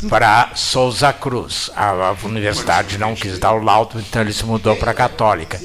para 0.10 0.50
Souza 0.56 1.14
Cruz. 1.14 1.70
A, 1.76 2.14
universidade 2.24 2.98
não 2.98 3.16
quis 3.16 3.40
dar 3.40 3.54
o 3.54 3.64
laudo, 3.64 4.00
então 4.00 4.22
ele 4.22 4.34
se 4.34 4.46
mudou 4.46 4.76
para 4.76 4.92
a 4.92 4.94
Católica. 4.94 5.60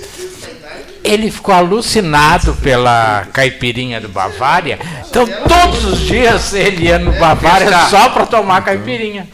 Ele 1.03 1.31
ficou 1.31 1.55
alucinado 1.55 2.55
pela 2.57 3.27
caipirinha 3.33 4.01
do 4.01 4.09
Bavária, 4.09 4.79
então 5.09 5.27
todos 5.27 5.85
os 5.85 6.01
dias 6.01 6.53
ele 6.53 6.87
ia 6.87 6.99
no 6.99 7.13
Bavária 7.13 7.87
só 7.89 8.11
para 8.11 8.27
tomar 8.27 8.63
caipirinha. 8.63 9.27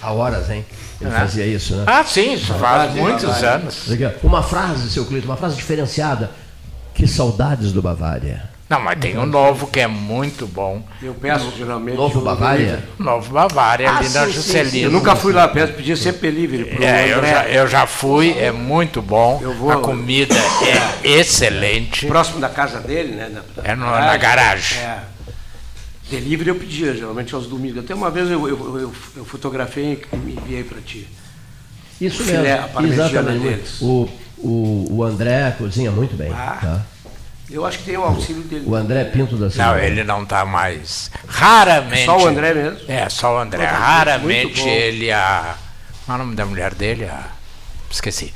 Há 0.00 0.12
horas, 0.12 0.50
hein? 0.50 0.64
Ele 1.00 1.10
é. 1.10 1.18
fazia 1.18 1.46
isso, 1.46 1.76
né? 1.76 1.84
Ah, 1.86 2.04
sim, 2.04 2.34
isso 2.34 2.54
faz 2.54 2.94
muitos 2.94 3.42
anos. 3.42 3.86
Uma 4.22 4.42
frase, 4.42 4.90
seu 4.90 5.04
Cleiton, 5.04 5.28
uma 5.28 5.36
frase 5.36 5.56
diferenciada. 5.56 6.30
Que 6.94 7.06
saudades 7.06 7.72
do 7.72 7.82
Bavária. 7.82 8.56
Não, 8.68 8.80
mas 8.80 8.98
tem 8.98 9.16
um 9.16 9.26
novo 9.26 9.68
que 9.68 9.78
é 9.78 9.86
muito 9.86 10.44
bom. 10.44 10.82
Eu 11.00 11.14
peço 11.14 11.52
geralmente. 11.56 11.96
Novo 11.96 12.20
Bavária? 12.20 12.82
Novo 12.98 13.32
Bavária, 13.32 13.88
ah, 13.88 13.98
ali 13.98 14.08
na 14.08 14.28
Juscelino. 14.28 14.88
Eu 14.88 14.90
nunca 14.90 15.14
fui 15.14 15.32
lá, 15.32 15.46
peço, 15.46 15.74
pedia 15.74 15.94
sempre 15.94 16.30
livre. 16.30 16.76
É, 16.82 17.12
eu 17.12 17.22
já, 17.22 17.48
eu 17.48 17.68
já 17.68 17.86
fui, 17.86 18.36
é 18.36 18.50
muito 18.50 19.00
bom. 19.00 19.38
Vou, 19.56 19.70
a 19.70 19.78
comida 19.78 20.34
é 21.04 21.08
excelente. 21.20 22.06
Próximo 22.06 22.40
da 22.40 22.48
casa 22.48 22.80
dele, 22.80 23.14
né? 23.14 23.30
Na, 23.32 23.42
é 23.62 23.76
no, 23.76 23.86
na 23.86 24.16
garagem. 24.16 24.78
É. 24.80 25.15
Delivery 26.10 26.50
eu 26.50 26.54
pedia, 26.54 26.94
geralmente 26.94 27.34
aos 27.34 27.46
domingos. 27.46 27.78
Até 27.84 27.94
uma 27.94 28.10
vez 28.10 28.30
eu, 28.30 28.48
eu, 28.48 28.78
eu, 28.78 28.94
eu 29.16 29.24
fotografei 29.24 30.00
e 30.12 30.16
me 30.16 30.34
enviei 30.34 30.62
para 30.62 30.80
ti. 30.80 31.08
Isso 32.00 32.22
o 32.22 32.26
filé, 32.26 32.60
mesmo. 32.60 32.92
Exatamente. 32.92 33.42
Deles. 33.42 33.80
O, 33.80 34.08
o, 34.38 34.86
o 34.90 35.02
André 35.02 35.54
cozinha 35.58 35.90
muito 35.90 36.14
bem. 36.14 36.30
Ah, 36.32 36.58
tá? 36.60 36.86
Eu 37.50 37.64
acho 37.64 37.78
que 37.78 37.84
tem 37.84 37.96
o 37.96 38.02
auxílio 38.02 38.42
dele. 38.42 38.64
O 38.66 38.74
André 38.74 39.04
Pinto 39.04 39.36
da 39.36 39.50
Silva. 39.50 39.72
Não, 39.72 39.78
ele 39.78 40.04
não 40.04 40.22
está 40.22 40.44
mais. 40.44 41.10
Raramente. 41.26 42.04
Só 42.04 42.18
o 42.18 42.26
André 42.26 42.54
mesmo? 42.54 42.80
É, 42.88 43.08
só 43.08 43.36
o 43.36 43.38
André. 43.38 43.64
Raramente 43.64 44.60
ele 44.68 45.10
a. 45.10 45.56
Qual 46.04 46.18
é 46.18 46.20
o 46.20 46.24
nome 46.24 46.36
da 46.36 46.46
mulher 46.46 46.74
dele? 46.74 47.04
A, 47.04 47.30
esqueci. 47.90 48.32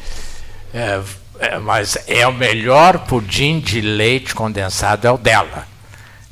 É, 0.73 1.01
é, 1.39 1.59
mas 1.59 1.99
é 2.07 2.27
o 2.27 2.33
melhor 2.33 3.01
pudim 3.07 3.61
de 3.61 3.81
leite 3.81 4.35
condensado, 4.35 5.07
é 5.07 5.11
o 5.11 5.19
dela 5.19 5.70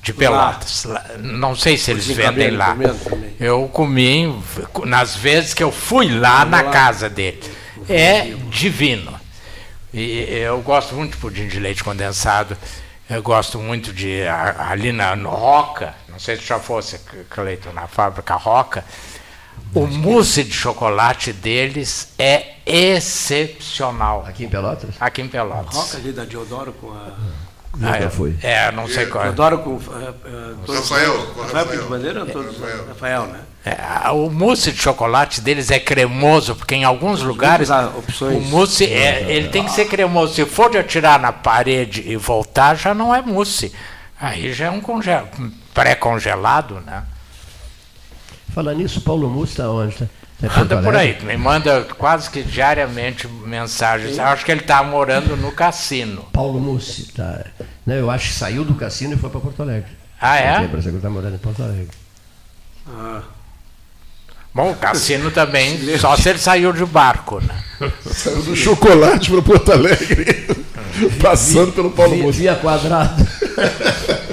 de 0.02 0.12
Pelotas. 0.12 0.84
Lá. 0.84 1.04
Não 1.18 1.54
sei 1.54 1.76
se 1.76 1.90
eles 1.90 2.06
vendem 2.06 2.50
lá. 2.50 2.76
Eu 3.38 3.68
comi 3.68 4.34
nas 4.84 5.16
vezes 5.16 5.54
que 5.54 5.62
eu 5.62 5.72
fui 5.72 6.18
lá 6.18 6.44
na 6.44 6.64
casa 6.64 7.08
dele. 7.08 7.42
É 7.88 8.34
divino. 8.50 9.18
E 9.92 10.20
eu 10.42 10.60
gosto 10.60 10.94
muito 10.94 11.12
de 11.12 11.16
pudim 11.18 11.48
de 11.48 11.58
leite 11.58 11.82
condensado. 11.82 12.56
Eu 13.08 13.22
gosto 13.22 13.58
muito 13.58 13.92
de 13.92 14.20
ali 14.58 14.92
na 14.92 15.14
Roca, 15.14 15.94
não 16.10 16.18
sei 16.18 16.36
se 16.36 16.44
já 16.44 16.58
fosse 16.58 16.98
Cleiton 17.30 17.72
na 17.72 17.86
fábrica 17.86 18.34
Roca. 18.34 18.84
O 19.74 19.86
mousse 19.86 20.44
de 20.44 20.52
chocolate 20.52 21.32
deles 21.32 22.12
é 22.18 22.56
excepcional. 22.66 24.24
Aqui 24.26 24.44
em 24.44 24.48
Pelotas? 24.48 24.90
Aqui 25.00 25.22
em 25.22 25.28
Pelotas. 25.28 25.74
Roca 25.74 25.96
ali 25.96 26.12
da 26.12 26.24
Diodoro 26.24 26.72
com 26.74 26.90
a 26.92 27.12
Nunca 27.78 28.06
ah, 28.06 28.10
fui. 28.10 28.36
É, 28.42 28.72
não 28.72 28.88
sei 28.88 29.06
qual. 29.06 29.24
Eu 29.24 29.30
adoro 29.30 29.58
com. 29.58 29.70
Uh, 29.70 29.78
uh, 29.78 30.72
Rafael. 30.72 31.26
Com 31.28 31.42
Rafael 31.42 31.66
Pinto 31.66 31.84
Bandeira? 31.84 32.24
Rafael. 32.24 32.86
Rafael, 32.88 33.26
né? 33.26 33.40
É, 33.64 34.10
o 34.10 34.28
mousse 34.30 34.72
de 34.72 34.78
chocolate 34.78 35.40
deles 35.40 35.70
é 35.70 35.78
cremoso, 35.78 36.56
porque 36.56 36.74
em 36.74 36.84
alguns 36.84 37.22
lugares 37.22 37.68
o 37.70 38.40
mousse 38.48 38.84
é, 38.84 39.30
ele 39.30 39.48
tem 39.48 39.64
que 39.64 39.70
ser 39.70 39.86
cremoso. 39.86 40.34
Se 40.34 40.44
for 40.44 40.70
de 40.70 40.78
atirar 40.78 41.20
na 41.20 41.32
parede 41.32 42.02
e 42.06 42.16
voltar, 42.16 42.74
já 42.74 42.92
não 42.94 43.14
é 43.14 43.22
mousse. 43.22 43.72
Aí 44.20 44.52
já 44.52 44.66
é 44.66 44.70
um 44.70 44.82
pré-congelado, 45.72 46.80
né? 46.84 47.04
Falando 48.52 48.78
nisso, 48.78 49.00
Paulo 49.02 49.28
Mousse 49.28 49.52
está 49.52 49.70
onde? 49.70 49.94
Tá? 49.94 50.06
É 50.40 50.60
Anda 50.60 50.80
por 50.80 50.94
aí, 50.94 51.18
me 51.24 51.36
manda 51.36 51.82
quase 51.98 52.30
que 52.30 52.44
diariamente 52.44 53.26
mensagens. 53.26 54.18
Eu 54.18 54.24
acho 54.24 54.44
que 54.44 54.52
ele 54.52 54.60
está 54.60 54.84
morando 54.84 55.36
no 55.36 55.50
cassino. 55.50 56.22
Paulo 56.32 56.60
Mussi, 56.60 57.12
tá. 57.12 57.44
Não, 57.84 57.94
eu 57.96 58.08
acho 58.08 58.28
que 58.28 58.34
saiu 58.34 58.64
do 58.64 58.74
cassino 58.74 59.14
e 59.14 59.16
foi 59.16 59.30
para 59.30 59.40
Porto 59.40 59.62
Alegre. 59.62 59.90
Ah, 60.20 60.36
é? 60.36 60.68
Parece 60.68 60.82
que 60.82 60.88
ele 60.88 60.96
está 60.98 61.10
morando 61.10 61.34
em 61.34 61.38
Porto 61.38 61.62
Alegre. 61.62 61.88
Ah. 62.86 63.22
Bom, 64.54 64.70
o 64.70 64.76
cassino 64.76 65.30
também, 65.32 65.76
só 65.98 66.16
se 66.16 66.28
ele 66.28 66.38
saiu 66.38 66.72
de 66.72 66.84
barco, 66.86 67.40
né? 67.40 67.90
Saiu 68.08 68.42
do 68.42 68.54
chocolate 68.54 69.30
para 69.30 69.42
Porto 69.42 69.72
Alegre, 69.72 70.46
passando 71.20 71.72
pelo 71.72 71.90
Paulo 71.90 72.16
Mussi. 72.16 72.40
Via 72.40 72.54
quadrado. 72.54 73.26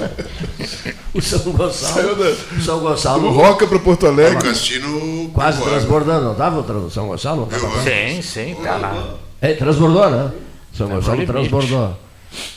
o 1.16 1.22
São 1.22 1.52
Gonçalo. 1.52 2.14
Da, 2.14 2.30
o 2.30 2.60
São 2.60 2.80
Gonçalo. 2.80 3.22
Do 3.22 3.30
Roca 3.30 3.66
para 3.66 3.78
Porto 3.78 4.06
Alegre. 4.06 4.42
Cassino. 4.42 5.30
Quase 5.32 5.62
transbordando, 5.62 6.24
não 6.24 6.32
estava 6.32 6.90
São 6.90 7.08
Gonçalo? 7.08 7.48
Não 7.50 7.82
sim, 7.82 8.22
sim, 8.22 8.56
tá 8.62 8.76
lá. 8.76 9.14
É, 9.40 9.54
transbordou, 9.54 10.10
né? 10.10 10.32
São 10.72 10.88
Gonçalo 10.88 11.26
transbordou. 11.26 11.96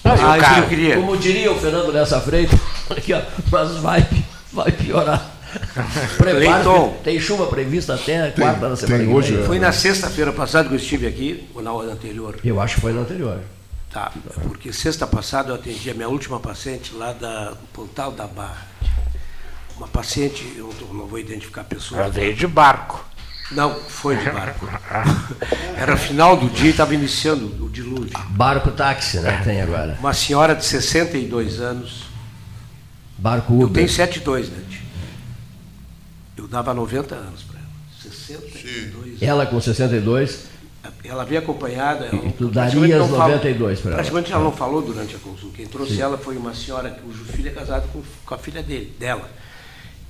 Ah, 0.04 0.36
ah, 0.36 0.62
queria. 0.68 0.96
Como 0.96 1.16
diria 1.16 1.52
o 1.52 1.56
Fernando 1.56 1.92
Lessa 1.92 2.20
Freitas, 2.20 2.60
aqui, 2.90 3.14
ó, 3.14 3.22
mas 3.52 3.78
vai, 3.78 4.06
vai 4.52 4.72
piorar. 4.72 5.36
Prepara, 6.18 6.64
tem 7.04 7.20
chuva 7.20 7.48
prevista 7.48 7.96
até 7.96 8.30
quarta 8.30 8.70
da 8.70 8.76
semana 8.76 9.04
tem 9.04 9.14
hoje, 9.14 9.42
Foi 9.48 9.58
na 9.58 9.72
sexta-feira 9.72 10.32
passada 10.32 10.68
que 10.68 10.76
eu 10.76 10.80
estive 10.80 11.08
aqui, 11.08 11.48
ou 11.56 11.62
na 11.62 11.72
anterior? 11.72 12.36
Eu 12.44 12.62
acho 12.62 12.76
que 12.76 12.82
foi 12.82 12.94
na 12.94 13.02
anterior. 13.02 13.40
Tá, 13.90 14.12
porque 14.44 14.72
sexta 14.72 15.08
passada 15.08 15.50
eu 15.50 15.56
atendi 15.56 15.90
a 15.90 15.94
minha 15.96 16.08
última 16.08 16.40
paciente 16.40 16.94
lá 16.94 17.12
da 17.12 17.54
Pontal 17.74 18.12
da 18.12 18.28
Barra. 18.28 18.68
Uma 19.78 19.88
paciente, 19.88 20.46
eu 20.56 20.72
não 20.92 21.08
vou 21.08 21.18
identificar 21.18 21.62
a 21.62 21.64
pessoa. 21.64 22.02
Ela 22.02 22.10
veio 22.10 22.36
de 22.36 22.46
barco. 22.46 23.04
Não, 23.52 23.74
foi 23.80 24.16
de 24.16 24.30
barco. 24.30 24.68
Era 25.76 25.98
final 25.98 26.38
do 26.38 26.50
dia 26.50 26.68
e 26.68 26.70
estava 26.70 26.94
iniciando 26.94 27.66
o 27.66 27.70
dilúvio. 27.70 28.12
Barco 28.30 28.70
táxi, 28.70 29.20
né? 29.22 29.42
Tem 29.44 29.60
agora. 29.62 29.98
Uma 30.00 30.14
senhora 30.14 30.54
de 30.54 30.66
62 30.66 31.60
anos. 31.60 32.04
Barco 33.18 33.54
Uber. 33.54 33.68
Eu 33.68 33.74
tenho 33.74 33.90
72, 33.90 34.50
né? 34.50 34.64
Eu 36.38 36.48
dava 36.48 36.74
90 36.74 37.16
anos 37.16 37.42
para 37.42 37.58
ela. 37.58 37.68
62 38.02 39.20
Sim. 39.20 39.26
Ela 39.26 39.48
com 39.48 39.60
62 39.60 40.49
ela 41.10 41.26
veio 41.26 41.42
acompanhada. 41.42 42.10
E 42.14 42.32
tu 42.34 42.50
darias 42.50 43.10
92 43.10 43.80
para 43.80 43.90
ela? 43.90 43.98
Praticamente 43.98 44.32
ela 44.32 44.44
não 44.44 44.52
falou 44.52 44.82
durante 44.82 45.16
a 45.16 45.20
consulta. 45.20 45.58
Quem 45.58 45.66
trouxe 45.66 45.96
Sim. 45.96 46.02
ela 46.02 46.18
foi 46.18 46.38
uma 46.38 46.54
senhora 46.54 46.92
cujo 46.92 47.26
filho 47.26 47.50
é 47.50 47.52
casado 47.52 47.90
com, 47.92 48.04
com 48.26 48.36
a 48.36 48.38
filha 48.38 48.62
dele, 48.62 48.94
dela. 49.00 49.28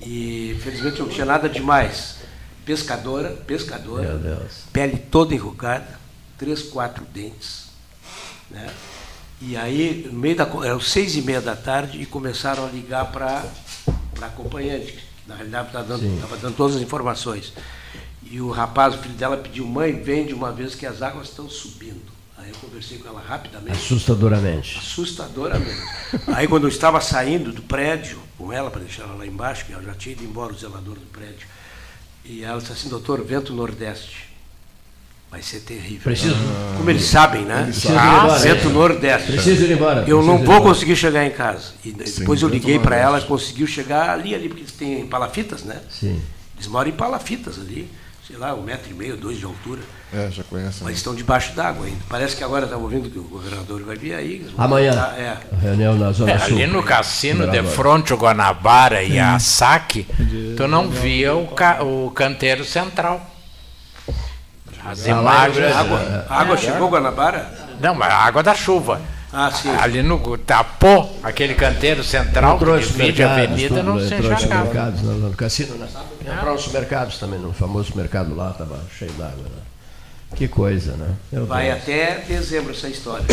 E 0.00 0.58
felizmente 0.62 1.00
não 1.00 1.08
tinha 1.08 1.24
nada 1.24 1.48
demais. 1.48 2.16
Pescadora, 2.66 3.30
pescadora, 3.46 4.20
pele 4.72 4.98
toda 4.98 5.34
enrugada, 5.34 5.98
três, 6.36 6.62
quatro 6.62 7.04
dentes. 7.06 7.70
Né? 8.50 8.68
E 9.40 9.56
aí, 9.56 10.06
no 10.12 10.18
meio 10.18 10.36
da. 10.36 10.44
Eram 10.64 10.80
seis 10.80 11.16
e 11.16 11.22
meia 11.22 11.40
da 11.40 11.56
tarde 11.56 12.00
e 12.00 12.04
começaram 12.04 12.66
a 12.66 12.68
ligar 12.68 13.10
para 13.10 13.42
a 14.20 14.26
acompanhante. 14.26 14.98
Na 15.26 15.34
realidade, 15.34 15.68
estava 15.68 15.84
dando, 15.84 16.40
dando 16.42 16.56
todas 16.56 16.76
as 16.76 16.82
informações. 16.82 17.54
E 18.30 18.40
o 18.40 18.48
rapaz, 18.48 18.94
o 18.94 18.98
filho 18.98 19.14
dela, 19.14 19.36
pediu, 19.36 19.66
mãe, 19.66 20.00
vem 20.00 20.24
de 20.24 20.32
uma 20.32 20.52
vez 20.52 20.76
que 20.76 20.86
as 20.86 21.02
águas 21.02 21.28
estão 21.28 21.50
subindo. 21.50 22.00
Aí 22.38 22.48
eu 22.48 22.54
conversei 22.60 22.96
com 22.98 23.08
ela 23.08 23.20
rapidamente. 23.20 23.76
Assustadoramente. 23.76 24.78
Assustadoramente. 24.78 25.82
Aí 26.28 26.46
quando 26.46 26.62
eu 26.62 26.68
estava 26.68 27.00
saindo 27.00 27.50
do 27.50 27.60
prédio, 27.62 28.20
com 28.38 28.52
ela, 28.52 28.70
para 28.70 28.82
deixar 28.82 29.02
ela 29.02 29.14
lá 29.14 29.26
embaixo, 29.26 29.66
que 29.66 29.72
eu 29.72 29.82
já 29.82 29.94
tinha 29.94 30.12
ido 30.12 30.22
embora 30.22 30.52
o 30.52 30.56
zelador 30.56 30.94
do 30.94 31.06
prédio, 31.06 31.48
e 32.24 32.44
ela 32.44 32.60
disse 32.60 32.72
assim, 32.72 32.88
doutor, 32.88 33.20
vento 33.24 33.52
nordeste. 33.52 34.30
Vai 35.28 35.42
ser 35.42 35.60
terrível. 35.60 36.02
Preciso. 36.02 36.34
Como 36.76 36.88
eles 36.88 37.04
sabem, 37.04 37.44
né? 37.44 37.64
Preciso 37.64 37.94
ah, 37.96 38.38
vento 38.38 38.68
nordeste. 38.70 39.32
Preciso 39.32 39.64
ir 39.64 39.72
embora. 39.72 40.04
Eu 40.08 40.22
não 40.22 40.38
vou 40.38 40.62
conseguir 40.62 40.94
chegar 40.96 41.24
em 41.26 41.30
casa. 41.30 41.72
E 41.84 41.92
depois 41.92 42.40
Sim, 42.40 42.46
eu 42.46 42.48
liguei 42.48 42.78
para 42.78 42.96
ela, 42.96 43.20
conseguiu 43.20 43.66
chegar 43.66 44.10
ali, 44.10 44.34
ali, 44.34 44.48
porque 44.48 44.64
tem 44.78 45.06
palafitas, 45.06 45.62
né? 45.62 45.80
Sim. 45.90 46.20
Eles 46.56 46.68
moram 46.68 46.90
em 46.90 46.94
palafitas 46.94 47.58
ali 47.58 47.88
sei 48.30 48.38
lá, 48.38 48.54
um 48.54 48.62
metro 48.62 48.88
e 48.90 48.94
meio, 48.94 49.16
dois 49.16 49.38
de 49.38 49.44
altura. 49.44 49.80
É, 50.12 50.30
já 50.30 50.44
conhece. 50.44 50.78
Mas 50.82 50.92
né? 50.92 50.92
estão 50.92 51.14
debaixo 51.14 51.52
d'água 51.52 51.86
ainda. 51.86 51.98
Parece 52.08 52.36
que 52.36 52.44
agora 52.44 52.64
estava 52.64 52.80
ouvindo 52.80 53.10
que 53.10 53.18
o 53.18 53.24
governador 53.24 53.82
vai 53.82 53.96
vir 53.96 54.14
aí. 54.14 54.46
Amanhã. 54.56 54.92
é. 55.18 55.36
Reunião 55.60 55.96
na 55.96 56.12
Zona 56.12 56.32
é, 56.32 56.38
Sul. 56.38 56.56
Ali 56.56 56.66
no 56.66 56.82
cassino 56.82 57.48
de 57.48 57.62
frente 57.64 58.12
ao 58.12 58.18
Guanabara 58.18 59.02
e 59.02 59.18
a 59.18 59.38
Saque, 59.40 60.06
tu 60.56 60.68
não 60.68 60.88
via 60.88 61.34
o, 61.34 61.48
ca, 61.48 61.82
o 61.82 62.10
canteiro 62.12 62.64
central. 62.64 63.20
As 64.84 65.06
imagens. 65.06 65.74
A 65.74 65.80
água, 65.80 66.26
a 66.28 66.40
água 66.40 66.56
chegou 66.56 66.88
Guanabara? 66.88 67.68
Não, 67.80 67.94
mas 67.94 68.12
a 68.12 68.16
água 68.16 68.42
da 68.42 68.54
chuva. 68.54 69.00
Ah, 69.32 69.50
sim. 69.50 69.70
Ali 69.70 70.02
no 70.02 70.18
Tapô, 70.38 71.06
aquele 71.22 71.54
canteiro 71.54 72.02
central 72.02 72.58
que 72.58 72.64
divide 72.80 73.22
a 73.22 73.32
avenida, 73.32 73.82
não 73.82 73.98
se 73.98 74.14
enxergava. 74.14 74.64
Mercados, 74.64 75.02
no, 75.02 75.12
no 75.14 75.36
cassino, 75.36 75.76
né? 75.76 75.88
Entrou 76.20 76.54
os 76.54 76.68
mercados 76.68 77.18
também, 77.18 77.38
no 77.38 77.52
famoso 77.52 77.96
mercado 77.96 78.34
lá, 78.34 78.50
estava 78.50 78.80
cheio 78.98 79.12
d'água. 79.12 79.44
Né? 79.44 79.60
Que 80.34 80.46
coisa, 80.46 80.92
né? 80.92 81.08
Meu 81.32 81.44
Vai 81.44 81.66
Deus. 81.66 81.78
até 81.78 82.24
dezembro 82.26 82.72
essa 82.72 82.88
história. 82.88 83.24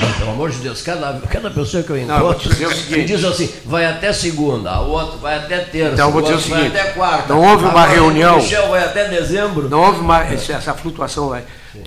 Não, 0.00 0.12
pelo 0.12 0.30
amor 0.32 0.50
de 0.50 0.58
Deus, 0.58 0.82
cada, 0.82 1.18
cada 1.26 1.50
pessoa 1.50 1.82
que 1.82 1.90
eu 1.90 1.98
encontro 1.98 2.50
me 2.90 3.04
diz 3.04 3.24
assim, 3.24 3.50
vai 3.64 3.86
até 3.86 4.12
segunda, 4.12 4.70
a 4.70 4.80
outra 4.80 5.16
vai 5.16 5.38
até 5.38 5.60
terça, 5.60 5.94
então, 5.94 6.10
vou 6.10 6.20
dizer 6.20 6.34
o 6.34 6.40
seguinte, 6.40 6.68
vai 6.68 6.80
até 6.80 6.92
quarta. 6.92 7.32
Não 7.32 7.42
houve 7.42 7.64
uma 7.64 7.86
reunião. 7.86 8.36
Michel 8.36 8.68
vai 8.68 8.84
até 8.84 9.08
dezembro. 9.08 9.68
Não 9.68 9.80
houve 9.80 10.00
uma. 10.00 10.24
Essa 10.24 10.74
flutuação 10.74 11.30
vai. 11.30 11.42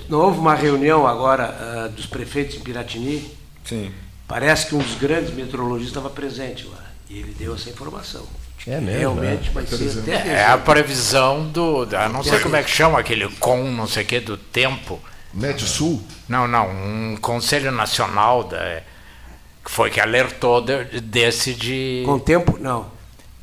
Não 0.10 0.20
houve 0.20 0.40
uma 0.40 0.56
reunião 0.56 1.06
agora 1.06 1.54
uh, 1.88 1.90
dos 1.90 2.08
prefeitos 2.08 2.56
em 2.56 2.60
Piratini 2.60 3.45
Sim. 3.66 3.92
Parece 4.28 4.68
que 4.68 4.76
um 4.76 4.80
dos 4.80 4.96
grandes 4.96 5.34
meteorologistas 5.34 5.98
estava 5.98 6.10
presente 6.10 6.66
lá. 6.66 6.84
E 7.10 7.20
ele 7.20 7.36
deu 7.38 7.54
essa 7.54 7.70
informação. 7.70 8.26
É 8.68 8.80
mesmo, 8.80 9.20
Realmente 9.20 9.50
é. 9.50 9.52
vai 9.52 9.66
ser 9.66 10.00
até 10.00 10.28
É 10.28 10.46
a 10.46 10.58
previsão 10.58 11.48
do. 11.48 11.86
não 12.12 12.24
sei 12.24 12.40
como 12.40 12.56
é 12.56 12.64
que 12.64 12.70
chama 12.70 13.00
aquele 13.00 13.30
com 13.40 13.64
não 13.64 13.88
sei 13.88 14.04
o 14.04 14.06
que 14.08 14.20
do 14.20 14.38
tempo. 14.38 15.00
Médio 15.32 15.68
Sul? 15.68 16.02
Não, 16.28 16.48
não. 16.48 16.70
Um 16.70 17.18
Conselho 17.22 17.72
Nacional 17.72 18.46
da, 18.46 18.82
que 19.64 19.70
foi 19.70 19.92
que 19.92 20.00
alertou 20.00 20.62
de, 20.62 21.00
desse 21.02 21.54
de. 21.54 22.02
Com 22.06 22.18
tempo? 22.18 22.58
Não. 22.60 22.88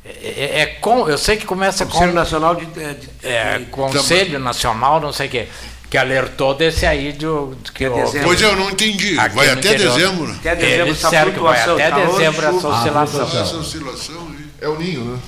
É, 0.03 0.09
é, 0.11 0.59
é 0.59 0.65
com, 0.65 1.07
eu 1.07 1.17
sei 1.17 1.37
que 1.37 1.45
começa 1.45 1.85
Conselho 1.85 2.09
com. 2.09 2.15
Nacional 2.15 2.55
de. 2.55 2.65
de, 2.65 2.93
de 2.95 3.09
é, 3.23 3.59
Conselho 3.71 4.39
Nacional, 4.39 4.99
não 4.99 5.13
sei 5.13 5.27
o 5.27 5.29
quê 5.29 5.47
que 5.93 5.97
alertou 5.99 6.55
desse 6.55 6.87
aí 6.87 7.13
do 7.13 7.55
que 7.71 7.87
Pois 8.23 8.41
é, 8.41 8.45
eu 8.45 8.55
não 8.55 8.71
entendi. 8.71 9.15
Aqui 9.19 9.35
vai 9.35 9.47
até 9.47 9.75
dezembro. 9.75 10.31
Até 10.31 10.55
dezembro 10.55 10.87
Eles 10.87 10.97
disseram 10.97 11.31
que 11.31 11.39
vai 11.39 11.61
até 11.61 11.89
tá 11.91 11.99
dezembro 12.03 12.45
essa 12.47 12.67
oscilação. 12.67 13.41
Essa 13.41 13.57
oscilação 13.57 14.35
é 14.59 14.67
o 14.67 14.79
ninho, 14.79 15.03
né? 15.05 15.19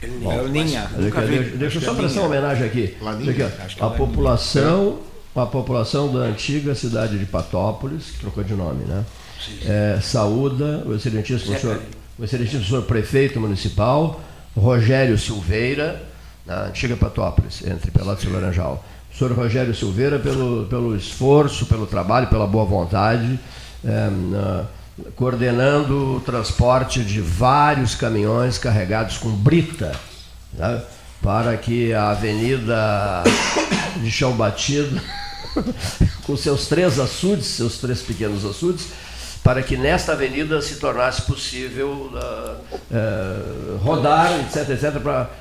É 0.00 0.40
o 0.42 0.46
Ninha. 0.46 0.88
Deixa, 0.96 1.56
deixa 1.56 1.78
eu 1.78 1.82
só 1.82 1.94
prestar 1.94 2.20
uma 2.20 2.28
homenagem 2.28 2.64
aqui. 2.64 2.96
aqui 3.28 3.42
a 3.80 3.90
população, 3.90 5.00
a 5.34 5.46
população 5.46 6.12
da 6.12 6.20
antiga 6.20 6.76
cidade 6.76 7.18
de 7.18 7.26
Patópolis, 7.26 8.12
que 8.12 8.20
trocou 8.20 8.44
de 8.44 8.54
nome, 8.54 8.84
né? 8.84 9.04
É, 9.66 9.98
saúda 10.00 10.84
o 10.86 10.94
excelentíssimo 10.94 11.58
senhor, 11.58 11.80
o 12.16 12.24
excelentíssimo 12.24 12.64
senhor 12.64 12.82
prefeito 12.82 13.40
municipal, 13.40 14.20
Rogério 14.56 15.18
Silveira, 15.18 16.00
na 16.46 16.66
antiga 16.66 16.96
Patópolis, 16.96 17.66
entre 17.66 17.90
Pelotas 17.90 18.22
e 18.22 18.28
Laranjal 18.28 18.84
senhor 19.16 19.32
Rogério 19.32 19.74
Silveira 19.74 20.18
pelo, 20.18 20.66
pelo 20.66 20.96
esforço, 20.96 21.66
pelo 21.66 21.86
trabalho, 21.86 22.28
pela 22.28 22.46
boa 22.46 22.64
vontade, 22.64 23.38
é, 23.84 24.10
na, 24.10 24.64
coordenando 25.16 26.16
o 26.16 26.20
transporte 26.20 27.02
de 27.02 27.20
vários 27.20 27.94
caminhões 27.94 28.58
carregados 28.58 29.18
com 29.18 29.30
brita, 29.30 29.92
né, 30.52 30.82
para 31.20 31.56
que 31.56 31.92
a 31.94 32.10
avenida 32.10 33.22
de 34.00 34.10
chão 34.10 34.32
batido, 34.32 35.00
com 36.26 36.36
seus 36.36 36.66
três 36.66 36.98
açudes, 36.98 37.46
seus 37.46 37.78
três 37.78 38.02
pequenos 38.02 38.44
açudes, 38.44 38.88
para 39.42 39.62
que 39.62 39.76
nesta 39.76 40.12
avenida 40.12 40.62
se 40.62 40.76
tornasse 40.76 41.22
possível 41.22 42.12
uh, 42.12 42.76
uh, 42.94 43.76
rodar, 43.78 44.38
etc., 44.40 44.68
etc., 44.70 45.00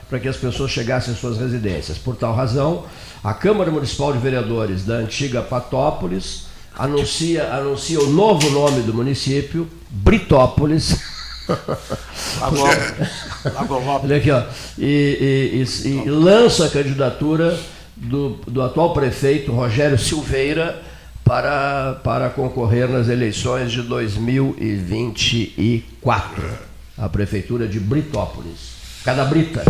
para 0.09 0.19
que 0.19 0.27
as 0.27 0.37
pessoas 0.37 0.71
chegassem 0.71 1.13
às 1.13 1.19
suas 1.19 1.37
residências. 1.37 1.99
Por 1.99 2.15
tal 2.15 2.33
razão, 2.33 2.85
a 3.23 3.33
Câmara 3.33 3.69
Municipal 3.69 4.11
de 4.11 4.17
Vereadores 4.17 4.83
da 4.83 4.95
antiga 4.95 5.43
Patópolis 5.43 6.47
anuncia, 6.75 7.53
anuncia 7.53 7.99
o 7.99 8.09
novo 8.09 8.49
nome 8.49 8.81
do 8.81 8.93
município, 8.93 9.67
Britópolis. 9.89 10.97
Olha 14.03 14.17
aqui, 14.17 14.31
ó. 14.31 14.43
E, 14.79 15.63
e, 15.85 15.87
e, 15.87 15.89
e, 15.89 16.09
lança 16.09 16.65
a 16.65 16.69
candidatura 16.69 17.59
do, 17.95 18.39
do 18.47 18.63
atual 18.63 18.93
prefeito 18.93 19.51
Rogério 19.51 19.99
Silveira 19.99 20.81
para, 21.23 21.99
para 22.03 22.29
concorrer 22.29 22.89
nas 22.89 23.07
eleições 23.07 23.71
de 23.71 23.81
2024. 23.81 26.43
A 26.97 27.07
prefeitura 27.09 27.67
de 27.67 27.79
Britópolis. 27.79 28.71
Cada 29.03 29.25
brita. 29.25 29.63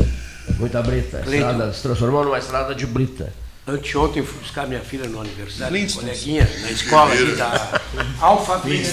Muita 0.58 0.82
brita. 0.82 1.20
Estrada, 1.20 1.72
se 1.72 1.82
transformou 1.82 2.26
numa 2.26 2.40
estrada 2.40 2.76
de 2.76 2.86
brita. 2.86 3.32
Anteontem 3.68 4.24
fui 4.24 4.40
buscar 4.40 4.66
minha 4.68 4.82
filha 4.82 5.08
no 5.08 5.22
aniversário, 5.22 5.88
coleguinha, 5.94 6.50
na 6.62 6.72
escola 6.72 7.14
aqui 7.14 7.36
da 7.36 7.80
Alphaville. 8.20 8.84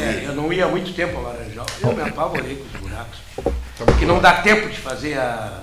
É, 0.00 0.24
eu 0.26 0.34
não 0.34 0.50
ia 0.52 0.64
há 0.64 0.68
muito 0.68 0.92
tempo 0.94 1.18
a 1.18 1.20
Laranjal. 1.20 1.66
Eu 1.82 1.94
me 1.94 2.02
apavorei 2.02 2.56
com 2.56 2.64
os 2.64 2.72
buracos. 2.80 3.18
Porque 3.76 4.06
não 4.06 4.18
dá 4.18 4.40
tempo 4.40 4.68
de 4.68 4.78
fazer 4.78 5.18
a. 5.18 5.60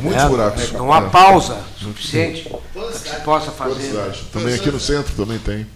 Muitos 0.00 0.22
é, 0.22 0.28
buracos. 0.28 0.72
Não 0.72 0.92
há 0.92 1.02
pausa 1.02 1.58
suficiente 1.78 2.48
para 2.72 2.88
que 2.88 2.98
se 2.98 3.16
possa 3.20 3.50
fazer. 3.50 3.92
Também 4.32 4.54
aqui 4.54 4.70
no 4.70 4.80
centro 4.80 5.12
também 5.14 5.38
tem. 5.38 5.66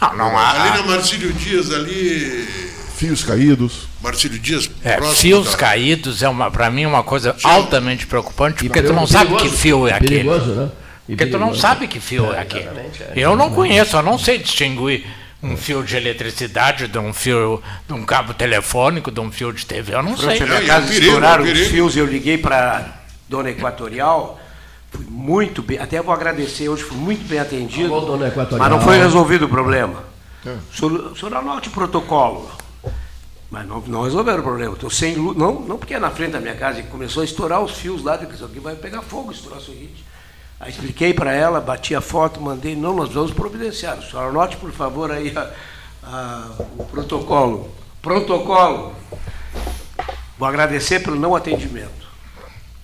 Não, 0.00 0.16
não 0.16 0.38
há. 0.38 0.62
Ali 0.62 0.78
na 0.78 0.86
Marcílio 0.86 1.32
Dias, 1.32 1.72
ali 1.72 2.48
fios 2.96 3.24
caídos. 3.24 3.88
Marcílio 4.02 4.38
Dias, 4.38 4.70
é, 4.84 5.00
fios 5.14 5.50
da... 5.50 5.56
caídos 5.56 6.22
é 6.22 6.28
uma 6.28 6.50
para 6.50 6.70
mim 6.70 6.86
uma 6.86 7.02
coisa 7.02 7.34
Sim. 7.38 7.48
altamente 7.48 8.06
preocupante, 8.06 8.64
porque 8.64 8.82
tu 8.82 8.92
não 8.92 9.06
sabe 9.06 9.36
que 9.36 9.48
fio 9.48 9.86
é 9.88 9.94
aquele. 9.94 10.24
Perigoso, 10.24 10.50
né? 10.52 10.70
Porque 11.06 11.26
tu 11.26 11.38
não 11.38 11.54
sabe 11.54 11.88
que 11.88 11.98
fio 11.98 12.32
é, 12.32 12.36
é 12.36 12.40
aquele. 12.40 12.64
É. 12.64 13.12
Eu 13.16 13.36
não 13.36 13.50
conheço, 13.50 13.96
eu 13.96 14.02
não 14.02 14.18
sei 14.18 14.38
distinguir 14.38 15.04
um 15.42 15.56
fio 15.56 15.82
de 15.82 15.96
eletricidade 15.96 16.86
de 16.86 16.98
um 16.98 17.12
fio 17.12 17.62
de 17.86 17.94
um 17.94 18.04
cabo 18.04 18.34
telefônico, 18.34 19.10
de 19.10 19.20
um 19.20 19.32
fio 19.32 19.52
de 19.52 19.64
TV, 19.64 19.94
eu 19.94 20.02
não 20.02 20.16
sei. 20.16 20.38
Na 20.40 20.46
minha 20.46 20.64
casa 20.66 20.92
estouraram 20.92 21.44
os 21.44 21.58
fios, 21.68 21.96
eu 21.96 22.06
liguei 22.06 22.38
para 22.38 22.99
Dona 23.30 23.50
Equatorial, 23.50 24.40
fui 24.90 25.06
muito 25.08 25.62
bem, 25.62 25.78
até 25.78 26.02
vou 26.02 26.12
agradecer 26.12 26.68
hoje, 26.68 26.82
fui 26.82 26.96
muito 26.96 27.24
bem 27.28 27.38
atendido, 27.38 27.94
mas 28.58 28.70
não 28.70 28.80
foi 28.80 28.98
resolvido 28.98 29.44
o 29.44 29.48
problema. 29.48 30.02
É. 30.44 30.56
O 30.82 31.14
senhor 31.14 31.34
anote 31.34 31.68
o 31.68 31.70
protocolo. 31.70 32.50
Mas 33.48 33.66
não, 33.68 33.80
não 33.82 34.02
resolveram 34.02 34.40
o 34.40 34.42
problema. 34.42 34.74
Estou 34.74 34.90
sem 34.90 35.14
luz. 35.14 35.36
Não, 35.36 35.60
não 35.60 35.78
porque 35.78 35.94
é 35.94 35.98
na 36.00 36.10
frente 36.10 36.32
da 36.32 36.40
minha 36.40 36.56
casa 36.56 36.80
e 36.80 36.82
começou 36.84 37.20
a 37.20 37.24
estourar 37.24 37.60
os 37.60 37.72
fios 37.72 38.02
lá, 38.02 38.18
que 38.18 38.34
isso 38.34 38.44
aqui 38.44 38.58
vai 38.58 38.74
pegar 38.74 39.02
fogo, 39.02 39.30
estourar 39.30 39.60
o 39.60 39.62
seguinte. 39.62 40.04
Aí 40.58 40.70
expliquei 40.70 41.14
para 41.14 41.32
ela, 41.32 41.60
bati 41.60 41.94
a 41.94 42.00
foto, 42.00 42.40
mandei, 42.40 42.74
não, 42.74 42.94
nós 42.96 43.12
vamos 43.12 43.32
providenciar. 43.32 43.98
O 43.98 44.02
senhor 44.02 44.28
anote, 44.28 44.56
por 44.56 44.72
favor, 44.72 45.10
aí 45.10 45.32
a, 45.36 45.50
a, 46.02 46.50
o 46.78 46.84
protocolo. 46.84 47.70
Protocolo. 48.02 48.92
Vou 50.36 50.48
agradecer 50.48 51.00
pelo 51.00 51.16
não 51.16 51.36
atendimento. 51.36 51.99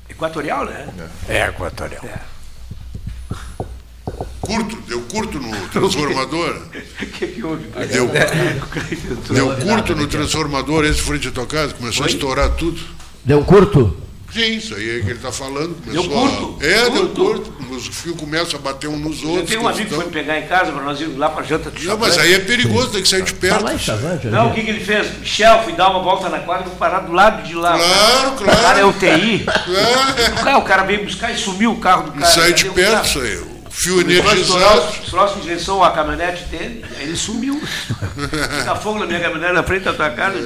Equatorial, 0.08 0.66
né? 0.66 0.88
É, 1.28 1.46
equatorial. 1.48 2.04
É 2.04 2.36
curto, 4.46 4.76
deu 4.82 5.00
curto 5.02 5.40
no 5.40 5.68
transformador. 5.68 6.62
O 6.96 7.06
que, 7.06 7.26
que 7.26 7.42
houve? 7.42 7.64
Deu, 7.90 8.08
deu 9.34 9.56
curto 9.56 9.94
no 9.94 10.06
transformador, 10.06 10.84
esse 10.84 11.02
frente 11.02 11.28
à 11.28 11.30
tua 11.30 11.46
casa, 11.46 11.74
começou 11.74 12.04
Oi? 12.04 12.10
a 12.10 12.12
estourar 12.14 12.50
tudo. 12.50 12.80
Deu 13.24 13.44
curto? 13.44 13.96
Sim, 14.36 14.56
isso 14.56 14.74
aí 14.74 14.98
é 14.98 15.00
que 15.00 15.06
ele 15.06 15.12
está 15.14 15.32
falando. 15.32 15.74
Deu 15.86 16.04
curto? 16.04 16.58
A... 16.60 16.66
É, 16.66 16.90
curto. 16.90 16.92
deu 16.92 17.08
curto. 17.08 17.56
Os 17.70 17.86
fios 17.86 18.20
começam 18.20 18.60
a 18.60 18.62
bater 18.62 18.86
um 18.86 18.98
nos 18.98 19.24
outros. 19.24 19.40
Eu 19.40 19.46
tenho 19.46 19.62
um 19.62 19.68
amigo 19.68 19.88
que 19.88 19.94
foi 19.94 20.04
pegar 20.04 20.38
em 20.38 20.46
casa 20.46 20.72
para 20.72 20.82
nós 20.82 21.00
irmos 21.00 21.16
lá 21.16 21.30
para 21.30 21.42
a 21.42 21.46
janta 21.46 21.70
de 21.70 21.86
Não, 21.86 21.96
mas 21.96 22.18
aí 22.18 22.34
é 22.34 22.38
perigoso, 22.40 22.90
tem 22.90 23.00
que 23.00 23.08
sair 23.08 23.22
de 23.22 23.32
tá 23.32 23.40
perto. 23.40 23.58
Tá 23.58 23.64
lá 23.64 23.74
em 23.74 23.78
Chavante, 23.78 24.26
Não, 24.26 24.50
o 24.50 24.54
que, 24.54 24.62
que 24.62 24.68
ele 24.68 24.84
fez? 24.84 25.18
Michel, 25.18 25.62
fui 25.62 25.72
dar 25.72 25.88
uma 25.88 26.02
volta 26.02 26.28
na 26.28 26.40
quadra 26.40 26.66
e 26.66 26.68
vou 26.68 26.76
parar 26.76 27.00
do 27.00 27.12
lado 27.12 27.42
de 27.46 27.54
lá. 27.54 27.78
Claro, 27.78 28.32
claro. 28.36 28.58
O 28.58 28.62
cara 28.62 28.78
é 28.80 28.84
UTI. 28.84 29.46
É. 30.46 30.56
O 30.56 30.62
cara 30.62 30.82
veio 30.82 31.04
buscar 31.04 31.32
e 31.32 31.36
sumiu 31.36 31.72
o 31.72 31.78
carro 31.78 32.04
do 32.04 32.12
cara. 32.12 32.30
E 32.30 32.34
saiu 32.34 32.54
de 32.54 32.66
perto, 32.70 33.06
isso 33.06 33.20
aí 33.20 33.55
fio 33.76 34.00
energizado. 34.00 35.10
Próximo 35.10 35.42
em 35.42 35.44
direção 35.44 35.84
à 35.84 35.90
caminhonete 35.90 36.44
dele, 36.44 36.84
ele 36.98 37.16
sumiu. 37.16 37.60
Fica 37.60 38.76
fogo 38.76 38.98
na 38.98 39.06
minha 39.06 39.20
caminhonete 39.20 39.52
na 39.52 39.62
frente 39.62 39.84
da 39.84 39.92
tua 39.92 40.10
casa. 40.10 40.38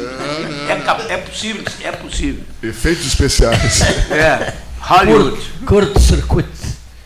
É, 0.69 1.15
é 1.15 1.16
possível, 1.19 1.65
é 1.82 1.93
possível. 1.93 2.44
Efeitos 2.62 3.07
especiais. 3.07 3.81
É. 4.11 4.55
Hollywood. 4.81 5.40
Curto-circuito. 5.65 6.48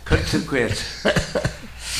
Curto-circuito. 0.06 0.82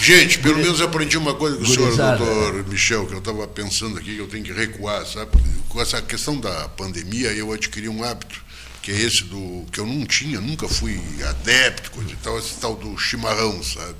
Gente, 0.01 0.39
pelo 0.39 0.59
menos 0.59 0.81
aprendi 0.81 1.17
uma 1.17 1.35
coisa 1.35 1.57
com 1.57 1.63
o 1.63 1.67
senhor, 1.67 1.97
doutor 1.97 2.67
Michel, 2.69 3.07
que 3.07 3.15
eu 3.15 3.19
estava 3.19 3.47
pensando 3.47 3.99
aqui, 3.99 4.15
que 4.15 4.19
eu 4.19 4.27
tenho 4.27 4.45
que 4.45 4.53
recuar, 4.53 5.07
sabe? 5.07 5.31
Com 5.69 5.81
essa 5.81 6.01
questão 6.03 6.39
da 6.39 6.69
pandemia, 6.71 7.33
eu 7.33 7.53
adquiri 7.53 7.89
um 7.89 8.03
hábito 8.03 8.43
que 8.83 8.93
é 8.93 8.97
esse 8.97 9.25
do 9.25 9.65
que 9.73 9.81
eu 9.81 9.87
não 9.87 10.05
tinha, 10.05 10.39
nunca 10.43 10.69
fui 10.69 11.01
adepto, 11.27 11.91
coisa 11.91 12.11
e 12.11 12.17
tal, 12.17 12.39
esse 12.39 12.55
tal 12.61 12.77
do 12.77 12.99
chimarrão, 12.99 13.63
sabe? 13.63 13.95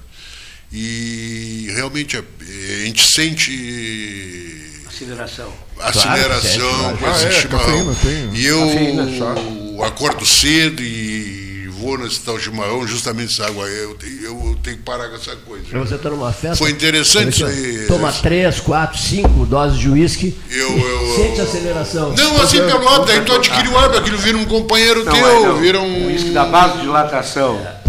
E 0.77 1.69
realmente 1.77 2.17
a, 2.17 2.21
a 2.21 2.85
gente 2.85 3.09
sente 3.09 4.83
aceleração. 4.89 5.53
Aceleração 5.79 6.97
claro, 6.97 6.99
com 6.99 7.11
esse 7.11 7.27
é, 7.27 7.31
chimarrão. 7.31 7.87
Cafeína, 7.95 8.37
e 8.37 8.47
eu 8.47 9.85
acordo 9.85 10.27
cedo 10.27 10.83
e 10.83 11.69
vou 11.69 11.97
nesse 11.97 12.21
tal 12.21 12.41
chimarrão, 12.41 12.85
justamente 12.89 13.33
essa 13.33 13.47
água. 13.47 13.69
Eu, 13.69 13.97
eu, 14.03 14.47
eu 14.47 14.59
tenho 14.65 14.79
que 14.79 14.83
parar 14.83 15.11
com 15.11 15.15
essa 15.15 15.37
coisa. 15.37 15.65
Você 15.71 15.95
está 15.95 16.11
numa 16.11 16.33
festa. 16.33 16.57
Foi 16.57 16.73
interessante 16.73 17.35
isso 17.35 17.47
aí. 17.47 17.87
Toma 17.87 18.13
três, 18.13 18.59
quatro, 18.59 18.99
cinco 18.99 19.47
doses 19.47 19.79
de 19.79 19.89
uísque. 19.89 20.37
Eu, 20.51 20.77
eu, 20.77 21.17
sente 21.17 21.41
aceleração. 21.41 22.13
Não, 22.17 22.43
assim 22.43 22.59
pelo 22.59 22.89
hábito, 22.89 23.13
aí 23.13 23.25
tu 23.25 23.33
adquire 23.33 23.69
o 23.69 23.79
hábito, 23.79 24.01
aquilo 24.01 24.19
vira 24.19 24.39
um 24.39 24.45
companheiro 24.45 25.05
não, 25.05 25.13
teu, 25.13 25.57
vira 25.61 25.81
um. 25.81 26.05
O 26.05 26.07
uísque 26.07 26.31
da 26.31 26.45
base 26.45 26.79
de 26.79 26.81
dilatação. 26.81 27.61
É. 27.61 27.85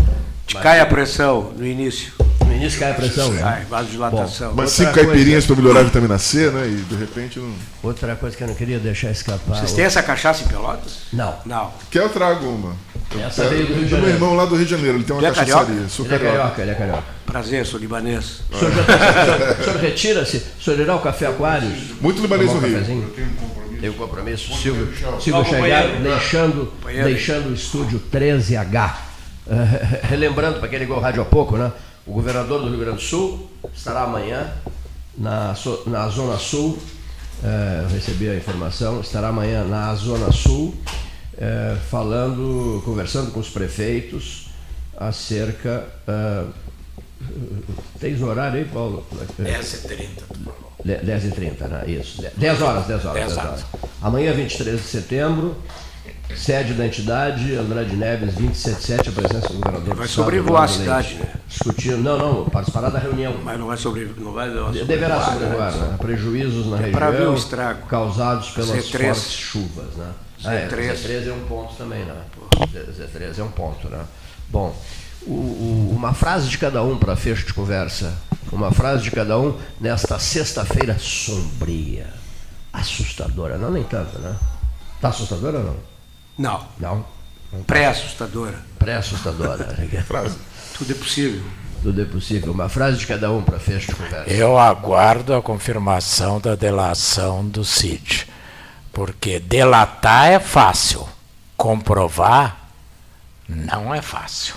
Te 0.46 0.56
cai 0.58 0.80
a 0.80 0.86
pressão 0.86 1.52
no 1.58 1.66
início. 1.66 2.14
Início 2.56 2.80
cai 2.80 2.92
a 2.92 2.94
pressão, 2.94 3.32
né? 3.32 3.42
Cai, 3.42 3.66
vasodilatação. 3.66 4.54
Mas 4.56 4.72
cinco 4.72 4.94
caipirinhas 4.94 5.46
para 5.46 5.56
melhorar 5.56 5.80
a 5.82 5.84
vitamina 5.84 6.18
C, 6.18 6.50
né? 6.52 6.68
E 6.68 6.76
de 6.76 6.96
repente 6.96 7.40
não. 7.40 7.54
Outra 7.84 8.16
coisa 8.16 8.36
que 8.36 8.44
eu 8.44 8.48
não 8.48 8.56
queria 8.56 8.80
deixar 8.80 9.12
escapar. 9.12 9.58
Vocês 9.58 9.74
têm 9.74 9.86
essa 9.86 10.02
cachaça 10.02 10.44
em 10.44 10.48
Pelotas? 10.48 11.00
Não. 11.14 11.36
Não. 11.46 11.72
Quer 11.92 12.00
eu 12.04 12.10
trago 12.10 12.46
uma? 12.48 12.76
Essa 13.26 13.44
eu, 13.44 13.50
veio 13.50 13.68
do 13.68 13.74
Rio 13.74 13.84
de 13.84 13.90
Janeiro. 13.90 14.06
meu 14.08 14.16
irmão 14.16 14.36
lá 14.36 14.46
do 14.46 14.56
Rio 14.56 14.66
de 14.66 14.72
Janeiro, 14.72 14.98
ele 14.98 15.04
tem 15.04 15.16
uma 15.16 15.26
ele 15.26 15.36
cachaçaria. 15.36 15.82
É 15.86 15.88
sou 15.88 16.06
ele 16.06 16.18
carioca. 16.18 16.36
É 16.36 16.40
carioca. 16.40 16.62
Ele 16.62 16.72
é 16.72 16.76
carioca. 16.76 17.04
Prazer, 17.26 17.66
sou 17.66 17.80
libanês. 17.80 18.42
O 18.52 18.58
senhor, 18.58 18.72
tá- 18.74 19.58
o 19.60 19.64
senhor 19.64 19.80
retira-se? 19.80 20.38
O 20.60 20.64
senhor 20.64 20.80
irá 20.80 20.94
ao 20.94 21.00
Café 21.00 21.28
Aquários? 21.28 21.74
Muito 22.02 22.22
libanês 22.22 22.52
no 22.52 22.60
Rio. 22.60 22.78
Eu 22.78 22.84
tenho 22.84 23.00
um 23.02 23.36
compromisso. 23.36 23.82
Tem 23.82 23.90
um 23.90 23.94
compromisso. 23.94 24.58
Silvio, 24.58 24.94
Silvio 25.22 25.46
chegar 25.46 25.88
deixando, 26.02 26.74
deixando 27.04 27.50
o 27.50 27.54
estúdio 27.54 28.02
13H. 28.12 28.96
relembrando 30.04 30.58
para 30.60 30.68
quem 30.70 30.80
ligou 30.80 30.98
o 30.98 31.00
rádio 31.00 31.22
há 31.22 31.26
pouco, 31.26 31.58
né? 31.58 31.72
O 32.06 32.14
governador 32.14 32.62
do 32.62 32.70
Rio 32.70 32.80
Grande 32.80 32.98
do 32.98 33.02
Sul 33.02 33.50
estará 33.74 34.04
amanhã 34.04 34.54
na, 35.18 35.56
na 35.88 36.08
Zona 36.10 36.38
Sul, 36.38 36.78
é, 37.44 37.88
recebi 37.92 38.30
a 38.30 38.36
informação, 38.36 39.02
estará 39.02 39.30
amanhã 39.30 39.64
na 39.64 39.94
Zona 39.96 40.32
Sul, 40.32 40.76
é, 41.38 41.76
falando, 41.90 42.82
conversando 42.86 43.32
com 43.32 43.40
os 43.40 43.50
prefeitos 43.50 44.50
acerca. 44.96 45.86
É, 46.08 46.44
tens 48.00 48.22
horário 48.22 48.60
aí, 48.60 48.66
Paulo? 48.66 49.06
10h30, 49.40 50.08
10h30, 50.86 51.68
né? 51.68 51.84
Isso. 51.88 52.24
10 52.38 52.62
horas, 52.62 52.86
10 52.86 53.06
horas. 53.06 53.26
10 53.26 53.38
horas. 53.38 53.66
Amanhã, 54.02 54.32
23 54.34 54.80
de 54.80 54.88
setembro, 54.88 55.56
Sede 56.34 56.74
da 56.74 56.86
entidade, 56.86 57.56
Andrade 57.56 57.96
Neves, 57.96 58.34
277, 58.34 59.10
a 59.10 59.12
presença 59.12 59.48
do 59.50 59.60
governador. 59.60 59.96
Vai 59.96 60.08
sobrevoar 60.08 60.64
a 60.64 60.68
cidade, 60.68 61.16
né? 61.16 61.34
Discutindo, 61.48 61.98
não, 61.98 62.18
não, 62.18 62.46
participará 62.50 62.90
da 62.90 63.00
reunião. 63.00 63.36
Mas 63.44 63.60
não 63.60 63.68
vai 63.68 63.78
sobrevoar. 63.78 64.20
Não 64.20 64.34
vai, 64.34 64.50
vai 64.50 64.86
Deverá 64.86 65.22
sobrevoar, 65.22 65.72
né? 65.72 65.88
né? 65.88 65.98
Prejuízos 65.98 66.68
na 66.68 66.78
é 66.78 66.86
região. 66.86 67.12
Ver 67.12 67.28
o 67.28 67.36
estrago. 67.36 67.86
Causados 67.88 68.50
pelas 68.50 68.70
C3. 68.70 69.06
fortes 69.06 69.32
chuvas, 69.32 69.96
né? 69.96 70.12
Z3. 70.42 70.48
Ah, 70.48 70.54
é, 70.56 70.68
Z13 70.68 71.28
é 71.28 71.34
um 71.34 71.46
ponto 71.46 71.76
também, 71.76 72.06
né? 72.06 72.16
Z13 72.60 73.40
é 73.40 73.44
um 73.44 73.52
ponto, 73.52 73.88
né? 73.88 74.04
Bom, 74.50 74.76
o, 75.22 75.32
o, 75.32 75.94
uma 75.96 76.14
frase 76.14 76.50
de 76.50 76.58
cada 76.58 76.84
um 76.84 76.98
para 76.98 77.16
fecho 77.16 77.46
de 77.46 77.54
conversa. 77.54 78.14
Uma 78.52 78.72
frase 78.72 79.04
de 79.04 79.12
cada 79.12 79.40
um 79.40 79.58
nesta 79.80 80.20
sexta-feira 80.20 80.98
sombria, 81.00 82.08
assustadora. 82.72 83.58
Não, 83.58 83.72
nem 83.72 83.84
tanto, 83.84 84.20
né? 84.20 84.36
Está 84.96 85.10
assustadora 85.10 85.58
ou 85.60 85.64
não? 85.64 85.95
Não. 86.38 86.68
Não? 86.80 87.06
Pré-assustadora. 87.66 88.60
Pré-assustadora. 88.78 89.76
frase. 90.06 90.38
Tudo 90.78 90.92
é 90.92 90.96
possível. 90.96 91.42
Tudo 91.82 92.02
é 92.02 92.06
possível. 92.06 92.52
Uma 92.52 92.68
frase 92.68 92.98
de 92.98 93.08
cada 93.08 93.32
um 93.32 93.42
para 93.42 93.60
fecho 93.60 93.88
de 93.88 93.96
conversa. 93.96 94.30
Eu 94.30 94.58
aguardo 94.58 95.34
a 95.34 95.42
confirmação 95.42 96.40
da 96.40 96.56
delação 96.56 97.48
do 97.48 97.64
Cid. 97.64 98.28
Porque 98.92 99.40
delatar 99.40 100.28
é 100.28 100.40
fácil, 100.40 101.08
comprovar 101.58 102.66
não 103.48 103.94
é 103.94 104.02
fácil. 104.02 104.56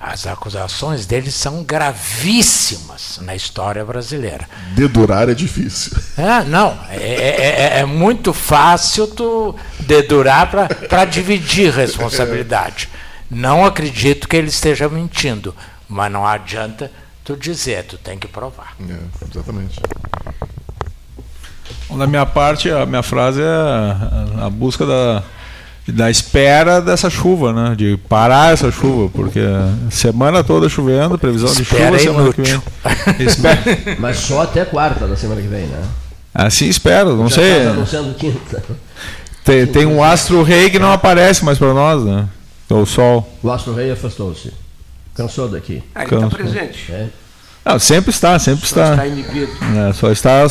As 0.00 0.26
acusações 0.26 1.04
deles 1.04 1.34
são 1.34 1.62
gravíssimas 1.62 3.18
na 3.20 3.36
história 3.36 3.84
brasileira. 3.84 4.48
Dedurar 4.74 5.28
é 5.28 5.34
difícil. 5.34 5.92
É, 6.16 6.42
não, 6.44 6.78
é, 6.88 6.96
é, 6.96 7.76
é, 7.76 7.78
é 7.80 7.84
muito 7.84 8.32
fácil 8.32 9.06
tu 9.08 9.54
dedurar 9.80 10.50
para 10.88 11.04
dividir 11.04 11.70
responsabilidade. 11.70 12.88
Não 13.30 13.62
acredito 13.62 14.26
que 14.26 14.36
ele 14.36 14.48
esteja 14.48 14.88
mentindo, 14.88 15.54
mas 15.86 16.10
não 16.10 16.26
adianta 16.26 16.90
tu 17.22 17.36
dizer, 17.36 17.84
tu 17.84 17.98
tem 17.98 18.18
que 18.18 18.26
provar. 18.26 18.74
É, 18.80 19.26
exatamente. 19.30 19.78
Da 21.90 22.06
minha 22.06 22.24
parte, 22.24 22.70
a 22.70 22.86
minha 22.86 23.02
frase 23.02 23.42
é 23.42 24.44
a 24.44 24.48
busca 24.48 24.86
da, 24.86 25.22
da 25.88 26.10
espera 26.10 26.80
dessa 26.80 27.10
chuva, 27.10 27.52
né? 27.52 27.74
De 27.76 27.96
parar 28.08 28.52
essa 28.52 28.70
chuva, 28.70 29.10
porque 29.12 29.40
semana 29.90 30.44
toda 30.44 30.68
chovendo, 30.68 31.18
previsão 31.18 31.52
de 31.52 31.62
Espera 31.62 31.86
chuva 31.86 31.96
é 31.96 31.98
semana 31.98 32.32
que 32.32 32.42
vem. 32.42 32.62
Espera. 33.26 33.60
Mas 33.98 34.18
só 34.18 34.42
até 34.42 34.64
quarta 34.64 35.06
da 35.06 35.16
semana 35.16 35.40
que 35.40 35.48
vem, 35.48 35.66
né? 35.66 35.82
Assim 36.32 36.66
espero, 36.68 37.16
não 37.16 37.28
Já 37.28 37.36
sei. 37.36 37.64
tá 37.64 37.70
anunciando 37.70 38.14
quinta. 38.14 38.62
Tem, 39.44 39.66
tem 39.66 39.86
um 39.86 40.02
astro 40.02 40.42
rei 40.44 40.70
que 40.70 40.78
não 40.78 40.92
aparece 40.92 41.44
mais 41.44 41.58
para 41.58 41.74
nós, 41.74 42.04
né? 42.04 42.28
É 42.68 42.74
o 42.74 42.86
sol. 42.86 43.28
O 43.42 43.50
Astro 43.50 43.74
Rei 43.74 43.90
afastou-se. 43.90 44.52
Cansou 45.12 45.48
daqui. 45.48 45.82
Ah, 45.92 46.04
ele 46.04 46.14
está 46.14 46.28
presente. 46.28 46.92
É. 46.92 47.08
Não, 47.64 47.78
sempre 47.80 48.10
está, 48.10 48.38
sempre 48.38 48.64
Só 48.66 48.76
está. 48.80 48.90
está 48.92 49.06
inibido. 49.08 49.50
É, 49.88 49.92
só 49.92 50.12
está 50.12 50.44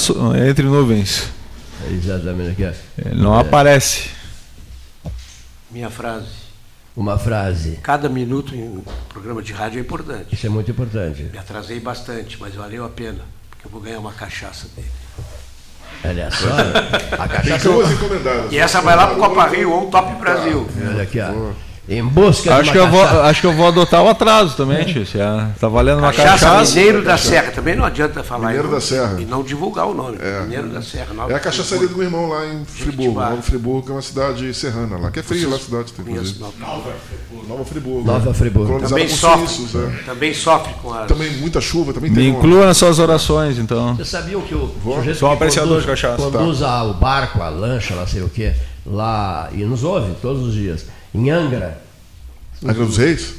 entre 0.49 0.65
nuvens. 0.65 1.29
É 1.89 1.93
exatamente 1.93 2.51
aqui. 2.51 2.65
ó. 2.65 3.07
Ele 3.09 3.21
não 3.21 3.39
aparece. 3.39 4.09
Minha 5.71 5.89
frase. 5.89 6.49
Uma 6.95 7.17
frase. 7.17 7.79
Cada 7.81 8.09
minuto 8.09 8.55
em 8.55 8.63
um 8.63 8.83
programa 9.07 9.41
de 9.41 9.53
rádio 9.53 9.77
é 9.79 9.81
importante. 9.81 10.33
Isso 10.33 10.45
é 10.45 10.49
muito 10.49 10.69
importante. 10.71 11.23
Me 11.23 11.37
atrasei 11.37 11.79
bastante, 11.79 12.37
mas 12.39 12.55
valeu 12.55 12.83
a 12.83 12.89
pena, 12.89 13.19
porque 13.49 13.67
eu 13.67 13.71
vou 13.71 13.79
ganhar 13.79 13.99
uma 13.99 14.11
cachaça 14.11 14.67
dele. 14.75 14.89
Olha 16.03 16.31
só. 16.31 16.47
A 17.21 17.27
Tem 17.27 17.37
cachaça. 17.37 17.69
duas 17.69 17.91
encomendadas. 17.91 18.51
E 18.51 18.57
essa 18.57 18.81
vai 18.81 18.95
lá 18.95 19.07
pro 19.07 19.17
Copa 19.17 19.47
Rio 19.47 19.71
ou 19.71 19.89
Top 19.91 20.13
Brasil. 20.15 20.67
Olha 20.89 21.03
aqui, 21.03 21.19
ó. 21.19 21.51
Em 21.89 22.03
busca 22.05 22.53
Acho 22.53 22.65
de 22.65 22.71
que, 22.71 22.77
eu 22.77 22.87
vou, 22.87 23.01
acho 23.01 23.41
que 23.41 23.47
eu 23.47 23.53
vou 23.53 23.67
adotar 23.67 24.03
o 24.03 24.09
atraso 24.09 24.55
também, 24.55 24.85
tio. 24.85 25.05
Se 25.07 25.19
é- 25.19 25.47
Tá 25.59 25.67
valendo 25.67 25.97
uma 25.97 26.13
Cachaça, 26.13 26.45
cachaça. 26.45 26.75
Mineiro 26.75 27.03
da 27.03 27.17
Serra. 27.17 27.51
Também 27.51 27.75
não 27.75 27.83
adianta 27.83 28.23
falar. 28.23 28.47
Mineiro 28.49 28.67
e 28.67 28.69
não- 28.69 28.75
da 28.75 28.81
Serra. 28.81 29.17
E 29.19 29.25
não 29.25 29.41
divulgar 29.43 29.87
o 29.87 29.93
nome. 29.95 30.17
Mineiro 30.43 30.69
da 30.69 30.83
Serra. 30.83 31.13
Nova 31.15 31.31
É 31.31 31.35
a 31.35 31.39
cachaçaria 31.39 31.87
do 31.87 31.95
meu 31.95 32.03
irmão 32.05 32.29
lá 32.29 32.45
em 32.45 32.63
Friburgo. 32.63 33.19
Nova 33.19 33.41
Friburgo, 33.41 33.81
que 33.87 33.91
é 33.91 33.95
uma 33.95 34.01
cidade 34.03 34.53
serrana 34.53 34.97
lá. 34.99 35.09
Que 35.09 35.19
é 35.19 35.23
fria 35.23 35.49
lá 35.49 35.55
a 35.55 35.59
cidade, 35.59 35.91
Conheço, 35.93 36.35
inclusive. 36.35 36.39
não. 36.59 36.67
Nova 37.47 37.65
Friburgo. 37.65 38.05
Nova 38.05 38.33
Friburgo. 38.35 38.67
Colonizada 38.67 38.89
Também 39.01 39.09
sofre, 39.15 39.47
suíços, 39.47 39.81
é. 39.81 40.03
também 40.05 40.33
sofre 40.33 40.73
com 40.83 40.93
as. 40.93 41.07
Também 41.07 41.31
muita 41.37 41.59
chuva, 41.59 41.91
também 41.91 42.11
Me 42.11 42.15
tem 42.17 42.29
inclua 42.29 42.67
nas 42.67 42.77
suas 42.77 42.99
orações, 42.99 43.57
então. 43.57 43.95
Vocês 43.95 44.09
sabiam 44.09 44.41
que 44.41 44.53
o 44.53 44.67
Vou. 44.83 44.97
sujeito 44.97 45.17
Sou 45.17 45.27
um 45.27 45.31
que 45.31 45.37
apreciador 45.37 45.69
conduz, 45.69 45.85
de 45.85 45.89
cachaça, 45.89 46.29
tá. 46.31 46.37
conduz 46.37 46.61
a- 46.61 46.83
o 46.83 46.93
barco, 46.93 47.41
a 47.41 47.49
lancha, 47.49 47.95
lá 47.95 48.05
sei 48.05 48.21
o 48.21 48.29
quê, 48.29 48.53
lá, 48.85 49.49
e 49.53 49.63
nos 49.63 49.83
ouve 49.83 50.13
todos 50.21 50.43
os 50.47 50.53
dias, 50.53 50.85
em 51.13 51.29
Angra, 51.29 51.81
Angra 52.63 52.85
dos 52.85 52.97
Reis? 52.97 53.35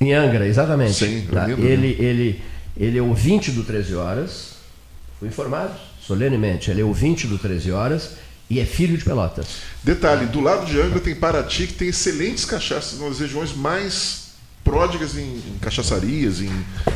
em 0.00 0.12
Angra, 0.12 0.46
exatamente. 0.46 0.94
Sim, 0.94 1.26
Tá? 1.32 1.46
lindo, 1.46 1.64
ele, 1.66 1.96
ele, 1.98 2.42
ele 2.76 2.98
é 2.98 3.02
ouvinte 3.02 3.50
do 3.50 3.62
13 3.62 3.94
Horas, 3.94 4.54
fui 5.18 5.28
informado, 5.28 5.74
solenemente, 6.00 6.70
ele 6.70 6.80
é 6.80 6.84
ouvinte 6.84 7.26
do 7.26 7.38
13 7.38 7.70
Horas 7.72 8.10
e 8.50 8.60
é 8.60 8.64
filho 8.66 8.98
de 8.98 9.04
Pelotas. 9.04 9.46
Detalhe, 9.82 10.26
do 10.26 10.40
lado 10.40 10.66
de 10.66 10.80
Angra 10.80 11.00
tem 11.00 11.14
Paraty, 11.14 11.66
que 11.68 11.74
tem 11.74 11.88
excelentes 11.88 12.44
cachaças, 12.44 12.98
uma 12.98 13.08
das 13.08 13.20
regiões 13.20 13.54
mais 13.54 14.24
pródigas 14.62 15.16
em, 15.16 15.22
em 15.36 15.58
cachaçarias, 15.60 16.40
em... 16.40 16.50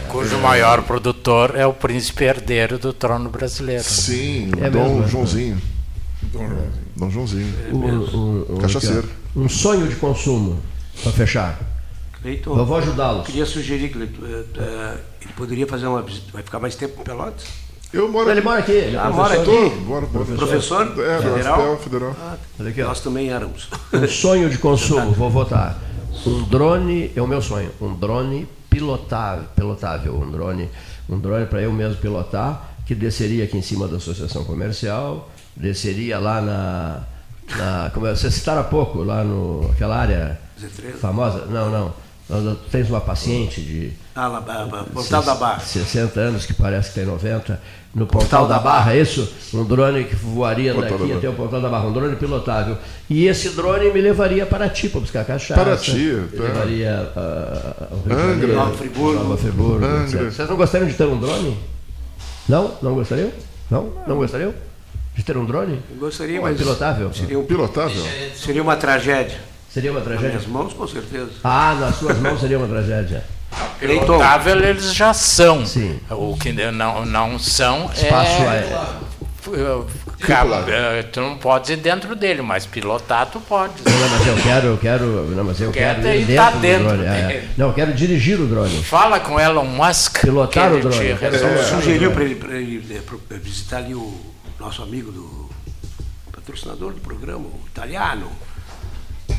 Cujo 0.09 0.39
maior 0.39 0.83
produtor 0.83 1.55
é 1.55 1.67
o 1.67 1.73
príncipe 1.75 2.25
herdeiro 2.25 2.79
do 2.79 2.93
trono 2.95 3.29
brasileiro. 3.29 3.83
Sim, 3.85 4.51
É 4.61 4.71
Dom 4.71 4.85
mesmo, 4.89 5.05
é. 5.05 5.09
Joãozinho. 5.09 5.61
Dom 6.97 7.11
Joãozinho. 7.11 7.55
Um, 7.73 7.77
um- 7.79 8.55
um- 8.55 8.59
Cachaceiro. 8.59 9.09
Um 9.39 9.49
sonho 9.49 9.87
de 9.89 9.97
consumo, 9.97 10.59
para 11.03 11.13
fechar. 11.13 11.59
Cleiton, 12.21 12.59
Eu 12.59 12.67
vou 12.67 12.77
ajudá-los. 12.79 13.25
queria 13.27 13.47
sugerir 13.47 13.91
que 13.91 13.99
ele, 13.99 14.11
eh, 14.57 14.97
ele 15.23 15.33
poderia 15.37 15.67
fazer 15.67 15.87
uma 15.87 16.03
visita. 16.03 16.27
Vai 16.33 16.43
ficar 16.43 16.59
mais 16.59 16.75
tempo 16.75 17.01
em 17.01 17.05
Pelotas? 17.05 17.47
Eu 17.93 18.09
moro 18.11 18.29
Ele 18.29 18.41
aqui. 18.41 18.49
mora 18.49 18.59
aqui, 18.61 18.73
ele 18.73 18.97
Ah, 18.99 19.09
mora 19.11 19.35
professor. 19.37 19.67
aqui? 19.67 19.77
Bora, 19.81 20.07
bora. 20.07 20.25
Professor? 20.25 20.83
É, 21.01 21.23
Federal? 21.23 21.79
Federal. 21.79 22.17
Olha 22.61 22.69
aqui. 22.71 22.83
Nós 22.83 23.01
também 23.01 23.31
éramos. 23.31 23.69
Um 23.93 24.07
sonho 24.09 24.51
de 24.51 24.59
consumo, 24.59 25.13
vou 25.13 25.31
votar. 25.31 25.79
Um 26.27 26.43
drone, 26.43 27.13
é 27.15 27.23
o 27.23 27.27
meu 27.27 27.41
sonho, 27.41 27.71
um 27.81 27.95
drone 27.95 28.47
pilotável, 28.69 29.45
pilotável 29.57 30.15
um 30.21 30.31
drone, 30.31 30.69
um 31.09 31.19
drone 31.19 31.47
para 31.47 31.63
eu 31.63 31.73
mesmo 31.73 31.97
pilotar, 31.97 32.75
que 32.85 32.95
desceria 32.95 33.45
aqui 33.45 33.57
em 33.57 33.63
cima 33.63 33.87
da 33.89 33.97
associação 33.97 34.45
comercial, 34.45 35.31
desceria 35.57 36.19
lá 36.19 36.41
na, 36.43 37.03
na 37.57 37.91
como 37.93 38.07
é, 38.07 38.15
vocês 38.15 38.35
citaram 38.35 38.61
há 38.61 38.65
pouco, 38.65 39.03
lá 39.03 39.25
no 39.25 39.71
aquela 39.73 39.97
área 39.97 40.39
Z13? 40.61 40.99
famosa, 41.01 41.47
não, 41.47 41.71
não, 41.71 41.95
Nós 42.29 42.59
tens 42.71 42.89
uma 42.91 43.01
paciente 43.01 43.61
de 43.63 43.93
Ah, 44.15 44.29
lá, 44.29 44.43
Portal 44.93 45.23
da 45.23 45.35
Barra. 45.35 45.61
60 45.61 46.21
anos, 46.21 46.45
que 46.47 46.53
parece 46.53 46.91
que 46.91 46.97
tem 46.97 47.07
90, 47.07 47.59
no 47.95 48.07
Portal 48.07 48.47
da 48.47 48.59
Barra, 48.59 48.93
é 48.95 49.01
isso? 49.01 49.33
Um 49.55 49.65
drone 49.65 50.05
que 50.05 50.15
voaria 50.15 50.75
Portal 50.75 50.99
da 50.99 51.05
daqui 51.05 51.17
até 51.17 51.29
o 51.29 51.33
Portal 51.33 51.61
da 51.61 51.69
Barra, 51.71 51.87
um 51.87 51.93
drone 51.93 52.17
pilotável. 52.17 52.77
E 53.09 53.27
esse 53.27 53.51
drone 53.51 53.91
me 53.91 54.01
levaria 54.01 54.45
para 54.45 54.69
Ti 54.69 54.91
para 54.91 55.01
buscar 55.01 55.25
cachaça. 55.25 55.55
Paraty, 55.55 55.93
me 55.93 56.29
tá. 56.29 56.43
levaria 56.43 57.13
de 58.05 58.13
Angra. 58.13 58.29
Janeiro, 58.29 58.55
Nova 58.55 58.77
Friburgo. 58.77 59.23
Nova 59.23 59.37
Friburgo. 59.39 59.87
Vocês 60.31 60.49
não 60.49 60.57
gostariam 60.57 60.89
de 60.89 60.95
ter 60.95 61.05
um 61.05 61.19
drone? 61.19 61.57
Não? 62.49 62.75
Não 62.83 62.95
gostariam? 62.95 63.31
Não? 63.71 63.93
Não 64.07 64.17
gostariam? 64.17 64.53
De 65.19 65.25
ter 65.25 65.37
um 65.37 65.45
drone? 65.45 65.83
Eu 65.91 65.97
gostaria, 65.97 66.41
Mas 66.41 66.57
pilotável? 66.57 67.13
seria, 67.13 67.37
um- 67.41 67.45
Pilotável? 67.45 68.05
seria 68.37 68.63
uma 68.63 68.77
tragédia. 68.77 69.41
Seria 69.69 69.91
uma 69.91 69.99
Nas 69.99 70.07
tragédia? 70.07 70.29
minhas 70.31 70.47
mãos, 70.47 70.73
com 70.73 70.87
certeza. 70.87 71.31
Ah, 71.43 71.77
nas 71.81 71.97
suas 71.97 72.19
mãos 72.21 72.41
seria 72.41 72.57
uma 72.57 72.69
tragédia. 72.69 73.25
Pilotável 73.81 74.61
eles 74.63 74.95
já 74.95 75.13
são. 75.13 75.67
Sim. 75.67 75.99
O 76.09 76.37
que 76.37 76.53
não, 76.53 77.05
não 77.05 77.37
são 77.37 77.91
Espaço 77.93 78.43
é. 78.43 78.49
aéreo. 78.49 79.87
Cabo, 80.21 80.55
é, 80.71 81.03
tu 81.03 81.21
não 81.21 81.37
pode 81.37 81.73
ir 81.73 81.77
dentro 81.77 82.15
dele, 82.15 82.41
mas 82.43 82.65
pilotar 82.65 83.27
tu 83.27 83.41
pode. 83.41 83.73
Não, 83.85 84.09
mas 84.11 84.27
eu 84.27 84.37
quero, 84.37 84.67
eu 84.69 84.77
quero, 84.79 85.05
não, 85.31 85.43
mas 85.45 85.61
eu 85.61 85.73
Quer 85.73 85.97
quero 86.01 86.15
ir 86.17 86.27
dentro, 86.27 86.35
tá 86.45 86.51
do 86.51 86.59
dentro 86.61 86.89
drone. 86.89 87.05
É, 87.07 87.09
é. 87.09 87.45
Não, 87.57 87.69
eu 87.69 87.73
quero 87.73 87.93
dirigir 87.93 88.39
o 88.39 88.47
drone. 88.47 88.85
Fala 88.85 89.19
com 89.19 89.41
Elon 89.41 89.65
Musk. 89.65 90.21
Pilotar 90.21 90.71
que 90.71 90.77
o 90.77 90.81
drone, 90.81 90.97
te 91.15 91.19
quero 91.19 91.65
sugeriu 91.65 92.13
para 92.13 92.25
ele, 92.25 92.35
pra 92.37 92.57
ele 92.57 93.01
visitar 93.43 93.79
ali 93.79 93.95
o 93.95 94.13
nosso 94.59 94.83
amigo 94.83 95.11
do 95.13 95.49
patrocinador 96.33 96.93
do 96.93 97.01
programa, 97.01 97.47
o 97.47 97.61
italiano, 97.67 98.31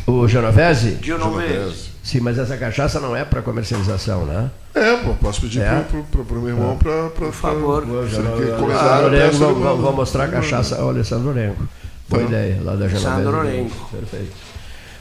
O 0.07 0.27
Genovese? 0.27 0.97
Genovese. 1.01 1.89
Sim, 2.03 2.21
mas 2.21 2.37
essa 2.39 2.57
cachaça 2.57 2.99
não 2.99 3.15
é 3.15 3.23
para 3.25 3.41
comercialização, 3.41 4.25
né? 4.25 4.49
É, 4.73 4.97
pô, 4.97 5.13
posso 5.15 5.41
pedir 5.41 5.61
É? 5.61 5.81
pro, 6.11 6.25
pro 6.25 6.39
meu 6.41 6.49
irmão 6.49 6.77
para. 6.77 7.09
Por 7.09 7.31
favor. 7.31 7.83
Ah, 7.83 8.99
Lorengo, 9.01 9.37
vamos, 9.37 9.63
vamos- 9.63 9.81
vamos 9.81 9.95
mostrar 9.95 10.23
a 10.25 10.27
cachaça 10.29 10.77
ao 10.79 10.89
Alessandro 10.89 11.27
Lorengo. 11.27 11.67
Boa 12.07 12.23
Tá. 12.23 12.27
ideia, 12.29 12.59
lá 12.63 12.75
da 12.75 12.87
Genovese. 12.87 13.05
Alessandro 13.05 13.31
Lorengo. 13.37 13.75
Perfeito. 13.91 14.35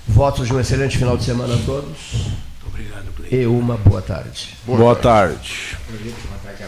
Votos 0.07 0.47
de 0.47 0.53
um 0.55 0.61
excelente 0.61 0.99
final 0.99 1.17
de 1.17 1.25
semana 1.25 1.55
a 1.55 1.59
todos 1.59 1.97
Obrigado, 2.67 3.07
Cleiton. 3.17 3.37
e 3.37 3.47
uma 3.47 3.77
boa 3.77 4.03
tarde. 4.03 4.57
Boa 4.67 4.97
tarde. 4.97 5.77